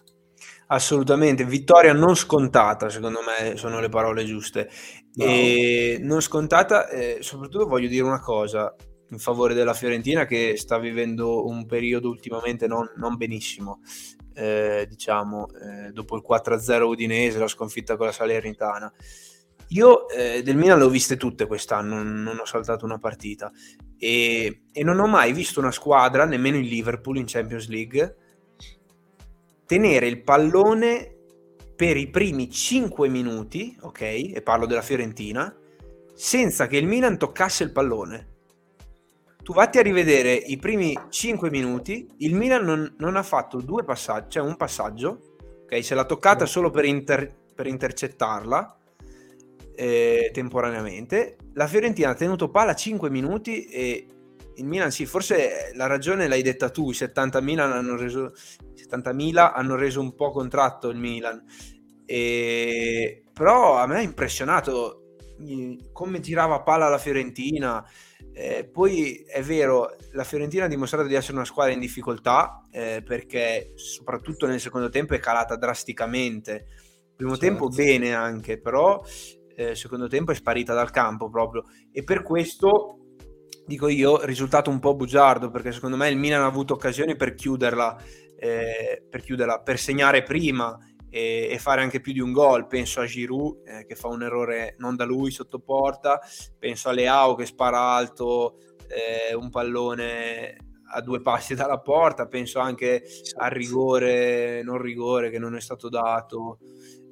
Assolutamente, 0.67 1.45
vittoria 1.45 1.93
non 1.93 2.15
scontata, 2.15 2.89
secondo 2.89 3.19
me 3.21 3.57
sono 3.57 3.79
le 3.79 3.89
parole 3.89 4.25
giuste. 4.25 4.69
No. 5.15 5.25
E 5.25 5.97
non 6.01 6.21
scontata, 6.21 6.87
eh, 6.89 7.17
soprattutto 7.21 7.67
voglio 7.67 7.87
dire 7.87 8.03
una 8.03 8.19
cosa 8.21 8.73
in 9.09 9.19
favore 9.19 9.53
della 9.53 9.73
Fiorentina 9.73 10.25
che 10.25 10.57
sta 10.57 10.79
vivendo 10.79 11.45
un 11.45 11.65
periodo 11.65 12.09
ultimamente 12.09 12.67
non, 12.67 12.91
non 12.97 13.15
benissimo. 13.15 13.81
Eh, 14.33 14.87
diciamo, 14.89 15.47
eh, 15.49 15.91
dopo 15.91 16.15
il 16.15 16.23
4-0 16.27 16.81
udinese, 16.83 17.37
la 17.37 17.47
sconfitta 17.47 17.95
con 17.95 18.07
la 18.07 18.11
Salernitana. 18.11 18.91
Io 19.69 20.09
eh, 20.09 20.41
del 20.43 20.57
Milan 20.57 20.79
le 20.79 20.85
ho 20.85 20.89
viste 20.89 21.17
tutte 21.17 21.47
quest'anno, 21.47 22.03
non 22.03 22.37
ho 22.39 22.45
saltato 22.45 22.85
una 22.85 22.99
partita 22.99 23.51
e, 23.97 24.63
e 24.71 24.83
non 24.83 24.99
ho 24.99 25.07
mai 25.07 25.33
visto 25.33 25.59
una 25.59 25.71
squadra, 25.71 26.25
nemmeno 26.25 26.57
il 26.57 26.67
Liverpool 26.67 27.17
in 27.17 27.25
Champions 27.25 27.67
League, 27.69 28.17
tenere 29.73 30.05
il 30.05 30.21
pallone 30.21 31.15
per 31.75 31.97
i 31.97 32.07
primi 32.07 32.47
5 32.47 33.09
minuti, 33.09 33.75
ok? 33.81 34.01
E 34.01 34.41
parlo 34.43 34.67
della 34.67 34.83
Fiorentina, 34.83 35.51
senza 36.13 36.67
che 36.67 36.77
il 36.77 36.85
Milan 36.85 37.17
toccasse 37.17 37.63
il 37.63 37.71
pallone. 37.71 38.27
Tu 39.41 39.51
vatti 39.51 39.79
a 39.79 39.81
rivedere 39.81 40.31
i 40.31 40.57
primi 40.57 40.95
5 41.09 41.49
minuti, 41.49 42.07
il 42.17 42.35
Milan 42.35 42.63
non, 42.63 42.95
non 42.99 43.15
ha 43.15 43.23
fatto 43.23 43.57
due 43.61 43.83
passaggi, 43.83 44.33
cioè 44.33 44.43
un 44.43 44.57
passaggio, 44.57 45.37
ok? 45.63 45.83
Se 45.83 45.95
l'ha 45.95 46.05
toccata 46.05 46.45
solo 46.45 46.69
per, 46.69 46.85
inter, 46.85 47.33
per 47.55 47.65
intercettarla 47.65 48.77
eh, 49.73 50.29
temporaneamente. 50.31 51.37
La 51.53 51.65
Fiorentina 51.65 52.09
ha 52.09 52.13
tenuto 52.13 52.51
palla 52.51 52.75
5 52.75 53.09
minuti 53.09 53.65
e 53.65 54.05
il 54.55 54.65
Milan 54.65 54.91
sì, 54.91 55.05
forse 55.05 55.71
la 55.75 55.87
ragione 55.87 56.27
l'hai 56.27 56.41
detta 56.41 56.69
tu, 56.69 56.91
i 56.91 56.93
70.000 56.93 57.59
hanno 57.59 57.95
reso, 57.95 58.33
70.000 58.75 59.51
hanno 59.53 59.75
reso 59.75 59.99
un 59.99 60.15
po' 60.15 60.31
contratto 60.31 60.89
il 60.89 60.97
Milan, 60.97 61.43
e, 62.05 63.23
però 63.33 63.77
a 63.77 63.87
me 63.87 63.97
ha 63.97 64.01
impressionato 64.01 64.99
come 65.91 66.19
tirava 66.19 66.61
palla 66.61 66.87
la 66.87 66.97
Fiorentina, 66.97 67.85
eh, 68.31 68.67
poi 68.71 69.23
è 69.27 69.41
vero, 69.41 69.95
la 70.11 70.23
Fiorentina 70.23 70.65
ha 70.65 70.67
dimostrato 70.67 71.07
di 71.07 71.13
essere 71.13 71.35
una 71.35 71.45
squadra 71.45 71.73
in 71.73 71.79
difficoltà 71.79 72.61
eh, 72.71 73.03
perché 73.05 73.73
soprattutto 73.75 74.47
nel 74.47 74.59
secondo 74.59 74.89
tempo 74.89 75.13
è 75.13 75.19
calata 75.19 75.55
drasticamente. 75.55 76.65
Primo 77.15 77.37
certo. 77.37 77.45
tempo 77.45 77.67
bene 77.67 78.13
anche, 78.13 78.59
però 78.59 79.01
eh, 79.55 79.75
secondo 79.75 80.07
tempo 80.07 80.31
è 80.31 80.35
sparita 80.35 80.73
dal 80.73 80.89
campo 80.89 81.29
proprio 81.29 81.63
e 81.91 82.03
per 82.03 82.23
questo 82.23 83.02
dico 83.65 83.87
io, 83.87 84.23
risultato 84.25 84.69
un 84.69 84.79
po' 84.79 84.95
bugiardo 84.95 85.49
perché 85.49 85.71
secondo 85.71 85.97
me 85.97 86.09
il 86.09 86.17
Milan 86.17 86.41
ha 86.41 86.45
avuto 86.45 86.73
occasioni 86.73 87.15
per 87.15 87.33
chiuderla, 87.33 87.97
eh, 88.37 89.03
per, 89.09 89.21
chiuderla 89.21 89.61
per 89.61 89.79
segnare 89.79 90.23
prima 90.23 90.77
e, 91.09 91.47
e, 91.51 91.59
fare 91.59 91.81
anche 91.81 92.01
più 92.01 92.11
di 92.11 92.19
un 92.19 92.31
gol. 92.31 92.67
Penso 92.67 92.99
a 92.99 93.05
Giroud 93.05 93.67
eh, 93.67 93.85
che 93.85 93.95
fa 93.95 94.07
un 94.07 94.23
errore 94.23 94.75
non 94.79 94.95
da 94.95 95.05
lui 95.05 95.31
sotto 95.31 95.59
porta, 95.59 96.19
penso 96.57 96.89
a 96.89 96.91
Leao 96.91 97.35
che 97.35 97.45
spara 97.45 97.79
alto 97.79 98.57
eh, 98.87 99.33
un 99.33 99.49
pallone 99.49 100.57
a 100.95 101.01
due 101.01 101.21
passi 101.21 101.55
dalla 101.55 101.79
porta, 101.79 102.27
penso 102.27 102.59
anche 102.59 103.03
al 103.37 103.51
rigore, 103.51 104.61
non 104.63 104.77
rigore 104.79 105.29
che 105.29 105.39
non 105.39 105.55
è 105.55 105.61
stato 105.61 105.89
dato, 105.89 106.59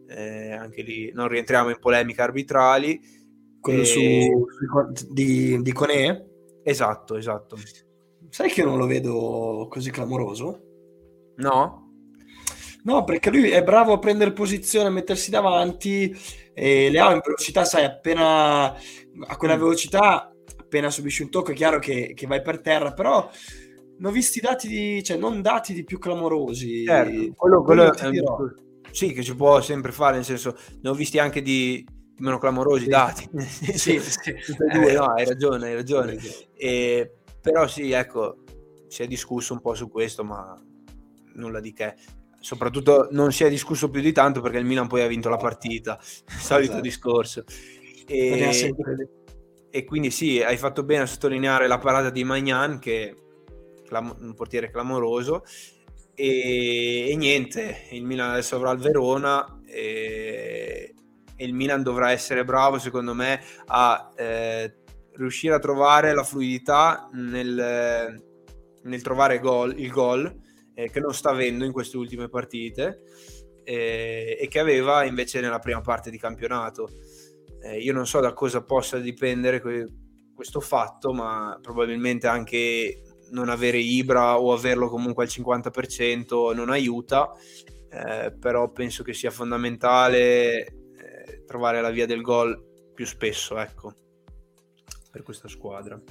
eh, 0.08 0.52
anche 0.52 0.82
lì 0.82 1.12
non 1.14 1.28
rientriamo 1.28 1.70
in 1.70 1.80
polemiche 1.80 2.22
arbitrali. 2.22 3.20
Quello 3.60 3.82
e... 3.82 3.86
su, 3.86 5.10
di, 5.12 5.62
di 5.62 5.72
Conè? 5.72 6.30
Esatto, 6.64 7.16
esatto. 7.16 7.58
Sai 8.30 8.50
che 8.50 8.64
non 8.64 8.78
lo 8.78 8.86
vedo 8.86 9.68
così 9.70 9.92
clamoroso? 9.92 10.62
No? 11.38 11.90
No, 12.84 13.04
perché 13.04 13.30
lui 13.30 13.50
è 13.50 13.64
bravo 13.64 13.94
a 13.94 14.00
prendere 14.00 14.34
posizione, 14.34 14.88
a 14.88 14.92
mettersi 14.92 15.30
davanti 15.30 16.16
e 16.54 16.90
le 16.90 17.00
ha 17.00 17.12
in 17.12 17.22
velocità, 17.24 17.64
sai, 17.64 17.84
appena 17.84 18.74
a 18.74 19.38
quella 19.38 19.56
mm. 19.56 19.60
velocità, 19.60 20.34
appena 20.58 20.90
subisci 20.90 21.22
un 21.22 21.30
tocco 21.30 21.52
è 21.52 21.54
chiaro 21.54 21.80
che, 21.80 22.14
che 22.16 22.28
vai 22.28 22.42
per 22.42 22.62
terra, 22.62 22.94
però 22.94 23.30
non 24.00 24.12
ho 24.12 24.14
visti 24.14 24.40
dati 24.40 24.68
di, 24.68 25.04
cioè 25.04 25.18
non 25.18 25.42
dati 25.42 25.74
di 25.74 25.84
più 25.84 26.00
clamorosi. 26.00 26.86
Certo, 26.86 27.34
quello, 27.36 27.62
quello 27.62 27.94
è, 27.94 28.12
sì, 28.90 29.14
che 29.14 29.22
si 29.22 29.36
può 29.36 29.62
sempre 29.62 29.92
fare, 29.92 30.16
nel 30.16 30.26
senso, 30.26 30.56
ne 30.82 30.90
ho 30.90 30.94
visti 30.94 31.20
anche 31.20 31.42
di, 31.42 31.86
meno 32.22 32.38
clamorosi 32.38 32.84
sì. 32.84 32.90
dati. 32.90 33.30
sì, 33.76 34.00
sì. 34.00 34.36
Due, 34.72 34.94
no, 34.94 35.06
hai 35.06 35.26
ragione, 35.26 35.68
hai 35.68 35.76
ragione. 35.76 36.18
E, 36.56 37.12
però 37.42 37.68
sì, 37.68 37.92
ecco, 37.92 38.38
si 38.88 39.04
è 39.04 39.08
discusso 39.08 39.54
un 39.54 39.62
po' 39.62 39.74
su 39.74 39.90
questo, 39.90 40.24
ma 40.24 40.60
nulla 41.34 41.60
di 41.60 41.74
che. 41.74 41.96
Soprattutto 42.40 43.08
non 43.12 43.32
si 43.32 43.44
è 43.44 43.50
discusso 43.50 43.90
più 43.90 44.02
di 44.02 44.12
tanto 44.12 44.42
perché 44.42 44.58
il 44.58 44.66
Milan 44.66 44.88
poi 44.88 45.02
ha 45.02 45.08
vinto 45.08 45.30
la 45.30 45.38
partita, 45.38 46.00
solito 46.02 46.72
esatto. 46.72 46.82
discorso. 46.82 47.44
E, 48.08 48.74
e, 49.70 49.86
quindi 49.86 50.12
sì, 50.12 50.42
hai 50.42 50.58
fatto 50.58 50.84
bene 50.84 51.04
a 51.04 51.06
sottolineare 51.06 51.68
la 51.68 51.78
parata 51.78 52.10
di 52.10 52.24
Magnan, 52.24 52.80
che 52.80 53.10
è 53.10 53.98
un 53.98 54.34
portiere 54.36 54.70
clamoroso. 54.70 55.44
E, 56.14 57.10
e, 57.10 57.16
niente, 57.16 57.88
il 57.92 58.04
Milan 58.04 58.32
adesso 58.32 58.56
avrà 58.56 58.72
il 58.72 58.80
Verona 58.80 59.62
e, 59.66 60.94
e 61.42 61.46
il 61.46 61.56
Milan 61.56 61.82
dovrà 61.82 62.12
essere 62.12 62.46
bravo, 62.46 62.78
secondo 62.78 63.16
me, 63.16 63.42
a 63.66 64.14
eh, 64.16 64.76
riuscire 65.14 65.56
a 65.56 65.60
trovare 65.60 66.14
la 66.14 66.24
fluidità 66.24 67.10
nel, 67.14 68.24
nel 68.84 69.02
trovare 69.02 69.40
gol, 69.40 69.74
il 69.80 69.90
gol 69.90 70.40
eh, 70.76 70.92
che 70.92 71.00
non 71.00 71.16
sta 71.16 71.32
avendo 71.32 71.66
in 71.66 71.72
queste 71.72 71.98
ultime 71.98 72.30
partite 72.30 73.02
eh, 73.64 74.38
e 74.40 74.48
che 74.48 74.60
aveva 74.60 75.04
invece 75.04 75.42
nella 75.42 75.58
prima 75.58 75.82
parte 75.82 76.12
di 76.12 76.20
campionato. 76.20 76.90
Eh, 77.64 77.80
io 77.80 77.94
non 77.94 78.06
so 78.06 78.20
da 78.20 78.34
cosa 78.34 78.62
possa 78.64 79.00
dipendere 79.00 79.62
que- 79.62 79.88
questo 80.36 80.60
fatto, 80.60 81.12
ma 81.12 81.58
probabilmente 81.60 82.28
anche 82.28 83.02
non 83.32 83.50
avere 83.50 83.80
Ibra 83.80 84.40
o 84.40 84.54
averlo 84.54 84.90
comunque 84.90 85.24
al 85.24 85.30
50% 85.32 86.54
non 86.54 86.70
aiuta, 86.70 87.32
eh, 87.90 88.32
però 88.32 88.70
penso 88.72 89.02
che 89.02 89.14
sia 89.14 89.32
fondamentale 89.32 90.76
trovare 91.52 91.82
la 91.82 91.90
via 91.90 92.06
del 92.06 92.22
gol 92.22 92.92
più 92.96 93.06
spesso, 93.06 93.60
ecco, 93.60 93.94
per 95.12 95.22
questa 95.22 95.50
squadra. 95.50 96.02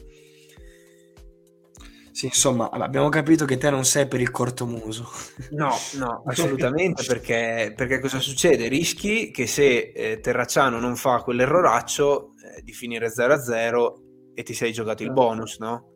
Sì, 2.13 2.27
insomma, 2.27 2.69
abbiamo 2.71 3.09
capito 3.09 3.47
che 3.47 3.57
te 3.57 3.71
non 3.71 3.87
sei 3.87 4.07
per 4.07 4.21
il 4.21 4.31
cortomuso. 4.31 5.09
No, 5.53 5.71
no, 5.97 6.23
assolutamente, 6.27 7.03
perché, 7.05 7.73
perché, 7.75 7.99
cosa 7.99 8.19
succede? 8.19 8.69
Rischi 8.69 9.31
che 9.31 9.47
se 9.47 9.93
eh, 9.95 10.21
Terracciano 10.21 10.79
non 10.79 10.97
fa 10.97 11.23
quell'erroraccio 11.23 12.33
eh, 12.59 12.63
di 12.63 12.73
finire 12.73 13.09
0-0 13.09 14.35
e 14.35 14.43
ti 14.43 14.53
sei 14.53 14.71
giocato 14.71 15.03
il 15.03 15.09
certo. 15.09 15.23
bonus, 15.23 15.59
no? 15.59 15.93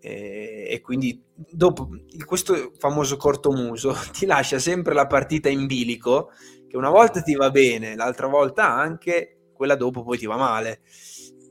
E, 0.00 0.68
e 0.70 0.80
quindi 0.80 1.22
dopo 1.34 1.90
questo 2.24 2.72
famoso 2.78 3.18
cortomuso 3.18 3.94
ti 4.16 4.24
lascia 4.24 4.58
sempre 4.58 4.94
la 4.94 5.06
partita 5.06 5.50
in 5.50 5.66
bilico, 5.66 6.30
che 6.70 6.76
una 6.76 6.88
volta 6.88 7.20
ti 7.20 7.34
va 7.34 7.50
bene, 7.50 7.96
l'altra 7.96 8.28
volta 8.28 8.70
anche, 8.70 9.48
quella 9.52 9.74
dopo 9.74 10.04
poi 10.04 10.16
ti 10.16 10.26
va 10.26 10.36
male. 10.36 10.82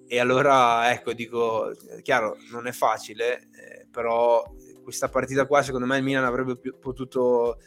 E 0.08 0.18
allora, 0.18 0.90
ecco, 0.94 1.12
dico, 1.12 1.74
chiaro, 2.02 2.38
non 2.52 2.68
è 2.68 2.72
facile, 2.72 3.50
eh, 3.52 3.88
però 3.92 4.42
questa 4.82 5.10
partita 5.10 5.46
qua, 5.46 5.62
secondo 5.62 5.86
me, 5.86 5.98
il 5.98 6.04
Milan 6.04 6.24
avrebbe 6.24 6.58
più, 6.58 6.80
potuto 6.80 7.58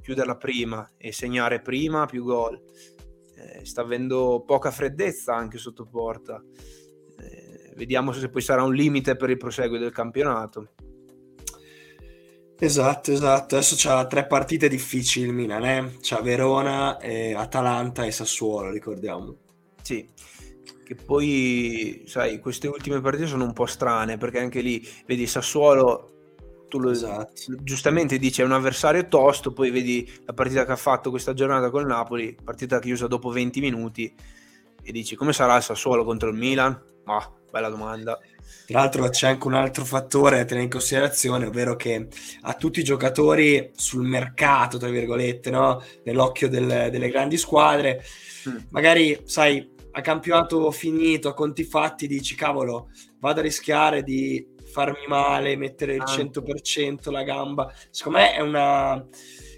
chiuderla 0.00 0.36
prima 0.36 0.90
e 0.96 1.12
segnare 1.12 1.60
prima 1.60 2.06
più 2.06 2.24
gol. 2.24 2.58
Eh, 3.36 3.64
sta 3.66 3.82
avendo 3.82 4.42
poca 4.46 4.70
freddezza 4.70 5.34
anche 5.34 5.58
sotto 5.58 5.84
porta. 5.84 6.42
Eh, 7.18 7.74
vediamo 7.76 8.12
se 8.12 8.30
poi 8.30 8.40
sarà 8.40 8.62
un 8.62 8.72
limite 8.72 9.16
per 9.16 9.28
il 9.28 9.36
proseguo 9.36 9.76
del 9.76 9.92
campionato. 9.92 10.70
Esatto, 12.58 13.10
esatto. 13.12 13.56
Adesso 13.56 13.74
c'ha 13.76 14.06
tre 14.06 14.26
partite 14.26 14.68
difficili 14.68 15.26
il 15.26 15.32
Milan, 15.32 15.64
eh? 15.64 15.96
C'ha 16.00 16.20
Verona, 16.20 16.98
eh, 16.98 17.34
Atalanta 17.34 18.04
e 18.04 18.12
Sassuolo, 18.12 18.70
ricordiamo. 18.70 19.36
Sì, 19.82 20.08
che 20.84 20.94
poi, 20.94 22.04
sai, 22.06 22.38
queste 22.38 22.68
ultime 22.68 23.00
partite 23.00 23.26
sono 23.26 23.44
un 23.44 23.52
po' 23.52 23.66
strane 23.66 24.16
perché 24.16 24.38
anche 24.38 24.60
lì, 24.60 24.86
vedi, 25.06 25.26
Sassuolo, 25.26 26.10
tu 26.68 26.78
lo, 26.78 26.90
esatto. 26.90 27.32
giustamente 27.62 28.16
dici 28.18 28.40
è 28.42 28.44
un 28.44 28.52
avversario 28.52 29.08
tosto, 29.08 29.52
poi 29.52 29.70
vedi 29.70 30.10
la 30.24 30.32
partita 30.32 30.64
che 30.64 30.72
ha 30.72 30.76
fatto 30.76 31.10
questa 31.10 31.34
giornata 31.34 31.68
col 31.70 31.86
Napoli, 31.86 32.36
partita 32.42 32.78
chiusa 32.78 33.08
dopo 33.08 33.30
20 33.30 33.60
minuti 33.60 34.14
e 34.84 34.92
dici 34.92 35.16
come 35.16 35.32
sarà 35.32 35.56
il 35.56 35.62
Sassuolo 35.62 36.04
contro 36.04 36.28
il 36.30 36.36
Milan? 36.36 36.80
Ma, 37.04 37.28
bella 37.50 37.68
domanda. 37.68 38.18
Tra 38.66 38.80
l'altro 38.80 39.08
c'è 39.08 39.28
anche 39.28 39.46
un 39.46 39.54
altro 39.54 39.84
fattore 39.84 40.38
da 40.38 40.44
tenere 40.44 40.64
in 40.64 40.70
considerazione, 40.70 41.46
ovvero 41.46 41.76
che 41.76 42.08
a 42.42 42.54
tutti 42.54 42.80
i 42.80 42.84
giocatori 42.84 43.70
sul 43.74 44.06
mercato, 44.06 44.78
tra 44.78 44.88
virgolette, 44.88 45.50
no? 45.50 45.82
nell'occhio 46.04 46.48
del, 46.48 46.88
delle 46.90 47.08
grandi 47.10 47.36
squadre, 47.36 48.02
mm. 48.48 48.56
magari, 48.70 49.20
sai, 49.24 49.70
a 49.92 50.00
campionato 50.00 50.70
finito, 50.70 51.28
a 51.28 51.34
conti 51.34 51.64
fatti, 51.64 52.06
dici 52.06 52.34
cavolo, 52.34 52.88
vado 53.18 53.40
a 53.40 53.42
rischiare 53.42 54.02
di 54.02 54.54
farmi 54.72 55.06
male, 55.06 55.56
mettere 55.56 55.94
il 55.94 56.02
100% 56.02 57.10
la 57.10 57.22
gamba. 57.22 57.70
Secondo 57.90 58.18
me 58.18 58.32
è 58.32 58.40
una, 58.40 58.94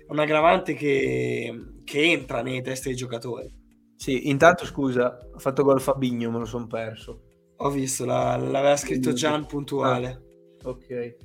un 0.08 0.18
aggravante 0.18 0.74
che, 0.74 1.54
che 1.84 2.02
entra 2.02 2.42
nei 2.42 2.62
testi 2.62 2.88
dei 2.88 2.96
giocatori. 2.96 3.62
Sì, 3.96 4.28
intanto 4.28 4.66
scusa, 4.66 5.16
ho 5.32 5.38
fatto 5.38 5.62
gol 5.62 5.80
Fabigno, 5.80 6.30
me 6.30 6.40
lo 6.40 6.44
sono 6.44 6.66
perso. 6.66 7.33
Ho 7.56 7.70
visto, 7.70 8.04
la, 8.04 8.36
l'aveva 8.36 8.76
scritto 8.76 9.12
Gian 9.12 9.46
puntuale. 9.46 10.22
Ah, 10.62 10.68
ok. 10.68 11.16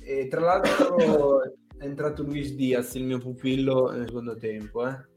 E 0.00 0.28
tra 0.28 0.40
l'altro 0.40 1.42
è 1.78 1.84
entrato 1.84 2.22
Luis 2.22 2.52
Diaz, 2.52 2.94
il 2.94 3.04
mio 3.04 3.18
pupillo, 3.18 3.90
nel 3.90 4.06
secondo 4.06 4.36
tempo, 4.36 4.86
eh. 4.86 5.12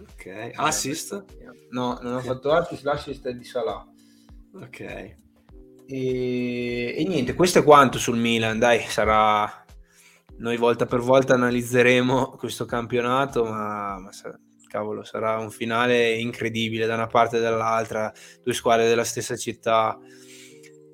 Ok, 0.00 0.52
assist? 0.54 1.24
No, 1.70 1.98
non 2.00 2.14
ho 2.14 2.20
fatto 2.20 2.50
assist, 2.50 2.84
l'assist 2.84 3.26
è 3.26 3.34
di 3.34 3.44
Salah. 3.44 3.86
Ok. 4.54 4.80
E, 4.80 5.14
e, 5.86 7.04
niente, 7.06 7.34
questo 7.34 7.58
è 7.58 7.64
quanto 7.64 7.98
sul 7.98 8.16
Milan, 8.16 8.58
dai, 8.58 8.80
sarà... 8.80 9.60
Noi 10.38 10.56
volta 10.56 10.86
per 10.86 11.00
volta 11.00 11.34
analizzeremo 11.34 12.30
questo 12.30 12.64
campionato, 12.64 13.44
ma, 13.44 13.98
ma 13.98 14.10
cavolo, 14.72 15.04
sarà 15.04 15.36
un 15.36 15.50
finale 15.50 16.14
incredibile 16.14 16.86
da 16.86 16.94
una 16.94 17.06
parte 17.06 17.36
e 17.36 17.40
dall'altra, 17.40 18.10
due 18.42 18.54
squadre 18.54 18.88
della 18.88 19.04
stessa 19.04 19.36
città. 19.36 19.98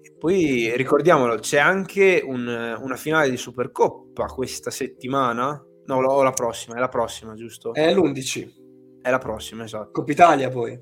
E 0.03 0.15
poi 0.19 0.77
ricordiamolo, 0.77 1.37
c'è 1.37 1.59
anche 1.59 2.21
un, 2.25 2.47
una 2.47 2.97
finale 2.97 3.31
di 3.31 3.37
Supercoppa 3.37 4.27
questa 4.27 4.71
settimana. 4.71 5.65
No, 5.87 5.97
o 5.97 6.23
la 6.23 6.33
prossima, 6.33 6.75
è 6.77 6.81
la 6.81 6.89
prossima, 6.89 7.35
giusto? 7.35 7.73
È 7.73 7.95
l'11. 7.95 9.01
È 9.01 9.11
la 9.11 9.19
prossima, 9.19 9.65
esatto. 9.65 9.91
Coppa 9.93 10.13
Italia 10.13 10.51
poi. 10.51 10.79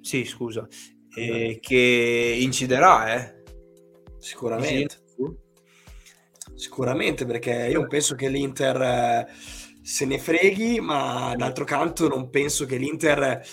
Sì, 0.00 0.24
scusa. 0.24 0.66
Eh, 1.14 1.58
che 1.60 2.36
inciderà, 2.40 3.14
eh? 3.14 3.42
Sicuramente. 4.18 4.96
Sicuramente, 6.54 7.24
perché 7.24 7.68
io 7.70 7.86
penso 7.86 8.14
che 8.14 8.28
l'Inter 8.28 8.82
eh, 8.82 9.26
se 9.90 10.06
ne 10.06 10.18
freghi, 10.18 10.80
ma 10.80 11.34
d'altro 11.36 11.64
canto 11.64 12.06
non 12.06 12.30
penso 12.30 12.64
che 12.64 12.76
l'Inter 12.76 13.44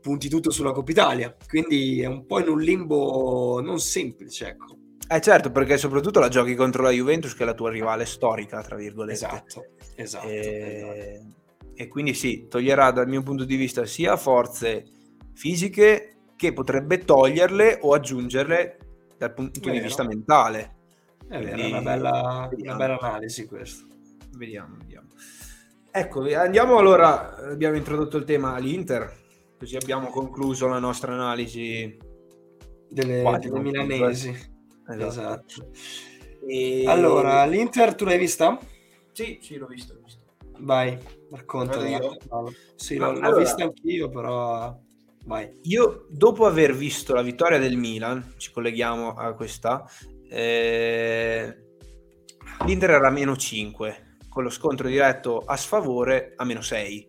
punti 0.00 0.30
tutto 0.30 0.50
sulla 0.50 0.72
Coppa 0.72 0.90
Italia. 0.90 1.36
Quindi 1.46 2.00
è 2.00 2.06
un 2.06 2.24
po' 2.24 2.40
in 2.40 2.48
un 2.48 2.60
limbo 2.60 3.60
non 3.62 3.78
semplice, 3.78 4.48
ecco. 4.48 4.78
Eh 5.06 5.20
certo, 5.20 5.50
perché 5.50 5.76
soprattutto 5.76 6.20
la 6.20 6.28
giochi 6.28 6.54
contro 6.54 6.82
la 6.82 6.90
Juventus, 6.90 7.34
che 7.34 7.42
è 7.42 7.46
la 7.46 7.52
tua 7.52 7.70
rivale 7.70 8.06
storica, 8.06 8.62
tra 8.62 8.76
virgolette. 8.76 9.12
Esatto, 9.12 9.64
esatto. 9.94 10.26
E... 10.26 11.16
esatto 11.16 11.42
e 11.76 11.88
quindi 11.88 12.14
sì, 12.14 12.46
toglierà 12.48 12.92
dal 12.92 13.08
mio 13.08 13.22
punto 13.22 13.44
di 13.44 13.56
vista 13.56 13.84
sia 13.84 14.16
forze 14.16 14.84
fisiche 15.34 16.18
che 16.36 16.52
potrebbe 16.52 16.98
toglierle 16.98 17.80
o 17.82 17.94
aggiungerle 17.94 18.78
dal 19.18 19.34
punto 19.34 19.70
di 19.70 19.80
vista 19.80 20.04
mentale. 20.04 20.76
È 21.28 21.38
vero, 21.38 21.56
è 21.56 21.66
una 21.66 21.82
bella, 21.82 22.48
una 22.52 22.76
bella 22.76 22.98
analisi 22.98 23.46
questo. 23.46 23.86
Vediamo, 24.36 24.76
vediamo. 24.78 25.08
Ecco, 25.96 26.24
andiamo 26.34 26.76
allora, 26.76 27.36
abbiamo 27.36 27.76
introdotto 27.76 28.16
il 28.16 28.24
tema 28.24 28.54
all'Inter, 28.54 29.12
così 29.56 29.76
abbiamo 29.76 30.08
concluso 30.08 30.66
la 30.66 30.80
nostra 30.80 31.12
analisi 31.12 31.96
delle, 32.88 33.22
delle 33.38 33.60
milanesi. 33.60 34.30
Esatto. 34.88 35.06
esatto. 35.06 35.70
E... 36.48 36.82
Allora, 36.88 37.44
l'Inter 37.44 37.94
tu 37.94 38.06
l'hai 38.06 38.18
vista? 38.18 38.58
Sì, 39.12 39.38
sì, 39.40 39.56
l'ho 39.56 39.68
vista. 39.68 39.94
Vai, 40.58 40.98
racconta. 41.30 41.78
Sì, 42.74 42.96
l'ho, 42.96 43.10
allora, 43.10 43.28
l'ho 43.28 43.38
vista 43.38 43.62
anch'io, 43.62 44.08
però 44.08 44.76
vai. 45.26 45.60
Io, 45.62 46.06
dopo 46.10 46.46
aver 46.46 46.74
visto 46.74 47.14
la 47.14 47.22
vittoria 47.22 47.58
del 47.58 47.76
Milan, 47.76 48.34
ci 48.36 48.50
colleghiamo 48.50 49.14
a 49.14 49.32
questa, 49.34 49.88
eh, 50.28 51.56
l'Inter 52.66 52.90
era 52.90 53.10
meno 53.10 53.36
5, 53.36 54.13
con 54.34 54.42
lo 54.42 54.50
scontro 54.50 54.88
diretto 54.88 55.38
a 55.38 55.56
sfavore 55.56 56.34
a 56.36 56.44
meno 56.44 56.60
6. 56.60 57.08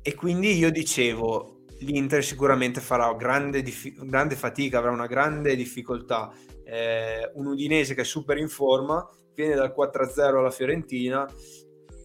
E 0.00 0.14
quindi 0.14 0.56
io 0.56 0.70
dicevo, 0.70 1.64
l'Inter 1.80 2.24
sicuramente 2.24 2.80
farà 2.80 3.12
grande, 3.14 3.60
dif- 3.62 4.04
grande 4.06 4.36
fatica, 4.36 4.78
avrà 4.78 4.92
una 4.92 5.06
grande 5.06 5.56
difficoltà. 5.56 6.32
Eh, 6.64 7.30
un 7.34 7.46
Udinese 7.46 7.94
che 7.94 8.02
è 8.02 8.04
super 8.04 8.38
in 8.38 8.48
forma, 8.48 9.06
viene 9.34 9.56
dal 9.56 9.74
4-0 9.76 10.38
alla 10.38 10.50
Fiorentina 10.50 11.26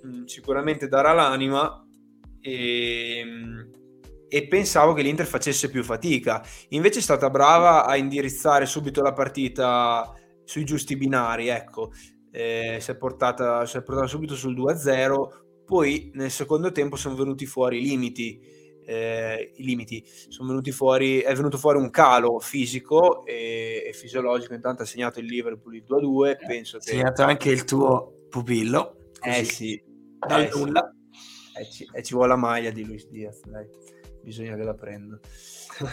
Mm, 0.06 0.26
sicuramente 0.26 0.88
darà 0.88 1.12
l'anima 1.12 1.86
e, 2.40 3.26
e, 4.30 4.48
pensavo 4.48 4.94
che 4.94 5.02
l'Inter 5.02 5.26
facesse 5.26 5.70
più 5.70 5.84
fatica. 5.84 6.44
Invece 6.70 6.99
è 6.99 7.02
stata 7.02 7.30
brava 7.30 7.86
a 7.86 7.98
indirizzare 7.98 8.66
subito 8.66 9.02
la 9.02 9.14
partita 9.14 10.14
sui 10.44 10.64
giusti 10.64 10.95
binari, 10.95 11.48
ecco. 11.48 11.91
Eh, 12.38 12.77
si, 12.80 12.91
è 12.91 12.95
portata, 12.95 13.65
si 13.65 13.77
è 13.77 13.81
portata 13.81 14.07
subito 14.07 14.35
sul 14.35 14.55
2-0, 14.55 15.64
poi 15.65 16.11
nel 16.14 16.30
secondo 16.30 16.72
tempo 16.72 16.95
sono 16.95 17.15
venuti 17.15 17.45
fuori 17.45 17.80
i 17.80 17.84
limiti. 17.84 18.55
Eh, 18.85 19.51
i 19.55 19.64
limiti 19.65 20.01
sono 20.30 20.47
venuti 20.47 20.72
fuori 20.72 21.19
è 21.19 21.35
venuto 21.35 21.57
fuori 21.57 21.77
un 21.77 21.89
calo 21.89 22.39
fisico 22.39 23.26
e, 23.26 23.84
e 23.85 23.91
fisiologico 23.91 24.53
intanto 24.53 24.84
ha 24.84 24.85
segnato 24.85 25.19
il 25.19 25.26
Liverpool 25.26 25.76
il 25.76 25.84
2-2 25.85 26.38
penso 26.47 26.77
che... 26.77 26.91
segnato 26.91 27.22
anche 27.23 27.49
il 27.49 27.65
tuo 27.65 28.27
pupillo 28.30 29.09
eh 29.22 29.43
sì 29.43 29.88
dal 30.26 30.43
eh, 30.43 30.49
nulla. 30.53 30.93
Sì. 31.11 31.59
E, 31.59 31.69
ci, 31.69 31.89
e, 31.91 32.03
ci, 32.03 32.14
vuole 32.14 32.30
la 32.30 32.35
maglia 32.35 32.72
di 32.72 32.85
Luis 32.85 33.07
Diaz, 33.07 33.41
dai. 33.45 33.68
bisogna 34.22 34.55
che 34.55 34.64
la 34.64 34.73
prenda. 34.73 35.19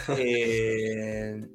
e... 0.15 1.49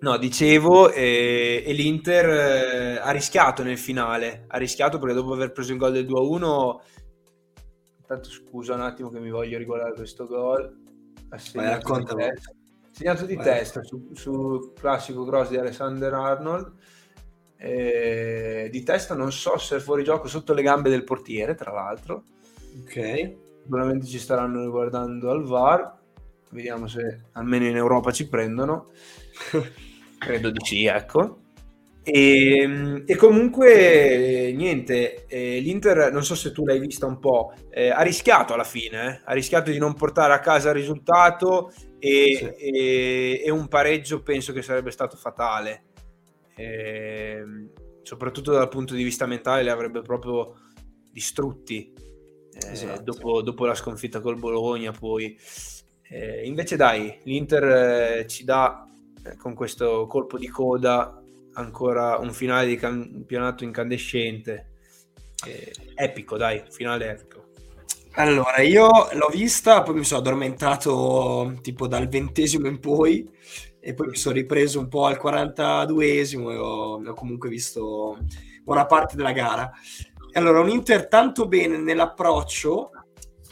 No, 0.00 0.16
dicevo, 0.16 0.90
eh, 0.90 1.62
e 1.66 1.72
l'Inter 1.74 2.28
eh, 2.28 2.98
ha 2.98 3.10
rischiato 3.10 3.62
nel 3.62 3.76
finale, 3.76 4.44
ha 4.48 4.56
rischiato 4.56 4.98
perché 4.98 5.14
dopo 5.14 5.34
aver 5.34 5.52
preso 5.52 5.72
il 5.72 5.78
gol 5.78 5.92
del 5.92 6.06
2-1, 6.06 6.80
tanto 8.06 8.30
scusa 8.30 8.74
un 8.74 8.80
attimo 8.80 9.10
che 9.10 9.20
mi 9.20 9.30
voglio 9.30 9.58
riguardare 9.58 9.92
questo 9.92 10.26
gol, 10.26 10.74
ha 11.28 11.38
segnato 11.38 11.92
Vai, 11.92 12.04
di 12.04 12.14
testa, 12.14 12.52
segnato 12.90 13.26
di 13.26 13.36
testa 13.36 13.82
su, 13.82 14.08
su 14.14 14.72
classico 14.74 15.26
cross 15.26 15.50
di 15.50 15.58
Alexander 15.58 16.14
Arnold, 16.14 16.72
eh, 17.58 18.68
di 18.72 18.82
testa 18.82 19.14
non 19.14 19.30
so 19.32 19.58
se 19.58 19.76
è 19.76 19.80
fuori 19.80 20.02
gioco 20.02 20.28
sotto 20.28 20.54
le 20.54 20.62
gambe 20.62 20.88
del 20.88 21.04
portiere, 21.04 21.54
tra 21.54 21.72
l'altro. 21.72 22.24
Ok. 22.80 23.36
sicuramente 23.62 24.06
ci 24.06 24.18
staranno 24.18 24.62
riguardando 24.62 25.30
al 25.30 25.44
VAR, 25.44 25.98
vediamo 26.48 26.86
se 26.86 27.24
almeno 27.32 27.66
in 27.66 27.76
Europa 27.76 28.12
ci 28.12 28.26
prendono, 28.28 28.88
credo 30.20 30.50
di 30.50 30.60
sì, 30.62 30.84
ecco. 30.84 31.38
E, 32.02 32.58
ehm, 32.60 33.04
e, 33.06 33.16
comunque 33.16 34.52
niente, 34.54 35.26
eh, 35.26 35.58
l'Inter 35.60 36.12
non 36.12 36.24
so 36.24 36.34
se 36.34 36.52
tu 36.52 36.64
l'hai 36.64 36.78
vista 36.78 37.06
un 37.06 37.18
po', 37.18 37.52
eh, 37.70 37.90
ha 37.90 38.02
rischiato 38.02 38.54
alla 38.54 38.64
fine, 38.64 39.06
eh? 39.06 39.20
ha 39.24 39.32
rischiato 39.32 39.70
di 39.70 39.78
non 39.78 39.94
portare 39.94 40.32
a 40.32 40.40
casa 40.40 40.70
il 40.70 40.76
risultato 40.76 41.72
e, 41.98 42.36
sì. 42.36 42.44
e, 42.44 43.42
e 43.44 43.50
un 43.50 43.68
pareggio 43.68 44.22
penso 44.22 44.52
che 44.52 44.62
sarebbe 44.62 44.90
stato 44.90 45.16
fatale, 45.16 45.84
ehm, 46.56 47.70
soprattutto 48.02 48.52
dal 48.52 48.68
punto 48.68 48.94
di 48.94 49.02
vista 49.02 49.26
mentale 49.26 49.62
li 49.62 49.70
avrebbe 49.70 50.00
proprio 50.00 50.54
distrutti 51.12 51.92
eh, 52.52 52.72
esatto. 52.72 53.02
dopo, 53.02 53.42
dopo, 53.42 53.66
la 53.66 53.74
sconfitta 53.74 54.20
col 54.20 54.38
Bologna 54.38 54.92
poi. 54.92 55.38
Eh, 56.12 56.44
invece 56.44 56.76
dai, 56.76 57.20
l'Inter 57.22 58.24
ci 58.26 58.44
dà 58.44 58.89
con 59.38 59.54
questo 59.54 60.06
colpo 60.06 60.38
di 60.38 60.48
coda 60.48 61.20
ancora 61.54 62.16
un 62.18 62.32
finale 62.32 62.66
di 62.66 62.76
campionato 62.76 63.64
incandescente. 63.64 64.68
Eh, 65.46 65.72
epico, 65.94 66.36
dai, 66.36 66.62
finale 66.68 67.10
epico. 67.10 67.48
Allora, 68.14 68.60
io 68.60 68.88
l'ho 69.12 69.28
vista, 69.30 69.82
poi 69.82 69.94
mi 69.94 70.04
sono 70.04 70.20
addormentato 70.20 71.58
tipo 71.62 71.86
dal 71.86 72.08
ventesimo 72.08 72.66
in 72.66 72.80
poi 72.80 73.28
e 73.78 73.94
poi 73.94 74.08
mi 74.08 74.16
sono 74.16 74.34
ripreso 74.34 74.80
un 74.80 74.88
po' 74.88 75.06
al 75.06 75.18
42esimo 75.22 76.50
e 76.50 76.56
ho, 76.56 77.02
ho 77.02 77.14
comunque 77.14 77.48
visto 77.48 78.18
buona 78.62 78.86
parte 78.86 79.16
della 79.16 79.32
gara. 79.32 79.70
Allora, 80.32 80.60
un 80.60 80.68
Inter 80.68 81.08
tanto 81.08 81.46
bene 81.46 81.78
nell'approccio 81.78 82.90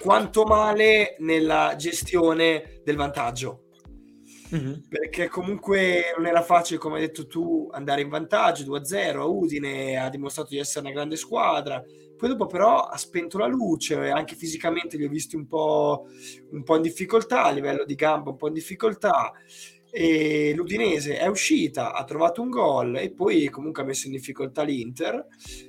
quanto 0.00 0.44
male 0.44 1.16
nella 1.20 1.74
gestione 1.76 2.80
del 2.84 2.96
vantaggio 2.96 3.67
Mm-hmm. 4.54 4.72
Perché 4.88 5.28
comunque 5.28 6.14
non 6.16 6.26
era 6.26 6.42
facile, 6.42 6.78
come 6.78 6.96
hai 6.96 7.06
detto 7.06 7.26
tu, 7.26 7.68
andare 7.70 8.00
in 8.00 8.08
vantaggio 8.08 8.64
2-0. 8.64 9.20
Udine 9.28 9.98
ha 9.98 10.08
dimostrato 10.08 10.50
di 10.50 10.58
essere 10.58 10.86
una 10.86 10.94
grande 10.94 11.16
squadra. 11.16 11.82
Poi 12.16 12.28
dopo 12.28 12.46
però 12.46 12.80
ha 12.80 12.96
spento 12.96 13.38
la 13.38 13.46
luce, 13.46 13.94
anche 14.10 14.34
fisicamente 14.34 14.96
li 14.96 15.04
ho 15.04 15.08
visti 15.08 15.36
un 15.36 15.46
po', 15.46 16.06
un 16.50 16.64
po' 16.64 16.76
in 16.76 16.82
difficoltà, 16.82 17.44
a 17.44 17.50
livello 17.50 17.84
di 17.84 17.94
gamba 17.94 18.30
un 18.30 18.36
po' 18.36 18.48
in 18.48 18.54
difficoltà. 18.54 19.32
E 19.90 20.52
l'Udinese 20.54 21.16
è 21.16 21.26
uscita, 21.28 21.94
ha 21.94 22.04
trovato 22.04 22.42
un 22.42 22.50
gol 22.50 22.96
e 22.96 23.10
poi 23.12 23.48
comunque 23.48 23.82
ha 23.82 23.86
messo 23.86 24.06
in 24.06 24.12
difficoltà 24.12 24.62
l'Inter, 24.62 25.26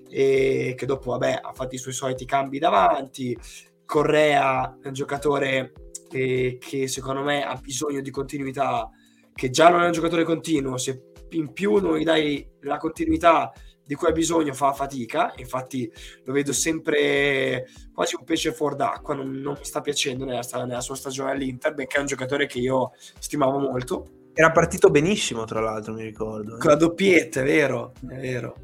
che 0.10 0.84
dopo 0.85 1.11
vabbè, 1.11 1.39
ha 1.41 1.53
fatto 1.53 1.76
i 1.76 1.77
suoi 1.77 1.93
soliti 1.93 2.26
cambi 2.26 2.60
davanti. 2.60 3.38
Correa 3.85 4.77
è 4.81 4.88
un 4.88 4.93
giocatore 4.93 5.72
che, 6.10 6.57
che 6.60 6.88
secondo 6.88 7.22
me 7.22 7.44
ha 7.44 7.56
bisogno 7.56 8.02
di 8.02 8.10
continuità, 8.10 8.90
che 9.34 9.49
già 9.49 9.69
non 9.69 9.84
è 9.84 9.86
un 9.86 9.91
giocatore 9.91 10.23
continuo, 10.23 10.77
se 10.77 11.11
in 11.31 11.53
più 11.53 11.77
non 11.77 11.98
gli 11.98 12.03
dai 12.03 12.45
la 12.61 12.77
continuità 12.77 13.53
di 13.86 13.95
cui 13.95 14.07
ha 14.07 14.11
bisogno 14.11 14.53
fa 14.53 14.72
fatica, 14.73 15.34
infatti 15.38 15.91
lo 16.26 16.34
vedo 16.34 16.53
sempre 16.53 17.65
quasi 17.91 18.15
un 18.15 18.23
pesce 18.23 18.53
fuor 18.53 18.76
d'acqua, 18.76 19.15
non, 19.15 19.31
non 19.31 19.56
mi 19.57 19.65
sta 19.65 19.81
piacendo 19.81 20.26
nella, 20.26 20.41
nella, 20.65 20.81
sua 20.81 20.95
stagione 20.95 21.31
all'Inter, 21.31 21.73
benché 21.73 21.98
è 21.98 21.99
un 21.99 22.06
giocatore 22.06 22.45
che 22.45 22.60
io 22.60 22.91
stimavo 23.18 23.57
molto. 23.57 24.07
Era 24.34 24.52
partito 24.52 24.91
benissimo, 24.91 25.44
tra 25.45 25.60
l'altro, 25.60 25.94
mi 25.94 26.03
ricordo. 26.03 26.56
Eh. 26.56 26.60
Con 26.60 26.69
la 26.69 26.76
doppietta, 26.76 27.41
è 27.41 27.44
vero, 27.44 27.94
è 28.07 28.19
vero. 28.19 28.56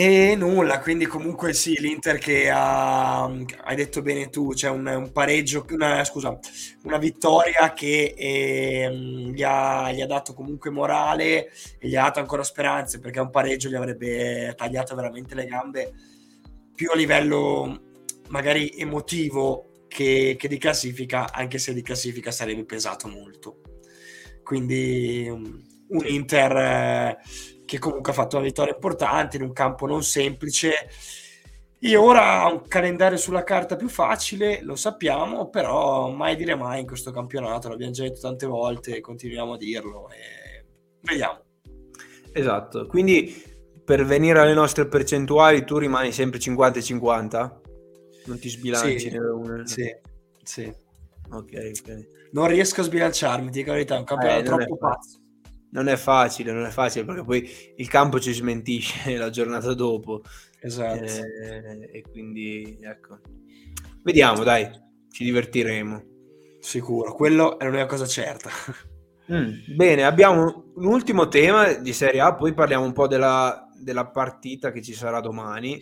E 0.00 0.36
nulla, 0.36 0.78
quindi 0.78 1.06
comunque 1.06 1.52
sì, 1.52 1.74
l'Inter 1.80 2.18
che 2.18 2.48
ha, 2.48 3.24
hai 3.24 3.74
detto 3.74 4.00
bene 4.00 4.30
tu, 4.30 4.50
c'è 4.50 4.68
un, 4.68 4.86
un 4.86 5.10
pareggio, 5.10 5.66
una, 5.70 6.04
scusa, 6.04 6.38
una 6.84 6.98
vittoria 6.98 7.72
che 7.72 8.14
eh, 8.16 8.94
gli, 8.94 9.42
ha, 9.42 9.90
gli, 9.90 10.00
ha, 10.00 10.06
dato 10.06 10.34
comunque 10.34 10.70
morale 10.70 11.50
e 11.80 11.88
gli 11.88 11.96
ha 11.96 12.02
dato 12.02 12.20
ancora 12.20 12.44
speranze 12.44 13.00
perché 13.00 13.18
un 13.18 13.30
pareggio 13.30 13.68
gli 13.68 13.74
avrebbe 13.74 14.54
tagliato 14.56 14.94
veramente 14.94 15.34
le 15.34 15.46
gambe 15.46 15.92
più 16.76 16.92
a 16.92 16.94
livello 16.94 17.82
magari 18.28 18.68
emotivo 18.78 19.86
che, 19.88 20.36
che 20.38 20.46
di 20.46 20.58
classifica, 20.58 21.32
anche 21.32 21.58
se 21.58 21.74
di 21.74 21.82
classifica 21.82 22.30
sarebbe 22.30 22.64
pesato 22.64 23.08
molto. 23.08 23.62
Quindi 24.44 25.26
un 25.28 26.06
Inter... 26.06 26.56
Eh, 26.56 27.56
che 27.68 27.78
comunque 27.78 28.12
ha 28.12 28.14
fatto 28.14 28.36
una 28.36 28.46
vittoria 28.46 28.72
importante 28.72 29.36
in 29.36 29.42
un 29.42 29.52
campo 29.52 29.86
non 29.86 30.02
semplice. 30.02 30.88
E 31.78 31.96
ora 31.96 32.40
ha 32.40 32.50
un 32.50 32.62
calendario 32.66 33.18
sulla 33.18 33.44
carta 33.44 33.76
più 33.76 33.88
facile, 33.90 34.62
lo 34.62 34.74
sappiamo, 34.74 35.50
però 35.50 36.08
mai 36.08 36.34
dire 36.34 36.56
mai 36.56 36.80
in 36.80 36.86
questo 36.86 37.12
campionato, 37.12 37.68
l'abbiamo 37.68 37.92
già 37.92 38.04
detto 38.04 38.20
tante 38.20 38.46
volte, 38.46 39.00
continuiamo 39.00 39.52
a 39.52 39.56
dirlo 39.58 40.08
e 40.08 40.64
vediamo. 41.02 41.42
Esatto, 42.32 42.86
quindi 42.86 43.44
per 43.84 44.04
venire 44.04 44.40
alle 44.40 44.54
nostre 44.54 44.88
percentuali 44.88 45.64
tu 45.64 45.76
rimani 45.76 46.10
sempre 46.10 46.40
50-50? 46.40 47.56
Non 48.24 48.38
ti 48.38 48.48
sbilanci 48.48 48.98
sì, 48.98 49.10
nelle 49.10 49.66
Sì, 49.66 49.96
sì. 50.42 50.74
Ok, 51.30 51.72
ok. 51.80 52.06
Non 52.32 52.48
riesco 52.48 52.80
a 52.80 52.84
sbilanciarmi, 52.84 53.50
ti 53.50 53.58
dico 53.58 53.68
la 53.68 53.74
verità, 53.74 53.94
è 53.94 53.98
un 53.98 54.04
campionato 54.04 54.40
eh, 54.40 54.44
troppo 54.44 54.76
pazzo 54.78 55.20
non 55.70 55.88
è 55.88 55.96
facile, 55.96 56.52
non 56.52 56.64
è 56.64 56.70
facile 56.70 57.04
perché 57.04 57.24
poi 57.24 57.48
il 57.76 57.88
campo 57.88 58.20
ci 58.20 58.32
smentisce 58.32 59.16
la 59.18 59.30
giornata 59.30 59.74
dopo. 59.74 60.22
Esatto. 60.60 61.04
Eh, 61.04 61.90
e 61.92 62.02
quindi 62.10 62.78
ecco. 62.80 63.20
Vediamo, 64.02 64.42
dai, 64.42 64.68
ci 65.10 65.24
divertiremo. 65.24 66.16
Sicuro, 66.60 67.14
quello 67.14 67.58
è 67.58 67.64
l'unica 67.64 67.86
cosa 67.86 68.06
certa. 68.06 68.50
Mm, 69.30 69.74
bene, 69.76 70.04
abbiamo 70.04 70.70
un 70.76 70.86
ultimo 70.86 71.28
tema 71.28 71.74
di 71.74 71.92
Serie 71.92 72.18
A, 72.20 72.34
poi 72.34 72.54
parliamo 72.54 72.86
un 72.86 72.94
po' 72.94 73.06
della, 73.06 73.68
della 73.78 74.06
partita 74.06 74.72
che 74.72 74.80
ci 74.80 74.94
sarà 74.94 75.20
domani, 75.20 75.78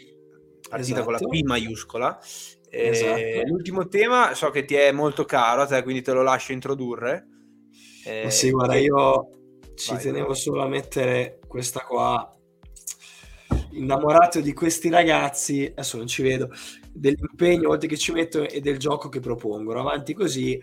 partita 0.69 0.81
esatto. 0.81 1.03
con 1.05 1.13
la 1.13 1.19
esatto. 1.19 1.31
P 1.31 1.43
maiuscola. 1.45 2.19
Eh, 2.69 2.89
esatto. 2.89 3.47
L'ultimo 3.47 3.87
tema 3.87 4.35
so 4.35 4.51
che 4.51 4.65
ti 4.65 4.75
è 4.75 4.91
molto 4.91 5.25
caro 5.25 5.65
te, 5.65 5.85
quindi 5.85 6.03
te 6.03 6.13
lo 6.13 6.23
lascio 6.23 6.51
introdurre. 6.51 7.29
Eh, 8.05 8.33
sì, 8.33 8.51
guarda, 8.51 8.75
io 8.75 9.36
ci 9.77 9.93
vai, 9.93 10.03
tenevo 10.03 10.29
vai. 10.29 10.37
solo 10.37 10.63
a 10.63 10.69
mettere 10.69 11.39
questa 11.47 11.81
qua. 11.81 12.31
Innamorato 13.71 14.41
di 14.41 14.53
questi 14.53 14.89
ragazzi 14.89 15.67
adesso 15.71 15.99
non 15.99 16.07
ci 16.07 16.23
vedo 16.23 16.51
dell'impegno 16.93 17.69
oltre 17.69 17.89
che 17.89 17.97
ci 17.97 18.11
metto 18.11 18.49
e 18.49 18.61
del 18.61 18.79
gioco 18.79 19.09
che 19.09 19.21
propongono 19.21 19.81
avanti 19.81 20.15
così 20.15 20.61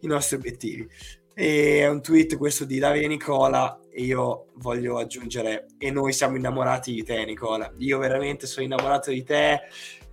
i 0.00 0.06
nostri 0.06 0.36
obiettivi. 0.36 0.88
E 1.36 1.80
è 1.80 1.88
un 1.88 2.00
tweet 2.00 2.36
questo 2.36 2.64
di 2.64 2.78
Davide 2.78 3.08
Nicola 3.08 3.80
e 3.90 4.02
io 4.02 4.52
voglio 4.54 4.98
aggiungere 4.98 5.66
e 5.78 5.90
noi 5.90 6.12
siamo 6.12 6.36
innamorati 6.36 6.92
di 6.92 7.02
te 7.02 7.24
Nicola. 7.24 7.72
Io 7.78 7.98
veramente 7.98 8.46
sono 8.46 8.64
innamorato 8.64 9.10
di 9.10 9.24
te 9.24 9.62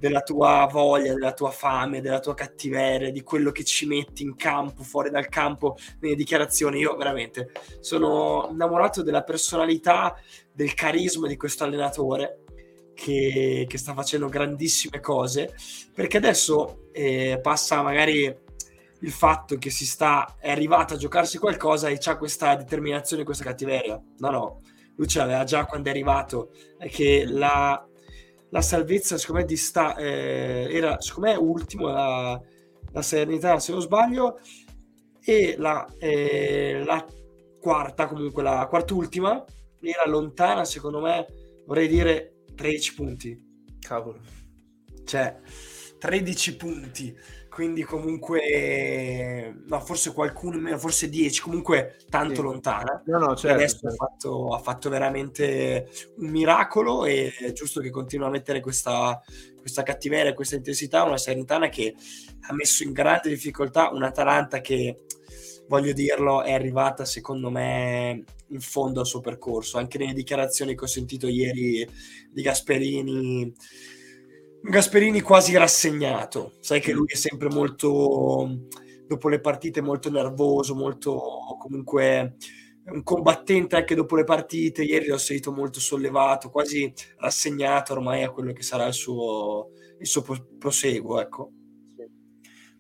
della 0.02 0.22
tua 0.22 0.68
voglia, 0.70 1.14
della 1.14 1.32
tua 1.32 1.52
fame, 1.52 2.02
della 2.02 2.20
tua 2.20 2.34
cattiveria, 2.34 3.12
di 3.12 3.22
quello 3.22 3.52
che 3.52 3.64
ci 3.64 3.86
metti 3.86 4.24
in 4.24 4.36
campo, 4.36 4.82
fuori 4.82 5.12
dal 5.12 5.30
campo, 5.30 5.78
nelle 6.00 6.16
dichiarazioni. 6.16 6.80
Io 6.80 6.96
veramente 6.96 7.52
sono 7.82 8.50
innamorato 8.52 9.04
della 9.04 9.22
personalità, 9.22 10.16
del 10.52 10.74
carisma 10.74 11.28
di 11.28 11.38
questo 11.38 11.66
allenatore 11.66 12.40
che, 12.96 13.68
che 13.70 13.78
sta 13.78 13.94
facendo 13.94 14.28
grandissime 14.28 15.00
cose, 15.00 15.54
perché 15.94 16.18
adesso 16.18 16.88
eh, 16.92 17.38
passa 17.40 17.84
magari 17.84 18.24
il 19.04 19.12
fatto 19.12 19.58
che 19.60 19.70
si 19.70 19.86
sta, 19.86 20.36
è 20.40 20.50
arrivato 20.50 20.96
a 20.96 20.98
giocarsi 20.98 21.38
qualcosa 21.38 21.90
e 21.90 22.00
c'ha 22.00 22.18
questa 22.18 22.56
determinazione, 22.56 23.24
questa 23.24 23.44
cattiveria. 23.44 24.02
No, 24.18 24.30
no, 24.32 24.62
lui 24.96 25.08
ce 25.08 25.20
l'aveva 25.20 25.44
già 25.44 25.66
quando 25.66 25.90
è 25.90 25.92
arrivato, 25.92 26.54
è 26.80 26.90
che 26.90 27.24
la 27.28 27.86
la 28.52 28.62
salvezza, 28.62 29.18
secondo 29.18 29.42
me, 29.42 29.48
di 29.48 29.58
sta, 29.58 29.96
eh, 29.96 30.68
era 30.70 31.00
secondo 31.02 31.30
me 31.30 31.36
ultimo 31.36 31.88
la, 31.88 32.40
la 32.92 33.02
Serenità, 33.02 33.60
se 33.60 33.72
non 33.72 33.82
sbaglio, 33.82 34.40
e 35.24 35.56
la, 35.58 35.86
eh, 35.98 36.84
la 36.86 37.06
quarta, 37.60 38.08
comunque 38.08 38.44
la 38.44 38.68
quart'ultima, 38.70 39.44
era 39.82 40.08
lontana, 40.08 40.66
secondo 40.66 41.00
me, 41.00 41.26
vorrei 41.66 41.88
dire 41.88 42.44
13 42.56 42.94
punti. 42.94 43.50
Cavolo. 43.80 44.20
Cioè, 45.06 45.40
13 45.98 46.56
punti 46.56 47.18
quindi 47.62 47.84
comunque 47.84 49.54
no, 49.68 49.80
forse 49.82 50.14
qualcuno 50.14 50.58
meno, 50.58 50.80
forse 50.80 51.10
10, 51.10 51.42
comunque 51.42 51.98
tanto 52.10 52.38
sì. 52.38 52.42
lontana. 52.42 53.04
No, 53.06 53.20
no, 53.20 53.36
certo, 53.36 53.56
adesso 53.56 53.78
certo. 53.82 53.88
Ha, 54.04 54.08
fatto, 54.08 54.48
ha, 54.56 54.58
fatto, 54.58 54.90
veramente 54.90 55.88
un 56.18 56.32
miracolo 56.32 57.06
e 57.06 57.32
è 57.40 57.52
giusto 57.52 57.80
che 57.80 57.92
continua 57.92 58.26
a 58.26 58.32
mettere 58.32 58.62
questa, 58.62 59.22
questa 59.60 59.84
cattiveria, 59.84 60.34
questa 60.34 60.56
intensità, 60.56 61.04
una 61.04 61.20
Salernitana 61.20 61.70
che 61.70 61.94
ha 62.48 62.54
messo 62.54 62.82
in 62.82 62.94
grande 62.94 63.30
difficoltà 63.30 63.92
un'Atalanta 63.92 64.60
che 64.60 65.04
voglio 65.68 65.94
dirlo, 65.94 66.42
è 66.42 66.54
arrivata 66.54 67.06
secondo 67.06 67.52
me 67.52 68.24
in 68.48 68.60
fondo 68.60 69.02
al 69.02 69.06
suo 69.06 69.20
percorso. 69.20 69.78
Anche 69.78 70.00
nelle 70.00 70.14
dichiarazioni 70.14 70.76
che 70.76 70.84
ho 70.86 70.88
sentito 70.88 71.28
ieri 71.28 71.88
di 72.32 72.42
Gasperini 72.42 73.54
Gasperini 74.64 75.22
quasi 75.22 75.58
rassegnato. 75.58 76.54
Sai 76.60 76.80
che 76.80 76.94
lui 76.94 77.08
è 77.08 77.16
sempre 77.16 77.50
molto, 77.50 78.68
dopo 79.08 79.30
le 79.30 79.40
partite, 79.40 79.82
molto 79.82 80.12
nervoso, 80.12 80.76
molto 80.76 81.20
comunque 81.60 82.36
un 82.84 83.04
combattente 83.04 83.76
anche 83.76 83.96
dopo 83.96 84.16
le 84.16 84.24
partite. 84.24 84.84
Ieri 84.84 85.08
l'ho 85.08 85.18
sentito 85.18 85.52
molto 85.52 85.80
sollevato, 85.80 86.50
quasi 86.50 86.94
rassegnato 87.18 87.94
ormai 87.94 88.24
a 88.24 88.32
quello 88.32 88.54
che 88.54 88.62
sarà 88.62 88.86
il 88.86 88.94
suo, 88.94 89.72
il 90.00 90.08
suo 90.08 90.24
proseguo. 90.58 91.20
Ecco. 91.20 91.52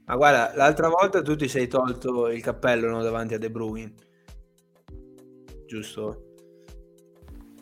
Ma 0.06 0.16
guarda, 0.16 0.54
l'altra 0.56 0.90
volta 0.90 1.22
tu 1.22 1.36
ti 1.36 1.48
sei 1.48 1.68
tolto 1.68 2.28
il 2.28 2.42
cappello 2.42 2.90
no, 2.90 3.02
davanti 3.02 3.34
a 3.34 3.38
De 3.38 3.50
Bruyne, 3.50 3.94
giusto? 5.66 6.31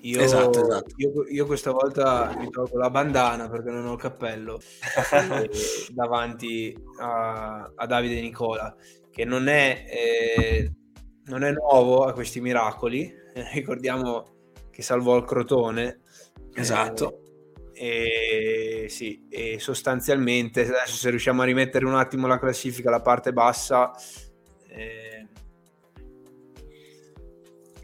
Io, 0.02 0.22
esatto, 0.22 0.62
esatto. 0.62 0.94
Io, 0.98 1.26
io, 1.28 1.46
questa 1.46 1.72
volta 1.72 2.34
mi 2.38 2.50
tolgo 2.50 2.78
la 2.78 2.90
bandana 2.90 3.50
perché 3.50 3.70
non 3.70 3.86
ho 3.86 3.94
il 3.94 4.00
cappello 4.00 4.60
davanti 5.92 6.76
a, 7.00 7.72
a, 7.76 7.86
Davide 7.86 8.22
Nicola, 8.22 8.74
che 9.12 9.26
non 9.26 9.48
è, 9.48 9.86
eh, 9.90 10.72
non 11.26 11.44
è 11.44 11.52
nuovo 11.52 12.06
a 12.06 12.14
questi 12.14 12.40
miracoli. 12.40 13.14
ricordiamo 13.54 14.38
che 14.72 14.82
salvò 14.82 15.18
il 15.18 15.26
Crotone. 15.26 16.02
Esatto. 16.54 17.24
Eh, 17.74 18.84
e, 18.84 18.90
sì, 18.90 19.26
e 19.30 19.58
sostanzialmente 19.60 20.62
adesso 20.66 20.96
se 20.96 21.10
riusciamo 21.10 21.42
a 21.42 21.46
rimettere 21.46 21.86
un 21.86 21.96
attimo 21.96 22.28
la 22.28 22.40
classifica, 22.40 22.90
la 22.90 23.02
parte 23.02 23.32
bassa. 23.34 23.92
Eh, 24.68 25.09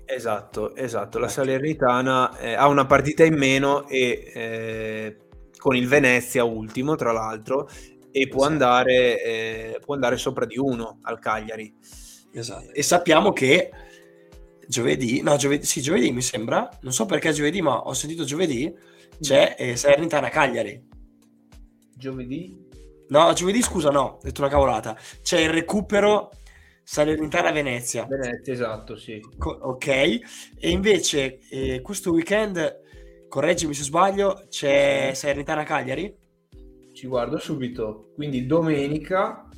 Esatto, 0.05 0.75
esatto. 0.75 1.17
La 1.17 1.27
Salernitana 1.27 2.37
eh, 2.37 2.53
ha 2.53 2.67
una 2.67 2.85
partita 2.85 3.23
in 3.23 3.35
meno 3.35 3.87
e 3.87 4.31
eh, 4.33 5.17
con 5.57 5.75
il 5.75 5.87
Venezia 5.87 6.43
ultimo, 6.43 6.95
tra 6.95 7.11
l'altro, 7.11 7.67
e 8.11 8.27
può, 8.27 8.41
esatto. 8.41 8.51
andare, 8.51 9.23
eh, 9.23 9.79
può 9.83 9.95
andare 9.95 10.17
sopra 10.17 10.45
di 10.45 10.57
uno 10.57 10.99
al 11.01 11.19
Cagliari. 11.19 11.73
Esatto. 12.31 12.71
E 12.71 12.83
sappiamo 12.83 13.33
che 13.33 13.71
giovedì, 14.67 15.21
no, 15.21 15.35
giovedì, 15.37 15.65
sì, 15.65 15.81
giovedì 15.81 16.11
mi 16.11 16.21
sembra, 16.21 16.69
non 16.81 16.93
so 16.93 17.05
perché 17.05 17.31
giovedì, 17.31 17.61
ma 17.61 17.81
ho 17.81 17.93
sentito 17.93 18.23
giovedì, 18.23 18.73
c'è 19.19 19.55
eh, 19.57 19.75
Salernitana 19.75 20.29
Cagliari. 20.29 20.87
Giovedì? 21.95 22.63
No, 23.07 23.33
giovedì 23.33 23.61
scusa, 23.61 23.89
no, 23.89 24.01
ho 24.01 24.19
detto 24.21 24.41
una 24.41 24.49
cavolata. 24.49 24.97
C'è 25.21 25.39
il 25.39 25.49
recupero 25.49 26.29
Salernitana 26.85 27.51
Venezia. 27.51 28.05
Venezia, 28.05 28.53
esatto, 28.53 28.95
sì. 28.95 29.19
Co- 29.39 29.57
ok, 29.59 29.87
e 29.87 30.69
invece 30.69 31.39
eh, 31.49 31.81
questo 31.81 32.11
weekend, 32.11 33.27
correggimi 33.27 33.73
se 33.73 33.81
sbaglio, 33.81 34.45
c'è 34.49 35.11
Salernitana 35.15 35.63
Cagliari? 35.63 36.15
Ci 36.93 37.07
guardo 37.07 37.39
subito. 37.39 38.11
Quindi 38.13 38.45
domenica. 38.45 39.49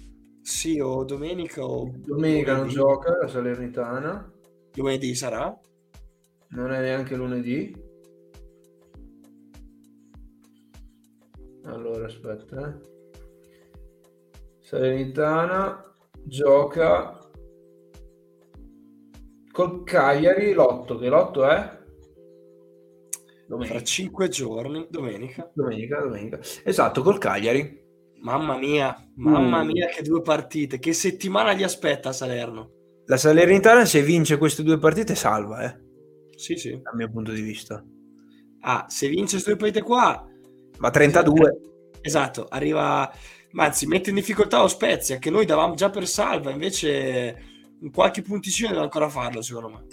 Sì, 0.42 0.80
o 0.80 1.04
domenica 1.04 1.66
o... 1.66 1.92
Domenica 1.98 2.54
lunedì. 2.54 2.76
non 2.76 2.86
gioca 2.86 3.18
la 3.18 3.28
Salernitana. 3.28 4.34
Lunedì 4.76 5.14
sarà? 5.14 5.60
Non 6.52 6.72
è 6.72 6.80
neanche 6.80 7.18
lunedì. 7.18 7.76
Allora, 11.66 12.06
aspetta. 12.06 12.70
Eh. 12.70 12.96
Salernitana 14.62 15.87
gioca 16.28 17.18
col 19.52 19.84
Cagliari 19.84 20.54
l'otto, 20.54 20.98
che 20.98 21.08
l'otto 21.08 21.48
è? 21.48 21.76
Domenica. 23.48 23.76
Fra 23.76 23.84
cinque 23.84 24.28
giorni, 24.28 24.88
domenica. 24.90 25.50
Domenica, 25.54 26.02
domenica. 26.02 26.40
Esatto, 26.64 27.02
col 27.02 27.18
Cagliari. 27.18 27.86
Mamma 28.20 28.58
mia, 28.58 28.96
mamma 29.16 29.64
mm. 29.64 29.68
mia 29.68 29.88
che 29.88 30.04
due 30.04 30.22
partite. 30.22 30.80
Che 30.80 30.92
settimana 30.92 31.54
gli 31.54 31.64
aspetta 31.64 32.10
a 32.10 32.14
Salerno? 32.14 32.72
La 33.06 33.16
Salernitana 33.16 33.86
se 33.86 34.02
vince 34.02 34.38
queste 34.38 34.64
due 34.64 34.78
partite 34.78 35.16
salva, 35.16 35.64
eh? 35.64 35.86
Sì, 36.36 36.58
sì. 36.58 36.72
Dal 36.82 36.96
mio 36.96 37.10
punto 37.10 37.32
di 37.32 37.42
vista. 37.42 37.82
Ah, 38.62 38.86
se 38.90 39.08
vince 39.08 39.34
queste 39.34 39.52
due 39.52 39.60
partite 39.60 39.82
qua... 39.82 40.28
Va 40.80 40.90
32. 40.92 41.60
Esatto, 42.02 42.48
arriva 42.50 43.10
ma 43.58 43.66
anzi 43.66 43.88
mette 43.88 44.10
in 44.10 44.16
difficoltà 44.16 44.62
lo 44.62 44.68
Spezia 44.68 45.18
che 45.18 45.32
noi 45.32 45.46
davamo 45.46 45.74
già 45.74 45.90
per 45.90 46.08
salva 46.08 46.52
invece 46.52 47.36
in 47.82 47.92
qualche 47.92 48.22
punticino 48.22 48.70
deve 48.70 48.82
ancora 48.82 49.10
farlo 49.10 49.42
secondo 49.42 49.70
me 49.70 49.86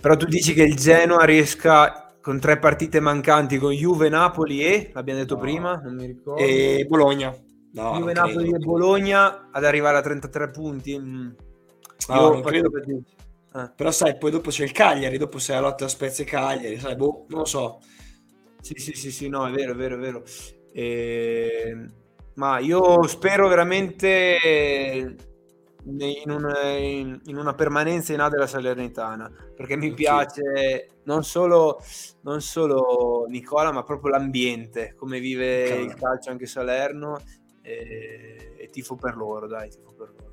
però 0.00 0.16
tu 0.16 0.26
dici 0.26 0.52
che 0.52 0.64
il 0.64 0.74
Genoa 0.74 1.24
riesca 1.24 2.16
con 2.20 2.40
tre 2.40 2.58
partite 2.58 2.98
mancanti 2.98 3.58
con 3.58 3.70
Juve, 3.70 4.08
Napoli 4.08 4.64
e 4.64 4.90
l'abbiamo 4.92 5.20
detto 5.20 5.36
no. 5.36 5.40
prima 5.40 5.76
non 5.76 5.94
mi 5.94 6.06
ricordo 6.06 6.42
e 6.42 6.84
Bologna 6.88 7.32
no, 7.74 7.92
Juve, 7.94 8.12
Napoli 8.12 8.48
credo. 8.48 8.56
e 8.56 8.58
Bologna 8.58 9.48
ad 9.52 9.64
arrivare 9.64 9.98
a 9.98 10.02
33 10.02 10.50
punti 10.50 10.98
mm. 10.98 11.30
no, 12.08 12.14
Io 12.14 12.28
non 12.28 12.42
credo 12.42 12.70
per... 12.70 12.88
eh. 12.88 13.72
però 13.76 13.92
sai 13.92 14.18
poi 14.18 14.32
dopo 14.32 14.50
c'è 14.50 14.64
il 14.64 14.72
Cagliari 14.72 15.16
dopo 15.16 15.38
sei 15.38 15.56
a 15.56 15.60
lotta 15.60 15.84
a 15.84 15.88
Spezia 15.88 16.24
e 16.24 16.26
Cagliari 16.26 16.76
sai 16.76 16.96
boh 16.96 17.26
non 17.28 17.38
lo 17.40 17.46
so 17.46 17.80
sì 18.60 18.74
sì 18.78 18.94
sì 18.94 19.12
sì 19.12 19.28
no 19.28 19.46
è 19.46 19.52
vero 19.52 19.74
è 19.74 19.76
vero 19.76 19.94
è 19.94 19.98
vero 19.98 20.24
e 20.72 21.62
ehm, 21.66 21.92
ma 22.34 22.58
io 22.58 23.02
spero 23.06 23.48
veramente 23.48 25.16
in, 25.84 26.30
un, 26.30 26.52
in, 26.78 27.20
in, 27.24 27.36
una 27.36 27.54
permanenza 27.54 28.12
in 28.12 28.20
A 28.20 28.28
della 28.28 28.46
Salernitana 28.46 29.30
perché 29.54 29.76
mi 29.76 29.92
piace 29.92 30.88
non 31.04 31.24
solo, 31.24 31.80
non 32.22 32.40
solo 32.40 33.26
Nicola 33.28 33.72
ma 33.72 33.82
proprio 33.82 34.12
l'ambiente 34.12 34.94
come 34.96 35.18
vive 35.18 35.64
Chiaro. 35.64 35.82
il 35.82 35.94
calcio 35.94 36.30
anche 36.30 36.46
Salerno 36.46 37.18
e, 37.62 38.54
e, 38.56 38.68
tifo 38.70 38.96
per 38.96 39.16
loro 39.16 39.46
dai 39.46 39.68
tifo 39.68 39.92
per 39.92 40.12
loro 40.16 40.30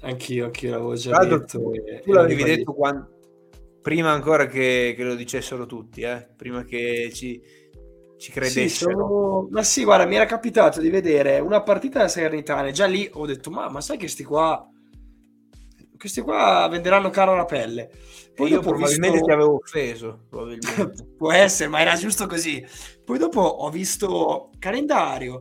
anch'io, 0.00 0.46
anch'io 0.46 0.70
l'avevo 0.70 0.94
già 0.94 1.24
detto 1.24 1.58
tu, 1.58 1.72
e, 1.72 2.00
tu 2.00 2.12
l'avevi 2.12 2.42
detto 2.42 2.72
quando, 2.72 3.10
prima 3.82 4.10
ancora 4.10 4.46
che, 4.46 4.94
che, 4.96 5.04
lo 5.04 5.14
dicessero 5.14 5.66
tutti 5.66 6.00
eh? 6.00 6.26
prima 6.34 6.64
che 6.64 7.10
ci 7.12 7.40
ci 8.18 8.32
credessero. 8.32 8.68
Sì, 8.68 8.76
sono... 8.76 9.48
Ma 9.50 9.62
sì, 9.62 9.84
guarda, 9.84 10.06
mi 10.06 10.16
era 10.16 10.26
capitato 10.26 10.80
di 10.80 10.90
vedere 10.90 11.38
una 11.40 11.62
partita 11.62 11.98
della 11.98 12.10
Salernitana. 12.10 12.70
Già 12.70 12.86
lì 12.86 13.08
ho 13.12 13.26
detto, 13.26 13.50
ma, 13.50 13.68
ma 13.68 13.80
sai 13.80 13.96
che 13.96 14.04
questi 14.04 14.24
qua 14.24 14.70
questi 15.98 16.20
qua 16.20 16.68
venderanno 16.70 17.10
caro 17.10 17.34
la 17.34 17.44
pelle. 17.44 17.90
Poi 18.34 18.50
io 18.50 18.60
probabilmente 18.60 19.18
visto... 19.18 19.26
ti 19.26 19.32
avevo 19.32 19.54
offeso. 19.54 20.20
Può 21.16 21.32
essere, 21.32 21.68
ma 21.68 21.80
era 21.80 21.96
giusto 21.96 22.26
così. 22.26 22.64
Poi 23.04 23.18
dopo 23.18 23.40
ho 23.40 23.70
visto 23.70 24.50
calendario, 24.58 25.40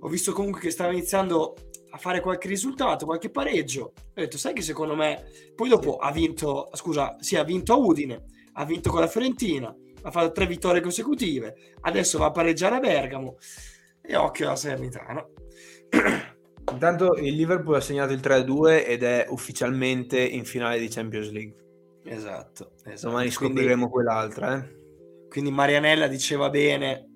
ho 0.00 0.08
visto 0.08 0.32
comunque 0.32 0.60
che 0.60 0.70
stava 0.70 0.92
iniziando 0.92 1.54
a 1.90 1.98
fare 1.98 2.20
qualche 2.20 2.48
risultato, 2.48 3.04
qualche 3.04 3.30
pareggio. 3.30 3.92
Ho 3.94 4.12
detto, 4.14 4.38
sai 4.38 4.54
che 4.54 4.62
secondo 4.62 4.94
me... 4.94 5.24
Poi 5.54 5.68
dopo 5.68 5.96
ha 5.96 6.10
vinto, 6.10 6.70
scusa, 6.72 7.16
sì, 7.20 7.36
ha 7.36 7.44
vinto 7.44 7.72
a 7.74 7.76
Udine, 7.76 8.24
ha 8.54 8.64
vinto 8.64 8.90
con 8.90 9.00
la 9.00 9.06
Fiorentina, 9.06 9.74
ha 10.02 10.10
fatto 10.10 10.32
tre 10.32 10.46
vittorie 10.46 10.80
consecutive, 10.80 11.54
adesso 11.82 12.18
va 12.18 12.26
a 12.26 12.30
pareggiare 12.30 12.76
a 12.76 12.80
Bergamo 12.80 13.36
e 14.00 14.16
occhio 14.16 14.46
alla 14.46 14.56
Salernitana. 14.56 15.26
Intanto 16.72 17.14
il 17.14 17.34
Liverpool 17.34 17.76
ha 17.76 17.80
segnato 17.80 18.12
il 18.12 18.20
3-2 18.20 18.84
ed 18.86 19.02
è 19.02 19.26
ufficialmente 19.28 20.20
in 20.20 20.44
finale 20.44 20.78
di 20.78 20.88
Champions 20.88 21.30
League. 21.30 21.54
Esatto. 22.04 22.72
esatto. 22.84 23.08
Domani 23.08 23.30
scopriremo 23.30 23.88
quindi, 23.88 23.90
quell'altra. 23.90 24.56
Eh? 24.56 25.26
Quindi 25.28 25.50
Marianella 25.50 26.06
diceva 26.06 26.48
bene, 26.48 27.08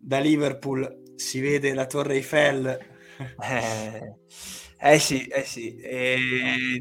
da 0.00 0.18
Liverpool 0.18 1.02
si 1.16 1.40
vede 1.40 1.74
la 1.74 1.86
Torre 1.86 2.14
Eiffel. 2.14 2.78
Eh, 3.18 4.14
eh 4.80 4.98
sì, 4.98 5.26
eh 5.26 5.42
sì. 5.42 5.76
E... 5.76 6.16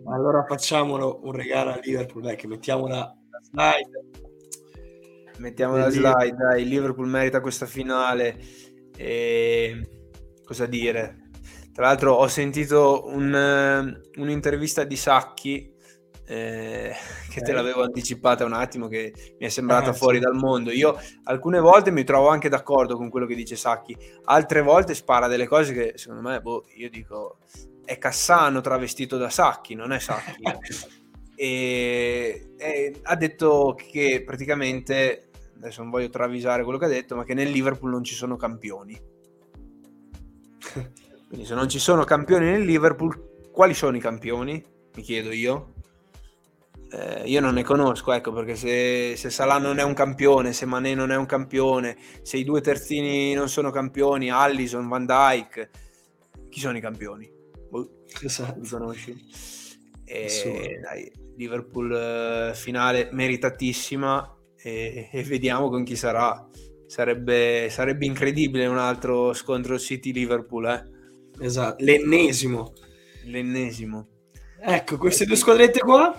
Allora 0.05 0.45
facciamolo 0.47 1.22
un 1.23 1.31
regalo 1.31 1.72
a 1.72 1.80
Liverpool, 1.81 2.23
dai, 2.23 2.35
che 2.35 2.47
mettiamo 2.47 2.88
la 2.88 3.11
slide 3.41 4.18
Mettiamo 5.38 5.77
la 5.77 5.89
slide, 5.89 6.35
dai, 6.35 6.61
il 6.61 6.68
Liverpool 6.68 7.07
merita 7.07 7.41
questa 7.41 7.65
finale. 7.65 8.38
E... 8.95 9.89
Cosa 10.43 10.65
dire? 10.65 11.30
Tra 11.73 11.85
l'altro 11.85 12.14
ho 12.14 12.27
sentito 12.27 13.05
un, 13.07 13.31
uh, 13.34 14.19
un'intervista 14.22 14.84
di 14.84 14.95
Sacchi 14.95 15.76
eh, 16.30 16.93
che 17.31 17.41
te 17.41 17.53
l'avevo 17.53 17.84
anticipata 17.84 18.43
un 18.45 18.53
attimo, 18.53 18.88
che 18.88 19.14
mi 19.39 19.45
è 19.45 19.49
sembrata 19.49 19.91
ah, 19.91 19.93
fuori 19.93 20.18
sì. 20.18 20.23
dal 20.23 20.35
mondo. 20.35 20.72
Io 20.72 20.99
alcune 21.23 21.59
volte 21.59 21.91
mi 21.91 22.03
trovo 22.03 22.27
anche 22.27 22.49
d'accordo 22.49 22.97
con 22.97 23.09
quello 23.09 23.26
che 23.26 23.35
dice 23.35 23.55
Sacchi, 23.55 23.95
altre 24.26 24.61
volte 24.61 24.93
spara 24.93 25.27
delle 25.27 25.47
cose 25.47 25.73
che 25.73 25.93
secondo 25.95 26.27
me, 26.27 26.41
boh, 26.41 26.65
io 26.76 26.89
dico, 26.89 27.38
è 27.85 27.97
Cassano 27.97 28.61
travestito 28.61 29.18
da 29.18 29.30
Sacchi, 29.30 29.73
non 29.73 29.93
è 29.93 29.99
Sacchi. 29.99 30.43
e, 31.35 32.53
e 32.57 32.99
ha 33.03 33.15
detto 33.15 33.76
che 33.76 34.23
praticamente 34.26 35.26
adesso 35.57 35.81
non 35.81 35.91
voglio 35.91 36.09
travisare 36.09 36.63
quello 36.63 36.77
che 36.77 36.85
ha 36.85 36.89
detto, 36.89 37.15
ma 37.15 37.23
che 37.23 37.34
nel 37.34 37.49
Liverpool 37.49 37.91
non 37.91 38.03
ci 38.03 38.15
sono 38.15 38.38
campioni. 38.38 38.99
Quindi 41.27 41.45
se 41.45 41.55
non 41.55 41.67
ci 41.67 41.79
sono 41.79 42.03
campioni 42.05 42.45
nel 42.45 42.63
Liverpool, 42.63 43.49
quali 43.51 43.73
sono 43.73 43.97
i 43.97 43.99
campioni? 43.99 44.63
Mi 44.95 45.01
chiedo 45.01 45.31
io. 45.31 45.73
eh, 46.91 47.23
io 47.25 47.41
non 47.41 47.55
ne 47.55 47.63
conosco, 47.63 48.13
ecco, 48.13 48.31
perché 48.31 48.55
se, 48.55 49.15
se 49.17 49.29
Salah 49.29 49.57
non 49.57 49.77
è 49.79 49.84
un 49.84 49.93
campione, 49.93 50.53
se 50.53 50.65
Mané 50.65 50.93
non 50.95 51.11
è 51.11 51.15
un 51.15 51.25
campione, 51.25 51.97
se 52.21 52.38
i 52.38 52.43
due 52.43 52.61
terzini 52.61 53.34
non 53.34 53.49
sono 53.49 53.71
campioni, 53.71 54.31
Allison, 54.31 54.88
Van 54.88 55.05
Dyke, 55.05 55.69
chi 56.49 56.59
sono 56.59 56.77
i 56.77 56.81
campioni? 56.81 57.29
Boh, 57.69 58.03
esatto. 58.21 58.59
Li 58.61 58.69
conosci? 58.69 59.25
E, 60.05 60.79
dai, 60.81 61.11
Liverpool 61.35 61.91
eh, 61.91 62.55
finale 62.55 63.09
meritatissima 63.11 64.36
e, 64.68 65.10
e, 65.11 65.23
vediamo 65.23 65.69
con 65.69 65.84
chi 65.84 65.95
sarà. 65.95 66.48
Sarebbe, 66.85 67.68
sarebbe 67.69 68.06
incredibile 68.06 68.65
un 68.65 68.77
altro 68.77 69.34
scontro 69.34 69.77
City-Liverpool, 69.77 70.65
eh? 70.68 70.84
Esatto, 71.39 71.84
l'ennesimo. 71.84 72.73
L'ennesimo. 73.26 74.07
Ecco, 74.60 74.98
queste 74.98 75.26
due 75.26 75.35
squadrette 75.35 75.80
qua 75.80 76.18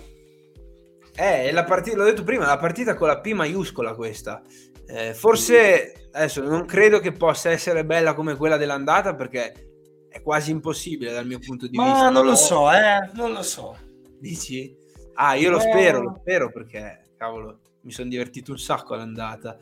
eh, 1.20 1.50
la 1.50 1.64
partita, 1.64 1.96
l'ho 1.96 2.04
detto 2.04 2.22
prima, 2.22 2.46
la 2.46 2.58
partita 2.58 2.94
con 2.94 3.08
la 3.08 3.18
P 3.18 3.32
maiuscola 3.32 3.96
questa. 3.96 4.40
Eh, 4.86 5.14
forse 5.14 6.10
adesso 6.12 6.40
non 6.42 6.64
credo 6.64 7.00
che 7.00 7.10
possa 7.10 7.50
essere 7.50 7.84
bella 7.84 8.14
come 8.14 8.36
quella 8.36 8.56
dell'andata 8.56 9.16
perché 9.16 10.06
è 10.08 10.22
quasi 10.22 10.52
impossibile 10.52 11.12
dal 11.12 11.26
mio 11.26 11.40
punto 11.40 11.66
di 11.66 11.76
Ma 11.76 11.84
vista. 11.86 11.98
Ma 12.04 12.10
non 12.10 12.24
lo 12.24 12.36
so, 12.36 12.70
eh, 12.70 13.10
non 13.14 13.32
lo 13.32 13.42
so. 13.42 13.76
Dici? 14.16 14.72
Ah, 15.14 15.34
io 15.34 15.50
lo 15.50 15.58
eh... 15.58 15.62
spero, 15.62 16.02
lo 16.02 16.16
spero 16.20 16.52
perché, 16.52 17.06
cavolo, 17.16 17.58
mi 17.88 17.94
sono 17.94 18.10
divertito 18.10 18.52
un 18.52 18.58
sacco 18.58 18.92
all'andata. 18.92 19.58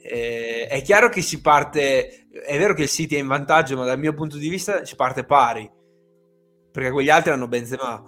Eh, 0.00 0.66
è 0.66 0.80
chiaro 0.80 1.10
che 1.10 1.20
si 1.20 1.42
parte, 1.42 2.28
è 2.30 2.56
vero 2.56 2.72
che 2.72 2.82
il 2.82 2.88
City 2.88 3.16
è 3.16 3.18
in 3.18 3.26
vantaggio, 3.26 3.76
ma 3.76 3.84
dal 3.84 3.98
mio 3.98 4.14
punto 4.14 4.38
di 4.38 4.48
vista 4.48 4.86
si 4.86 4.96
parte 4.96 5.24
pari, 5.24 5.70
perché 6.72 6.90
quegli 6.90 7.10
altri 7.10 7.32
hanno 7.32 7.46
Benzema. 7.46 8.02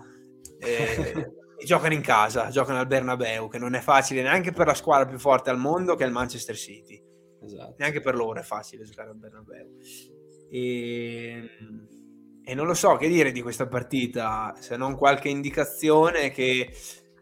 Eh, 0.59 1.35
giocano 1.63 1.93
in 1.93 2.01
casa, 2.01 2.49
giocano 2.49 2.79
al 2.79 2.87
Bernabeu, 2.87 3.49
che 3.49 3.59
non 3.59 3.75
è 3.75 3.81
facile 3.81 4.23
neanche 4.23 4.51
per 4.51 4.67
la 4.67 4.73
squadra 4.73 5.07
più 5.07 5.19
forte 5.19 5.51
al 5.51 5.59
mondo 5.59 5.95
che 5.95 6.05
è 6.05 6.07
il 6.07 6.13
Manchester 6.13 6.57
City. 6.57 6.99
Esatto. 7.43 7.75
Neanche 7.77 8.01
per 8.01 8.15
loro 8.15 8.41
è 8.41 8.43
facile 8.43 8.85
giocare 8.85 9.11
al 9.11 9.17
Bernabeu. 9.17 9.77
E, 10.51 11.51
e 12.43 12.55
non 12.55 12.67
lo 12.67 12.73
so 12.73 12.97
che 12.97 13.09
dire 13.09 13.31
di 13.31 13.43
questa 13.43 13.67
partita, 13.67 14.55
se 14.59 14.79
non 14.79 14.97
qualche 14.97 15.29
indicazione 15.29 16.31
che 16.31 16.75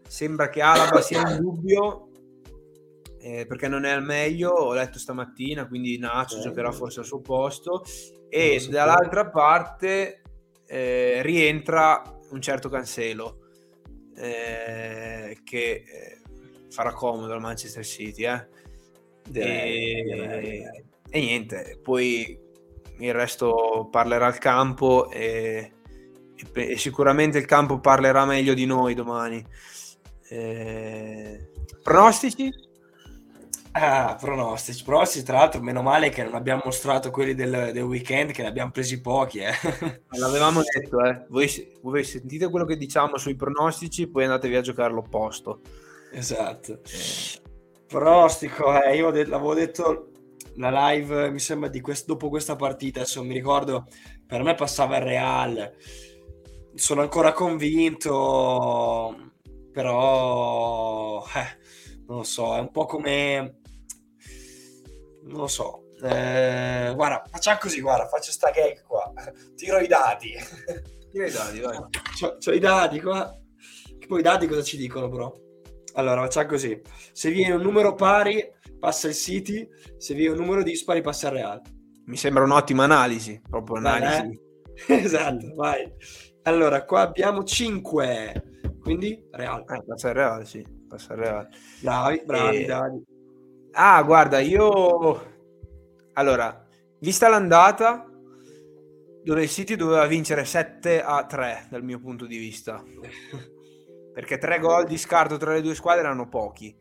sembra 0.07 0.49
che 0.49 0.63
Alaba 0.63 1.01
sia 1.01 1.29
in 1.29 1.41
dubbio 1.41 2.08
eh, 3.21 3.47
perché 3.47 3.69
non 3.69 3.85
è 3.85 3.91
al 3.91 4.03
meglio, 4.03 4.51
ho 4.51 4.73
letto 4.75 4.99
stamattina, 4.99 5.67
quindi 5.67 5.99
Nacho 5.99 6.41
giocherà 6.41 6.73
forse 6.73 7.01
al 7.01 7.07
suo 7.07 7.21
posto 7.21 7.85
e 8.29 8.65
dall'altra 8.71 9.29
parte 9.29 10.23
eh, 10.67 11.23
rientra 11.23 12.03
un 12.31 12.41
certo 12.41 12.69
Cancelo 12.69 13.39
eh, 14.17 15.39
che 15.45 15.71
eh, 15.71 16.21
farà 16.71 16.93
comodo 16.93 17.33
al 17.33 17.41
Manchester 17.41 17.85
City. 17.85 18.25
Eh? 18.25 18.47
E, 19.33 20.03
direi. 20.05 20.63
e, 21.11 21.21
niente, 21.21 21.79
poi 21.83 22.39
il 22.99 23.13
resto 23.13 23.89
parlerà 23.91 24.29
il 24.29 24.39
campo 24.39 25.11
e, 25.11 25.73
e, 26.35 26.71
e, 26.71 26.77
sicuramente 26.77 27.39
il 27.39 27.47
campo 27.47 27.79
parlerà 27.81 28.25
meglio 28.25 28.55
di 28.55 28.67
noi 28.67 28.95
domani. 28.95 29.45
Eh, 30.29 31.51
pronostici? 31.83 32.67
Ah, 33.81 34.17
pronostici, 34.21 34.83
pronostici, 34.83 35.25
tra 35.25 35.39
l'altro, 35.39 35.63
meno 35.63 35.83
male 35.83 36.09
che 36.09 36.25
non 36.25 36.35
abbiamo 36.35 36.63
mostrato 36.65 37.13
quelli 37.13 37.35
del, 37.35 37.71
del 37.73 37.85
weekend, 37.85 38.33
che 38.33 38.43
ne 38.43 38.49
abbiamo 38.49 38.73
presi 38.73 39.01
pochi. 39.01 39.39
Eh. 39.39 39.53
L'avevamo 40.19 40.63
detto, 40.63 41.01
eh. 41.05 41.27
voi, 41.29 41.49
voi, 41.83 42.03
sentite 42.03 42.51
quello 42.51 42.65
che 42.65 42.77
diciamo 42.77 43.17
sui 43.19 43.37
pronostici, 43.37 44.09
poi 44.09 44.25
andatevi 44.25 44.57
a 44.57 44.63
giocare 44.63 44.93
l'opposto. 44.93 45.61
Esatto. 46.11 46.81
Pronostico, 47.87 48.83
eh, 48.83 48.97
io 48.97 49.11
l'avevo 49.13 49.55
detto 49.55 50.11
la 50.57 50.91
live, 50.91 51.31
mi 51.31 51.39
sembra, 51.39 51.69
di 51.69 51.81
quest- 51.81 52.07
dopo 52.07 52.29
questa 52.29 52.57
partita, 52.57 53.01
adesso 53.01 53.23
mi 53.23 53.33
ricordo, 53.33 53.87
per 54.27 54.43
me 54.43 54.57
passava 54.57 54.97
il 54.97 55.05
Real, 55.05 55.73
sono 56.75 57.03
ancora 57.03 57.31
convinto, 57.31 59.15
però... 59.71 61.23
Eh, 61.37 61.67
non 62.09 62.19
lo 62.19 62.23
so, 62.25 62.57
è 62.57 62.61
un 62.61 62.71
po' 62.71 62.87
come 62.87 63.61
non 65.29 65.41
lo 65.41 65.47
so. 65.47 65.85
Eh, 66.03 66.93
guarda, 66.95 67.25
facciamo 67.31 67.59
così, 67.61 67.81
guarda, 67.81 68.07
faccio 68.07 68.31
sta 68.31 68.51
gag 68.51 68.83
qua. 68.83 69.13
Tiro 69.55 69.79
i 69.79 69.87
dati. 69.87 70.33
Tiro 71.11 71.27
i 71.27 71.31
dati, 71.31 71.61
vai. 71.61 71.79
C'ho, 72.19 72.37
c'ho 72.39 72.53
i 72.53 72.59
dati 72.59 73.01
qua. 73.01 73.37
Che 73.99 74.07
poi 74.07 74.21
i 74.21 74.23
dati 74.23 74.47
cosa 74.47 74.63
ci 74.63 74.77
dicono, 74.77 75.09
però? 75.09 75.33
Allora, 75.95 76.23
facciamo 76.23 76.49
così. 76.49 76.81
Se 77.13 77.31
viene 77.31 77.55
un 77.55 77.63
numero 77.63 77.95
pari, 77.95 78.43
passa 78.79 79.09
il 79.09 79.15
City. 79.15 79.69
Se 79.97 80.15
viene 80.15 80.35
un 80.35 80.45
numero 80.45 80.63
dispari, 80.63 81.01
passa 81.01 81.29
il 81.29 81.35
Real. 81.35 81.61
Mi 82.07 82.17
sembra 82.17 82.45
un'ottima 82.45 82.85
analisi. 82.85 83.41
Proprio 83.49 83.77
analisi. 83.79 84.41
Eh? 84.87 84.95
esatto, 85.03 85.55
vai. 85.55 85.93
Allora, 86.43 86.85
qua 86.85 87.01
abbiamo 87.01 87.43
5. 87.43 88.43
Quindi 88.81 89.27
Real. 89.33 89.65
Eh, 89.69 89.85
passa 89.85 90.09
il 90.09 90.15
Real, 90.15 90.47
sì. 90.47 90.65
Passa 90.87 91.15
il 91.15 91.19
Real. 91.19 91.49
Bravi, 91.81 92.23
bravi, 92.25 92.63
e... 92.63 92.65
bravi. 92.65 93.03
Ah, 93.73 94.03
guarda, 94.03 94.41
io... 94.41 95.37
Allora, 96.15 96.67
vista 97.01 97.29
l'andata, 97.29 98.09
dove 99.23 99.43
il 99.43 99.49
City 99.49 99.77
doveva 99.77 100.07
vincere 100.07 100.45
7 100.45 101.03
a 101.03 101.25
3 101.25 101.67
dal 101.71 101.85
mio 101.85 102.01
punto 102.01 102.27
di 102.27 102.39
vista. 102.39 102.83
Perché 104.13 104.39
tre 104.39 104.59
gol 104.59 104.87
di 104.87 104.99
scarto 104.99 105.37
tra 105.37 105.53
le 105.53 105.61
due 105.61 105.75
squadre 105.75 106.03
erano 106.03 106.29
pochi. 106.29 106.75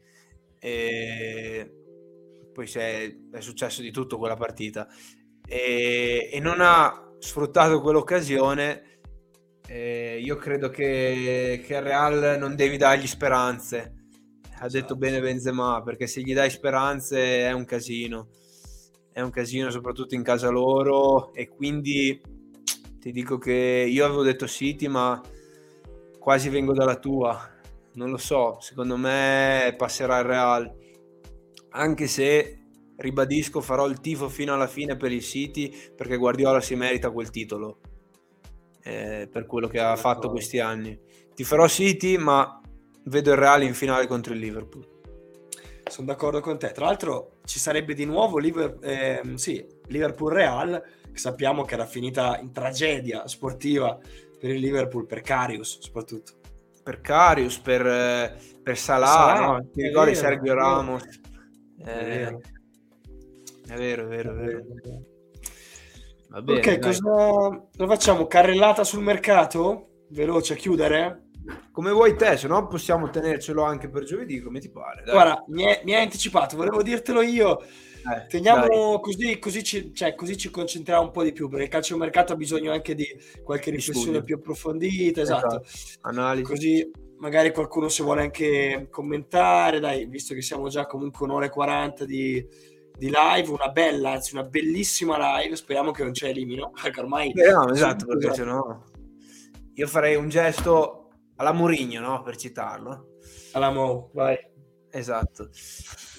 E 0.59 1.71
poi 2.51 2.67
è, 2.73 3.15
è 3.31 3.39
successo 3.41 3.81
di 3.81 3.91
tutto 3.91 4.17
quella 4.17 4.35
partita. 4.35 4.87
E, 5.45 6.29
e 6.31 6.39
non 6.39 6.57
ha 6.61 7.13
sfruttato 7.19 7.79
quell'occasione. 7.81 8.99
E 9.67 10.19
io 10.19 10.35
credo 10.37 10.69
che, 10.69 11.61
che 11.63 11.75
il 11.75 11.81
Real 11.81 12.37
non 12.39 12.55
devi 12.55 12.77
dargli 12.77 13.05
speranze 13.05 13.96
ha 14.59 14.67
detto 14.67 14.95
bene 14.95 15.21
Benzema, 15.21 15.81
perché 15.83 16.07
se 16.07 16.21
gli 16.21 16.33
dai 16.33 16.49
speranze 16.49 17.47
è 17.47 17.51
un 17.51 17.65
casino. 17.65 18.29
È 19.11 19.21
un 19.21 19.29
casino 19.29 19.69
soprattutto 19.69 20.15
in 20.15 20.23
casa 20.23 20.49
loro 20.49 21.33
e 21.33 21.47
quindi 21.47 22.21
ti 22.99 23.11
dico 23.11 23.37
che 23.37 23.87
io 23.89 24.05
avevo 24.05 24.23
detto 24.23 24.47
City, 24.47 24.87
ma 24.87 25.21
quasi 26.19 26.49
vengo 26.49 26.73
dalla 26.73 26.97
tua. 26.97 27.55
Non 27.93 28.09
lo 28.09 28.17
so, 28.17 28.57
secondo 28.59 28.97
me 28.97 29.73
passerà 29.77 30.19
il 30.19 30.25
Real. 30.25 30.75
Anche 31.69 32.07
se 32.07 32.63
ribadisco, 32.97 33.61
farò 33.61 33.87
il 33.87 33.99
tifo 33.99 34.29
fino 34.29 34.53
alla 34.53 34.67
fine 34.67 34.97
per 34.97 35.11
il 35.11 35.21
City 35.21 35.73
perché 35.95 36.17
Guardiola 36.17 36.61
si 36.61 36.75
merita 36.75 37.11
quel 37.11 37.29
titolo 37.29 37.79
eh, 38.81 39.27
per 39.31 39.45
quello 39.45 39.67
che 39.67 39.79
ha 39.79 39.95
fatto 39.95 40.29
questi 40.29 40.59
anni. 40.59 40.99
Ti 41.33 41.43
farò 41.43 41.67
City, 41.67 42.17
ma 42.17 42.56
vedo 43.07 43.31
il 43.31 43.37
Real 43.37 43.63
in 43.63 43.73
finale 43.73 44.07
contro 44.07 44.33
il 44.33 44.39
Liverpool. 44.39 44.95
Sono 45.89 46.07
d'accordo 46.07 46.41
con 46.41 46.59
te. 46.59 46.71
Tra 46.71 46.85
l'altro 46.85 47.37
ci 47.45 47.59
sarebbe 47.59 47.93
di 47.93 48.05
nuovo 48.05 48.37
Liverpool, 48.37 48.83
eh, 48.83 49.21
sì, 49.35 49.65
Liverpool-Real, 49.87 50.83
che 51.11 51.17
sappiamo 51.17 51.63
che 51.63 51.73
era 51.75 51.85
finita 51.85 52.37
in 52.39 52.51
tragedia 52.51 53.27
sportiva 53.27 53.97
per 54.39 54.49
il 54.49 54.59
Liverpool, 54.59 55.05
per 55.05 55.21
Carius 55.21 55.79
soprattutto. 55.79 56.33
Per 56.83 57.01
Carius, 57.01 57.57
per, 57.59 57.85
eh, 57.85 58.37
per 58.61 58.77
Salah, 58.77 59.07
Salah 59.07 59.45
no? 59.57 59.69
ti 59.71 59.81
ricordi 59.81 60.15
Sergio 60.15 60.53
Ramos? 60.53 61.03
È 61.79 61.83
vero. 61.83 62.41
Eh, 63.67 63.73
è 63.73 63.77
vero, 63.77 64.03
è 64.03 64.07
vero, 64.07 64.31
è 64.31 64.35
vero. 64.35 64.63
Va 66.29 66.41
bene, 66.41 66.59
ok, 66.59 66.65
dai. 66.65 66.79
cosa 66.79 67.67
lo 67.71 67.87
facciamo? 67.87 68.27
Carrellata 68.27 68.83
sul 68.83 69.01
mercato? 69.01 70.03
Veloce 70.09 70.53
a 70.53 70.55
chiudere? 70.55 71.26
Come 71.71 71.91
vuoi 71.91 72.15
te, 72.15 72.37
se 72.37 72.47
no 72.47 72.67
possiamo 72.67 73.09
tenercelo 73.09 73.63
anche 73.63 73.89
per 73.89 74.03
giovedì, 74.03 74.41
come 74.41 74.59
ti 74.59 74.69
pare. 74.69 75.03
Dai. 75.03 75.13
Guarda, 75.13 75.43
mi 75.47 75.65
hai, 75.65 76.01
anticipato, 76.01 76.55
volevo 76.55 76.81
dirtelo 76.81 77.21
io. 77.21 77.61
Eh, 77.61 78.25
Teniamo 78.27 78.99
così, 78.99 79.37
così 79.37 79.63
ci, 79.63 79.93
cioè, 79.93 80.15
così 80.15 80.37
ci 80.37 80.49
concentriamo 80.49 81.03
un 81.03 81.11
po' 81.11 81.23
di 81.23 81.33
più, 81.33 81.49
perché 81.49 81.65
il 81.65 81.69
calcio 81.69 81.97
mercato 81.97 82.33
ha 82.33 82.37
bisogno 82.37 82.71
anche 82.71 82.95
di 82.95 83.05
qualche 83.43 83.71
riflessione 83.71 84.23
più 84.23 84.35
approfondita, 84.35 85.21
esatto. 85.21 85.61
esatto. 85.61 86.07
Analisi. 86.07 86.43
Così 86.43 86.91
magari 87.17 87.51
qualcuno 87.51 87.89
se 87.89 88.03
vuole 88.03 88.21
anche 88.21 88.87
commentare, 88.89 89.79
dai, 89.79 90.05
visto 90.05 90.33
che 90.33 90.41
siamo 90.41 90.69
già 90.69 90.85
comunque 90.85 91.25
un'ora 91.25 91.45
e 91.45 91.49
40 91.49 92.05
di, 92.05 92.45
di 92.95 93.11
live, 93.11 93.49
una 93.49 93.69
bella, 93.69 94.11
anzi 94.11 94.33
una 94.33 94.43
bellissima 94.43 95.39
live, 95.39 95.55
speriamo 95.55 95.91
che 95.91 96.03
non 96.03 96.13
ci 96.13 96.25
elimino, 96.25 96.71
perché 96.81 96.99
ormai... 96.99 97.29
Speriamo, 97.31 97.71
esatto, 97.71 98.05
perché 98.05 98.33
se 98.33 98.43
no... 98.43 98.83
Io 99.73 99.85
farei 99.85 100.15
un 100.15 100.27
gesto 100.27 101.06
alla 101.37 101.53
Mourinho, 101.53 102.01
no? 102.01 102.21
Per 102.21 102.35
citarlo. 102.35 103.17
Alla 103.53 103.71
Mo, 103.71 104.11
vai. 104.13 104.37
Esatto. 104.91 105.49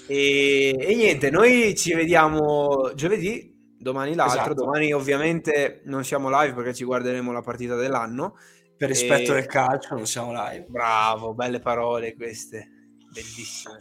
E, 0.07 0.75
e, 0.79 0.95
niente, 0.95 1.31
noi 1.31 1.75
ci 1.77 1.95
vediamo 1.95 2.93
giovedì, 2.95 3.55
domani 3.79 4.15
l'altro. 4.15 4.41
Esatto. 4.41 4.55
Domani 4.55 4.93
ovviamente 4.93 5.83
non 5.85 6.05
siamo 6.05 6.31
live 6.31 6.55
perché 6.55 6.75
ci 6.75 6.85
guarderemo 6.85 7.33
la 7.33 7.43
partita 7.43 7.75
dell'anno. 7.75 8.35
Per 8.77 8.89
rispetto 8.89 9.33
e... 9.33 9.35
del 9.35 9.47
calcio 9.47 9.95
non 9.95 10.07
siamo 10.07 10.33
live. 10.33 10.67
Bravo, 10.69 11.35
belle 11.35 11.59
parole 11.59 12.15
queste, 12.15 12.69
bellissime. 13.13 13.81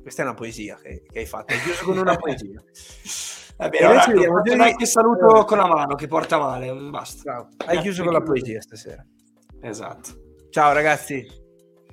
Questa 0.00 0.22
è 0.22 0.24
una 0.24 0.34
poesia 0.34 0.76
che, 0.82 1.02
che 1.08 1.18
hai 1.20 1.26
fatto, 1.26 1.52
hai 1.52 1.60
chiuso 1.60 1.84
con 1.84 1.98
una 1.98 2.16
poesia. 2.16 2.60
Vabbè, 3.54 3.86
ora, 3.86 4.04
vediamo, 4.06 4.40
dai 4.42 4.74
che 4.74 4.86
saluto 4.86 5.44
con 5.44 5.58
la 5.58 5.66
mano 5.66 5.94
che 5.94 6.08
porta 6.08 6.38
male, 6.38 6.72
basta. 6.74 7.22
Bravo. 7.22 7.48
Hai 7.66 7.78
chiuso 7.80 8.02
con 8.02 8.12
la 8.12 8.22
poesia 8.22 8.60
stasera. 8.60 9.06
Esatto. 9.60 10.21
Ciao 10.52 10.74
ragazzi, 10.74 11.26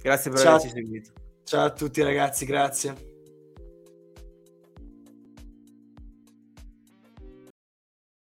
grazie 0.01 0.31
per 0.31 0.41
Ciao. 0.41 0.55
averci 0.55 0.69
seguito. 0.73 1.11
Ciao 1.45 1.67
a 1.67 1.71
tutti 1.71 2.03
ragazzi, 2.03 2.45
grazie. 2.45 3.08